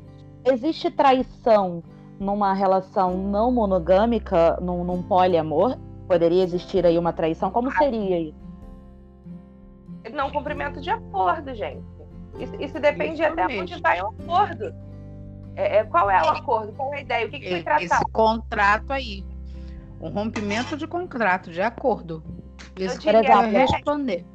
existe 0.45 0.91
traição 0.91 1.83
numa 2.19 2.53
relação 2.53 3.17
não 3.17 3.51
monogâmica, 3.51 4.57
num, 4.61 4.83
num 4.83 5.01
poliamor? 5.01 5.77
Poderia 6.07 6.43
existir 6.43 6.85
aí 6.85 6.97
uma 6.97 7.13
traição? 7.13 7.49
Como 7.49 7.71
seria 7.71 8.19
isso? 8.19 8.49
Não 10.13 10.31
cumprimento 10.31 10.79
de 10.79 10.89
acordo, 10.89 11.53
gente. 11.53 11.83
Isso, 12.39 12.55
isso 12.59 12.79
depende 12.79 13.21
isso 13.21 13.31
até 13.31 13.45
onde 13.45 13.81
vai 13.81 14.01
o 14.01 14.07
acordo. 14.07 14.73
É, 15.59 15.79
é, 15.79 15.83
qual 15.83 16.09
é 16.09 16.21
o 16.21 16.29
acordo? 16.29 16.71
Qual 16.71 16.93
é 16.93 16.99
a 16.99 17.01
ideia? 17.01 17.27
O 17.27 17.29
que, 17.29 17.37
que 17.37 17.49
foi 17.49 17.63
tratado? 17.63 17.83
Esse 17.83 18.05
contrato 18.13 18.93
aí. 18.93 19.25
Um 19.99 20.07
rompimento 20.07 20.77
de 20.77 20.87
contrato, 20.87 21.51
de 21.51 21.61
acordo. 21.61 22.23
Isso 22.77 22.95
eu 22.95 22.99
diria, 22.99 23.39
até, 23.39 23.65
responder. 23.65 24.25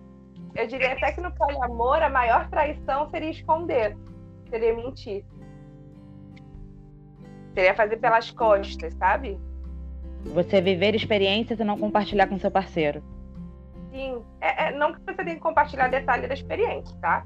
Eu 0.55 0.67
diria 0.67 0.93
até 0.93 1.13
que 1.13 1.23
no 1.23 1.35
poliamor 1.35 2.03
a 2.03 2.11
maior 2.11 2.51
traição 2.51 3.09
seria 3.09 3.31
esconder, 3.31 3.97
seria 4.51 4.77
mentir. 4.77 5.25
Seria 7.55 7.75
fazer 7.75 7.97
pelas 7.97 8.31
costas, 8.31 8.93
sabe? 8.99 9.41
Você 10.27 10.61
viver 10.61 10.95
experiências 10.95 11.59
e 11.59 11.65
não 11.65 11.79
compartilhar 11.79 12.27
com 12.27 12.39
seu 12.39 12.51
parceiro. 12.51 13.03
Sim. 13.91 14.23
É, 14.43 14.67
é, 14.67 14.73
não 14.73 14.93
que 14.93 15.01
você 15.01 15.25
tenha 15.25 15.37
que 15.37 15.41
compartilhar 15.41 15.89
detalhe 15.89 16.29
da 16.29 16.35
experiência, 16.35 16.95
tá? 17.01 17.25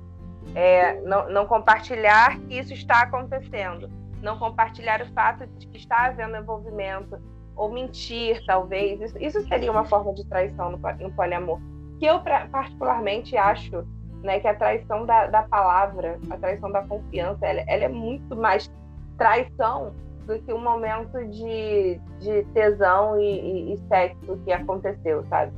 É, 0.55 1.01
não, 1.03 1.29
não 1.31 1.47
compartilhar 1.47 2.39
que 2.41 2.59
isso 2.59 2.73
está 2.73 3.03
acontecendo, 3.03 3.91
não 4.23 4.39
compartilhar 4.39 5.03
o 5.03 5.07
fato 5.13 5.47
de 5.47 5.67
que 5.67 5.79
está 5.79 6.07
havendo 6.07 6.37
envolvimento, 6.37 7.19
ou 7.59 7.71
mentir, 7.71 8.41
talvez. 8.47 9.01
Isso, 9.01 9.19
isso 9.19 9.49
seria 9.49 9.71
uma 9.71 9.85
forma 9.85 10.15
de 10.15 10.25
traição 10.27 10.71
no, 10.71 10.79
no 10.79 11.13
poliamor. 11.13 11.61
Que 11.99 12.07
eu, 12.07 12.21
particularmente, 12.51 13.37
acho 13.37 13.85
né, 14.23 14.39
que 14.39 14.47
a 14.47 14.55
traição 14.55 15.05
da, 15.05 15.27
da 15.27 15.43
palavra, 15.43 16.19
a 16.31 16.37
traição 16.37 16.71
da 16.71 16.83
confiança, 16.87 17.45
ela, 17.45 17.61
ela, 17.67 17.85
é 17.85 17.89
muito 17.89 18.37
mais 18.37 18.71
traição 19.19 19.93
do 20.27 20.39
que 20.41 20.53
um 20.53 20.63
momento 20.63 21.19
de, 21.27 22.01
de 22.21 22.45
tesão 22.55 23.19
e, 23.19 23.25
e, 23.25 23.75
e 23.75 23.79
sexo 23.89 24.39
que 24.45 24.53
aconteceu, 24.53 25.25
sabe? 25.29 25.53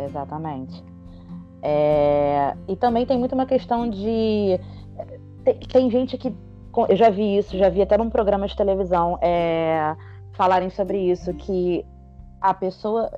Exatamente. 0.00 0.84
É, 1.62 2.54
e 2.68 2.76
também 2.76 3.04
tem 3.06 3.18
muito 3.18 3.34
uma 3.34 3.46
questão 3.46 3.88
de. 3.88 4.58
Tem, 5.44 5.58
tem, 5.60 5.90
gente 5.90 6.16
que. 6.16 6.34
Eu 6.88 6.96
já 6.96 7.10
vi 7.10 7.38
isso, 7.38 7.58
já 7.58 7.68
vi 7.68 7.82
até 7.82 7.96
num 7.98 8.10
programa 8.10 8.46
de 8.46 8.54
televisão 8.54 9.18
é, 9.20 9.96
falarem 10.32 10.70
sobre 10.70 10.98
isso, 10.98 11.34
que 11.34 11.84
a 12.40 12.54
pessoa, 12.54 13.10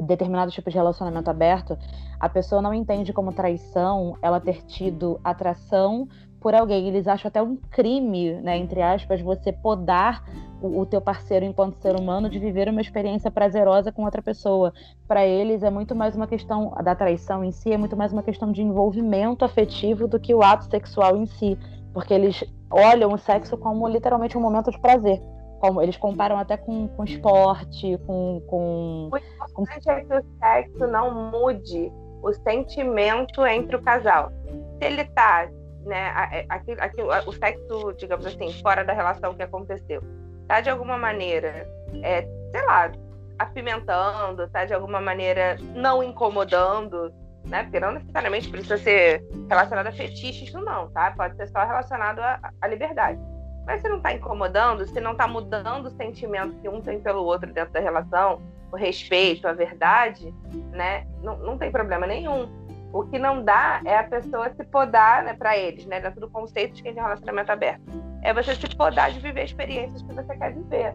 determinado 0.00 0.52
tipo 0.52 0.70
de 0.70 0.76
relacionamento 0.76 1.28
aberto, 1.28 1.76
a 2.20 2.28
pessoa 2.28 2.62
não 2.62 2.72
entende 2.72 3.12
como 3.12 3.32
traição 3.32 4.16
ela 4.22 4.40
ter 4.40 4.62
tido 4.62 5.20
atração 5.24 6.06
por 6.44 6.54
alguém. 6.54 6.86
Eles 6.86 7.08
acham 7.08 7.30
até 7.30 7.42
um 7.42 7.56
crime, 7.56 8.34
né, 8.34 8.58
entre 8.58 8.82
aspas, 8.82 9.22
você 9.22 9.50
podar 9.50 10.22
o, 10.60 10.80
o 10.80 10.86
teu 10.86 11.00
parceiro 11.00 11.46
enquanto 11.46 11.80
ser 11.80 11.98
humano 11.98 12.28
de 12.28 12.38
viver 12.38 12.68
uma 12.68 12.82
experiência 12.82 13.30
prazerosa 13.30 13.90
com 13.90 14.04
outra 14.04 14.20
pessoa. 14.20 14.70
Para 15.08 15.24
eles 15.24 15.62
é 15.62 15.70
muito 15.70 15.94
mais 15.94 16.14
uma 16.14 16.26
questão 16.26 16.74
da 16.84 16.94
traição 16.94 17.42
em 17.42 17.50
si, 17.50 17.72
é 17.72 17.78
muito 17.78 17.96
mais 17.96 18.12
uma 18.12 18.22
questão 18.22 18.52
de 18.52 18.60
envolvimento 18.60 19.42
afetivo 19.42 20.06
do 20.06 20.20
que 20.20 20.34
o 20.34 20.42
ato 20.42 20.66
sexual 20.66 21.16
em 21.16 21.24
si, 21.24 21.58
porque 21.94 22.12
eles 22.12 22.44
olham 22.70 23.10
o 23.10 23.16
sexo 23.16 23.56
como 23.56 23.88
literalmente 23.88 24.36
um 24.36 24.40
momento 24.42 24.70
de 24.70 24.78
prazer. 24.78 25.22
Como 25.60 25.80
eles 25.80 25.96
comparam 25.96 26.36
até 26.36 26.58
com, 26.58 26.88
com 26.88 27.04
esporte, 27.04 27.98
com, 28.06 28.42
com. 28.46 29.08
O 29.10 29.16
importante 29.16 29.88
é 29.88 30.04
que 30.04 30.14
o 30.14 30.22
sexo 30.38 30.86
não 30.88 31.30
mude 31.30 31.90
o 32.22 32.34
sentimento 32.34 33.46
entre 33.46 33.76
o 33.76 33.82
casal. 33.82 34.30
Se 34.78 34.84
ele 34.84 35.04
tá 35.04 35.48
né, 35.84 36.46
aquilo, 36.48 36.80
aquilo, 36.80 37.08
o 37.26 37.32
sexo, 37.32 37.92
digamos 37.98 38.26
assim, 38.26 38.52
fora 38.62 38.84
da 38.84 38.92
relação 38.92 39.34
que 39.34 39.42
aconteceu, 39.42 40.02
tá 40.48 40.60
de 40.60 40.70
alguma 40.70 40.96
maneira, 40.96 41.68
é, 42.02 42.22
sei 42.50 42.64
lá, 42.66 42.90
apimentando, 43.38 44.48
tá 44.48 44.64
de 44.64 44.74
alguma 44.74 45.00
maneira 45.00 45.56
não 45.74 46.02
incomodando, 46.02 47.12
né? 47.46 47.64
Porque 47.64 47.80
não 47.80 47.92
necessariamente 47.92 48.48
precisa 48.48 48.78
ser 48.78 49.24
relacionado 49.48 49.88
a 49.88 49.92
fetiches, 49.92 50.48
isso 50.48 50.60
não, 50.60 50.90
tá? 50.90 51.10
Pode 51.12 51.36
ser 51.36 51.48
só 51.48 51.64
relacionado 51.64 52.20
à 52.20 52.66
liberdade. 52.66 53.18
Mas 53.66 53.80
se 53.80 53.88
não 53.88 53.96
está 53.96 54.12
incomodando, 54.12 54.86
se 54.86 55.00
não 55.00 55.12
está 55.12 55.26
mudando 55.26 55.86
o 55.86 55.90
sentimento 55.90 56.54
que 56.60 56.68
um 56.68 56.80
tem 56.80 57.00
pelo 57.00 57.24
outro 57.24 57.52
dentro 57.52 57.72
da 57.72 57.80
relação, 57.80 58.40
o 58.70 58.76
respeito, 58.76 59.48
a 59.48 59.52
verdade, 59.52 60.34
né? 60.70 61.06
Não, 61.22 61.36
não 61.38 61.56
tem 61.56 61.70
problema 61.70 62.06
nenhum. 62.06 62.48
O 62.94 63.02
que 63.02 63.18
não 63.18 63.42
dá 63.42 63.80
é 63.84 63.98
a 63.98 64.04
pessoa 64.04 64.48
se 64.54 64.62
podar, 64.62 65.24
né, 65.24 65.34
para 65.34 65.58
eles, 65.58 65.84
né, 65.84 65.98
dentro 65.98 66.20
do 66.20 66.30
conceito 66.30 66.74
de 66.74 66.82
quem 66.84 66.94
tem 66.94 67.02
relacionamento 67.02 67.50
aberto. 67.50 67.82
É 68.22 68.32
você 68.32 68.54
se 68.54 68.68
podar 68.76 69.10
de 69.10 69.18
viver 69.18 69.42
experiências 69.42 70.00
que 70.00 70.14
você 70.14 70.36
quer 70.36 70.54
viver. 70.54 70.94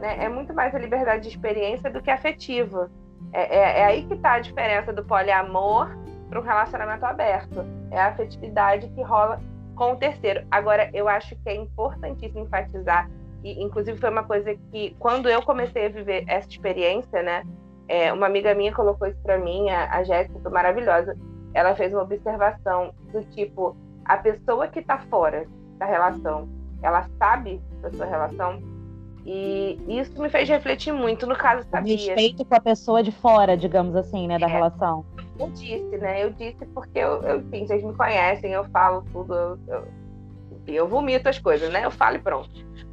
Né? 0.00 0.24
É 0.24 0.28
muito 0.28 0.52
mais 0.52 0.74
a 0.74 0.78
liberdade 0.80 1.22
de 1.22 1.28
experiência 1.28 1.88
do 1.88 2.02
que 2.02 2.10
afetiva. 2.10 2.90
É, 3.32 3.58
é, 3.58 3.78
é 3.78 3.84
aí 3.84 4.04
que 4.08 4.14
está 4.14 4.32
a 4.32 4.38
diferença 4.40 4.92
do 4.92 5.04
poliamor 5.04 5.96
para 6.28 6.40
um 6.40 6.42
relacionamento 6.42 7.06
aberto. 7.06 7.64
É 7.92 8.00
a 8.00 8.08
afetividade 8.08 8.88
que 8.88 9.02
rola 9.02 9.40
com 9.76 9.92
o 9.92 9.96
terceiro. 9.96 10.44
Agora, 10.50 10.90
eu 10.92 11.08
acho 11.08 11.36
que 11.36 11.48
é 11.48 11.54
importantíssimo 11.54 12.40
enfatizar, 12.40 13.08
e 13.44 13.62
inclusive 13.62 14.00
foi 14.00 14.10
uma 14.10 14.24
coisa 14.24 14.52
que, 14.72 14.96
quando 14.98 15.28
eu 15.28 15.40
comecei 15.42 15.86
a 15.86 15.90
viver 15.90 16.24
essa 16.26 16.48
experiência, 16.48 17.22
né, 17.22 17.44
é, 17.86 18.12
uma 18.12 18.26
amiga 18.26 18.52
minha 18.52 18.74
colocou 18.74 19.06
isso 19.06 19.22
para 19.22 19.38
mim, 19.38 19.70
a, 19.70 19.94
a 19.94 20.02
Jéssica, 20.02 20.50
maravilhosa 20.50 21.16
ela 21.56 21.74
fez 21.74 21.90
uma 21.92 22.02
observação 22.02 22.92
do 23.10 23.24
tipo: 23.24 23.74
a 24.04 24.18
pessoa 24.18 24.68
que 24.68 24.80
está 24.80 24.98
fora 24.98 25.48
da 25.78 25.86
relação, 25.86 26.46
ela 26.82 27.08
sabe 27.18 27.62
da 27.80 27.90
sua 27.90 28.04
relação. 28.04 28.62
E 29.24 29.80
isso 29.88 30.20
me 30.20 30.28
fez 30.28 30.48
refletir 30.48 30.92
muito, 30.92 31.26
no 31.26 31.34
caso, 31.34 31.66
sabia. 31.68 31.96
Respeito 31.96 32.44
com 32.44 32.54
a 32.54 32.60
pessoa 32.60 33.02
de 33.02 33.10
fora, 33.10 33.56
digamos 33.56 33.96
assim, 33.96 34.28
né, 34.28 34.38
da 34.38 34.46
é, 34.46 34.50
relação. 34.50 35.04
Eu 35.38 35.50
disse, 35.50 35.96
né? 35.96 36.22
Eu 36.22 36.30
disse 36.30 36.64
porque 36.66 36.98
eu, 36.98 37.22
eu 37.22 37.40
enfim, 37.40 37.66
vocês 37.66 37.82
me 37.82 37.94
conhecem, 37.94 38.52
eu 38.52 38.64
falo 38.66 39.02
tudo, 39.10 39.34
eu, 39.34 39.58
eu, 39.66 39.84
eu 40.66 40.86
vomito 40.86 41.28
as 41.28 41.38
coisas, 41.38 41.72
né? 41.72 41.84
Eu 41.84 41.90
falo 41.90 42.16
e 42.16 42.20
pronto. 42.20 42.50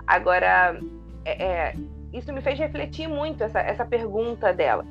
Agora, 0.07 0.79
é, 1.25 1.43
é, 1.43 1.75
isso 2.13 2.33
me 2.33 2.41
fez 2.41 2.57
refletir 2.57 3.07
muito, 3.07 3.43
essa, 3.43 3.59
essa 3.59 3.85
pergunta 3.85 4.51
dela. 4.53 4.85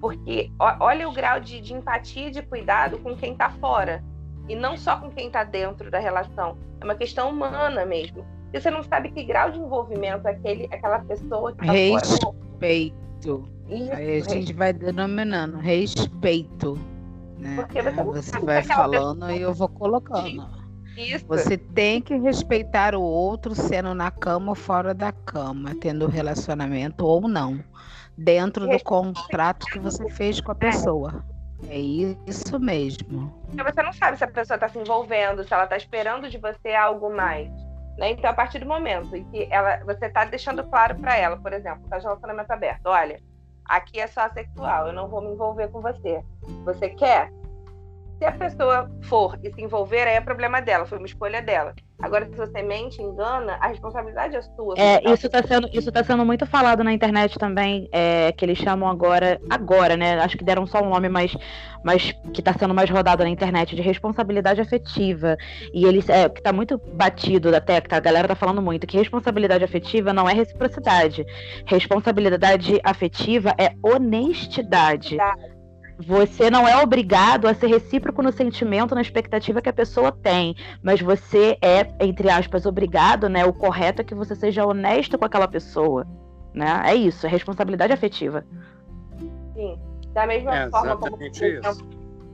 Porque 0.00 0.50
olha 0.58 1.08
o 1.08 1.12
grau 1.12 1.40
de, 1.40 1.60
de 1.60 1.74
empatia 1.74 2.28
e 2.28 2.30
de 2.30 2.42
cuidado 2.42 2.98
com 2.98 3.16
quem 3.16 3.32
está 3.32 3.50
fora. 3.50 4.04
E 4.48 4.54
não 4.54 4.76
só 4.76 4.96
com 4.98 5.10
quem 5.10 5.26
está 5.26 5.42
dentro 5.42 5.90
da 5.90 5.98
relação. 5.98 6.56
É 6.80 6.84
uma 6.84 6.94
questão 6.94 7.30
humana 7.30 7.84
mesmo. 7.84 8.24
E 8.52 8.60
você 8.60 8.70
não 8.70 8.82
sabe 8.82 9.10
que 9.10 9.24
grau 9.24 9.50
de 9.50 9.58
envolvimento 9.58 10.28
aquele, 10.28 10.66
aquela 10.66 11.00
pessoa 11.00 11.52
que 11.52 11.66
fora. 11.66 11.72
Respeito. 11.72 13.48
Aí 13.92 14.20
a 14.20 14.28
gente 14.28 14.52
vai 14.52 14.72
denominando 14.72 15.58
respeito. 15.58 16.78
Né? 17.38 17.56
Porque 17.56 17.82
você, 17.82 18.02
você 18.02 18.40
vai 18.40 18.62
falando 18.62 19.20
pessoa... 19.20 19.36
e 19.36 19.42
eu 19.42 19.52
vou 19.52 19.68
colocando. 19.68 20.46
Isso. 20.96 21.26
Você 21.26 21.58
tem 21.58 22.00
que 22.00 22.16
respeitar 22.16 22.94
o 22.94 23.02
outro, 23.02 23.54
sendo 23.54 23.94
na 23.94 24.10
cama 24.10 24.50
ou 24.50 24.54
fora 24.54 24.94
da 24.94 25.12
cama, 25.12 25.74
tendo 25.74 26.06
relacionamento 26.06 27.04
ou 27.04 27.28
não 27.28 27.62
dentro 28.16 28.66
do 28.66 28.82
contrato 28.82 29.66
que 29.66 29.78
você 29.78 30.08
fez 30.10 30.40
com 30.40 30.52
a 30.52 30.54
pessoa. 30.54 31.24
É 31.68 31.78
isso 31.78 32.58
mesmo. 32.60 33.34
Você 33.52 33.82
não 33.82 33.92
sabe 33.92 34.18
se 34.18 34.24
a 34.24 34.28
pessoa 34.28 34.56
está 34.56 34.68
se 34.68 34.78
envolvendo, 34.78 35.42
se 35.42 35.52
ela 35.52 35.64
está 35.64 35.76
esperando 35.76 36.28
de 36.28 36.38
você 36.38 36.74
algo 36.74 37.14
mais. 37.14 37.50
Né? 37.98 38.10
Então, 38.10 38.30
a 38.30 38.34
partir 38.34 38.58
do 38.58 38.66
momento 38.66 39.16
em 39.16 39.24
que 39.24 39.48
ela, 39.50 39.78
você 39.84 40.06
está 40.06 40.24
deixando 40.24 40.62
claro 40.64 40.96
para 40.96 41.16
ela, 41.16 41.36
por 41.36 41.52
exemplo, 41.52 41.82
está 41.84 41.98
de 41.98 42.04
relacionamento 42.04 42.52
aberto, 42.52 42.86
olha, 42.86 43.20
aqui 43.64 44.00
é 44.00 44.06
só 44.06 44.28
sexual, 44.28 44.88
eu 44.88 44.92
não 44.92 45.08
vou 45.08 45.22
me 45.22 45.32
envolver 45.32 45.68
com 45.68 45.80
você. 45.80 46.22
Você 46.64 46.90
quer? 46.90 47.32
Se 48.18 48.24
a 48.24 48.32
pessoa 48.32 48.90
for 49.02 49.38
e 49.42 49.52
se 49.52 49.60
envolver, 49.60 50.08
aí 50.08 50.14
é 50.14 50.20
problema 50.20 50.60
dela, 50.62 50.86
foi 50.86 50.96
uma 50.96 51.06
escolha 51.06 51.42
dela. 51.42 51.74
Agora, 51.98 52.26
se 52.26 52.34
você 52.36 52.62
mente, 52.62 53.00
engana, 53.00 53.58
a 53.60 53.68
responsabilidade 53.68 54.36
é 54.36 54.42
sua. 54.42 54.74
É, 54.76 55.02
isso 55.10 55.26
está 55.26 55.42
sendo, 55.42 55.68
isso 55.72 55.90
tá 55.92 56.04
sendo 56.04 56.24
muito 56.24 56.46
falado 56.46 56.84
na 56.84 56.92
internet 56.92 57.38
também, 57.38 57.88
é, 57.92 58.32
que 58.32 58.44
eles 58.44 58.58
chamam 58.58 58.88
agora, 58.88 59.40
agora, 59.48 59.96
né? 59.96 60.18
Acho 60.18 60.36
que 60.36 60.44
deram 60.44 60.66
só 60.66 60.82
um 60.82 60.90
nome, 60.90 61.08
mas, 61.08 61.36
mas 61.82 62.12
que 62.32 62.40
está 62.40 62.54
sendo 62.54 62.74
mais 62.74 62.88
rodado 62.88 63.22
na 63.22 63.30
internet, 63.30 63.74
de 63.74 63.82
responsabilidade 63.82 64.60
afetiva. 64.60 65.36
E 65.72 65.84
eles, 65.84 66.08
é, 66.08 66.28
que 66.28 66.40
está 66.40 66.52
muito 66.52 66.78
batido 66.78 67.54
até, 67.54 67.80
que 67.80 67.94
a 67.94 68.00
galera 68.00 68.28
tá 68.28 68.34
falando 68.34 68.62
muito, 68.62 68.86
que 68.86 68.96
responsabilidade 68.96 69.64
afetiva 69.64 70.12
não 70.12 70.28
é 70.28 70.32
reciprocidade. 70.32 71.24
Responsabilidade 71.66 72.78
afetiva 72.82 73.54
é 73.58 73.72
honestidade. 73.82 75.16
Verdade 75.16 75.55
você 75.98 76.50
não 76.50 76.68
é 76.68 76.76
obrigado 76.82 77.48
a 77.48 77.54
ser 77.54 77.68
recíproco 77.68 78.22
no 78.22 78.30
sentimento, 78.30 78.94
na 78.94 79.00
expectativa 79.00 79.62
que 79.62 79.68
a 79.68 79.72
pessoa 79.72 80.12
tem, 80.12 80.54
mas 80.82 81.00
você 81.00 81.56
é, 81.62 81.86
entre 82.00 82.28
aspas, 82.28 82.66
obrigado, 82.66 83.28
né? 83.28 83.44
O 83.44 83.52
correto 83.52 84.02
é 84.02 84.04
que 84.04 84.14
você 84.14 84.34
seja 84.34 84.66
honesto 84.66 85.16
com 85.18 85.24
aquela 85.24 85.48
pessoa, 85.48 86.06
né? 86.52 86.82
É 86.84 86.94
isso, 86.94 87.26
é 87.26 87.30
responsabilidade 87.30 87.92
afetiva. 87.92 88.44
Sim, 89.54 89.78
da 90.12 90.26
mesma 90.26 90.56
é 90.56 90.70
forma 90.70 90.96
como 90.96 91.22
isso. 91.22 91.42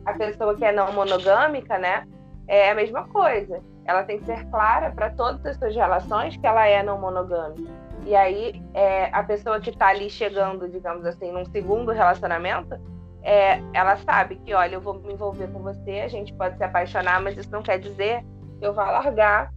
a 0.04 0.12
pessoa 0.14 0.56
que 0.56 0.64
é 0.64 0.72
não 0.72 0.92
monogâmica, 0.92 1.78
né? 1.78 2.06
É 2.48 2.70
a 2.70 2.74
mesma 2.74 3.06
coisa. 3.08 3.60
Ela 3.84 4.02
tem 4.02 4.18
que 4.18 4.24
ser 4.24 4.44
clara 4.50 4.90
para 4.90 5.10
todas 5.10 5.44
as 5.46 5.56
suas 5.56 5.74
relações 5.74 6.36
que 6.36 6.46
ela 6.46 6.66
é 6.66 6.82
não 6.82 6.98
monogâmica. 6.98 7.70
E 8.04 8.16
aí, 8.16 8.60
é, 8.74 9.08
a 9.12 9.22
pessoa 9.22 9.60
que 9.60 9.70
está 9.70 9.88
ali 9.88 10.10
chegando, 10.10 10.68
digamos 10.68 11.06
assim, 11.06 11.30
num 11.30 11.44
segundo 11.44 11.92
relacionamento, 11.92 12.76
é, 13.22 13.60
ela 13.72 13.96
sabe 13.98 14.36
que, 14.36 14.52
olha, 14.52 14.74
eu 14.74 14.80
vou 14.80 14.94
me 14.94 15.12
envolver 15.12 15.46
com 15.48 15.60
você, 15.60 16.00
a 16.00 16.08
gente 16.08 16.32
pode 16.34 16.56
se 16.56 16.64
apaixonar, 16.64 17.20
mas 17.20 17.36
isso 17.36 17.50
não 17.50 17.62
quer 17.62 17.78
dizer 17.78 18.24
que 18.58 18.66
eu 18.66 18.74
vá 18.74 18.90
largar 18.90 19.52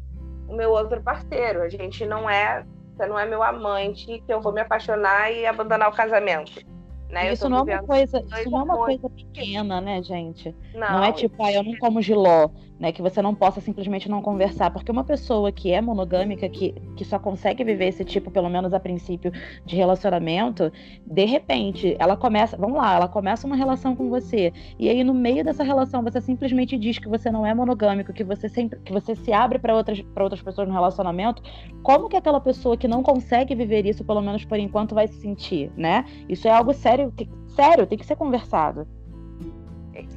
o 0.48 0.56
meu 0.56 0.72
outro 0.72 1.02
parceiro. 1.02 1.62
A 1.62 1.70
gente 1.70 2.06
não 2.06 2.30
é, 2.30 2.64
você 2.96 3.08
não 3.08 3.18
é 3.18 3.26
meu 3.26 3.42
amante, 3.42 4.22
que 4.26 4.34
eu 4.34 4.40
vou 4.40 4.52
me 4.52 4.62
apaixonar 4.62 5.32
e 5.32 5.46
abandonar 5.46 5.90
o 5.90 5.96
casamento. 5.96 6.64
Né? 7.10 7.32
Isso 7.32 7.48
não 7.48 7.60
é 7.60 7.76
uma 7.76 7.84
coisa, 7.84 8.20
isso 8.20 8.50
não 8.50 8.60
é 8.60 8.64
uma 8.64 8.78
coisa 8.78 9.10
pequena, 9.10 9.80
né, 9.80 10.02
gente? 10.04 10.56
Não, 10.74 10.92
não 10.92 11.04
é 11.04 11.12
tipo, 11.12 11.44
ah, 11.44 11.52
eu 11.52 11.64
não 11.64 11.78
como 11.78 12.02
giló 12.02 12.50
né, 12.80 12.92
que 12.92 13.02
você 13.02 13.22
não 13.22 13.34
possa 13.34 13.62
simplesmente 13.62 14.10
não 14.10 14.22
conversar, 14.22 14.72
porque 14.72 14.92
uma 14.92 15.04
pessoa 15.04 15.52
que 15.52 15.72
é 15.72 15.82
monogâmica, 15.82 16.48
que, 16.50 16.74
que 16.96 17.06
só 17.06 17.18
consegue 17.18 17.64
viver 17.64 17.88
esse 17.88 18.04
tipo, 18.04 18.30
pelo 18.30 18.50
menos 18.50 18.74
a 18.74 18.80
princípio, 18.80 19.32
de 19.66 19.76
relacionamento, 19.76 20.72
de 21.06 21.26
repente, 21.26 21.96
ela 22.00 22.18
começa, 22.18 22.58
vamos 22.58 22.78
lá, 22.78 22.96
ela 22.96 23.08
começa 23.08 23.48
uma 23.48 23.56
relação 23.56 23.96
com 23.96 24.10
você, 24.10 24.52
e 24.78 24.90
aí 24.90 25.04
no 25.04 25.14
meio 25.14 25.44
dessa 25.44 25.64
relação 25.64 26.04
você 26.04 26.20
simplesmente 26.20 26.78
diz 26.78 27.00
que 27.00 27.08
você 27.08 27.32
não 27.32 27.46
é 27.46 27.54
monogâmico, 27.54 28.14
que 28.14 28.24
você 28.24 28.50
sempre, 28.50 28.80
que 28.80 28.92
você 28.92 29.16
se 29.16 29.32
abre 29.32 29.60
para 29.60 29.76
outras, 29.76 30.04
outras 30.16 30.42
pessoas 30.42 30.68
no 30.68 30.74
relacionamento, 30.74 31.42
como 31.82 32.10
que 32.10 32.18
aquela 32.18 32.42
pessoa 32.42 32.76
que 32.78 32.88
não 32.88 33.02
consegue 33.02 33.56
viver 33.56 33.86
isso, 33.86 34.04
pelo 34.04 34.22
menos 34.22 34.44
por 34.44 34.60
enquanto, 34.60 34.96
vai 34.96 35.08
se 35.08 35.20
sentir, 35.20 35.72
né? 35.76 36.06
Isso 36.28 36.48
é 36.48 36.52
algo 36.52 36.74
sério, 36.74 37.12
que, 37.12 37.30
sério, 37.48 37.88
tem 37.88 37.98
que 37.98 38.06
ser 38.06 38.16
conversado. 38.16 38.88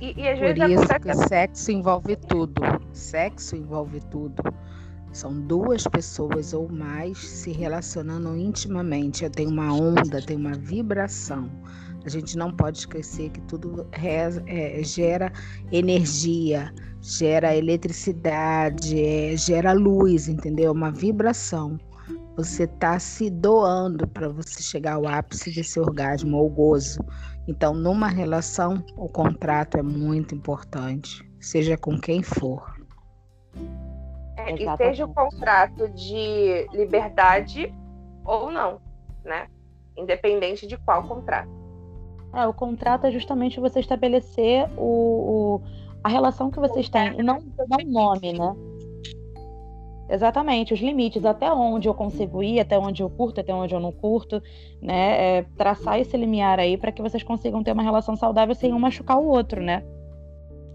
E, 0.00 0.14
e 0.16 0.28
às 0.28 0.38
vezes 0.38 0.58
Por 0.58 0.70
isso 0.70 1.00
que 1.00 1.28
sexo 1.28 1.72
envolve 1.72 2.16
tudo. 2.16 2.62
Sexo 2.92 3.56
envolve 3.56 4.00
tudo. 4.10 4.42
São 5.12 5.40
duas 5.40 5.84
pessoas 5.84 6.52
ou 6.52 6.68
mais 6.68 7.18
se 7.18 7.50
relacionando 7.52 8.36
intimamente. 8.36 9.28
Tem 9.30 9.46
uma 9.46 9.72
onda, 9.72 10.20
tem 10.20 10.36
uma 10.36 10.54
vibração. 10.54 11.50
A 12.04 12.08
gente 12.08 12.36
não 12.36 12.52
pode 12.52 12.78
esquecer 12.78 13.30
que 13.30 13.40
tudo 13.42 13.86
é, 13.92 14.82
gera 14.82 15.32
energia, 15.72 16.72
gera 17.00 17.54
eletricidade, 17.56 19.00
é, 19.00 19.36
gera 19.36 19.72
luz, 19.72 20.28
entendeu? 20.28 20.72
Uma 20.72 20.90
vibração. 20.90 21.78
Você 22.36 22.64
está 22.64 22.98
se 22.98 23.28
doando 23.28 24.06
para 24.06 24.28
você 24.28 24.62
chegar 24.62 24.94
ao 24.94 25.08
ápice 25.08 25.52
desse 25.52 25.80
orgasmo 25.80 26.36
ou 26.36 26.48
gozo. 26.48 27.00
Então, 27.48 27.72
numa 27.72 28.08
relação, 28.08 28.84
o 28.94 29.08
contrato 29.08 29.78
é 29.78 29.82
muito 29.82 30.34
importante, 30.34 31.26
seja 31.40 31.78
com 31.78 31.98
quem 31.98 32.22
for. 32.22 32.76
É, 34.36 34.52
e 34.52 34.76
seja 34.76 35.06
o 35.06 35.14
contrato 35.14 35.88
de 35.88 36.68
liberdade 36.74 37.74
ou 38.22 38.52
não, 38.52 38.82
né? 39.24 39.48
Independente 39.96 40.66
de 40.66 40.76
qual 40.76 41.02
contrato. 41.08 41.48
É, 42.34 42.46
o 42.46 42.52
contrato 42.52 43.06
é 43.06 43.10
justamente 43.10 43.58
você 43.58 43.80
estabelecer 43.80 44.68
o, 44.76 44.82
o 45.56 45.62
a 46.04 46.08
relação 46.10 46.50
que 46.50 46.60
vocês 46.60 46.90
têm, 46.90 47.18
e 47.18 47.22
não, 47.22 47.38
não 47.66 47.78
o 47.82 47.90
nome, 47.90 48.32
né? 48.34 48.54
Exatamente, 50.08 50.72
os 50.72 50.80
limites, 50.80 51.24
até 51.24 51.52
onde 51.52 51.86
eu 51.86 51.94
consigo 51.94 52.42
ir, 52.42 52.60
até 52.60 52.78
onde 52.78 53.02
eu 53.02 53.10
curto, 53.10 53.40
até 53.40 53.52
onde 53.52 53.74
eu 53.74 53.80
não 53.80 53.92
curto, 53.92 54.42
né? 54.80 55.38
É, 55.38 55.42
traçar 55.56 56.00
esse 56.00 56.16
limiar 56.16 56.58
aí 56.58 56.78
para 56.78 56.90
que 56.90 57.02
vocês 57.02 57.22
consigam 57.22 57.62
ter 57.62 57.72
uma 57.72 57.82
relação 57.82 58.16
saudável 58.16 58.54
sem 58.54 58.72
um 58.72 58.78
machucar 58.78 59.18
o 59.18 59.26
outro, 59.26 59.62
né? 59.62 59.84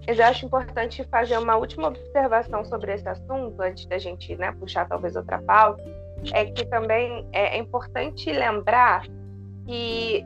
Eu 0.05 0.23
acho 0.25 0.45
importante 0.45 1.03
fazer 1.05 1.37
uma 1.37 1.55
última 1.55 1.87
observação 1.87 2.63
sobre 2.65 2.93
esse 2.93 3.07
assunto, 3.07 3.59
antes 3.61 3.85
da 3.85 3.97
gente 3.97 4.35
né, 4.35 4.51
puxar 4.51 4.87
talvez 4.87 5.15
outra 5.15 5.41
pauta, 5.41 5.81
é 6.33 6.45
que 6.45 6.65
também 6.65 7.25
é, 7.31 7.55
é 7.55 7.57
importante 7.57 8.29
lembrar 8.31 9.03
que 9.65 10.25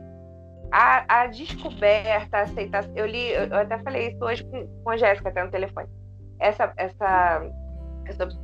a, 0.70 1.22
a 1.22 1.26
descoberta, 1.28 2.38
a 2.38 2.42
aceitação. 2.42 2.92
Eu 2.94 3.06
li, 3.06 3.30
eu 3.30 3.54
até 3.54 3.78
falei 3.78 4.08
isso 4.08 4.24
hoje 4.24 4.44
com, 4.44 4.66
com 4.82 4.90
a 4.90 4.96
Jéssica, 4.96 5.28
até 5.28 5.44
no 5.44 5.50
telefone. 5.50 5.88
Essa, 6.40 6.72
essa, 6.76 7.42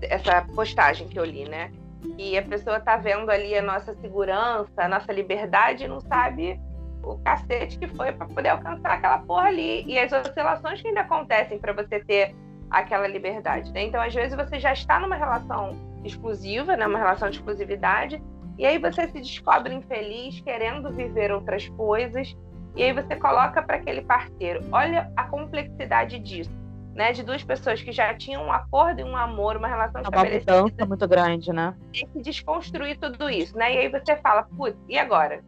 essa, 0.02 0.42
postagem 0.54 1.08
que 1.08 1.18
eu 1.18 1.24
li, 1.24 1.48
né? 1.48 1.70
E 2.18 2.36
a 2.36 2.42
pessoa 2.42 2.80
tá 2.80 2.96
vendo 2.96 3.30
ali 3.30 3.56
a 3.56 3.62
nossa 3.62 3.94
segurança, 3.94 4.72
a 4.76 4.88
nossa 4.88 5.12
liberdade 5.12 5.84
e 5.84 5.88
não 5.88 6.00
sabe 6.00 6.60
o 7.02 7.18
cacete 7.18 7.78
que 7.78 7.86
foi 7.88 8.12
para 8.12 8.26
poder 8.26 8.50
alcançar 8.50 8.92
aquela 8.92 9.18
porra 9.18 9.48
ali. 9.48 9.84
E 9.86 9.98
as 9.98 10.12
oscilações 10.12 10.80
que 10.80 10.88
ainda 10.88 11.00
acontecem 11.00 11.58
para 11.58 11.72
você 11.72 12.00
ter 12.00 12.34
aquela 12.70 13.06
liberdade, 13.06 13.72
né? 13.72 13.84
Então, 13.84 14.00
às 14.00 14.14
vezes, 14.14 14.36
você 14.36 14.58
já 14.58 14.72
está 14.72 14.98
numa 14.98 15.16
relação 15.16 15.76
exclusiva, 16.04 16.76
né? 16.76 16.86
Uma 16.86 16.98
relação 16.98 17.30
de 17.30 17.38
exclusividade, 17.38 18.22
e 18.58 18.66
aí 18.66 18.78
você 18.78 19.08
se 19.08 19.20
descobre 19.20 19.74
infeliz, 19.74 20.40
querendo 20.40 20.90
viver 20.90 21.32
outras 21.32 21.68
coisas, 21.70 22.36
e 22.76 22.82
aí 22.82 22.92
você 22.92 23.16
coloca 23.16 23.62
para 23.62 23.76
aquele 23.76 24.02
parceiro. 24.02 24.60
Olha 24.70 25.10
a 25.16 25.24
complexidade 25.24 26.18
disso, 26.18 26.50
né? 26.94 27.12
De 27.12 27.22
duas 27.22 27.42
pessoas 27.42 27.82
que 27.82 27.92
já 27.92 28.14
tinham 28.14 28.44
um 28.44 28.52
acordo 28.52 29.00
e 29.00 29.04
um 29.04 29.16
amor, 29.16 29.56
uma 29.56 29.68
relação 29.68 30.00
é 30.00 30.08
uma 30.08 30.08
estabelecida. 30.08 30.86
muito 30.86 31.08
grande, 31.08 31.52
né? 31.52 31.74
Tem 31.92 32.06
que 32.06 32.20
desconstruir 32.20 32.98
tudo 32.98 33.28
isso, 33.28 33.56
né? 33.56 33.74
E 33.74 33.78
aí 33.78 33.88
você 33.88 34.16
fala, 34.16 34.44
putz, 34.44 34.78
e 34.88 34.96
agora? 34.96 35.42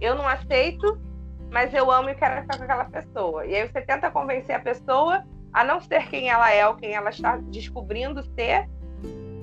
Eu 0.00 0.14
não 0.14 0.26
aceito, 0.26 0.98
mas 1.50 1.72
eu 1.74 1.90
amo 1.90 2.10
e 2.10 2.14
quero 2.14 2.40
ficar 2.42 2.56
com 2.56 2.64
aquela 2.64 2.84
pessoa. 2.86 3.46
E 3.46 3.54
aí 3.54 3.68
você 3.68 3.80
tenta 3.82 4.10
convencer 4.10 4.56
a 4.56 4.60
pessoa 4.60 5.22
a 5.52 5.64
não 5.64 5.80
ser 5.80 6.08
quem 6.08 6.28
ela 6.28 6.50
é 6.52 6.66
ou 6.66 6.74
quem 6.74 6.94
ela 6.94 7.10
está 7.10 7.36
descobrindo 7.36 8.22
ser, 8.34 8.68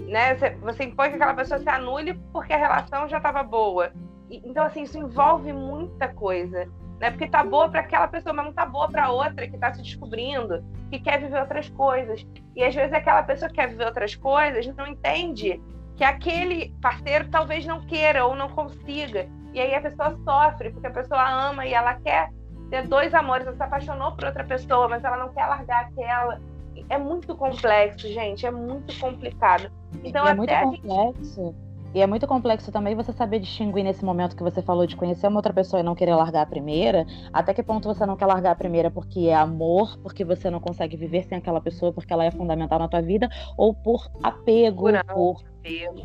né? 0.07 0.35
Você 0.61 0.83
impõe 0.83 1.09
que 1.09 1.15
aquela 1.15 1.33
pessoa 1.33 1.59
se 1.59 1.69
anule 1.69 2.13
porque 2.31 2.53
a 2.53 2.57
relação 2.57 3.07
já 3.07 3.17
estava 3.17 3.43
boa. 3.43 3.91
Então, 4.29 4.65
assim, 4.65 4.83
isso 4.83 4.97
envolve 4.97 5.53
muita 5.53 6.07
coisa. 6.07 6.67
Né? 7.03 7.11
Porque 7.11 7.27
tá 7.27 7.43
boa 7.43 7.67
para 7.67 7.81
aquela 7.81 8.07
pessoa, 8.07 8.31
mas 8.31 8.45
não 8.45 8.53
tá 8.53 8.65
boa 8.65 8.87
para 8.87 9.11
outra 9.11 9.45
que 9.45 9.55
está 9.55 9.73
se 9.73 9.81
descobrindo, 9.81 10.63
que 10.89 10.97
quer 10.99 11.19
viver 11.19 11.37
outras 11.37 11.67
coisas. 11.67 12.25
E 12.55 12.63
às 12.63 12.73
vezes 12.73 12.93
aquela 12.93 13.21
pessoa 13.23 13.49
que 13.49 13.55
quer 13.55 13.67
viver 13.67 13.87
outras 13.87 14.15
coisas 14.15 14.65
não 14.67 14.87
entende 14.87 15.61
que 15.97 16.03
aquele 16.05 16.73
parceiro 16.81 17.27
talvez 17.29 17.65
não 17.65 17.81
queira 17.81 18.25
ou 18.25 18.37
não 18.37 18.47
consiga. 18.47 19.27
E 19.53 19.59
aí 19.59 19.75
a 19.75 19.81
pessoa 19.81 20.17
sofre, 20.23 20.71
porque 20.71 20.87
a 20.87 20.91
pessoa 20.91 21.29
ama 21.29 21.65
e 21.65 21.73
ela 21.73 21.95
quer 21.95 22.29
ter 22.69 22.87
dois 22.87 23.13
amores, 23.13 23.45
ela 23.45 23.57
se 23.57 23.63
apaixonou 23.63 24.13
por 24.13 24.23
outra 24.23 24.45
pessoa, 24.45 24.87
mas 24.87 25.03
ela 25.03 25.17
não 25.17 25.33
quer 25.33 25.45
largar 25.45 25.81
aquela 25.83 26.39
é 26.87 26.97
muito 26.97 27.35
complexo, 27.35 28.07
gente, 28.07 28.45
é 28.45 28.51
muito 28.51 28.97
complicado. 28.97 29.69
Então, 30.05 30.25
é 30.25 30.31
até 30.31 30.65
muito 30.65 30.81
complexo. 30.81 31.43
Gente... 31.47 31.72
E 31.93 32.01
é 32.01 32.07
muito 32.07 32.25
complexo 32.25 32.71
também 32.71 32.95
você 32.95 33.13
saber 33.13 33.39
distinguir 33.39 33.83
nesse 33.83 34.03
momento 34.03 34.35
que 34.35 34.41
você 34.41 34.63
falou 34.63 34.87
de 34.87 34.95
conhecer 34.95 35.27
uma 35.27 35.37
outra 35.37 35.53
pessoa 35.53 35.79
e 35.79 35.83
não 35.83 35.93
querer 35.93 36.15
largar 36.15 36.41
a 36.41 36.45
primeira, 36.45 37.05
até 37.31 37.53
que 37.53 37.61
ponto 37.61 37.87
você 37.87 38.03
não 38.03 38.17
quer 38.17 38.25
largar 38.25 38.51
a 38.51 38.55
primeira 38.55 38.89
porque 38.89 39.27
é 39.27 39.35
amor, 39.35 39.95
porque 39.99 40.25
você 40.25 40.49
não 40.49 40.59
consegue 40.59 40.97
viver 40.97 41.23
sem 41.23 41.37
aquela 41.37 41.61
pessoa, 41.61 41.93
porque 41.93 42.11
ela 42.11 42.25
é 42.25 42.31
fundamental 42.31 42.79
na 42.79 42.87
tua 42.87 42.99
vida, 42.99 43.29
ou 43.55 43.75
por 43.75 44.09
apego, 44.23 44.85
por, 45.13 45.43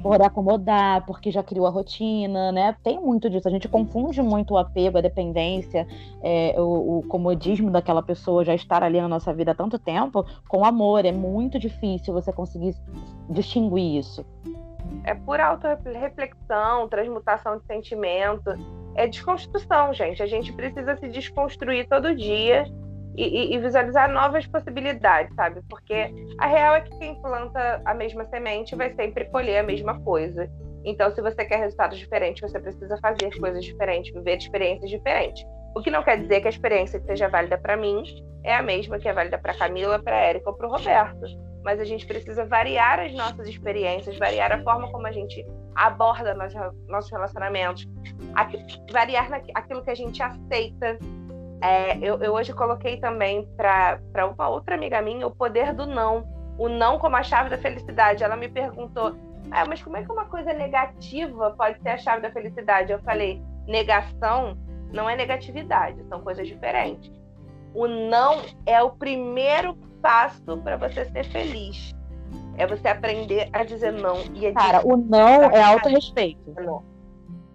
por 0.03 0.21
acomodar, 0.21 1.07
porque 1.07 1.31
já 1.31 1.43
criou 1.43 1.67
a 1.67 1.71
rotina, 1.71 2.53
né? 2.53 2.77
Tem 2.83 3.01
muito 3.01 3.31
disso. 3.31 3.49
A 3.49 3.51
gente 3.51 3.67
confunde 3.67 4.21
muito 4.21 4.53
o 4.53 4.59
apego, 4.59 4.99
a 4.99 5.01
dependência, 5.01 5.87
é, 6.21 6.55
o, 6.59 6.99
o 6.99 7.03
comodismo 7.09 7.71
daquela 7.71 8.03
pessoa 8.03 8.45
já 8.45 8.55
estar 8.55 8.83
ali 8.83 9.01
na 9.01 9.09
nossa 9.09 9.33
vida 9.33 9.53
há 9.53 9.55
tanto 9.55 9.79
tempo 9.79 10.23
com 10.49 10.67
amor. 10.67 11.07
É 11.07 11.13
muito 11.13 11.59
difícil 11.59 12.13
você 12.13 12.31
conseguir 12.31 12.77
distinguir 13.31 13.97
isso 13.97 14.23
é 15.05 15.15
por 15.15 15.41
auto-reflexão, 15.41 16.89
transmutação 16.89 17.59
de 17.59 17.65
sentimento, 17.65 18.51
é 18.95 19.07
desconstrução, 19.07 19.93
gente. 19.95 20.23
A 20.23 20.27
gente 20.27 20.53
precisa 20.53 20.97
se 20.97 21.09
desconstruir 21.09 21.89
todo 21.89 22.15
dia 22.15 22.65
e, 23.17 23.55
e, 23.55 23.59
visualizar 23.59 24.11
novas 24.13 24.47
possibilidades, 24.47 25.35
sabe? 25.35 25.61
Porque 25.69 26.13
a 26.39 26.47
real 26.47 26.77
é 26.77 26.81
que 26.83 26.99
quem 26.99 27.21
planta 27.21 27.83
a 27.85 27.95
mesma 27.95 28.25
semente 28.27 28.77
vai 28.77 28.95
sempre 28.95 29.25
colher 29.27 29.59
a 29.59 29.63
mesma 29.63 29.99
coisa. 30.01 30.49
Então, 30.85 31.11
se 31.11 31.21
você 31.21 31.45
quer 31.45 31.59
resultados 31.59 31.99
diferentes, 31.99 32.41
você 32.41 32.61
precisa 32.61 32.97
fazer 32.99 33.37
coisas 33.39 33.65
diferentes, 33.65 34.13
viver 34.13 34.37
experiências 34.37 34.91
diferentes. 34.91 35.45
O 35.75 35.83
que 35.83 35.91
não 35.91 36.03
quer 36.03 36.21
dizer 36.21 36.41
que 36.41 36.47
a 36.47 36.51
experiência 36.51 37.01
que 37.01 37.07
seja 37.07 37.29
válida 37.29 37.59
para 37.59 37.77
mim 37.77 38.03
é 38.45 38.55
a 38.55 38.63
mesma 38.63 38.99
que 38.99 39.09
é 39.09 39.13
válida 39.13 39.39
para 39.39 39.55
Camila, 39.55 39.99
para 39.99 40.17
Érica 40.17 40.51
ou 40.51 40.57
para 40.57 40.69
o 40.69 40.71
Roberto 40.71 41.48
mas 41.65 41.81
a 41.81 41.85
gente 41.85 42.07
precisa 42.07 42.45
variar 42.45 43.01
as 43.01 43.13
nossas 43.15 43.49
experiências, 43.49 44.19
variar 44.19 44.53
a 44.53 44.63
forma 44.63 44.91
como 44.91 45.07
a 45.07 45.13
gente 45.13 45.45
aborda 45.75 46.35
nossos 46.89 47.11
relacionamentos, 47.11 47.87
variar 48.91 49.33
aquilo 49.55 49.83
que 49.83 49.91
a 49.91 49.95
gente 49.95 50.23
aceita. 50.23 50.99
É, 51.63 51.99
eu, 51.99 52.21
eu, 52.21 52.33
hoje 52.35 52.53
coloquei 52.53 52.99
também 52.99 53.49
para 53.57 54.01
uma 54.37 54.49
outra 54.49 54.75
amiga 54.75 55.03
minha 55.03 55.27
o 55.27 55.31
poder 55.31 55.75
do 55.75 55.87
não, 55.87 56.25
o 56.57 56.69
não 56.69 56.99
como 56.99 57.17
a 57.17 57.23
chave 57.23 57.51
da 57.51 57.59
felicidade. 57.59 58.25
Ela 58.25 58.37
me 58.37 58.49
perguntou, 58.49 59.17
ah, 59.51 59.65
mas 59.67 59.83
como 59.83 59.97
é 59.97 60.03
que 60.03 60.13
uma 60.13 60.27
coisa 60.27 60.53
negativa 60.53 61.51
pode 61.53 61.81
ser 61.81 61.91
a 61.91 61.99
chave 61.99 62.23
da 62.23 62.31
felicidade? 62.31 62.93
Eu 62.93 63.01
falei, 63.01 63.43
negação 63.67 64.57
não 64.93 65.09
é 65.09 65.15
negatividade, 65.15 66.03
são 66.09 66.21
coisas 66.21 66.47
diferentes. 66.47 67.11
O 67.75 67.87
não 67.87 68.43
é 68.67 68.83
o 68.83 68.91
primeiro 68.91 69.77
passo 70.03 70.57
para 70.59 70.77
você 70.77 71.05
ser 71.07 71.25
feliz. 71.25 71.95
É 72.57 72.67
você 72.67 72.89
aprender 72.89 73.49
a 73.53 73.65
dizer 73.65 73.93
não. 73.93 74.17
E 74.35 74.47
é 74.47 74.53
Cara, 74.53 74.87
o 74.87 74.97
não 74.97 75.45
é 75.45 75.63
autorrespeito. 75.63 76.55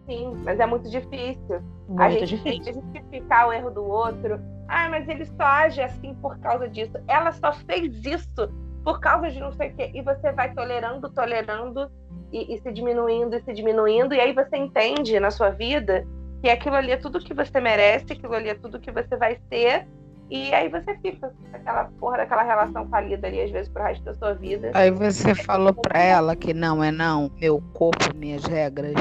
Sim, 0.05 0.33
mas 0.43 0.59
é 0.59 0.65
muito 0.65 0.89
difícil. 0.89 1.61
Muito 1.87 2.01
a 2.01 2.09
gente 2.09 2.27
difícil. 2.27 2.43
tem 2.43 2.61
que 2.61 2.73
justificar 2.73 3.47
o 3.47 3.53
erro 3.53 3.69
do 3.69 3.83
outro. 3.83 4.39
Ah, 4.67 4.89
mas 4.89 5.07
ele 5.07 5.25
só 5.25 5.43
age 5.43 5.81
assim 5.81 6.13
por 6.15 6.37
causa 6.39 6.67
disso. 6.67 6.93
Ela 7.07 7.31
só 7.31 7.53
fez 7.53 8.05
isso 8.05 8.49
por 8.83 8.99
causa 8.99 9.29
de 9.29 9.39
não 9.39 9.51
sei 9.51 9.69
o 9.69 9.75
quê. 9.75 9.91
E 9.93 10.01
você 10.01 10.31
vai 10.31 10.53
tolerando, 10.53 11.09
tolerando 11.09 11.89
e, 12.31 12.53
e 12.53 12.57
se 12.59 12.71
diminuindo 12.71 13.35
e 13.35 13.41
se 13.41 13.53
diminuindo. 13.53 14.13
E 14.13 14.19
aí 14.19 14.33
você 14.33 14.57
entende 14.57 15.19
na 15.19 15.31
sua 15.31 15.49
vida 15.49 16.05
que 16.41 16.49
aquilo 16.49 16.75
ali 16.75 16.91
é 16.91 16.97
tudo 16.97 17.19
que 17.19 17.33
você 17.33 17.61
merece, 17.61 18.11
aquilo 18.11 18.33
ali 18.33 18.49
é 18.49 18.55
tudo 18.55 18.79
que 18.79 18.91
você 18.91 19.15
vai 19.15 19.37
ser 19.49 19.87
e 20.33 20.51
aí 20.51 20.67
você 20.67 20.97
fica 20.97 21.29
com 21.29 21.55
aquela 21.55 21.85
porra 21.99 22.17
daquela 22.17 22.41
relação 22.41 22.87
falida 22.89 23.27
ali, 23.27 23.39
às 23.39 23.51
vezes, 23.51 23.69
pro 23.71 23.83
resto 23.83 24.03
da 24.03 24.15
sua 24.15 24.33
vida. 24.33 24.71
Aí 24.73 24.89
você 24.89 25.35
falou 25.35 25.71
pra 25.75 26.01
ela 26.01 26.35
que 26.35 26.55
não 26.55 26.83
é 26.83 26.91
não, 26.91 27.31
meu 27.39 27.61
corpo, 27.73 28.03
minhas 28.15 28.43
regras. 28.45 28.95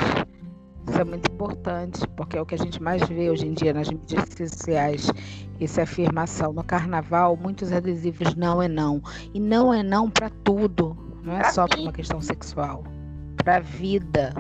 Isso 0.86 1.00
é 1.00 1.04
muito 1.04 1.32
importante, 1.32 2.06
porque 2.16 2.36
é 2.36 2.42
o 2.42 2.44
que 2.44 2.54
a 2.54 2.58
gente 2.58 2.82
mais 2.82 3.00
vê 3.08 3.30
hoje 3.30 3.46
em 3.46 3.54
dia 3.54 3.72
nas 3.72 3.88
mídias 3.88 4.28
sociais. 4.36 5.10
Essa 5.58 5.84
afirmação. 5.84 6.52
No 6.52 6.62
carnaval, 6.62 7.34
muitos 7.34 7.72
adesivos 7.72 8.34
não 8.34 8.62
é 8.62 8.68
não. 8.68 9.00
E 9.32 9.40
não 9.40 9.72
é 9.72 9.82
não 9.82 10.10
para 10.10 10.28
tudo. 10.44 10.94
Não 11.22 11.34
é 11.34 11.40
pra 11.40 11.50
só 11.50 11.66
para 11.66 11.80
uma 11.80 11.92
questão 11.94 12.20
sexual. 12.20 12.84
Pra 13.42 13.58
vida. 13.60 14.34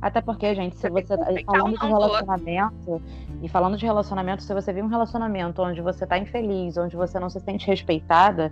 Até 0.00 0.20
porque, 0.20 0.54
gente, 0.54 0.76
se 0.76 0.88
você 0.88 1.16
tá 1.16 1.26
falando 1.44 1.78
de 1.78 1.86
relacionamento, 1.86 3.02
e 3.42 3.48
falando 3.48 3.76
de 3.76 3.84
relacionamento, 3.84 4.42
se 4.42 4.54
você 4.54 4.72
vive 4.72 4.86
um 4.86 4.90
relacionamento 4.90 5.62
onde 5.62 5.80
você 5.80 6.06
tá 6.06 6.18
infeliz, 6.18 6.76
onde 6.76 6.96
você 6.96 7.18
não 7.18 7.28
se 7.28 7.40
sente 7.40 7.66
respeitada, 7.66 8.50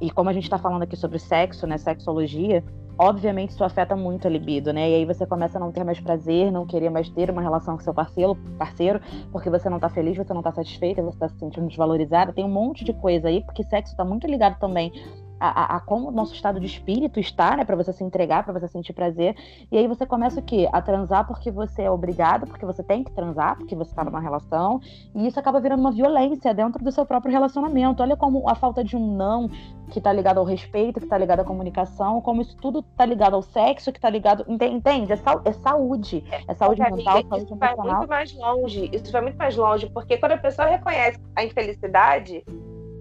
e 0.00 0.10
como 0.10 0.28
a 0.30 0.32
gente 0.32 0.48
tá 0.48 0.58
falando 0.58 0.82
aqui 0.82 0.96
sobre 0.96 1.18
sexo, 1.18 1.66
né, 1.66 1.78
sexologia, 1.78 2.64
obviamente 2.98 3.50
isso 3.50 3.62
afeta 3.62 3.94
muito 3.94 4.26
a 4.26 4.30
libido, 4.30 4.72
né? 4.72 4.90
E 4.90 4.94
aí 4.96 5.04
você 5.04 5.24
começa 5.24 5.56
a 5.56 5.60
não 5.60 5.70
ter 5.70 5.84
mais 5.84 6.00
prazer, 6.00 6.50
não 6.50 6.66
querer 6.66 6.90
mais 6.90 7.08
ter 7.08 7.30
uma 7.30 7.40
relação 7.40 7.76
com 7.76 7.82
seu 7.82 7.94
parceiro, 7.94 8.34
parceiro, 8.58 9.00
porque 9.30 9.48
você 9.48 9.70
não 9.70 9.78
tá 9.78 9.88
feliz, 9.88 10.16
você 10.16 10.34
não 10.34 10.42
tá 10.42 10.52
satisfeita, 10.52 11.00
você 11.02 11.18
tá 11.18 11.28
se 11.28 11.38
sentindo 11.38 11.68
desvalorizada. 11.68 12.32
Tem 12.32 12.44
um 12.44 12.50
monte 12.50 12.84
de 12.84 12.92
coisa 12.92 13.28
aí, 13.28 13.42
porque 13.44 13.62
sexo 13.62 13.96
tá 13.96 14.04
muito 14.04 14.26
ligado 14.26 14.58
também 14.58 14.92
a, 15.40 15.74
a, 15.74 15.76
a, 15.76 15.80
como 15.80 16.08
o 16.08 16.10
nosso 16.10 16.34
estado 16.34 16.60
de 16.60 16.66
espírito 16.66 17.20
está, 17.20 17.56
né, 17.56 17.64
para 17.64 17.76
você 17.76 17.92
se 17.92 18.02
entregar, 18.04 18.44
para 18.44 18.52
você 18.52 18.68
sentir 18.68 18.92
prazer. 18.92 19.36
E 19.70 19.76
aí 19.76 19.86
você 19.86 20.06
começa 20.06 20.40
o 20.40 20.42
quê? 20.42 20.68
A 20.72 20.80
transar 20.80 21.26
porque 21.26 21.50
você 21.50 21.82
é 21.82 21.90
obrigado, 21.90 22.46
porque 22.46 22.64
você 22.64 22.82
tem 22.82 23.04
que 23.04 23.12
transar, 23.12 23.56
porque 23.56 23.74
você 23.74 23.90
está 23.90 24.04
numa 24.04 24.20
relação, 24.20 24.80
e 25.14 25.26
isso 25.26 25.38
acaba 25.38 25.60
virando 25.60 25.80
uma 25.80 25.92
violência 25.92 26.52
dentro 26.52 26.82
do 26.82 26.92
seu 26.92 27.04
próprio 27.04 27.32
relacionamento. 27.32 28.02
Olha 28.02 28.16
como 28.16 28.48
a 28.48 28.54
falta 28.54 28.82
de 28.82 28.96
um 28.96 29.16
não, 29.16 29.48
que 29.90 29.98
está 29.98 30.12
ligado 30.12 30.38
ao 30.38 30.44
respeito, 30.44 31.00
que 31.00 31.06
está 31.06 31.18
ligado 31.18 31.40
à 31.40 31.44
comunicação, 31.44 32.20
como 32.20 32.42
isso 32.42 32.56
tudo 32.56 32.80
está 32.80 33.04
ligado 33.04 33.34
ao 33.34 33.42
sexo, 33.42 33.92
que 33.92 33.98
está 33.98 34.10
ligado. 34.10 34.44
Entende? 34.48 35.12
É, 35.12 35.16
sa 35.16 35.40
é 35.44 35.52
saúde. 35.52 36.24
É 36.46 36.54
saúde 36.54 36.82
é, 36.82 36.90
mental, 36.90 37.14
amiga, 37.14 37.28
saúde 37.28 37.44
isso 37.44 37.54
emocional. 37.54 37.76
vai 37.76 37.96
muito 37.96 38.08
mais 38.08 38.34
longe. 38.34 38.90
Isso 38.92 39.12
vai 39.12 39.22
muito 39.22 39.36
mais 39.36 39.56
longe, 39.56 39.90
porque 39.90 40.18
quando 40.18 40.32
a 40.32 40.38
pessoa 40.38 40.68
reconhece 40.68 41.18
a 41.34 41.44
infelicidade 41.44 42.44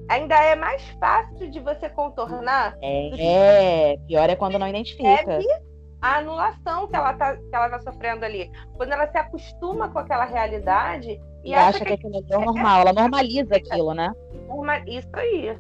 ainda 0.10 0.36
é 0.36 0.56
mais 0.56 0.82
fácil 1.00 1.50
de 1.50 1.60
você 1.60 1.90
contornar. 1.90 2.78
É, 2.82 3.94
é 3.94 3.98
pior 4.08 4.30
é 4.30 4.36
quando 4.36 4.58
não 4.60 4.68
identifica. 4.68 5.40
A 6.02 6.18
anulação 6.18 6.88
que 6.88 6.96
ela, 6.96 7.14
tá, 7.14 7.36
que 7.36 7.56
ela 7.56 7.70
tá 7.70 7.80
sofrendo 7.80 8.24
ali. 8.24 8.52
Quando 8.76 8.92
ela 8.92 9.08
se 9.08 9.18
acostuma 9.18 9.90
com 9.90 9.98
aquela 9.98 10.26
realidade 10.26 11.20
e, 11.44 11.50
e 11.52 11.54
acha, 11.56 11.80
que, 11.80 11.98
que 11.98 12.08
aquilo 12.08 12.18
é 12.18 12.46
normal, 12.46 12.82
ela 12.82 12.94
normaliza 12.94 13.56
aquilo, 13.56 13.94
né? 13.94 14.14
Isso 14.86 15.10
aí. 15.14 15.58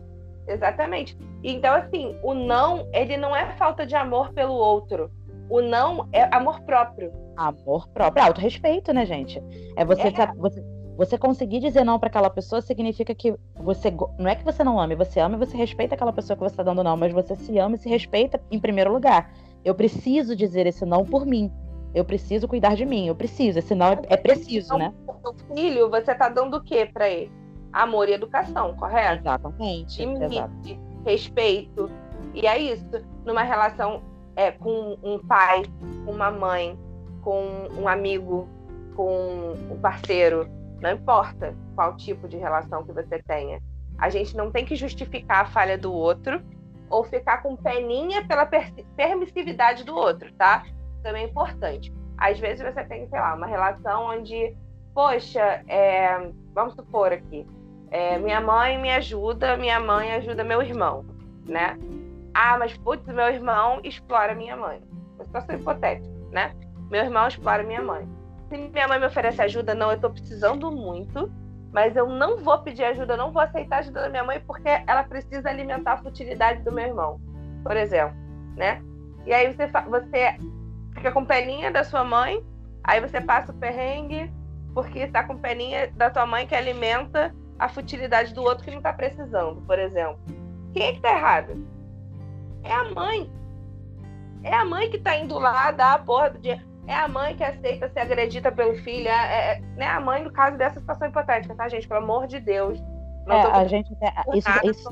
Exatamente. 0.47 1.17
Então, 1.43 1.73
assim, 1.75 2.17
o 2.23 2.33
não, 2.33 2.87
ele 2.93 3.17
não 3.17 3.35
é 3.35 3.55
falta 3.57 3.85
de 3.85 3.95
amor 3.95 4.31
pelo 4.33 4.53
outro. 4.53 5.11
O 5.49 5.61
não 5.61 6.07
é 6.11 6.23
amor 6.35 6.61
próprio. 6.61 7.11
Amor 7.35 7.87
próprio. 7.89 8.23
Autorrespeito, 8.23 8.93
né, 8.93 9.05
gente? 9.05 9.41
É 9.75 9.83
você, 9.83 10.07
é. 10.07 10.33
você 10.35 10.63
você 10.97 11.15
conseguir 11.15 11.59
dizer 11.59 11.83
não 11.83 11.99
para 11.99 12.07
aquela 12.07 12.29
pessoa 12.29 12.59
significa 12.59 13.13
que 13.13 13.35
você. 13.55 13.93
Não 14.17 14.27
é 14.27 14.35
que 14.35 14.43
você 14.43 14.63
não 14.63 14.79
ame, 14.79 14.95
você 14.95 15.19
ama 15.19 15.35
e 15.35 15.37
você 15.37 15.55
respeita 15.55 15.93
aquela 15.93 16.11
pessoa 16.11 16.35
que 16.35 16.41
você 16.41 16.53
está 16.53 16.63
dando 16.63 16.83
não, 16.83 16.97
mas 16.97 17.13
você 17.13 17.35
se 17.35 17.55
ama 17.59 17.75
e 17.75 17.79
se 17.79 17.87
respeita 17.87 18.41
em 18.49 18.59
primeiro 18.59 18.91
lugar. 18.91 19.31
Eu 19.63 19.75
preciso 19.75 20.35
dizer 20.35 20.65
esse 20.65 20.85
não 20.85 21.05
por 21.05 21.23
mim. 21.23 21.51
Eu 21.93 22.03
preciso 22.03 22.47
cuidar 22.47 22.75
de 22.75 22.83
mim. 22.83 23.07
Eu 23.07 23.15
preciso. 23.15 23.59
Esse 23.59 23.75
não 23.75 23.87
é, 23.87 24.01
é 24.09 24.17
preciso, 24.17 24.75
né? 24.75 24.91
O 25.07 25.55
filho, 25.55 25.87
você 25.89 26.11
está 26.11 26.29
dando 26.29 26.57
o 26.57 26.63
que 26.63 26.87
para 26.87 27.07
ele? 27.07 27.31
Amor 27.71 28.09
e 28.09 28.13
educação, 28.13 28.75
correto? 28.75 29.21
Exatamente. 29.21 30.03
Limite, 30.03 30.79
respeito. 31.05 31.91
E 32.33 32.47
é 32.47 32.57
isso. 32.57 32.89
Numa 33.23 33.43
relação 33.43 34.01
é, 34.35 34.51
com 34.51 34.97
um 35.03 35.19
pai, 35.19 35.61
com 36.05 36.11
uma 36.11 36.31
mãe, 36.31 36.77
com 37.21 37.67
um 37.79 37.87
amigo, 37.87 38.47
com 38.95 39.53
um 39.69 39.77
parceiro 39.79 40.56
não 40.81 40.91
importa 40.91 41.55
qual 41.75 41.95
tipo 41.95 42.27
de 42.27 42.37
relação 42.37 42.83
que 42.83 42.91
você 42.91 43.21
tenha. 43.23 43.59
A 43.97 44.09
gente 44.09 44.35
não 44.35 44.51
tem 44.51 44.65
que 44.65 44.75
justificar 44.75 45.41
a 45.41 45.45
falha 45.45 45.77
do 45.77 45.91
outro 45.91 46.41
ou 46.89 47.03
ficar 47.03 47.41
com 47.41 47.55
peninha 47.55 48.25
pela 48.25 48.45
permissividade 48.95 49.83
do 49.83 49.95
outro, 49.95 50.31
tá? 50.33 50.63
Também 51.03 51.23
é 51.23 51.27
importante. 51.27 51.91
Às 52.17 52.39
vezes 52.39 52.63
você 52.63 52.83
tem, 52.85 53.07
sei 53.07 53.19
lá, 53.19 53.33
uma 53.35 53.47
relação 53.47 54.05
onde, 54.05 54.55
poxa, 54.93 55.63
é, 55.67 56.31
vamos 56.53 56.75
supor 56.75 57.11
aqui, 57.11 57.45
é, 57.89 58.17
minha 58.17 58.41
mãe 58.41 58.79
me 58.79 58.91
ajuda, 58.91 59.57
minha 59.57 59.79
mãe 59.79 60.13
ajuda 60.13 60.43
meu 60.43 60.61
irmão, 60.61 61.05
né? 61.47 61.77
Ah, 62.33 62.57
mas 62.57 62.77
putz, 62.77 63.05
meu 63.07 63.27
irmão 63.27 63.79
explora 63.83 64.35
minha 64.35 64.55
mãe. 64.55 64.81
Uma 65.15 65.25
situação 65.25 65.55
hipotética, 65.55 66.07
né? 66.31 66.53
Meu 66.89 67.03
irmão 67.03 67.27
explora 67.27 67.63
minha 67.63 67.81
mãe 67.81 68.16
se 68.49 68.57
minha 68.57 68.87
mãe 68.87 68.99
me 68.99 69.05
oferece 69.05 69.41
ajuda, 69.41 69.75
não, 69.75 69.91
eu 69.91 69.99
tô 69.99 70.09
precisando 70.09 70.71
muito, 70.71 71.31
mas 71.71 71.95
eu 71.95 72.07
não 72.07 72.37
vou 72.37 72.57
pedir 72.59 72.83
ajuda, 72.85 73.13
eu 73.13 73.17
não 73.17 73.31
vou 73.31 73.41
aceitar 73.41 73.77
a 73.77 73.79
ajuda 73.79 74.01
da 74.01 74.09
minha 74.09 74.23
mãe 74.23 74.39
porque 74.39 74.69
ela 74.87 75.03
precisa 75.03 75.49
alimentar 75.49 75.93
a 75.93 75.97
futilidade 75.97 76.61
do 76.63 76.71
meu 76.71 76.85
irmão, 76.85 77.19
por 77.63 77.75
exemplo, 77.75 78.15
né? 78.55 78.81
E 79.25 79.33
aí 79.33 79.53
você, 79.53 79.67
você 79.67 80.37
fica 80.95 81.11
com 81.11 81.25
peninha 81.25 81.71
da 81.71 81.83
sua 81.83 82.03
mãe, 82.03 82.43
aí 82.83 83.01
você 83.01 83.19
passa 83.19 83.51
o 83.51 83.55
perrengue 83.55 84.31
porque 84.73 84.99
está 84.99 85.23
com 85.23 85.37
peninha 85.37 85.91
da 85.95 86.09
tua 86.09 86.25
mãe 86.25 86.47
que 86.47 86.55
alimenta 86.55 87.35
a 87.59 87.67
futilidade 87.67 88.33
do 88.33 88.43
outro 88.43 88.63
que 88.63 88.71
não 88.71 88.77
está 88.77 88.93
precisando, 88.93 89.61
por 89.61 89.77
exemplo. 89.79 90.19
Quem 90.73 90.83
é 90.83 90.93
que 90.93 91.01
tá 91.01 91.09
errado? 91.09 91.67
É 92.63 92.71
a 92.71 92.83
mãe. 92.83 93.29
É 94.43 94.53
a 94.53 94.63
mãe 94.63 94.89
que 94.89 94.99
tá 94.99 95.17
indo 95.17 95.37
lá 95.39 95.71
dar 95.71 95.93
a 95.93 95.99
porra 95.99 96.29
do 96.29 96.39
dia 96.39 96.63
é 96.87 96.95
a 96.95 97.07
mãe 97.07 97.35
que 97.35 97.43
aceita 97.43 97.89
ser 97.89 97.99
agredida 97.99 98.51
pelo 98.51 98.75
filho, 98.77 99.07
é, 99.07 99.55
é 99.55 99.61
né, 99.75 99.85
a 99.87 99.99
mãe 99.99 100.23
no 100.23 100.31
caso 100.31 100.57
dessa 100.57 100.79
situação 100.79 101.09
hipotética, 101.09 101.53
tá, 101.53 101.67
gente? 101.67 101.87
Pelo 101.87 102.01
amor 102.01 102.27
de 102.27 102.39
Deus. 102.39 102.79
É, 103.29 103.41
a 103.41 103.67
gente 103.67 103.91
isso, 104.33 104.49
isso, 104.63 104.89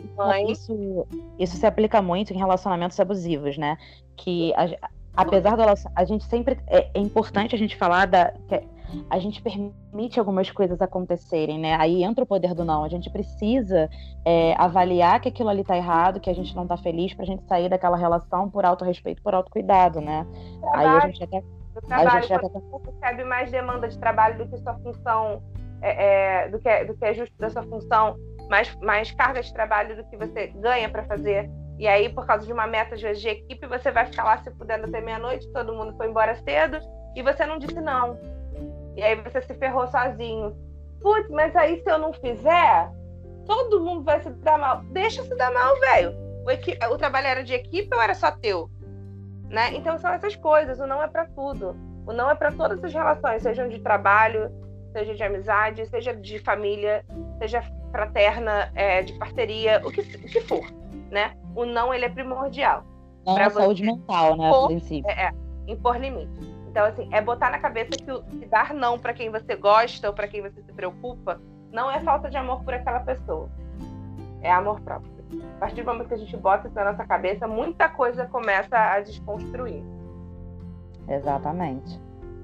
isso, 0.50 1.08
isso, 1.40 1.56
se 1.56 1.66
aplica 1.66 2.02
muito 2.02 2.34
em 2.34 2.38
relacionamentos 2.38 3.00
abusivos, 3.00 3.58
né? 3.58 3.78
Que 4.18 4.54
a, 4.56 4.90
apesar 5.16 5.56
da 5.56 5.74
a 5.96 6.04
gente 6.04 6.26
sempre 6.26 6.60
é, 6.68 6.90
é, 6.94 7.00
importante 7.00 7.56
a 7.56 7.58
gente 7.58 7.78
falar 7.78 8.08
da 8.08 8.34
que 8.50 8.62
a 9.10 9.20
gente 9.20 9.42
permite 9.42 10.20
algumas 10.20 10.52
coisas 10.52 10.82
acontecerem, 10.82 11.58
né? 11.58 11.76
Aí 11.80 12.04
entra 12.04 12.24
o 12.24 12.28
poder 12.28 12.54
do 12.54 12.64
não. 12.64 12.84
A 12.84 12.90
gente 12.90 13.10
precisa 13.10 13.90
é, 14.24 14.54
avaliar 14.58 15.20
que 15.22 15.30
aquilo 15.30 15.50
ali 15.50 15.64
tá 15.64 15.76
errado, 15.76 16.20
que 16.20 16.30
a 16.30 16.36
gente 16.36 16.56
não 16.56 16.68
tá 16.68 16.78
feliz, 16.78 17.14
pra 17.14 17.26
gente 17.26 17.44
sair 17.46 17.70
daquela 17.70 17.98
relação 17.98 18.50
por 18.50 18.66
auto-respeito, 18.66 19.22
por 19.22 19.34
autocuidado, 19.34 20.02
né? 20.02 20.26
Aí 20.74 20.86
a 20.86 21.00
gente 21.08 21.24
até 21.24 21.42
do 21.76 21.82
trabalho, 21.82 22.28
já... 22.28 22.40
quando 22.40 22.70
você 22.70 22.92
recebe 22.92 23.24
mais 23.26 23.52
demanda 23.52 23.88
de 23.88 24.00
trabalho 24.00 24.38
do 24.38 24.48
que 24.48 24.58
sua 24.58 24.74
função, 24.80 25.44
é, 25.82 26.44
é, 26.46 26.50
do, 26.50 26.60
que 26.60 26.70
é, 26.70 26.86
do 26.86 26.96
que 26.96 27.06
é 27.06 27.14
justo 27.14 27.36
da 27.38 27.50
sua 27.50 27.64
função, 27.64 28.16
mais, 28.50 28.74
mais 28.78 29.12
carga 29.12 29.42
de 29.42 29.54
trabalho 29.54 29.96
do 29.96 30.04
que 30.06 30.18
você 30.18 30.48
ganha 30.48 30.90
para 30.90 31.04
fazer. 31.04 31.50
E 31.78 31.88
aí, 31.88 32.08
por 32.08 32.26
causa 32.26 32.46
de 32.46 32.54
uma 32.54 32.66
meta 32.66 32.96
de, 32.96 33.12
de 33.14 33.28
equipe, 33.28 33.68
você 33.68 33.92
vai 33.92 34.06
ficar 34.06 34.24
lá 34.24 34.38
se 34.38 34.50
pudendo 34.52 34.86
até 34.86 35.02
meia-noite, 35.02 35.52
todo 35.52 35.74
mundo 35.74 35.96
foi 35.98 36.08
embora 36.08 36.36
cedo, 36.36 36.80
e 37.16 37.22
você 37.22 37.46
não 37.46 37.60
disse 37.60 37.82
não. 37.82 38.18
E 38.96 39.04
aí 39.04 39.16
você 39.16 39.42
se 39.42 39.54
ferrou 39.56 39.86
sozinho. 39.88 40.56
Putz, 41.02 41.30
mas 41.30 41.54
aí 41.56 41.82
se 41.82 41.92
eu 41.92 41.98
não 41.98 42.14
fizer, 42.14 42.90
todo 43.46 43.84
mundo 43.84 44.04
vai 44.04 44.22
se 44.22 44.30
dar 44.30 44.58
mal. 44.58 44.82
Deixa 44.92 45.22
se 45.24 45.36
dar 45.36 45.52
mal, 45.52 45.78
velho. 45.82 46.14
O, 46.46 46.94
o 46.94 46.98
trabalho 46.98 47.28
era 47.28 47.44
de 47.44 47.54
equipe 47.54 47.94
ou 47.94 48.02
era 48.02 48.16
só 48.16 48.32
teu? 48.32 48.70
Né? 49.50 49.76
Então 49.76 49.98
são 49.98 50.12
essas 50.12 50.36
coisas, 50.36 50.80
o 50.80 50.88
não 50.88 51.02
é 51.02 51.08
para 51.08 51.26
tudo. 51.26 51.76
O 52.06 52.14
não 52.14 52.30
é 52.30 52.36
para 52.36 52.52
todas 52.52 52.84
as 52.84 52.94
relações, 52.94 53.42
sejam 53.42 53.68
de 53.68 53.80
trabalho, 53.80 54.52
seja 54.92 55.14
de 55.14 55.24
amizade, 55.24 55.86
seja 55.88 56.16
de 56.16 56.40
família, 56.40 57.04
seja 57.40 57.64
fraterna, 57.92 58.72
é, 58.76 59.02
de 59.02 59.14
parceria, 59.14 59.82
o 59.84 59.92
que, 59.92 60.02
o 60.02 60.28
que 60.28 60.42
for, 60.42 60.66
né? 61.10 61.36
O 61.56 61.66
não 61.66 61.94
ele 61.94 62.06
é 62.06 62.10
primordial. 62.10 62.84
Não 63.26 63.40
é 63.40 63.50
saúde 63.50 63.84
mental, 63.84 64.38
né, 64.38 64.50
a 64.50 64.68
princípio. 64.68 65.10
É, 65.10 65.28
é, 65.28 65.32
impor 65.68 65.98
limite. 65.98 66.56
Então, 66.70 66.86
assim, 66.86 67.08
é 67.12 67.22
botar 67.22 67.50
na 67.50 67.60
cabeça 67.60 67.92
que, 67.92 68.38
que 68.38 68.46
dar 68.48 68.74
não 68.74 69.00
para 69.00 69.14
quem 69.14 69.32
você 69.32 69.56
gosta 69.56 70.08
ou 70.08 70.14
para 70.14 70.28
quem 70.28 70.42
você 70.42 70.62
se 70.62 70.74
preocupa 70.74 71.40
não 71.72 71.90
é 71.90 72.00
falta 72.02 72.30
de 72.30 72.38
amor 72.38 72.64
por 72.64 72.74
aquela 72.74 73.00
pessoa. 73.00 73.50
É 74.42 74.52
amor 74.52 74.80
próprio. 74.82 75.15
A 75.56 75.60
partir 75.60 75.84
do 75.84 75.86
momento 75.86 76.10
que 76.10 76.14
a 76.14 76.18
gente 76.18 76.36
bota 76.36 76.68
isso 76.68 76.76
na 76.76 76.92
nossa 76.92 77.06
cabeça, 77.06 77.48
muita 77.48 77.88
coisa 77.88 78.26
começa 78.26 78.78
a 78.78 79.00
desconstruir. 79.00 79.84
Exatamente. 81.08 82.00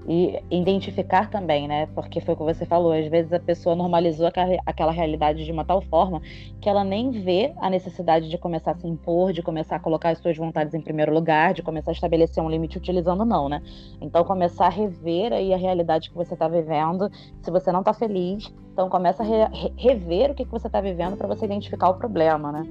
E 0.07 0.41
identificar 0.49 1.29
também, 1.29 1.67
né? 1.67 1.85
Porque 1.87 2.19
foi 2.21 2.33
o 2.33 2.37
que 2.37 2.43
você 2.43 2.65
falou, 2.65 2.91
às 2.91 3.05
vezes 3.07 3.31
a 3.33 3.39
pessoa 3.39 3.75
normalizou 3.75 4.27
aquela 4.65 4.91
realidade 4.91 5.45
de 5.45 5.51
uma 5.51 5.63
tal 5.63 5.79
forma 5.81 6.21
que 6.59 6.67
ela 6.67 6.83
nem 6.83 7.11
vê 7.11 7.53
a 7.57 7.69
necessidade 7.69 8.27
de 8.27 8.37
começar 8.37 8.71
a 8.71 8.75
se 8.75 8.87
impor, 8.87 9.31
de 9.31 9.43
começar 9.43 9.75
a 9.75 9.79
colocar 9.79 10.09
as 10.09 10.17
suas 10.17 10.35
vontades 10.35 10.73
em 10.73 10.81
primeiro 10.81 11.13
lugar, 11.13 11.53
de 11.53 11.61
começar 11.61 11.91
a 11.91 11.93
estabelecer 11.93 12.41
um 12.41 12.49
limite 12.49 12.77
utilizando 12.77 13.23
não, 13.23 13.47
né? 13.47 13.61
Então 14.01 14.23
começar 14.23 14.65
a 14.67 14.69
rever 14.69 15.33
aí 15.33 15.53
a 15.53 15.57
realidade 15.57 16.09
que 16.09 16.15
você 16.15 16.33
está 16.33 16.47
vivendo. 16.47 17.11
Se 17.41 17.51
você 17.51 17.71
não 17.71 17.81
está 17.81 17.93
feliz, 17.93 18.51
então 18.73 18.89
começa 18.89 19.21
a 19.21 19.25
re 19.25 19.71
rever 19.77 20.31
o 20.31 20.33
que, 20.33 20.45
que 20.45 20.51
você 20.51 20.65
está 20.65 20.81
vivendo 20.81 21.15
para 21.15 21.27
você 21.27 21.45
identificar 21.45 21.89
o 21.89 21.95
problema, 21.95 22.51
né? 22.51 22.65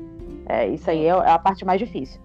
É, 0.51 0.67
isso 0.67 0.91
aí 0.91 1.07
é, 1.07 1.11
é 1.11 1.31
a 1.31 1.39
parte 1.39 1.65
mais 1.65 1.79
difícil. 1.79 2.21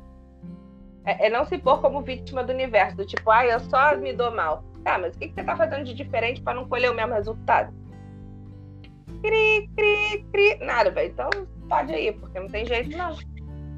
É, 1.06 1.28
é, 1.28 1.30
não 1.30 1.46
se 1.46 1.60
pôr 1.60 1.80
como 1.80 2.02
vítima 2.02 2.44
do 2.44 2.52
universo, 2.52 2.98
do 2.98 3.06
tipo, 3.06 3.30
ah, 3.30 3.46
eu 3.46 3.60
só 3.60 3.96
me 3.96 4.12
dou 4.14 4.32
mal. 4.32 4.64
Tá, 4.84 4.98
mas 4.98 5.16
o 5.16 5.20
que, 5.20 5.28
que 5.28 5.36
você 5.36 5.44
tá 5.44 5.56
fazendo 5.56 5.84
de 5.84 5.94
diferente 5.94 6.42
para 6.42 6.56
não 6.56 6.68
colher 6.68 6.90
o 6.90 6.96
mesmo 6.96 7.14
resultado? 7.14 7.72
Cri, 9.22 9.70
cri, 9.76 10.26
cri. 10.32 10.58
Nada, 10.66 10.90
velho. 10.90 11.12
Então 11.12 11.30
pode 11.70 11.94
ir, 11.94 12.14
porque 12.14 12.40
não 12.40 12.50
tem 12.50 12.66
jeito, 12.66 12.98
não. 12.98 13.16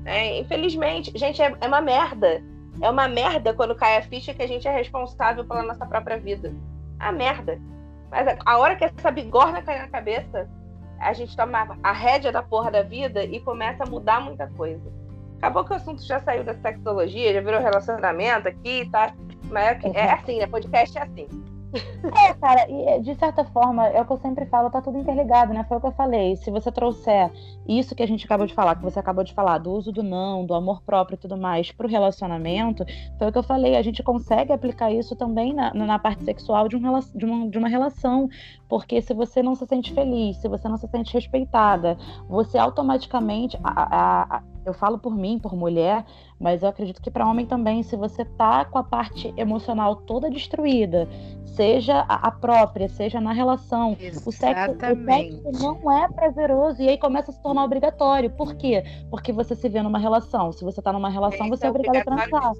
É, 0.05 0.39
infelizmente, 0.39 1.11
gente, 1.17 1.41
é, 1.41 1.53
é 1.59 1.67
uma 1.67 1.81
merda. 1.81 2.41
É 2.81 2.89
uma 2.89 3.07
merda 3.09 3.53
quando 3.53 3.75
cai 3.75 3.97
a 3.97 4.01
ficha 4.01 4.33
que 4.33 4.43
a 4.43 4.47
gente 4.47 4.65
é 4.65 4.71
responsável 4.71 5.43
pela 5.43 5.63
nossa 5.63 5.85
própria 5.85 6.17
vida. 6.17 6.53
A 6.99 7.11
merda. 7.11 7.59
Mas 8.09 8.27
a 8.45 8.57
hora 8.57 8.77
que 8.77 8.85
essa 8.85 9.11
bigorna 9.11 9.61
cai 9.61 9.79
na 9.79 9.89
cabeça, 9.89 10.49
a 10.99 11.13
gente 11.13 11.35
toma 11.35 11.77
a 11.81 11.91
rédea 11.91 12.31
da 12.31 12.41
porra 12.41 12.71
da 12.71 12.81
vida 12.81 13.23
e 13.23 13.39
começa 13.39 13.83
a 13.83 13.89
mudar 13.89 14.21
muita 14.21 14.47
coisa. 14.47 14.91
Acabou 15.37 15.63
que 15.63 15.71
o 15.71 15.75
assunto 15.75 16.01
já 16.03 16.19
saiu 16.19 16.43
da 16.43 16.55
sexologia, 16.55 17.33
já 17.33 17.41
virou 17.41 17.61
relacionamento 17.61 18.47
aqui, 18.47 18.89
tá? 18.91 19.13
Mas 19.51 19.83
é, 19.83 19.91
é 19.93 20.11
assim, 20.11 20.39
né? 20.39 20.47
Podcast 20.47 20.97
é 20.97 21.03
assim. 21.03 21.27
É, 21.73 22.33
cara, 22.35 22.65
e 22.69 23.01
de 23.01 23.15
certa 23.15 23.43
forma, 23.43 23.87
é 23.87 24.01
o 24.01 24.05
que 24.05 24.13
eu 24.13 24.17
sempre 24.17 24.45
falo, 24.45 24.69
tá 24.69 24.81
tudo 24.81 24.97
interligado, 24.97 25.53
né? 25.53 25.65
Foi 25.67 25.77
o 25.77 25.81
que 25.81 25.87
eu 25.87 25.91
falei. 25.91 26.35
Se 26.37 26.49
você 26.49 26.71
trouxer 26.71 27.31
isso 27.67 27.93
que 27.93 28.03
a 28.03 28.07
gente 28.07 28.25
acabou 28.25 28.47
de 28.47 28.53
falar, 28.53 28.75
que 28.75 28.83
você 28.83 28.99
acabou 28.99 29.23
de 29.23 29.33
falar, 29.33 29.57
do 29.57 29.71
uso 29.71 29.91
do 29.91 30.01
não, 30.01 30.45
do 30.45 30.53
amor 30.53 30.81
próprio 30.81 31.15
e 31.15 31.17
tudo 31.17 31.37
mais, 31.37 31.71
pro 31.71 31.87
relacionamento, 31.87 32.85
foi 33.17 33.27
o 33.27 33.31
que 33.31 33.37
eu 33.37 33.43
falei, 33.43 33.75
a 33.75 33.81
gente 33.81 34.01
consegue 34.01 34.53
aplicar 34.53 34.91
isso 34.91 35.15
também 35.15 35.53
na, 35.53 35.73
na 35.73 35.99
parte 35.99 36.23
sexual 36.23 36.67
de, 36.69 36.77
um, 36.77 36.99
de, 37.13 37.25
uma, 37.25 37.49
de 37.49 37.57
uma 37.57 37.67
relação. 37.67 38.29
Porque 38.69 39.01
se 39.01 39.13
você 39.13 39.43
não 39.43 39.55
se 39.55 39.65
sente 39.65 39.93
feliz, 39.93 40.37
se 40.37 40.47
você 40.47 40.67
não 40.67 40.77
se 40.77 40.87
sente 40.87 41.13
respeitada, 41.13 41.97
você 42.29 42.57
automaticamente. 42.57 43.57
A, 43.63 43.69
a, 43.71 44.37
a, 44.37 44.43
eu 44.65 44.73
falo 44.73 44.99
por 44.99 45.15
mim, 45.15 45.39
por 45.39 45.55
mulher, 45.55 46.05
mas 46.39 46.61
eu 46.61 46.69
acredito 46.69 47.01
que 47.01 47.09
para 47.09 47.27
homem 47.27 47.45
também, 47.45 47.81
se 47.83 47.95
você 47.95 48.23
tá 48.23 48.65
com 48.65 48.77
a 48.77 48.83
parte 48.83 49.33
emocional 49.35 49.95
toda 49.95 50.29
destruída, 50.29 51.07
seja 51.45 52.01
a 52.01 52.29
própria, 52.29 52.87
seja 52.87 53.19
na 53.19 53.33
relação, 53.33 53.93
o 53.93 53.95
sexo, 53.95 54.29
o 54.29 54.31
sexo, 54.31 54.75
não 55.59 55.91
é 55.91 56.07
prazeroso 56.07 56.81
e 56.81 56.89
aí 56.89 56.97
começa 56.97 57.31
a 57.31 57.33
se 57.33 57.41
tornar 57.41 57.63
obrigatório. 57.63 58.29
Por 58.29 58.55
quê? 58.55 58.83
Porque 59.09 59.33
você 59.33 59.55
se 59.55 59.67
vê 59.67 59.81
numa 59.81 59.97
relação. 59.97 60.51
Se 60.51 60.63
você 60.63 60.81
tá 60.81 60.93
numa 60.93 61.09
relação, 61.09 61.49
você 61.49 61.65
é, 61.65 61.67
é 61.67 61.69
obrigado 61.71 61.97
a 61.97 62.03
transar. 62.03 62.53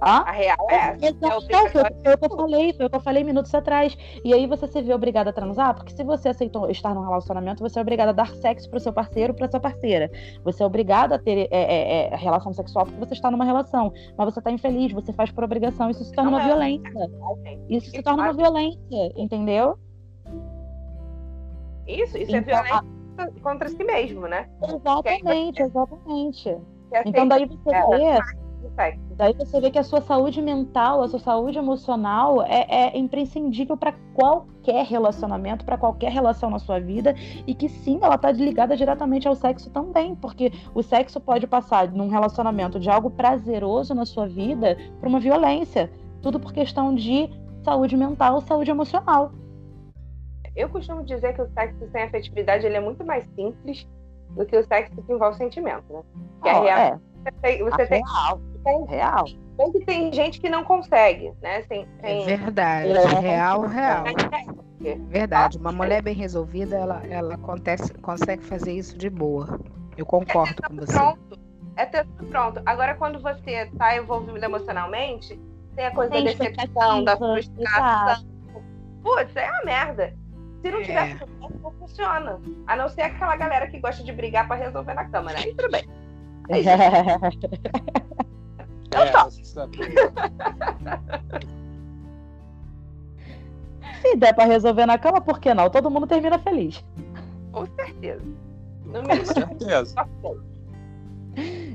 Ah? 0.00 0.28
A 0.28 0.32
real 0.32 0.66
é 0.70 0.74
essa. 0.74 1.06
Exato, 1.06 1.46
é 1.48 1.70
foi, 1.70 1.82
foi, 2.02 2.14
o 2.14 2.18
que 2.18 2.24
eu 2.24 2.36
falei, 2.36 2.72
foi 2.74 2.86
o 2.86 2.90
que 2.90 2.96
eu 2.96 3.00
falei 3.00 3.24
minutos 3.24 3.54
atrás. 3.54 3.96
E 4.24 4.34
aí 4.34 4.46
você 4.46 4.66
se 4.66 4.82
vê 4.82 4.92
obrigada 4.92 5.30
a 5.30 5.32
transar, 5.32 5.74
porque 5.74 5.92
se 5.92 6.04
você 6.04 6.28
aceitou 6.28 6.70
estar 6.70 6.94
num 6.94 7.02
relacionamento, 7.02 7.62
você 7.62 7.78
é 7.78 7.82
obrigada 7.82 8.10
a 8.10 8.14
dar 8.14 8.28
sexo 8.34 8.68
pro 8.68 8.80
seu 8.80 8.92
parceiro, 8.92 9.34
pra 9.34 9.50
sua 9.50 9.60
parceira. 9.60 10.10
Você 10.44 10.62
é 10.62 10.66
obrigada 10.66 11.14
a 11.14 11.18
ter 11.18 11.48
é, 11.50 11.58
é, 11.58 12.12
é, 12.12 12.16
relação 12.16 12.52
sexual 12.52 12.84
porque 12.84 13.00
você 13.00 13.14
está 13.14 13.30
numa 13.30 13.44
relação. 13.44 13.92
Mas 14.16 14.32
você 14.32 14.40
está 14.40 14.50
infeliz, 14.50 14.92
você 14.92 15.12
faz 15.12 15.30
por 15.30 15.44
obrigação. 15.44 15.90
Isso 15.90 16.04
se 16.04 16.12
torna 16.12 16.30
uma 16.30 16.42
é. 16.42 16.46
violência. 16.46 17.10
Isso 17.68 17.90
se 17.90 18.02
torna 18.02 18.24
uma 18.24 18.32
violência, 18.32 19.12
entendeu? 19.16 19.78
Isso, 21.86 22.18
isso 22.18 22.34
é 22.34 22.38
então, 22.38 22.58
é 22.58 22.62
violência 22.62 22.84
a... 23.18 23.40
contra 23.42 23.68
si 23.68 23.82
mesmo, 23.84 24.26
né? 24.26 24.48
Exatamente, 24.62 25.62
exatamente. 25.62 26.56
Então 27.04 27.26
daí 27.26 27.46
você 27.46 27.70
vê 27.70 28.45
Daí 29.16 29.32
você 29.32 29.60
vê 29.60 29.70
que 29.70 29.78
a 29.78 29.82
sua 29.82 30.00
saúde 30.00 30.42
mental, 30.42 31.02
a 31.02 31.08
sua 31.08 31.18
saúde 31.18 31.56
emocional 31.56 32.42
é, 32.42 32.66
é 32.68 32.98
imprescindível 32.98 33.76
para 33.76 33.94
qualquer 34.14 34.84
relacionamento, 34.84 35.64
para 35.64 35.78
qualquer 35.78 36.10
relação 36.10 36.50
na 36.50 36.58
sua 36.58 36.78
vida, 36.78 37.14
e 37.46 37.54
que 37.54 37.68
sim, 37.68 37.98
ela 38.02 38.16
está 38.16 38.30
ligada 38.30 38.76
diretamente 38.76 39.26
ao 39.26 39.34
sexo 39.34 39.70
também, 39.70 40.14
porque 40.14 40.52
o 40.74 40.82
sexo 40.82 41.18
pode 41.18 41.46
passar 41.46 41.90
num 41.90 42.08
relacionamento 42.08 42.78
de 42.78 42.90
algo 42.90 43.10
prazeroso 43.10 43.94
na 43.94 44.04
sua 44.04 44.26
vida 44.26 44.76
para 45.00 45.08
uma 45.08 45.20
violência, 45.20 45.90
tudo 46.20 46.38
por 46.38 46.52
questão 46.52 46.94
de 46.94 47.30
saúde 47.64 47.96
mental, 47.96 48.40
saúde 48.42 48.70
emocional. 48.70 49.32
Eu 50.54 50.68
costumo 50.68 51.04
dizer 51.04 51.34
que 51.34 51.42
o 51.42 51.48
sexo 51.52 51.88
sem 51.90 52.02
afetividade 52.02 52.66
ele 52.66 52.76
é 52.76 52.80
muito 52.80 53.04
mais 53.04 53.24
simples 53.34 53.86
do 54.30 54.44
que 54.44 54.56
o 54.56 54.66
sexo 54.66 55.02
que 55.02 55.12
envolve 55.12 55.36
sentimento, 55.36 55.84
né? 55.90 56.02
Que 56.42 56.48
oh, 56.48 56.52
é 56.52 56.60
real. 56.60 56.78
É. 56.78 57.00
Você 57.22 57.32
tem, 57.42 57.64
você 57.64 57.86
tem, 57.86 58.02
real 58.02 58.40
tem, 58.66 58.84
real. 58.86 59.24
Tem 59.56 59.72
que 59.72 59.80
tem 59.84 60.12
gente 60.12 60.40
que 60.40 60.50
não 60.50 60.64
consegue, 60.64 61.32
né? 61.40 61.62
Tem, 61.62 61.86
tem... 62.02 62.22
É 62.22 62.36
verdade, 62.36 62.90
é 62.90 63.20
real, 63.20 63.62
real. 63.62 64.04
Verdade, 65.08 65.56
uma 65.56 65.72
mulher 65.72 66.02
bem 66.02 66.14
resolvida, 66.14 66.76
ela, 66.76 67.02
ela 67.08 67.34
acontece, 67.34 67.94
consegue 67.94 68.42
fazer 68.42 68.72
isso 68.72 68.98
de 68.98 69.08
boa. 69.08 69.58
Eu 69.96 70.04
concordo 70.04 70.56
é 70.62 70.68
com 70.68 70.76
você. 70.76 70.92
Pronto. 70.92 71.38
É 71.76 71.86
ter 71.86 72.04
tudo 72.04 72.26
pronto. 72.26 72.62
Agora, 72.66 72.94
quando 72.94 73.20
você 73.20 73.64
está 73.64 73.96
envolvido 73.96 74.44
emocionalmente, 74.44 75.38
tem 75.74 75.86
a 75.86 75.90
coisa 75.90 76.10
tem 76.10 76.24
da 76.24 76.30
decepção, 76.32 77.04
da 77.04 77.16
frustração. 77.16 78.26
Putz, 79.02 79.36
é 79.36 79.50
uma 79.50 79.64
merda. 79.64 80.14
Se 80.62 80.70
não 80.70 80.82
tiver 80.82 81.10
é. 81.10 81.18
não 81.62 81.70
funciona. 81.72 82.40
A 82.66 82.76
não 82.76 82.88
ser 82.88 83.02
aquela 83.02 83.36
galera 83.36 83.66
que 83.68 83.78
gosta 83.78 84.02
de 84.02 84.12
brigar 84.12 84.48
para 84.48 84.56
resolver 84.56 84.94
na 84.94 85.04
cama, 85.04 85.32
né? 85.32 85.38
Aí 85.44 85.54
tudo 85.54 85.70
bem. 85.70 85.86
É 86.48 86.60
Eu 88.96 89.02
é, 89.02 89.10
topo. 89.10 89.30
Se 94.00 94.16
der 94.16 94.34
pra 94.34 94.44
resolver 94.44 94.86
na 94.86 94.98
cama, 94.98 95.20
por 95.20 95.40
que 95.40 95.52
não? 95.52 95.68
Todo 95.68 95.90
mundo 95.90 96.06
termina 96.06 96.38
feliz. 96.38 96.84
Com 97.52 97.66
certeza. 97.66 98.24
Com 98.84 99.24
certeza. 99.24 99.94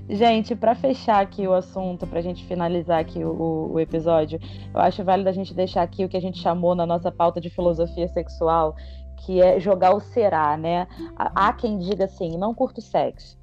Gente, 0.10 0.56
para 0.56 0.74
fechar 0.76 1.22
aqui 1.22 1.48
o 1.48 1.54
assunto, 1.54 2.08
para 2.08 2.20
a 2.20 2.22
gente 2.22 2.44
finalizar 2.46 3.00
aqui 3.00 3.24
o, 3.24 3.72
o, 3.72 3.80
episódio, 3.80 4.40
eu 4.74 4.80
acho 4.80 5.04
válido 5.04 5.30
a 5.30 5.32
gente 5.32 5.54
deixar 5.54 5.84
aqui 5.84 6.04
o 6.04 6.10
que 6.10 6.18
a 6.18 6.22
gente 6.22 6.40
chamou 6.40 6.76
na 6.76 6.86
nossa 6.86 7.12
pauta 7.12 7.40
de 7.40 7.50
filosofia 7.50 8.08
sexual, 8.08 8.76
que 9.18 9.42
é 9.42 9.60
jogar 9.60 9.96
o 9.96 10.00
será, 10.00 10.58
né? 10.58 10.88
Há 11.16 11.54
quem 11.54 11.78
diga 11.78 12.06
assim: 12.06 12.38
não 12.38 12.54
curto 12.54 12.82
sexo, 12.82 13.38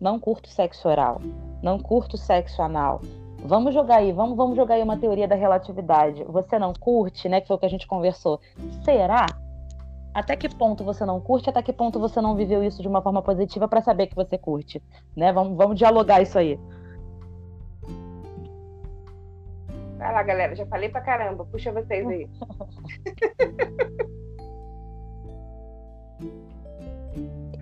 não 0.00 0.20
curto 0.20 0.48
sexo 0.48 0.88
oral, 0.88 1.20
não 1.62 1.78
curto 1.78 2.16
sexo 2.16 2.62
anal, 2.62 3.02
Vamos 3.46 3.74
jogar 3.74 3.96
aí, 3.96 4.10
vamos, 4.10 4.38
vamos 4.38 4.56
jogar 4.56 4.76
aí 4.76 4.82
uma 4.82 4.96
teoria 4.96 5.28
da 5.28 5.34
relatividade. 5.34 6.24
Você 6.24 6.58
não 6.58 6.72
curte, 6.72 7.28
né? 7.28 7.42
Que 7.42 7.46
foi 7.46 7.56
o 7.56 7.58
que 7.58 7.66
a 7.66 7.70
gente 7.70 7.86
conversou. 7.86 8.40
Será? 8.82 9.26
Até 10.14 10.34
que 10.34 10.48
ponto 10.48 10.82
você 10.82 11.04
não 11.04 11.20
curte? 11.20 11.50
Até 11.50 11.62
que 11.62 11.70
ponto 11.70 12.00
você 12.00 12.22
não 12.22 12.34
viveu 12.34 12.64
isso 12.64 12.80
de 12.80 12.88
uma 12.88 13.02
forma 13.02 13.20
positiva 13.20 13.68
para 13.68 13.82
saber 13.82 14.06
que 14.06 14.14
você 14.14 14.38
curte? 14.38 14.82
Né? 15.14 15.30
Vamos, 15.30 15.58
vamos 15.58 15.76
dialogar 15.76 16.22
isso 16.22 16.38
aí. 16.38 16.58
Vai 19.98 20.10
lá, 20.10 20.22
galera. 20.22 20.56
Já 20.56 20.64
falei 20.64 20.88
pra 20.88 21.02
caramba. 21.02 21.44
Puxa 21.44 21.70
vocês 21.70 22.08
aí. 22.08 22.26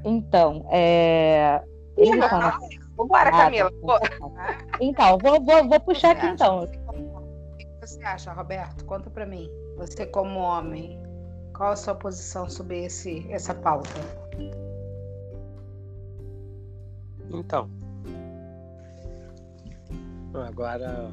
então, 0.04 0.64
é. 0.70 1.60
Ih, 1.96 2.10
Vambora, 3.02 3.30
Camila. 3.30 3.70
Então, 4.80 5.18
vou, 5.18 5.44
vou, 5.44 5.68
vou 5.68 5.80
puxar 5.80 6.12
aqui 6.12 6.26
então. 6.26 6.64
O 6.64 7.56
que 7.56 7.66
você 7.80 8.02
acha, 8.04 8.32
Roberto? 8.32 8.84
Conta 8.84 9.10
para 9.10 9.26
mim. 9.26 9.50
Você 9.76 10.06
como 10.06 10.38
homem, 10.38 11.02
qual 11.56 11.72
a 11.72 11.76
sua 11.76 11.94
posição 11.94 12.48
sobre 12.48 12.84
esse, 12.84 13.26
essa 13.30 13.54
pauta? 13.54 13.90
Então, 17.30 17.68
agora 20.34 21.10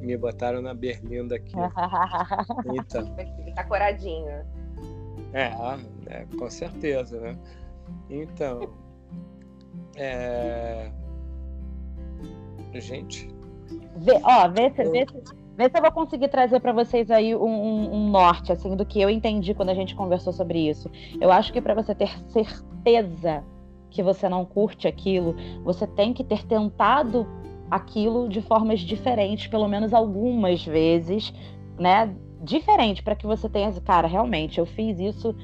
me 0.00 0.16
botaram 0.16 0.60
na 0.62 0.74
berlinda 0.74 1.36
aqui. 1.36 1.54
então. 2.74 3.16
Tá 3.54 3.64
coradinho. 3.64 4.44
É, 5.32 5.50
é, 6.06 6.26
com 6.38 6.48
certeza, 6.50 7.18
né? 7.20 7.36
Então, 8.10 8.70
é... 9.96 10.90
Gente. 12.74 13.28
Vê, 13.96 14.20
ó, 14.22 14.48
vê 14.48 14.70
se, 14.70 14.82
eu... 14.82 14.92
vê, 14.92 15.06
se, 15.06 15.34
vê 15.56 15.70
se 15.70 15.78
eu 15.78 15.82
vou 15.82 15.92
conseguir 15.92 16.28
trazer 16.28 16.60
para 16.60 16.72
vocês 16.72 17.10
aí 17.10 17.34
um, 17.34 17.42
um, 17.42 17.94
um, 17.94 18.10
norte, 18.10 18.52
assim, 18.52 18.76
do 18.76 18.84
que 18.84 19.00
eu 19.00 19.08
entendi 19.08 19.54
quando 19.54 19.70
a 19.70 19.74
gente 19.74 19.94
conversou 19.94 20.32
sobre 20.32 20.68
isso. 20.68 20.90
Eu 21.20 21.32
acho 21.32 21.52
que 21.52 21.60
para 21.60 21.74
você 21.74 21.94
ter 21.94 22.10
certeza 22.30 23.42
que 23.90 24.02
você 24.02 24.28
não 24.28 24.44
curte 24.44 24.86
aquilo, 24.86 25.34
você 25.64 25.86
tem 25.86 26.12
que 26.12 26.22
ter 26.22 26.44
tentado 26.46 27.26
aquilo 27.70 28.28
de 28.28 28.42
formas 28.42 28.80
diferentes, 28.80 29.46
pelo 29.46 29.66
menos 29.66 29.94
algumas 29.94 30.64
vezes, 30.64 31.32
né? 31.78 32.14
Diferente 32.42 33.02
para 33.02 33.16
que 33.16 33.26
você 33.26 33.48
tenha, 33.48 33.72
cara, 33.80 34.06
realmente, 34.06 34.58
eu 34.58 34.66
fiz 34.66 35.00
isso 35.00 35.34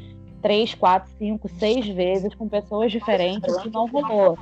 três, 0.43 0.75
quatro, 0.75 1.11
cinco, 1.19 1.49
seis 1.59 1.87
vezes 1.87 2.35
com 2.35 2.49
pessoas 2.49 2.91
diferentes 2.91 3.55
e 3.65 3.71
não 3.71 3.87
rolou. 3.87 4.37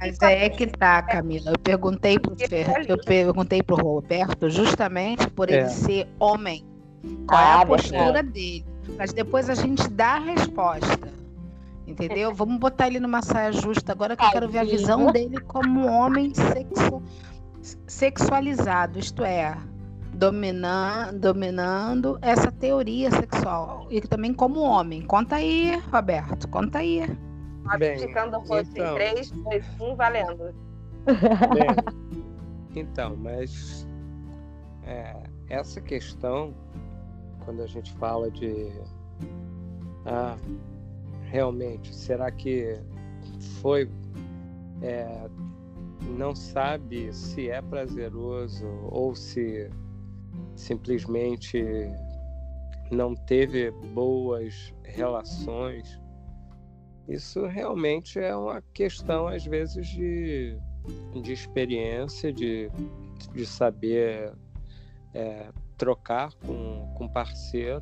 Mas 0.00 0.20
é 0.22 0.48
que 0.48 0.66
tá, 0.66 1.02
Camila. 1.02 1.52
Eu 1.52 1.58
perguntei 1.58 2.18
pro 2.18 2.34
Fer, 2.36 2.84
eu 2.88 2.98
perguntei 2.98 3.62
pro 3.62 3.76
Roberto 3.76 4.50
justamente 4.50 5.28
por 5.30 5.48
ele 5.48 5.60
é. 5.60 5.68
ser 5.68 6.08
homem. 6.18 6.64
Qual 7.26 7.40
ah, 7.40 7.42
é 7.42 7.52
a 7.52 7.60
ah, 7.60 7.66
postura 7.66 8.22
dele? 8.22 8.64
Mas 8.98 9.12
depois 9.12 9.48
a 9.48 9.54
gente 9.54 9.88
dá 9.88 10.16
a 10.16 10.18
resposta. 10.18 11.12
Entendeu? 11.86 12.34
Vamos 12.34 12.58
botar 12.58 12.86
ele 12.86 12.98
numa 12.98 13.22
saia 13.22 13.52
justa 13.52 13.92
agora 13.92 14.16
que 14.16 14.24
eu 14.24 14.30
quero 14.30 14.48
ver 14.48 14.58
a 14.58 14.64
visão 14.64 15.12
dele 15.12 15.38
como 15.40 15.86
homem 15.86 16.32
sexu... 16.34 17.02
sexualizado, 17.86 18.98
isto 18.98 19.22
é, 19.22 19.56
dominando, 20.14 21.18
dominando 21.18 22.18
essa 22.22 22.50
teoria 22.50 23.10
sexual. 23.10 23.86
E 23.90 24.00
também 24.00 24.32
como 24.32 24.60
homem. 24.60 25.02
Conta 25.02 25.36
aí, 25.36 25.76
Roberto, 25.92 26.48
conta 26.48 26.78
aí. 26.78 27.02
Bem, 27.78 27.98
Ficando 27.98 28.40
fosse 28.42 28.70
então... 28.72 28.94
3, 28.94 29.30
2, 29.30 29.64
1, 29.80 29.96
valendo. 29.96 30.54
Bem, 31.04 32.24
Então, 32.76 33.16
mas 33.16 33.86
é, 34.84 35.22
essa 35.48 35.80
questão, 35.80 36.52
quando 37.44 37.62
a 37.62 37.66
gente 37.66 37.92
fala 37.94 38.30
de 38.30 38.72
ah, 40.06 40.36
realmente, 41.22 41.94
será 41.94 42.30
que 42.30 42.78
foi 43.60 43.88
é, 44.82 45.28
não 46.16 46.34
sabe 46.34 47.12
se 47.12 47.48
é 47.48 47.62
prazeroso 47.62 48.66
ou 48.90 49.14
se 49.14 49.70
simplesmente 50.56 51.62
não 52.90 53.14
teve 53.14 53.70
boas 53.70 54.72
relações. 54.84 56.00
Isso 57.08 57.46
realmente 57.46 58.18
é 58.18 58.34
uma 58.34 58.62
questão, 58.72 59.26
às 59.26 59.44
vezes, 59.44 59.86
de, 59.86 60.56
de 61.22 61.32
experiência, 61.32 62.32
de, 62.32 62.70
de 63.32 63.44
saber 63.44 64.32
é, 65.12 65.50
trocar 65.76 66.32
com, 66.46 66.94
com 66.96 67.08
parceiro. 67.08 67.80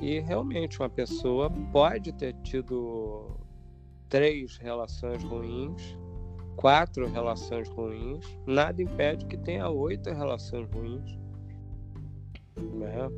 E 0.00 0.20
realmente 0.20 0.78
uma 0.78 0.90
pessoa 0.90 1.50
pode 1.72 2.12
ter 2.12 2.34
tido 2.42 3.38
três 4.10 4.58
relações 4.58 5.22
ruins, 5.24 5.96
quatro 6.56 7.08
relações 7.08 7.68
ruins, 7.70 8.38
nada 8.46 8.82
impede 8.82 9.24
que 9.24 9.38
tenha 9.38 9.68
oito 9.70 10.10
relações 10.10 10.68
ruins. 10.70 11.18
Né? 12.56 13.10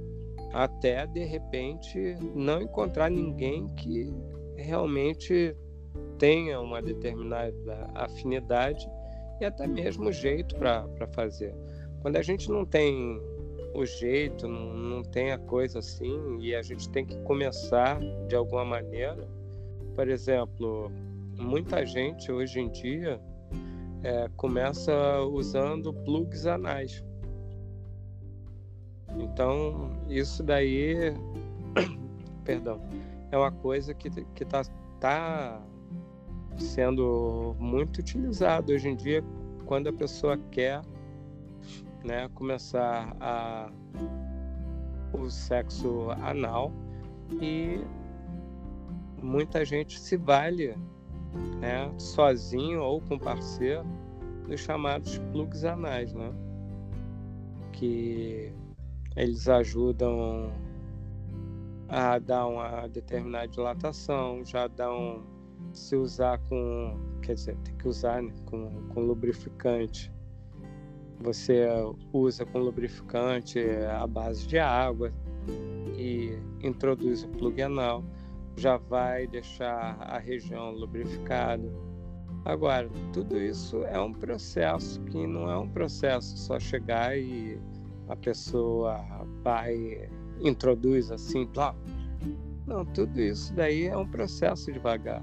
Até 0.52 1.06
de 1.06 1.24
repente 1.24 2.16
não 2.35 2.62
encontrar 2.62 3.10
ninguém 3.10 3.66
que 3.74 4.12
realmente 4.56 5.56
tenha 6.19 6.60
uma 6.60 6.82
determinada 6.82 7.90
afinidade 7.94 8.89
e 9.40 9.44
até 9.44 9.66
mesmo 9.66 10.12
jeito 10.12 10.56
para 10.56 11.06
fazer. 11.12 11.55
Quando 12.01 12.16
a 12.16 12.23
gente 12.23 12.51
não 12.51 12.65
tem 12.65 13.20
o 13.74 13.85
jeito, 13.85 14.48
não, 14.48 14.74
não 14.74 15.02
tem 15.02 15.32
a 15.32 15.39
coisa 15.39 15.78
assim, 15.78 16.39
e 16.40 16.55
a 16.55 16.62
gente 16.62 16.89
tem 16.90 17.05
que 17.05 17.16
começar 17.20 18.01
de 18.27 18.35
alguma 18.35 18.65
maneira. 18.65 19.28
Por 19.94 20.09
exemplo, 20.09 20.90
muita 21.39 21.85
gente 21.85 22.31
hoje 22.31 22.60
em 22.60 22.69
dia 22.70 23.20
é, 24.02 24.28
começa 24.36 25.20
usando 25.23 25.93
plugs 25.93 26.47
anais. 26.47 27.05
Então, 29.16 29.90
isso 30.09 30.43
daí, 30.43 31.14
perdão, 32.44 32.80
é 33.30 33.36
uma 33.36 33.52
coisa 33.52 33.94
que 33.94 34.09
está 34.40 34.62
tá 35.01 35.62
sendo 36.56 37.55
muito 37.59 37.98
utilizada 37.98 38.72
hoje 38.72 38.89
em 38.89 38.97
dia 38.97 39.24
quando 39.64 39.89
a 39.89 39.93
pessoa 39.93 40.36
quer 40.51 40.82
né, 42.05 42.28
começar 42.35 43.14
a, 43.20 43.70
o 45.12 45.30
sexo 45.30 46.10
anal 46.22 46.72
e 47.40 47.80
muita 49.22 49.64
gente 49.64 50.01
se 50.01 50.16
vale 50.16 50.74
né, 51.60 51.93
sozinho 51.98 52.80
ou 52.80 53.01
com 53.01 53.18
parceiro 53.18 53.85
dos 54.48 54.60
chamados 54.60 55.18
plugs 55.30 55.64
anais, 55.64 56.14
né? 56.14 56.32
que 57.72 58.52
eles 59.16 59.48
ajudam 59.48 60.52
a 61.89 62.18
dar 62.18 62.47
uma 62.47 62.86
determinada 62.89 63.48
dilatação, 63.48 64.44
já 64.44 64.66
dão 64.66 65.22
se 65.72 65.97
usar 65.97 66.39
com, 66.48 66.98
quer 67.22 67.35
dizer, 67.35 67.56
tem 67.59 67.74
que 67.76 67.89
usar 67.89 68.22
né, 68.22 68.32
com, 68.47 68.86
com 68.89 69.01
lubrificante. 69.01 70.12
Você 71.20 71.66
usa 72.12 72.44
com 72.47 72.59
lubrificante 72.59 73.59
à 73.90 74.06
base 74.06 74.47
de 74.47 74.59
água 74.59 75.12
e 75.97 76.39
introduz 76.62 77.24
o 77.24 77.28
plug 77.28 77.60
anal 77.60 78.05
já 78.59 78.76
vai 78.76 79.26
deixar 79.26 79.97
a 80.01 80.18
região 80.18 80.72
lubrificada. 80.72 81.72
Agora, 82.44 82.89
tudo 83.12 83.39
isso 83.39 83.85
é 83.85 84.01
um 84.01 84.12
processo 84.12 85.01
que 85.02 85.26
não 85.26 85.51
é 85.51 85.56
um 85.56 85.68
processo 85.68 86.36
só 86.36 86.59
chegar 86.59 87.16
e 87.16 87.60
a 88.09 88.16
pessoa 88.16 88.98
vai 89.43 90.09
introduz 90.40 91.10
assim, 91.10 91.47
blá. 91.47 91.74
Não, 92.66 92.85
tudo 92.85 93.20
isso 93.20 93.52
daí 93.55 93.86
é 93.86 93.97
um 93.97 94.06
processo 94.06 94.70
devagar. 94.72 95.22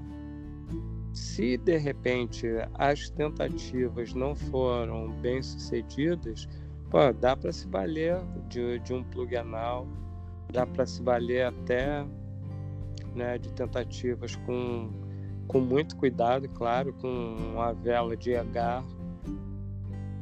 Se 1.12 1.56
de 1.56 1.76
repente 1.78 2.46
as 2.74 3.08
tentativas 3.10 4.12
não 4.12 4.34
foram 4.34 5.10
bem 5.20 5.42
sucedidas, 5.42 6.48
pô, 6.90 7.12
dá 7.12 7.36
para 7.36 7.52
se 7.52 7.66
valer 7.68 8.20
de, 8.48 8.78
de 8.80 8.92
um 8.92 9.02
plug 9.04 9.36
anal, 9.36 9.86
dá 10.52 10.66
para 10.66 10.84
se 10.84 11.02
valer 11.02 11.46
até 11.46 12.04
né, 13.14 13.38
de 13.38 13.50
tentativas 13.52 14.36
com, 14.36 14.90
com 15.46 15.60
muito 15.60 15.96
cuidado, 15.96 16.48
claro, 16.50 16.92
com 16.94 17.60
a 17.60 17.72
vela 17.72 18.16
de 18.16 18.34
agar. 18.36 18.84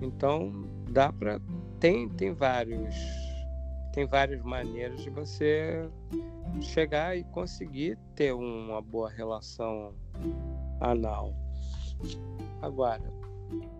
Então 0.00 0.52
dá 0.90 1.12
para 1.12 1.40
tem 1.84 2.08
tem 2.08 2.32
vários 2.32 2.94
tem 3.92 4.06
várias 4.06 4.42
maneiras 4.42 5.02
de 5.02 5.10
você 5.10 5.86
chegar 6.62 7.14
e 7.14 7.24
conseguir 7.24 7.98
ter 8.14 8.32
uma 8.32 8.80
boa 8.80 9.10
relação 9.10 9.94
anal. 10.80 11.34
Agora, 12.62 13.02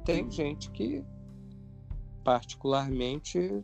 tem 0.05 0.31
gente 0.31 0.70
que 0.70 1.02
particularmente 2.22 3.62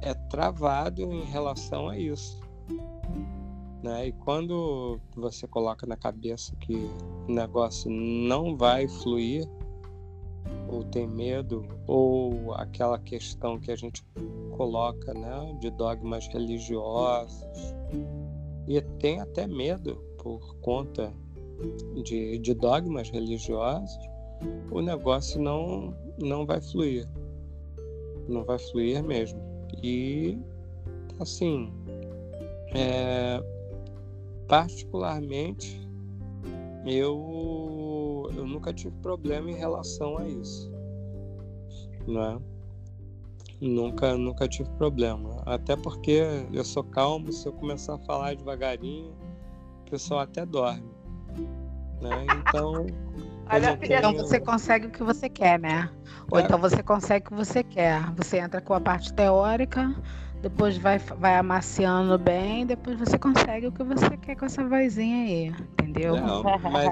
é 0.00 0.14
travado 0.30 1.02
em 1.02 1.24
relação 1.24 1.90
a 1.90 1.98
isso. 1.98 2.40
Né? 3.82 4.08
E 4.08 4.12
quando 4.12 4.98
você 5.14 5.46
coloca 5.46 5.86
na 5.86 5.98
cabeça 5.98 6.56
que 6.56 6.76
o 7.28 7.32
negócio 7.32 7.90
não 7.90 8.56
vai 8.56 8.88
fluir, 8.88 9.46
ou 10.68 10.84
tem 10.84 11.06
medo, 11.06 11.64
ou 11.86 12.54
aquela 12.54 12.98
questão 12.98 13.58
que 13.58 13.70
a 13.70 13.76
gente 13.76 14.04
coloca 14.56 15.12
né, 15.14 15.56
de 15.60 15.70
dogmas 15.70 16.28
religiosos, 16.28 17.44
e 18.68 18.80
tem 18.98 19.20
até 19.20 19.46
medo 19.46 19.96
por 20.18 20.56
conta 20.60 21.12
de, 22.04 22.38
de 22.38 22.54
dogmas 22.54 23.10
religiosos, 23.10 23.98
o 24.70 24.80
negócio 24.80 25.40
não, 25.40 25.94
não 26.18 26.46
vai 26.46 26.60
fluir. 26.60 27.08
Não 28.28 28.44
vai 28.44 28.58
fluir 28.58 29.02
mesmo. 29.02 29.40
E, 29.82 30.38
assim, 31.18 31.72
é, 32.74 33.42
particularmente, 34.46 35.80
eu, 36.86 37.16
eu 38.36 38.46
nunca 38.46 38.72
tive 38.72 38.94
problema 39.02 39.50
em 39.50 39.54
relação 39.54 40.18
a 40.18 40.26
isso. 40.26 40.70
Né? 42.06 42.38
Nunca, 43.60 44.16
nunca 44.16 44.48
tive 44.48 44.70
problema. 44.70 45.42
Até 45.44 45.76
porque 45.76 46.22
eu 46.52 46.64
sou 46.64 46.82
calmo, 46.82 47.32
se 47.32 47.46
eu 47.46 47.52
começar 47.52 47.94
a 47.94 47.98
falar 47.98 48.34
devagarinho, 48.34 49.12
o 49.86 49.90
pessoal 49.90 50.20
até 50.20 50.46
dorme. 50.46 50.90
Né? 52.00 52.26
Então. 52.38 52.86
Então 53.52 54.14
você 54.14 54.38
consegue 54.38 54.86
o 54.86 54.90
que 54.90 55.02
você 55.02 55.28
quer, 55.28 55.58
né? 55.58 55.90
Ou 56.30 56.38
é. 56.38 56.42
então 56.42 56.58
você 56.58 56.82
consegue 56.82 57.26
o 57.26 57.30
que 57.30 57.36
você 57.36 57.64
quer. 57.64 58.00
Você 58.14 58.38
entra 58.38 58.60
com 58.60 58.72
a 58.74 58.80
parte 58.80 59.12
teórica, 59.12 59.92
depois 60.42 60.78
vai, 60.78 60.98
vai 60.98 61.36
amaciando 61.36 62.18
bem, 62.18 62.64
depois 62.64 62.98
você 62.98 63.18
consegue 63.18 63.66
o 63.66 63.72
que 63.72 63.82
você 63.82 64.16
quer 64.16 64.36
com 64.36 64.46
essa 64.46 64.66
vozinha 64.66 65.24
aí, 65.24 65.54
entendeu? 65.72 66.16
Não, 66.16 66.42
mas 66.70 66.88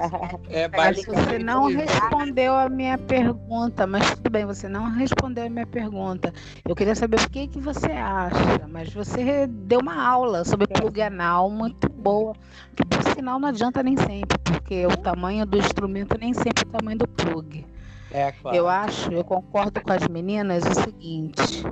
é 0.49 0.67
basicamente... 0.67 1.29
Você 1.29 1.39
não 1.39 1.65
respondeu 1.65 2.53
a 2.53 2.69
minha 2.69 2.97
pergunta, 2.97 3.87
mas 3.87 4.15
tudo 4.15 4.29
bem, 4.29 4.45
você 4.45 4.69
não 4.69 4.91
respondeu 4.91 5.45
a 5.45 5.49
minha 5.49 5.65
pergunta. 5.65 6.31
Eu 6.63 6.75
queria 6.75 6.93
saber 6.93 7.19
o 7.19 7.29
que, 7.29 7.47
que 7.47 7.59
você 7.59 7.91
acha, 7.91 8.67
mas 8.67 8.93
você 8.93 9.47
deu 9.47 9.79
uma 9.79 10.07
aula 10.07 10.45
sobre 10.45 10.67
plug 10.67 11.01
anal 11.01 11.49
muito 11.49 11.89
boa, 11.89 12.35
que 12.75 12.85
por 12.85 13.03
sinal 13.15 13.39
não 13.39 13.49
adianta 13.49 13.81
nem 13.81 13.97
sempre, 13.97 14.37
porque 14.43 14.85
o 14.85 14.95
tamanho 14.95 15.45
do 15.45 15.57
instrumento 15.57 16.17
nem 16.19 16.33
sempre 16.35 16.65
é 16.65 16.67
o 16.67 16.71
tamanho 16.71 16.99
do 16.99 17.07
plug. 17.07 17.65
É, 18.11 18.31
claro. 18.31 18.57
Eu 18.57 18.67
acho, 18.67 19.11
eu 19.11 19.23
concordo 19.23 19.81
com 19.81 19.91
as 19.91 20.07
meninas 20.07 20.63
o 20.65 20.73
seguinte, 20.81 21.63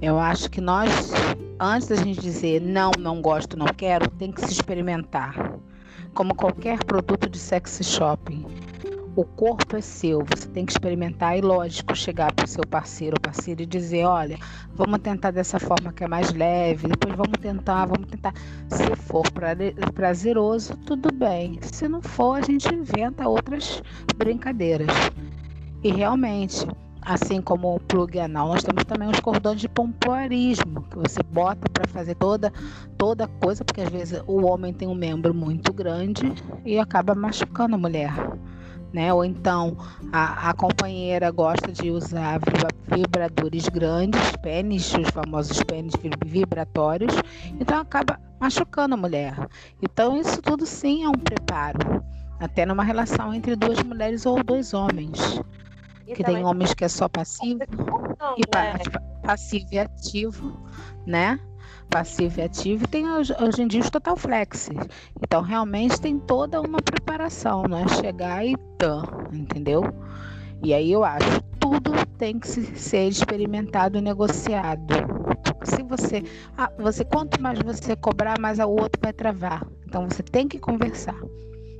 eu 0.00 0.18
acho 0.18 0.50
que 0.50 0.60
nós, 0.60 1.12
antes 1.58 1.88
da 1.88 1.96
gente 1.96 2.20
dizer 2.20 2.60
não, 2.60 2.90
não 2.98 3.22
gosto, 3.22 3.56
não 3.56 3.66
quero, 3.66 4.10
tem 4.10 4.30
que 4.30 4.42
se 4.42 4.52
experimentar. 4.52 5.58
Como 6.12 6.34
qualquer 6.34 6.82
produto 6.84 7.28
de 7.28 7.38
sex 7.38 7.80
shopping. 7.82 8.44
O 9.16 9.24
corpo 9.24 9.76
é 9.76 9.80
seu, 9.80 10.22
você 10.26 10.46
tem 10.48 10.66
que 10.66 10.72
experimentar 10.72 11.38
e, 11.38 11.40
lógico, 11.40 11.96
chegar 11.96 12.30
para 12.34 12.44
o 12.44 12.48
seu 12.48 12.62
parceiro 12.66 13.16
ou 13.16 13.20
parceira 13.20 13.62
e 13.62 13.66
dizer: 13.66 14.04
olha, 14.04 14.38
vamos 14.74 14.98
tentar 14.98 15.30
dessa 15.30 15.58
forma 15.58 15.90
que 15.90 16.04
é 16.04 16.08
mais 16.08 16.34
leve, 16.34 16.88
depois 16.88 17.14
vamos 17.16 17.38
tentar, 17.40 17.86
vamos 17.86 18.08
tentar. 18.10 18.34
Se 18.68 18.94
for 18.94 19.24
prazeroso, 19.94 20.76
tudo 20.84 21.10
bem. 21.14 21.58
Se 21.62 21.88
não 21.88 22.02
for, 22.02 22.38
a 22.38 22.42
gente 22.42 22.68
inventa 22.74 23.26
outras 23.26 23.82
brincadeiras. 24.18 24.90
E 25.82 25.90
realmente, 25.90 26.66
assim 27.06 27.40
como 27.40 27.76
o 27.76 27.80
plug 27.80 28.18
anal, 28.18 28.48
nós 28.48 28.64
temos 28.64 28.84
também 28.84 29.08
os 29.08 29.20
cordões 29.20 29.60
de 29.60 29.68
pompoarismo, 29.68 30.82
que 30.90 30.98
você 30.98 31.22
bota 31.22 31.70
para 31.72 31.86
fazer 31.86 32.16
toda 32.16 32.52
toda 32.98 33.28
coisa, 33.28 33.64
porque 33.64 33.80
às 33.80 33.88
vezes 33.88 34.20
o 34.26 34.44
homem 34.44 34.72
tem 34.72 34.88
um 34.88 34.94
membro 34.94 35.32
muito 35.32 35.72
grande 35.72 36.32
e 36.64 36.78
acaba 36.78 37.14
machucando 37.14 37.76
a 37.76 37.78
mulher. 37.78 38.12
Né? 38.92 39.12
Ou 39.12 39.24
então 39.24 39.76
a, 40.12 40.50
a 40.50 40.54
companheira 40.54 41.30
gosta 41.30 41.70
de 41.70 41.90
usar 41.90 42.40
vibradores 42.88 43.68
grandes, 43.68 44.32
pênis, 44.42 44.92
os 44.94 45.08
famosos 45.10 45.62
pênis 45.62 45.94
vibratórios, 46.24 47.14
então 47.60 47.78
acaba 47.78 48.18
machucando 48.40 48.94
a 48.94 48.98
mulher. 48.98 49.36
Então 49.80 50.16
isso 50.16 50.42
tudo 50.42 50.66
sim 50.66 51.04
é 51.04 51.08
um 51.08 51.12
preparo, 51.12 52.02
até 52.40 52.66
numa 52.66 52.82
relação 52.82 53.32
entre 53.32 53.54
duas 53.54 53.80
mulheres 53.84 54.26
ou 54.26 54.42
dois 54.42 54.74
homens. 54.74 55.40
Que 56.06 56.22
tem 56.22 56.44
homens 56.44 56.74
que 56.74 56.84
é 56.84 56.88
só 56.88 57.08
passivo 57.08 57.60
não, 58.18 58.34
e 58.36 58.42
né? 58.54 58.78
passivo 59.22 59.66
e 59.72 59.78
ativo, 59.78 60.60
né? 61.06 61.40
Passivo 61.90 62.40
e 62.40 62.42
ativo 62.42 62.84
e 62.84 62.86
tem 62.86 63.06
hoje 63.08 63.62
em 63.62 63.66
dia 63.66 63.80
os 63.80 63.90
total 63.90 64.16
flex. 64.16 64.70
Então 65.22 65.42
realmente 65.42 66.00
tem 66.00 66.18
toda 66.18 66.60
uma 66.60 66.78
preparação, 66.78 67.64
né? 67.64 67.86
Chegar 68.00 68.44
e 68.44 68.56
tá, 68.78 69.02
entendeu? 69.32 69.82
E 70.62 70.72
aí 70.72 70.90
eu 70.90 71.04
acho 71.04 71.42
tudo 71.60 71.92
tem 72.16 72.38
que 72.38 72.48
ser 72.48 73.08
experimentado 73.08 73.98
e 73.98 74.00
negociado. 74.00 74.94
Se 75.64 75.82
você, 75.82 76.22
ah, 76.56 76.70
você 76.78 77.04
quanto 77.04 77.40
mais 77.42 77.58
você 77.58 77.96
cobrar, 77.96 78.38
mais 78.40 78.58
o 78.58 78.68
outro 78.68 79.00
vai 79.02 79.12
travar. 79.12 79.66
Então 79.86 80.08
você 80.08 80.22
tem 80.22 80.46
que 80.46 80.58
conversar. 80.58 81.18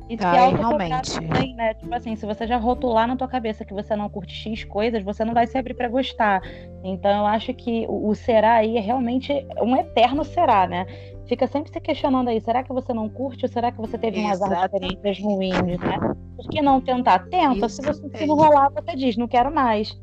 E 0.09 0.17
tá, 0.17 0.33
se 0.33 0.55
realmente. 0.55 1.15
Também, 1.15 1.55
né? 1.55 1.75
Tipo 1.75 1.95
assim, 1.95 2.15
se 2.15 2.25
você 2.25 2.47
já 2.47 2.57
rotular 2.57 3.09
na 3.09 3.17
tua 3.17 3.27
cabeça 3.27 3.65
que 3.65 3.75
você 3.75 3.97
não 3.97 4.09
curte 4.09 4.35
X 4.35 4.65
coisas, 4.65 5.03
você 5.03 5.25
não 5.25 5.35
vai 5.35 5.47
se 5.47 5.59
abrir 5.59 5.75
para 5.75 5.89
gostar. 5.89 6.41
Então 6.85 7.11
eu 7.11 7.27
acho 7.27 7.53
que 7.55 7.87
o, 7.89 8.09
o 8.09 8.15
será 8.15 8.55
aí 8.55 8.77
é 8.77 8.81
realmente 8.81 9.33
um 9.61 9.77
eterno 9.77 10.23
será, 10.25 10.67
né? 10.67 10.87
Fica 11.27 11.47
sempre 11.49 11.73
se 11.73 11.81
questionando 11.81 12.29
aí, 12.29 12.41
será 12.41 12.63
que 12.63 12.73
você 12.73 12.93
não 12.93 13.09
curte 13.09 13.45
ou 13.45 13.49
será 13.51 13.73
que 13.73 13.79
você 13.79 13.99
teve 13.99 14.21
umas 14.21 14.41
experiências 14.41 15.19
ruins, 15.19 15.81
né? 15.81 15.99
Por 16.37 16.49
que 16.49 16.63
não 16.63 16.81
tentar? 16.81 17.19
Tenta, 17.29 17.67
Isso, 17.67 17.69
se 17.71 17.83
você 17.83 18.09
se 18.17 18.27
não 18.27 18.37
rolar, 18.37 18.71
você 18.71 18.95
diz, 18.95 19.17
não 19.17 19.27
quero 19.27 19.53
mais. 19.53 19.99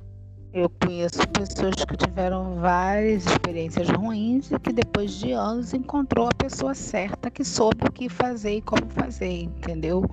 Eu 0.53 0.69
conheço 0.69 1.17
pessoas 1.29 1.73
que 1.83 1.97
tiveram 1.97 2.59
várias 2.59 3.25
experiências 3.25 3.89
ruins 3.89 4.51
e 4.51 4.59
que 4.59 4.71
depois 4.71 5.11
de 5.13 5.31
anos 5.31 5.73
encontrou 5.73 6.27
a 6.27 6.35
pessoa 6.37 6.75
certa 6.75 7.31
que 7.31 7.43
soube 7.43 7.83
o 7.87 7.91
que 7.91 8.07
fazer 8.07 8.57
e 8.57 8.61
como 8.61 8.87
fazer, 8.89 9.45
entendeu? 9.45 10.05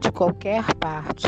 De 0.00 0.10
qualquer 0.10 0.64
parte, 0.76 1.26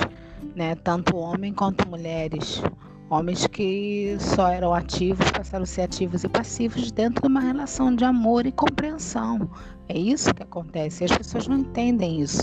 né? 0.56 0.74
Tanto 0.76 1.14
homem 1.18 1.52
quanto 1.52 1.86
mulheres. 1.90 2.62
Homens 3.10 3.46
que 3.46 4.16
só 4.18 4.48
eram 4.48 4.72
ativos 4.72 5.30
passaram 5.30 5.64
a 5.64 5.66
ser 5.66 5.82
ativos 5.82 6.24
e 6.24 6.28
passivos 6.30 6.90
dentro 6.90 7.20
de 7.20 7.28
uma 7.28 7.40
relação 7.40 7.94
de 7.94 8.06
amor 8.06 8.46
e 8.46 8.52
compreensão. 8.52 9.50
É 9.88 9.98
isso 9.98 10.34
que 10.34 10.42
acontece. 10.42 11.04
As 11.04 11.16
pessoas 11.16 11.48
não 11.48 11.58
entendem 11.58 12.20
isso. 12.20 12.42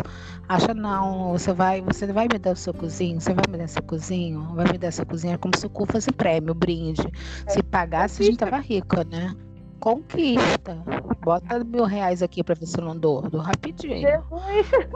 Acha 0.49 0.73
não, 0.73 1.31
você 1.31 1.53
vai, 1.53 1.81
você 1.81 2.07
vai 2.07 2.27
me 2.31 2.39
dar 2.39 2.53
o 2.53 2.55
seu 2.55 2.73
cozinho, 2.73 3.21
você 3.21 3.33
vai 3.33 3.43
me 3.49 3.57
dar 3.57 3.67
seu 3.67 3.83
cozinho, 3.83 4.43
vai 4.55 4.65
me 4.71 4.77
dar 4.77 4.91
seu 4.91 5.05
cozinho, 5.05 5.33
é 5.33 5.37
como 5.37 5.55
se 5.57 5.65
o 5.65 5.69
cu 5.69 5.85
fosse 5.85 6.11
prêmio, 6.11 6.53
brinde. 6.53 7.01
É, 7.47 7.51
se 7.51 7.63
pagasse, 7.63 8.23
a 8.23 8.25
gente 8.25 8.37
tava 8.37 8.57
rica, 8.57 9.03
né? 9.05 9.35
Conquista. 9.79 10.77
Bota 11.23 11.63
mil 11.63 11.83
reais 11.83 12.23
aqui 12.23 12.43
pra 12.43 12.55
ver 12.55 12.65
se 12.65 12.79
eu 12.79 12.85
não 12.85 12.97
dou. 12.97 13.21
Dou 13.29 13.41
rapidinho. 13.41 14.07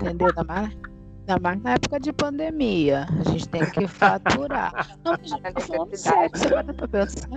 Entendeu? 0.01 0.27
Ainda 0.27 0.43
mais, 0.43 0.77
ainda 1.19 1.39
mais 1.39 1.61
na 1.61 1.73
época 1.73 1.99
de 1.99 2.13
pandemia. 2.13 3.05
A 3.19 3.29
gente 3.29 3.47
tem 3.49 3.65
que 3.69 3.87
faturar. 3.87 4.97
Não, 5.03 5.11
mas 5.19 5.29
gente 5.29 5.41
tá 5.41 5.61
falando 5.61 5.95
sério, 5.95 6.29
você 6.33 6.47
vai 6.47 6.63
dar 6.63 6.73
pra 6.73 6.87
pensar. 6.87 7.29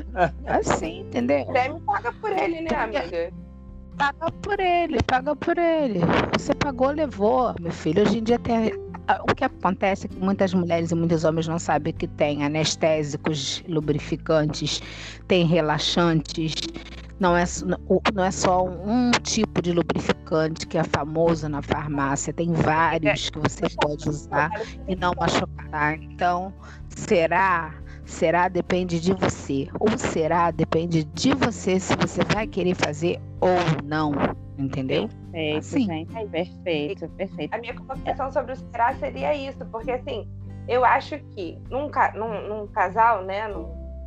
É 0.44 0.52
assim, 0.52 1.00
entendeu? 1.00 1.42
O 1.42 1.46
prêmio 1.46 1.80
paga 1.80 2.12
por 2.12 2.30
ele, 2.30 2.62
né, 2.62 2.74
amiga? 2.76 3.32
Paga 4.02 4.32
por 4.32 4.58
ele, 4.58 4.98
paga 5.06 5.36
por 5.36 5.56
ele. 5.56 6.00
Você 6.36 6.52
pagou, 6.56 6.90
levou. 6.90 7.54
Meu 7.60 7.70
filho, 7.70 8.02
hoje 8.02 8.18
em 8.18 8.22
dia 8.24 8.36
tem. 8.36 8.72
O 9.30 9.32
que 9.32 9.44
acontece 9.44 10.06
é 10.06 10.08
que 10.08 10.16
muitas 10.16 10.52
mulheres 10.52 10.90
e 10.90 10.94
muitos 10.96 11.22
homens 11.22 11.46
não 11.46 11.56
sabem 11.56 11.92
que 11.92 12.08
tem 12.08 12.44
anestésicos, 12.44 13.62
lubrificantes, 13.68 14.82
tem 15.28 15.46
relaxantes. 15.46 16.52
Não 17.20 17.36
é, 17.36 17.44
não 18.12 18.24
é 18.24 18.30
só 18.32 18.64
um 18.64 19.12
tipo 19.22 19.62
de 19.62 19.70
lubrificante 19.70 20.66
que 20.66 20.78
é 20.78 20.82
famoso 20.82 21.48
na 21.48 21.62
farmácia, 21.62 22.32
tem 22.32 22.52
vários 22.52 23.30
que 23.30 23.38
você 23.38 23.68
pode 23.80 24.08
usar 24.08 24.50
e 24.88 24.96
não 24.96 25.12
machucar. 25.16 25.94
Então, 26.02 26.52
será 26.88 27.72
Será 28.12 28.46
depende 28.46 29.00
de 29.00 29.14
você. 29.14 29.68
O 29.80 29.96
será 29.96 30.50
depende 30.50 31.02
de 31.02 31.34
você 31.34 31.80
se 31.80 31.96
você 31.96 32.22
vai 32.24 32.46
querer 32.46 32.74
fazer 32.74 33.18
ou 33.40 33.48
não. 33.82 34.12
Entendeu? 34.58 35.08
Perfeito, 35.32 35.58
assim. 35.58 35.86
gente. 35.86 36.28
Perfeito, 36.28 37.08
perfeito. 37.08 37.54
A 37.54 37.58
minha 37.58 37.74
colocação 37.74 38.30
sobre 38.30 38.52
o 38.52 38.56
será 38.56 38.94
seria 38.96 39.34
isso, 39.34 39.64
porque 39.66 39.90
assim, 39.90 40.28
eu 40.68 40.84
acho 40.84 41.18
que 41.34 41.58
num, 41.70 41.90
num, 42.14 42.48
num 42.48 42.66
casal, 42.66 43.24
né, 43.24 43.48
num, 43.48 43.66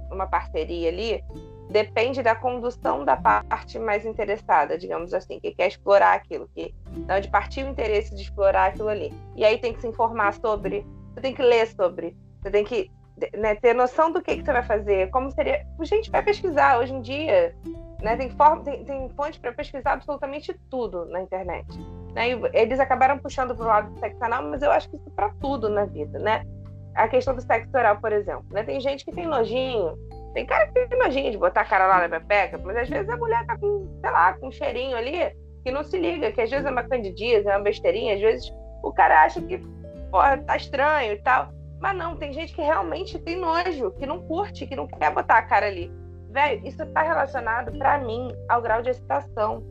numa 0.09 0.27
parceria 0.27 0.87
ali, 0.89 1.23
depende 1.69 2.21
da 2.21 2.35
condução 2.35 3.03
da 3.03 3.17
parte 3.17 3.79
mais 3.79 4.05
interessada, 4.05 4.77
digamos 4.77 5.15
assim, 5.15 5.39
que 5.39 5.51
quer 5.51 5.67
explorar 5.67 6.13
aquilo, 6.13 6.47
que 6.53 6.73
de 6.91 7.11
onde 7.11 7.27
partiu 7.27 7.65
o 7.65 7.69
interesse 7.69 8.15
de 8.15 8.21
explorar 8.21 8.67
aquilo 8.67 8.87
ali. 8.87 9.11
E 9.35 9.43
aí 9.43 9.57
tem 9.57 9.73
que 9.73 9.81
se 9.81 9.87
informar 9.87 10.31
sobre, 10.35 10.85
você 11.11 11.21
tem 11.21 11.33
que 11.33 11.41
ler 11.41 11.67
sobre, 11.67 12.15
você 12.41 12.51
tem 12.51 12.63
que 12.63 12.91
né, 13.37 13.55
ter 13.55 13.73
noção 13.73 14.11
do 14.11 14.21
que, 14.21 14.37
que 14.37 14.43
você 14.43 14.53
vai 14.53 14.63
fazer, 14.63 15.09
como 15.09 15.31
seria. 15.31 15.65
Gente, 15.81 16.11
vai 16.11 16.21
pesquisar 16.21 16.79
hoje 16.79 16.93
em 16.93 17.01
dia. 17.01 17.55
Né, 18.01 18.15
tem, 18.17 18.29
forma, 18.29 18.63
tem, 18.63 18.83
tem 18.83 19.09
fonte 19.09 19.39
para 19.39 19.53
pesquisar 19.53 19.93
absolutamente 19.93 20.53
tudo 20.69 21.05
na 21.05 21.21
internet. 21.21 21.67
Né, 22.13 22.29
eles 22.53 22.79
acabaram 22.79 23.17
puxando 23.17 23.55
para 23.55 23.63
o 23.63 23.67
lado 23.67 23.91
do 23.91 23.99
sexo 23.99 24.23
anal, 24.23 24.43
mas 24.43 24.61
eu 24.61 24.71
acho 24.71 24.89
que 24.89 24.97
isso 24.97 25.09
para 25.11 25.29
tudo 25.41 25.69
na 25.69 25.85
vida, 25.85 26.19
né? 26.19 26.43
A 26.93 27.07
questão 27.07 27.35
do 27.35 27.41
sexo 27.41 27.75
oral, 27.75 27.97
por 27.97 28.11
exemplo. 28.11 28.45
Né? 28.51 28.63
Tem 28.63 28.79
gente 28.79 29.03
que 29.03 29.11
tem 29.11 29.25
nojinho, 29.25 29.97
tem 30.33 30.45
cara 30.45 30.67
que 30.67 30.85
tem 30.87 30.99
nojinho 30.99 31.31
de 31.31 31.37
botar 31.37 31.61
a 31.61 31.65
cara 31.65 31.87
lá 31.87 32.07
na 32.07 32.19
pepeca, 32.19 32.57
mas 32.57 32.77
às 32.77 32.89
vezes 32.89 33.09
a 33.09 33.17
mulher 33.17 33.45
tá 33.45 33.57
com, 33.57 33.87
sei 34.01 34.11
lá, 34.11 34.33
com 34.33 34.47
um 34.47 34.51
cheirinho 34.51 34.95
ali 34.95 35.33
que 35.63 35.71
não 35.71 35.83
se 35.83 35.97
liga, 35.97 36.31
que 36.31 36.41
às 36.41 36.49
vezes 36.49 36.65
é 36.65 36.69
uma 36.69 36.83
candidíase, 36.83 37.47
é 37.47 37.55
uma 37.55 37.63
besteirinha, 37.63 38.15
às 38.15 38.21
vezes 38.21 38.53
o 38.83 38.93
cara 38.93 39.23
acha 39.23 39.41
que, 39.41 39.57
porra, 40.11 40.37
tá 40.37 40.57
estranho 40.57 41.13
e 41.13 41.17
tal. 41.21 41.49
Mas 41.85 41.95
não, 41.97 42.15
tem 42.15 42.33
gente 42.33 42.51
que 42.51 42.63
realmente 42.63 43.19
tem 43.19 43.35
nojo, 43.35 43.91
que 43.91 44.07
não 44.07 44.19
curte, 44.19 44.65
que 44.65 44.75
não 44.75 44.87
quer 44.87 45.13
botar 45.13 45.37
a 45.37 45.41
cara 45.43 45.67
ali. 45.67 45.93
Velho, 46.31 46.65
isso 46.65 46.83
tá 46.83 47.03
relacionado, 47.03 47.77
para 47.77 47.99
mim, 47.99 48.35
ao 48.49 48.59
grau 48.59 48.81
de 48.81 48.89
excitação. 48.89 49.63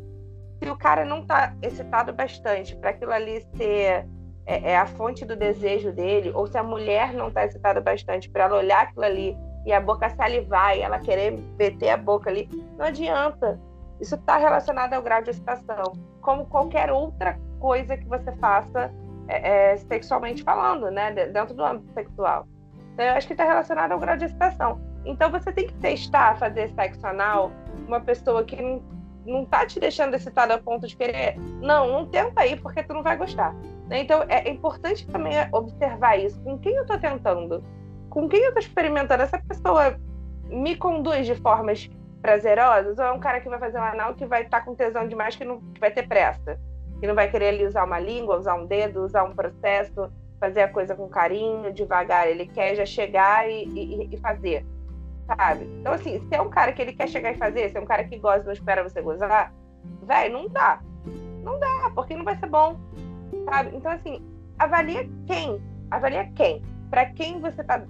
Se 0.62 0.70
o 0.70 0.78
cara 0.78 1.04
não 1.04 1.26
tá 1.26 1.56
excitado 1.60 2.12
bastante 2.12 2.76
para 2.76 2.90
aquilo 2.90 3.12
ali 3.12 3.44
ser 3.56 4.06
é, 4.46 4.70
é, 4.70 4.76
a 4.76 4.86
fonte 4.86 5.24
do 5.24 5.34
desejo 5.34 5.90
dele, 5.90 6.30
ou 6.32 6.46
se 6.46 6.56
a 6.56 6.62
mulher 6.62 7.12
não 7.12 7.32
tá 7.32 7.46
excitada 7.46 7.80
bastante 7.80 8.30
para 8.30 8.44
ela 8.44 8.58
olhar 8.58 8.82
aquilo 8.82 9.04
ali 9.04 9.36
e 9.66 9.72
a 9.72 9.80
boca 9.80 10.08
salivar 10.10 10.76
e 10.76 10.82
ela 10.82 11.00
querer 11.00 11.32
meter 11.58 11.88
a 11.88 11.96
boca 11.96 12.30
ali, 12.30 12.48
não 12.78 12.86
adianta. 12.86 13.60
Isso 14.00 14.14
está 14.14 14.36
relacionado 14.36 14.94
ao 14.94 15.02
grau 15.02 15.20
de 15.20 15.30
excitação, 15.30 15.94
como 16.20 16.46
qualquer 16.46 16.92
outra 16.92 17.36
coisa 17.58 17.96
que 17.96 18.06
você 18.06 18.30
faça 18.36 18.94
é, 19.28 19.72
é, 19.72 19.76
sexualmente 19.76 20.42
falando, 20.42 20.90
né? 20.90 21.12
Dentro 21.12 21.54
do 21.54 21.64
âmbito 21.64 21.92
sexual. 21.92 22.46
Então, 22.92 23.04
eu 23.04 23.12
acho 23.14 23.26
que 23.26 23.32
está 23.32 23.44
relacionado 23.44 23.92
ao 23.92 23.98
grau 23.98 24.16
de 24.16 24.26
excitação. 24.26 24.80
Então, 25.04 25.30
você 25.30 25.52
tem 25.52 25.66
que 25.66 25.74
testar 25.74 26.36
fazer 26.38 26.70
sexo 26.70 27.06
anal 27.06 27.50
uma 27.86 28.00
pessoa 28.00 28.44
que 28.44 28.60
não, 28.60 28.82
não 29.26 29.44
tá 29.44 29.66
te 29.66 29.80
deixando 29.80 30.14
excitada 30.14 30.54
a 30.54 30.58
ponto 30.58 30.86
de 30.86 30.96
querer. 30.96 31.36
Não, 31.60 31.88
não 31.88 32.06
tenta 32.06 32.42
aí, 32.42 32.56
porque 32.56 32.82
tu 32.82 32.94
não 32.94 33.02
vai 33.02 33.16
gostar. 33.16 33.54
Né? 33.88 34.00
Então, 34.00 34.24
é 34.28 34.48
importante 34.48 35.06
também 35.08 35.34
observar 35.52 36.18
isso. 36.18 36.40
Com 36.42 36.58
quem 36.58 36.74
eu 36.74 36.82
estou 36.82 36.98
tentando? 36.98 37.62
Com 38.10 38.28
quem 38.28 38.40
eu 38.40 38.48
estou 38.48 38.62
experimentando? 38.62 39.22
Essa 39.22 39.38
pessoa 39.38 39.98
me 40.44 40.76
conduz 40.76 41.26
de 41.26 41.34
formas 41.34 41.90
prazerosas? 42.22 42.98
Ou 42.98 43.04
é 43.04 43.12
um 43.12 43.20
cara 43.20 43.40
que 43.40 43.48
vai 43.48 43.58
fazer 43.58 43.78
um 43.78 43.82
anal 43.82 44.14
que 44.14 44.24
vai 44.24 44.42
estar 44.42 44.60
tá 44.60 44.64
com 44.64 44.74
tesão 44.74 45.06
demais, 45.08 45.36
que 45.36 45.44
não 45.44 45.60
vai 45.80 45.90
ter 45.90 46.06
pressa? 46.06 46.58
Que 47.04 47.08
não 47.08 47.14
vai 47.14 47.30
querer 47.30 47.48
ali 47.48 47.66
usar 47.66 47.84
uma 47.84 48.00
língua, 48.00 48.38
usar 48.38 48.54
um 48.54 48.64
dedo, 48.64 49.04
usar 49.04 49.24
um 49.24 49.34
processo, 49.34 50.10
fazer 50.40 50.62
a 50.62 50.68
coisa 50.68 50.94
com 50.94 51.06
carinho, 51.06 51.70
devagar. 51.70 52.26
Ele 52.26 52.46
quer 52.46 52.74
já 52.74 52.86
chegar 52.86 53.46
e, 53.46 53.64
e, 53.66 54.08
e 54.10 54.16
fazer, 54.16 54.64
sabe? 55.26 55.66
Então, 55.80 55.92
assim, 55.92 56.18
se 56.26 56.34
é 56.34 56.40
um 56.40 56.48
cara 56.48 56.72
que 56.72 56.80
ele 56.80 56.94
quer 56.94 57.06
chegar 57.06 57.32
e 57.32 57.36
fazer, 57.36 57.68
se 57.68 57.76
é 57.76 57.80
um 57.82 57.84
cara 57.84 58.04
que 58.04 58.16
gosta 58.16 58.40
e 58.40 58.46
não 58.46 58.52
espera 58.54 58.82
você 58.82 59.02
gozar, 59.02 59.52
velho, 60.02 60.32
não 60.32 60.48
dá. 60.48 60.80
Não 61.42 61.60
dá, 61.60 61.92
porque 61.94 62.16
não 62.16 62.24
vai 62.24 62.38
ser 62.38 62.46
bom, 62.46 62.80
sabe? 63.44 63.76
Então, 63.76 63.92
assim, 63.92 64.24
avalia 64.58 65.06
quem, 65.26 65.62
avalia 65.90 66.32
quem, 66.34 66.62
para 66.88 67.04
quem 67.04 67.38
você 67.38 67.62
tá, 67.62 67.82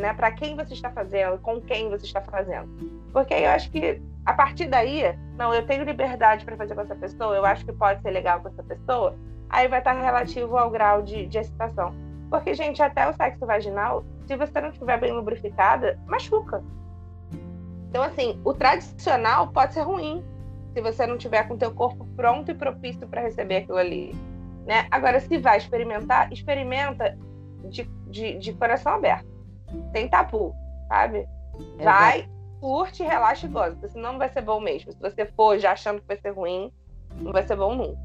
né? 0.00 0.14
Para 0.14 0.30
quem 0.30 0.54
você 0.54 0.74
está 0.74 0.92
fazendo, 0.92 1.40
com 1.40 1.60
quem 1.60 1.90
você 1.90 2.06
está 2.06 2.20
fazendo, 2.20 2.70
porque 3.14 3.32
eu 3.32 3.48
acho 3.48 3.70
que 3.70 4.02
a 4.26 4.32
partir 4.32 4.66
daí, 4.66 5.16
não, 5.38 5.54
eu 5.54 5.64
tenho 5.64 5.84
liberdade 5.84 6.44
para 6.44 6.56
fazer 6.56 6.74
com 6.74 6.80
essa 6.80 6.96
pessoa, 6.96 7.36
eu 7.36 7.46
acho 7.46 7.64
que 7.64 7.72
pode 7.72 8.02
ser 8.02 8.10
legal 8.10 8.40
com 8.40 8.48
essa 8.48 8.62
pessoa, 8.62 9.14
aí 9.48 9.68
vai 9.68 9.78
estar 9.78 9.92
relativo 9.92 10.58
ao 10.58 10.68
grau 10.68 11.00
de, 11.00 11.26
de 11.26 11.38
excitação. 11.38 11.94
Porque, 12.28 12.54
gente, 12.54 12.82
até 12.82 13.08
o 13.08 13.12
sexo 13.12 13.46
vaginal, 13.46 14.04
se 14.26 14.36
você 14.36 14.60
não 14.60 14.70
estiver 14.70 14.98
bem 14.98 15.12
lubrificada, 15.12 15.98
machuca. 16.06 16.64
Então, 17.88 18.02
assim, 18.02 18.40
o 18.44 18.52
tradicional 18.52 19.48
pode 19.48 19.74
ser 19.74 19.82
ruim 19.82 20.24
se 20.72 20.80
você 20.80 21.06
não 21.06 21.16
tiver 21.16 21.46
com 21.46 21.54
o 21.54 21.58
teu 21.58 21.72
corpo 21.72 22.04
pronto 22.16 22.50
e 22.50 22.54
propício 22.54 23.06
para 23.06 23.20
receber 23.20 23.58
aquilo 23.58 23.78
ali. 23.78 24.12
Né? 24.66 24.88
Agora, 24.90 25.20
se 25.20 25.38
vai 25.38 25.58
experimentar, 25.58 26.32
experimenta 26.32 27.16
de, 27.68 27.88
de, 28.08 28.38
de 28.38 28.52
coração 28.54 28.94
aberto. 28.94 29.28
Sem 29.92 30.08
tabu, 30.08 30.52
sabe? 30.88 31.28
Vai, 31.80 32.28
curte, 32.64 33.02
relaxa 33.02 33.44
e 33.44 33.50
gosta. 33.50 33.72
Porque 33.72 33.88
senão 33.88 34.12
não 34.12 34.18
vai 34.18 34.30
ser 34.30 34.40
bom 34.40 34.58
mesmo. 34.58 34.90
Se 34.90 34.98
você 34.98 35.26
for 35.26 35.58
já 35.58 35.72
achando 35.72 36.00
que 36.00 36.06
vai 36.06 36.16
ser 36.16 36.30
ruim, 36.30 36.72
não 37.20 37.30
vai 37.30 37.42
ser 37.42 37.56
bom 37.56 37.74
nunca. 37.74 37.98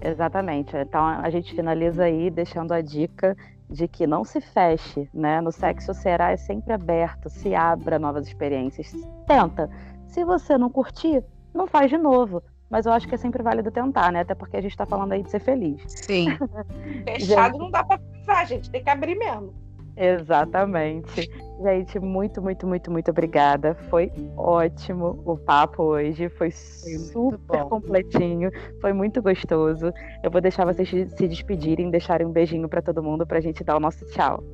Exatamente. 0.00 0.74
Então 0.74 1.04
a 1.04 1.28
gente 1.28 1.54
finaliza 1.54 2.04
aí 2.04 2.30
deixando 2.30 2.72
a 2.72 2.80
dica 2.80 3.36
de 3.68 3.86
que 3.86 4.06
não 4.06 4.24
se 4.24 4.40
feche, 4.40 5.06
né? 5.12 5.42
No 5.42 5.52
sexo 5.52 5.92
será 5.92 6.30
é 6.30 6.36
sempre 6.38 6.72
aberto, 6.72 7.28
se 7.28 7.54
abra 7.54 7.98
novas 7.98 8.26
experiências. 8.26 8.90
Tenta. 9.26 9.68
Se 10.06 10.24
você 10.24 10.56
não 10.56 10.70
curtir, 10.70 11.22
não 11.52 11.66
faz 11.66 11.90
de 11.90 11.98
novo. 11.98 12.42
Mas 12.70 12.86
eu 12.86 12.92
acho 12.92 13.06
que 13.06 13.14
é 13.14 13.18
sempre 13.18 13.42
válido 13.42 13.70
tentar, 13.70 14.10
né? 14.10 14.20
Até 14.20 14.34
porque 14.34 14.56
a 14.56 14.62
gente 14.62 14.76
tá 14.76 14.86
falando 14.86 15.12
aí 15.12 15.22
de 15.22 15.30
ser 15.30 15.40
feliz. 15.40 15.82
Sim. 15.88 16.28
Fechado 17.04 17.52
gente... 17.52 17.58
não 17.58 17.70
dá 17.70 17.84
pra 17.84 17.98
pensar, 17.98 18.46
gente. 18.46 18.70
Tem 18.70 18.82
que 18.82 18.90
abrir 18.90 19.14
mesmo. 19.14 19.67
Exatamente. 19.98 21.28
Gente, 21.60 21.98
muito, 21.98 22.40
muito, 22.40 22.64
muito, 22.68 22.88
muito 22.88 23.10
obrigada. 23.10 23.74
Foi 23.90 24.12
ótimo 24.36 25.20
o 25.26 25.36
papo 25.36 25.82
hoje. 25.82 26.28
Foi 26.28 26.52
super 26.52 27.64
completinho. 27.64 28.48
Foi 28.80 28.92
muito 28.92 29.20
gostoso. 29.20 29.92
Eu 30.22 30.30
vou 30.30 30.40
deixar 30.40 30.64
vocês 30.64 30.88
se 30.88 31.26
despedirem, 31.26 31.90
deixarem 31.90 32.24
um 32.24 32.30
beijinho 32.30 32.68
para 32.68 32.80
todo 32.80 33.02
mundo 33.02 33.26
pra 33.26 33.40
gente 33.40 33.64
dar 33.64 33.76
o 33.76 33.80
nosso 33.80 34.06
tchau. 34.06 34.44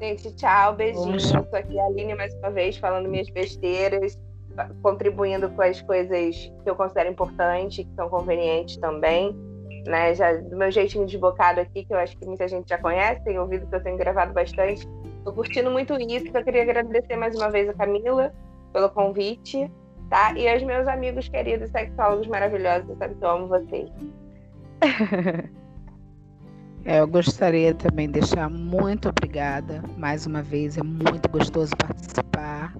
Gente, 0.00 0.34
tchau, 0.34 0.74
beijinho. 0.74 1.16
Estou 1.16 1.46
aqui 1.52 1.78
a 1.78 1.84
Aline 1.84 2.16
mais 2.16 2.34
uma 2.34 2.50
vez 2.50 2.76
falando 2.76 3.08
minhas 3.08 3.30
besteiras, 3.30 4.18
contribuindo 4.82 5.48
com 5.50 5.62
as 5.62 5.80
coisas 5.82 6.52
que 6.64 6.68
eu 6.68 6.74
considero 6.74 7.10
importantes, 7.10 7.84
que 7.84 7.94
são 7.94 8.08
convenientes 8.08 8.76
também 8.76 9.55
né? 9.86 10.14
Já 10.14 10.32
do 10.34 10.56
meu 10.56 10.70
jeitinho 10.70 11.06
desbocado 11.06 11.60
aqui, 11.60 11.84
que 11.84 11.92
eu 11.92 11.98
acho 11.98 12.16
que 12.16 12.26
muita 12.26 12.46
gente 12.48 12.68
já 12.68 12.78
conhece, 12.78 13.22
tem 13.24 13.38
ouvido 13.38 13.66
que 13.66 13.74
eu 13.74 13.82
tenho 13.82 13.96
gravado 13.96 14.32
bastante. 14.32 14.86
Tô 15.24 15.32
curtindo 15.32 15.70
muito 15.70 15.94
isso, 16.00 16.26
eu 16.32 16.44
queria 16.44 16.62
agradecer 16.62 17.16
mais 17.16 17.34
uma 17.34 17.50
vez 17.50 17.68
a 17.68 17.74
Camila 17.74 18.32
pelo 18.72 18.88
convite, 18.90 19.70
tá? 20.08 20.32
E 20.36 20.48
aos 20.48 20.62
meus 20.62 20.86
amigos 20.86 21.28
queridos 21.28 21.70
sexólogos 21.70 22.26
maravilhosos, 22.26 22.96
sabe 22.98 23.14
que 23.14 23.24
eu 23.24 23.30
amo 23.30 23.48
vocês. 23.48 23.90
É, 26.88 27.00
eu 27.00 27.08
gostaria 27.08 27.74
também 27.74 28.06
de 28.06 28.20
deixar 28.20 28.48
muito 28.48 29.08
obrigada 29.08 29.82
mais 29.96 30.24
uma 30.24 30.40
vez, 30.40 30.78
é 30.78 30.84
muito 30.84 31.28
gostoso 31.28 31.76
participar. 31.76 32.76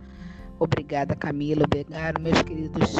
Obrigada, 0.60 1.16
Camila, 1.16 1.64
obrigado, 1.64 2.20
meus 2.20 2.40
queridos 2.42 2.94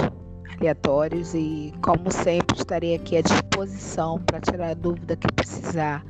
aleatórios 0.58 1.34
e, 1.34 1.72
como 1.82 2.10
sempre, 2.10 2.56
estarei 2.56 2.94
aqui 2.94 3.16
à 3.16 3.22
disposição 3.22 4.20
para 4.20 4.40
tirar 4.40 4.70
a 4.70 4.74
dúvida 4.74 5.16
que 5.16 5.32
precisar. 5.32 6.04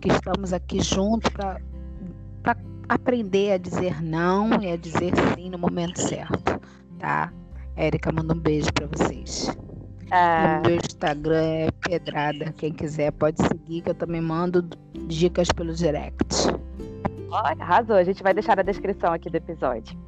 Que 0.00 0.08
estamos 0.08 0.52
aqui 0.52 0.80
juntos 0.80 1.30
para 1.32 2.56
aprender 2.88 3.52
a 3.52 3.58
dizer 3.58 4.02
não 4.02 4.62
e 4.62 4.70
a 4.70 4.76
dizer 4.76 5.12
sim 5.34 5.50
no 5.50 5.58
momento 5.58 6.00
certo, 6.00 6.60
tá? 6.98 7.32
Érica, 7.76 8.10
manda 8.12 8.34
um 8.34 8.38
beijo 8.38 8.72
para 8.72 8.86
vocês. 8.86 9.50
Ah. 10.10 10.62
meu 10.64 10.76
Instagram 10.76 11.44
é 11.44 11.70
Pedrada. 11.70 12.52
Quem 12.56 12.72
quiser 12.72 13.12
pode 13.12 13.42
seguir, 13.46 13.82
que 13.82 13.90
eu 13.90 13.94
também 13.94 14.20
mando 14.20 14.62
dicas 15.06 15.48
pelo 15.48 15.74
direct. 15.74 16.48
Olha, 17.30 17.56
arrasou. 17.60 17.96
A 17.96 18.04
gente 18.04 18.22
vai 18.22 18.32
deixar 18.32 18.56
na 18.56 18.62
descrição 18.62 19.12
aqui 19.12 19.28
do 19.28 19.36
episódio. 19.36 19.98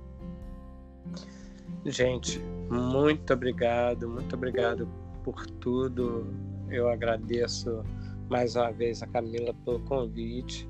Gente, 1.86 2.38
muito 2.70 3.32
obrigado, 3.32 4.06
muito 4.06 4.36
obrigado 4.36 4.86
por 5.24 5.46
tudo. 5.46 6.26
Eu 6.68 6.90
agradeço 6.90 7.82
mais 8.28 8.54
uma 8.54 8.70
vez 8.70 9.02
a 9.02 9.06
Camila 9.06 9.54
pelo 9.64 9.80
convite, 9.80 10.68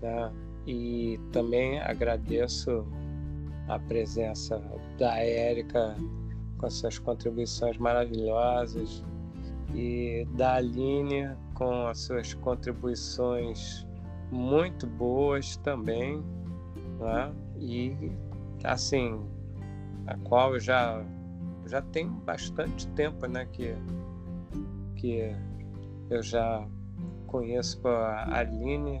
né? 0.00 0.32
E 0.64 1.18
também 1.32 1.80
agradeço 1.80 2.86
a 3.66 3.76
presença 3.80 4.62
da 4.98 5.18
Érica 5.18 5.96
com 6.58 6.66
as 6.66 6.74
suas 6.74 6.96
contribuições 6.96 7.76
maravilhosas 7.78 9.04
e 9.74 10.24
da 10.36 10.54
Aline 10.54 11.28
com 11.54 11.88
as 11.88 11.98
suas 12.00 12.34
contribuições 12.34 13.84
muito 14.30 14.86
boas 14.86 15.56
também, 15.56 16.22
né? 17.00 17.34
E 17.58 18.12
assim, 18.62 19.20
a 20.06 20.16
qual 20.18 20.54
eu 20.54 20.60
já 20.60 21.04
já 21.66 21.80
tem 21.80 22.08
bastante 22.08 22.86
tempo, 22.88 23.26
né, 23.26 23.46
que 23.52 23.74
que 24.96 25.34
eu 26.10 26.22
já 26.22 26.66
conheço 27.26 27.86
a 27.86 28.38
Aline 28.38 29.00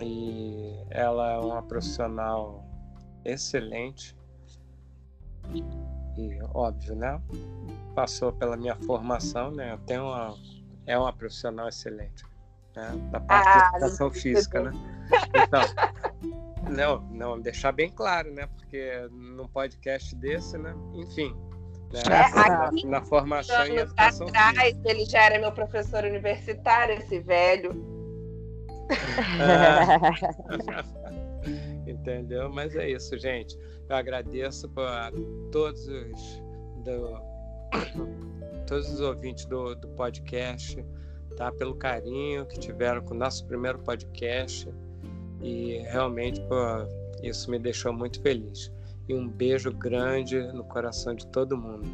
e 0.00 0.74
ela 0.90 1.32
é 1.32 1.38
uma 1.38 1.62
profissional 1.62 2.64
excelente 3.24 4.16
e 6.16 6.38
óbvio, 6.54 6.94
né? 6.94 7.20
Passou 7.94 8.32
pela 8.32 8.56
minha 8.56 8.76
formação, 8.76 9.50
né? 9.50 9.72
Eu 9.72 9.78
tenho 9.78 10.04
uma 10.04 10.34
é 10.86 10.98
uma 10.98 11.12
profissional 11.12 11.68
excelente, 11.68 12.24
né? 12.74 12.90
Da 13.10 13.20
parte 13.20 13.48
ah, 13.48 13.52
de 13.52 13.76
educação 13.76 14.10
física, 14.10 14.62
né? 14.62 14.72
Então, 15.34 15.62
não, 16.70 17.00
não, 17.10 17.40
deixar 17.40 17.72
bem 17.72 17.90
claro, 17.90 18.32
né? 18.32 18.46
Porque 18.46 19.08
num 19.10 19.48
podcast 19.48 20.14
desse, 20.16 20.56
né? 20.58 20.74
Enfim. 20.94 21.34
Né? 21.92 22.00
É, 22.06 22.30
na, 22.34 22.70
na 23.00 23.02
formação 23.04 23.66
em 23.66 23.76
educação 23.76 24.26
atrás, 24.28 24.58
física. 24.58 24.90
ele 24.90 25.04
já 25.04 25.24
era 25.24 25.38
meu 25.38 25.52
professor 25.52 26.04
universitário, 26.04 26.94
esse 26.94 27.20
velho. 27.20 27.70
É. 29.38 30.10
Entendeu? 31.90 32.48
Mas 32.50 32.74
é 32.76 32.88
isso, 32.88 33.18
gente. 33.18 33.58
Eu 33.88 33.96
agradeço 33.96 34.70
a 34.78 35.10
todos 35.50 35.86
os 35.86 36.42
do, 36.82 37.18
todos 38.66 38.90
os 38.90 39.00
ouvintes 39.00 39.44
do, 39.44 39.74
do 39.74 39.88
podcast, 39.88 40.84
tá? 41.36 41.52
Pelo 41.52 41.74
carinho 41.74 42.46
que 42.46 42.58
tiveram 42.58 43.02
com 43.02 43.14
o 43.14 43.18
nosso 43.18 43.46
primeiro 43.46 43.78
podcast. 43.80 44.72
E 45.42 45.78
realmente, 45.90 46.40
pô, 46.42 46.54
isso 47.22 47.50
me 47.50 47.58
deixou 47.58 47.92
muito 47.92 48.20
feliz. 48.20 48.72
E 49.08 49.14
um 49.14 49.28
beijo 49.28 49.72
grande 49.72 50.40
no 50.52 50.64
coração 50.64 51.14
de 51.14 51.26
todo 51.26 51.56
mundo. 51.56 51.86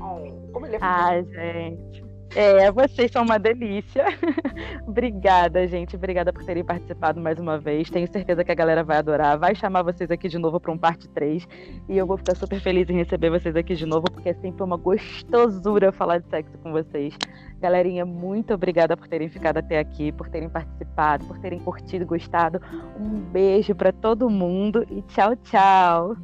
Oh, 0.00 0.52
como 0.52 0.66
ele 0.66 0.76
é 0.76 0.78
Ai, 0.80 1.24
gente. 1.24 2.11
É, 2.34 2.72
vocês 2.72 3.10
são 3.10 3.24
uma 3.24 3.38
delícia. 3.38 4.06
Obrigada, 4.86 5.66
gente. 5.66 5.96
Obrigada 5.96 6.32
por 6.32 6.44
terem 6.44 6.64
participado 6.64 7.20
mais 7.20 7.38
uma 7.38 7.58
vez. 7.58 7.90
Tenho 7.90 8.10
certeza 8.10 8.42
que 8.42 8.50
a 8.50 8.54
galera 8.54 8.82
vai 8.82 8.96
adorar. 8.96 9.38
Vai 9.38 9.54
chamar 9.54 9.82
vocês 9.82 10.10
aqui 10.10 10.28
de 10.28 10.38
novo 10.38 10.58
para 10.58 10.72
um 10.72 10.78
parte 10.78 11.08
3. 11.10 11.46
E 11.88 11.96
eu 11.96 12.06
vou 12.06 12.16
ficar 12.16 12.34
super 12.34 12.58
feliz 12.60 12.88
em 12.88 12.94
receber 12.94 13.30
vocês 13.30 13.54
aqui 13.54 13.74
de 13.74 13.84
novo, 13.84 14.10
porque 14.10 14.30
é 14.30 14.34
sempre 14.34 14.62
uma 14.62 14.76
gostosura 14.76 15.92
falar 15.92 16.18
de 16.18 16.28
sexo 16.30 16.56
com 16.58 16.72
vocês. 16.72 17.16
Galerinha, 17.60 18.06
muito 18.06 18.54
obrigada 18.54 18.96
por 18.96 19.06
terem 19.06 19.28
ficado 19.28 19.58
até 19.58 19.78
aqui, 19.78 20.10
por 20.10 20.28
terem 20.28 20.48
participado, 20.48 21.26
por 21.26 21.38
terem 21.38 21.60
curtido, 21.60 22.06
gostado. 22.06 22.60
Um 22.98 23.20
beijo 23.30 23.74
para 23.74 23.92
todo 23.92 24.30
mundo 24.30 24.86
e 24.90 25.02
tchau, 25.02 25.36
tchau. 25.36 26.16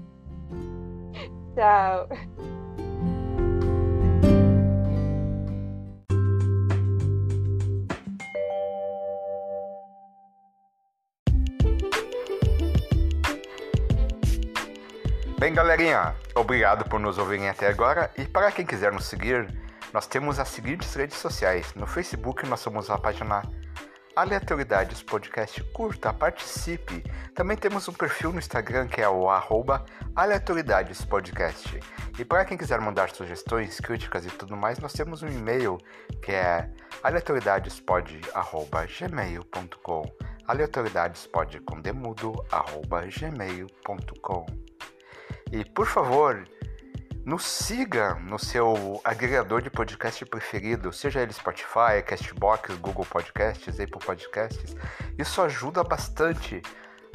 Tchau. 1.54 2.57
Bem, 15.38 15.54
galerinha, 15.54 16.14
obrigado 16.34 16.84
por 16.88 16.98
nos 16.98 17.16
ouvirem 17.16 17.48
até 17.48 17.68
agora. 17.68 18.10
E 18.18 18.24
para 18.24 18.50
quem 18.50 18.66
quiser 18.66 18.90
nos 18.90 19.04
seguir, 19.04 19.46
nós 19.92 20.04
temos 20.04 20.40
as 20.40 20.48
seguintes 20.48 20.92
redes 20.96 21.16
sociais. 21.16 21.72
No 21.76 21.86
Facebook, 21.86 22.44
nós 22.44 22.58
somos 22.58 22.90
a 22.90 22.98
página 22.98 23.42
Aleatoriedades 24.16 25.00
Podcast. 25.00 25.62
Curta, 25.72 26.12
participe. 26.12 27.04
Também 27.36 27.56
temos 27.56 27.86
um 27.86 27.92
perfil 27.92 28.32
no 28.32 28.40
Instagram 28.40 28.88
que 28.88 29.00
é 29.00 29.08
o 29.08 29.28
Aleatoriedades 30.16 31.04
Podcast. 31.04 31.78
E 32.18 32.24
para 32.24 32.44
quem 32.44 32.58
quiser 32.58 32.80
mandar 32.80 33.10
sugestões, 33.10 33.78
críticas 33.78 34.26
e 34.26 34.30
tudo 34.30 34.56
mais, 34.56 34.80
nós 34.80 34.92
temos 34.92 35.22
um 35.22 35.28
e-mail 35.28 35.78
que 36.20 36.32
é 36.32 36.68
aleatoriedadespod.gmail.com 37.04 40.02
aleatoriedadespod 40.48 41.60
com 41.60 41.80
demudo, 41.80 42.44
arroba 42.50 43.06
gmail.com 43.06 44.67
e 45.52 45.64
por 45.64 45.86
favor, 45.86 46.44
Nos 47.28 47.44
siga 47.44 48.14
no 48.14 48.38
seu 48.38 49.02
agregador 49.04 49.60
de 49.60 49.68
podcast 49.68 50.24
preferido, 50.24 50.90
seja 50.94 51.20
ele 51.20 51.30
Spotify, 51.30 52.02
Castbox, 52.02 52.74
Google 52.78 53.04
Podcasts, 53.04 53.78
Apple 53.78 54.00
Podcasts. 54.02 54.74
Isso 55.18 55.42
ajuda 55.42 55.84
bastante 55.84 56.62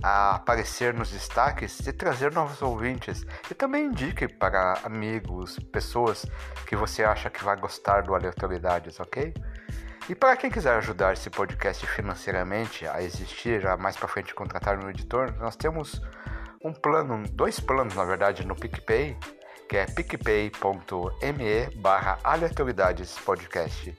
a 0.04 0.36
aparecer 0.36 0.94
nos 0.94 1.10
destaques 1.10 1.80
e 1.88 1.92
trazer 1.92 2.32
novos 2.32 2.62
ouvintes. 2.62 3.26
E 3.50 3.56
também 3.56 3.86
indique 3.86 4.28
para 4.28 4.78
amigos, 4.84 5.58
pessoas 5.72 6.28
que 6.68 6.76
você 6.76 7.04
acha 7.04 7.32
que 7.32 7.44
vai 7.44 7.56
gostar 7.60 8.04
do 8.04 8.14
Aleatoriedades, 8.14 9.00
ok? 9.00 9.34
E 10.08 10.14
para 10.14 10.38
quem 10.38 10.52
quiser 10.52 10.76
ajudar 10.76 11.14
esse 11.14 11.32
podcast 11.32 11.88
financeiramente 11.88 12.86
a 12.86 13.02
existir, 13.02 13.66
a 13.66 13.76
mais 13.78 13.98
para 13.98 14.08
frente 14.08 14.36
contratar 14.36 14.78
um 14.78 14.92
editor, 14.92 15.34
nós 15.40 15.56
temos 15.56 16.00
um 16.64 16.72
plano, 16.72 17.24
dois 17.32 17.60
planos 17.60 17.96
na 17.96 18.06
verdade 18.06 18.46
no 18.46 18.56
PicPay 18.56 19.18
que 19.68 19.78
é 19.78 19.86
picpay.me 19.86 21.76
barra 21.78 22.20
aleatoridadespodcast. 22.24 23.96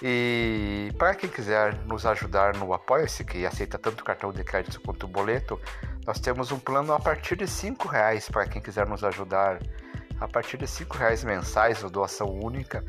E 0.00 0.92
para 0.96 1.14
quem 1.14 1.28
quiser 1.28 1.74
nos 1.86 2.06
ajudar 2.06 2.54
no 2.54 2.72
Apoia-se, 2.72 3.24
que 3.24 3.44
aceita 3.44 3.76
tanto 3.78 4.04
cartão 4.04 4.32
de 4.32 4.44
crédito 4.44 4.80
quanto 4.80 5.08
boleto, 5.08 5.60
nós 6.06 6.20
temos 6.20 6.52
um 6.52 6.58
plano 6.58 6.92
a 6.92 7.00
partir 7.00 7.36
de 7.36 7.46
R$ 7.46 7.76
reais 7.90 8.28
para 8.28 8.46
quem 8.46 8.62
quiser 8.62 8.86
nos 8.86 9.02
ajudar. 9.02 9.58
A 10.20 10.28
partir 10.28 10.56
de 10.56 10.66
R$ 10.66 10.86
reais 10.96 11.24
mensais 11.24 11.82
ou 11.82 11.90
doação 11.90 12.28
única, 12.28 12.84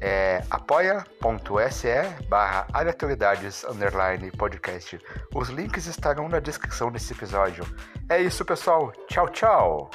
é 0.00 0.42
apoia.se 0.50 2.24
barra 2.28 2.66
aleatoriedades 2.72 3.64
underline 3.64 4.30
podcast. 4.30 4.98
Os 5.34 5.48
links 5.48 5.86
estarão 5.86 6.28
na 6.28 6.40
descrição 6.40 6.90
desse 6.90 7.12
episódio. 7.12 7.64
É 8.08 8.20
isso, 8.20 8.44
pessoal. 8.44 8.92
Tchau, 9.08 9.28
tchau! 9.28 9.90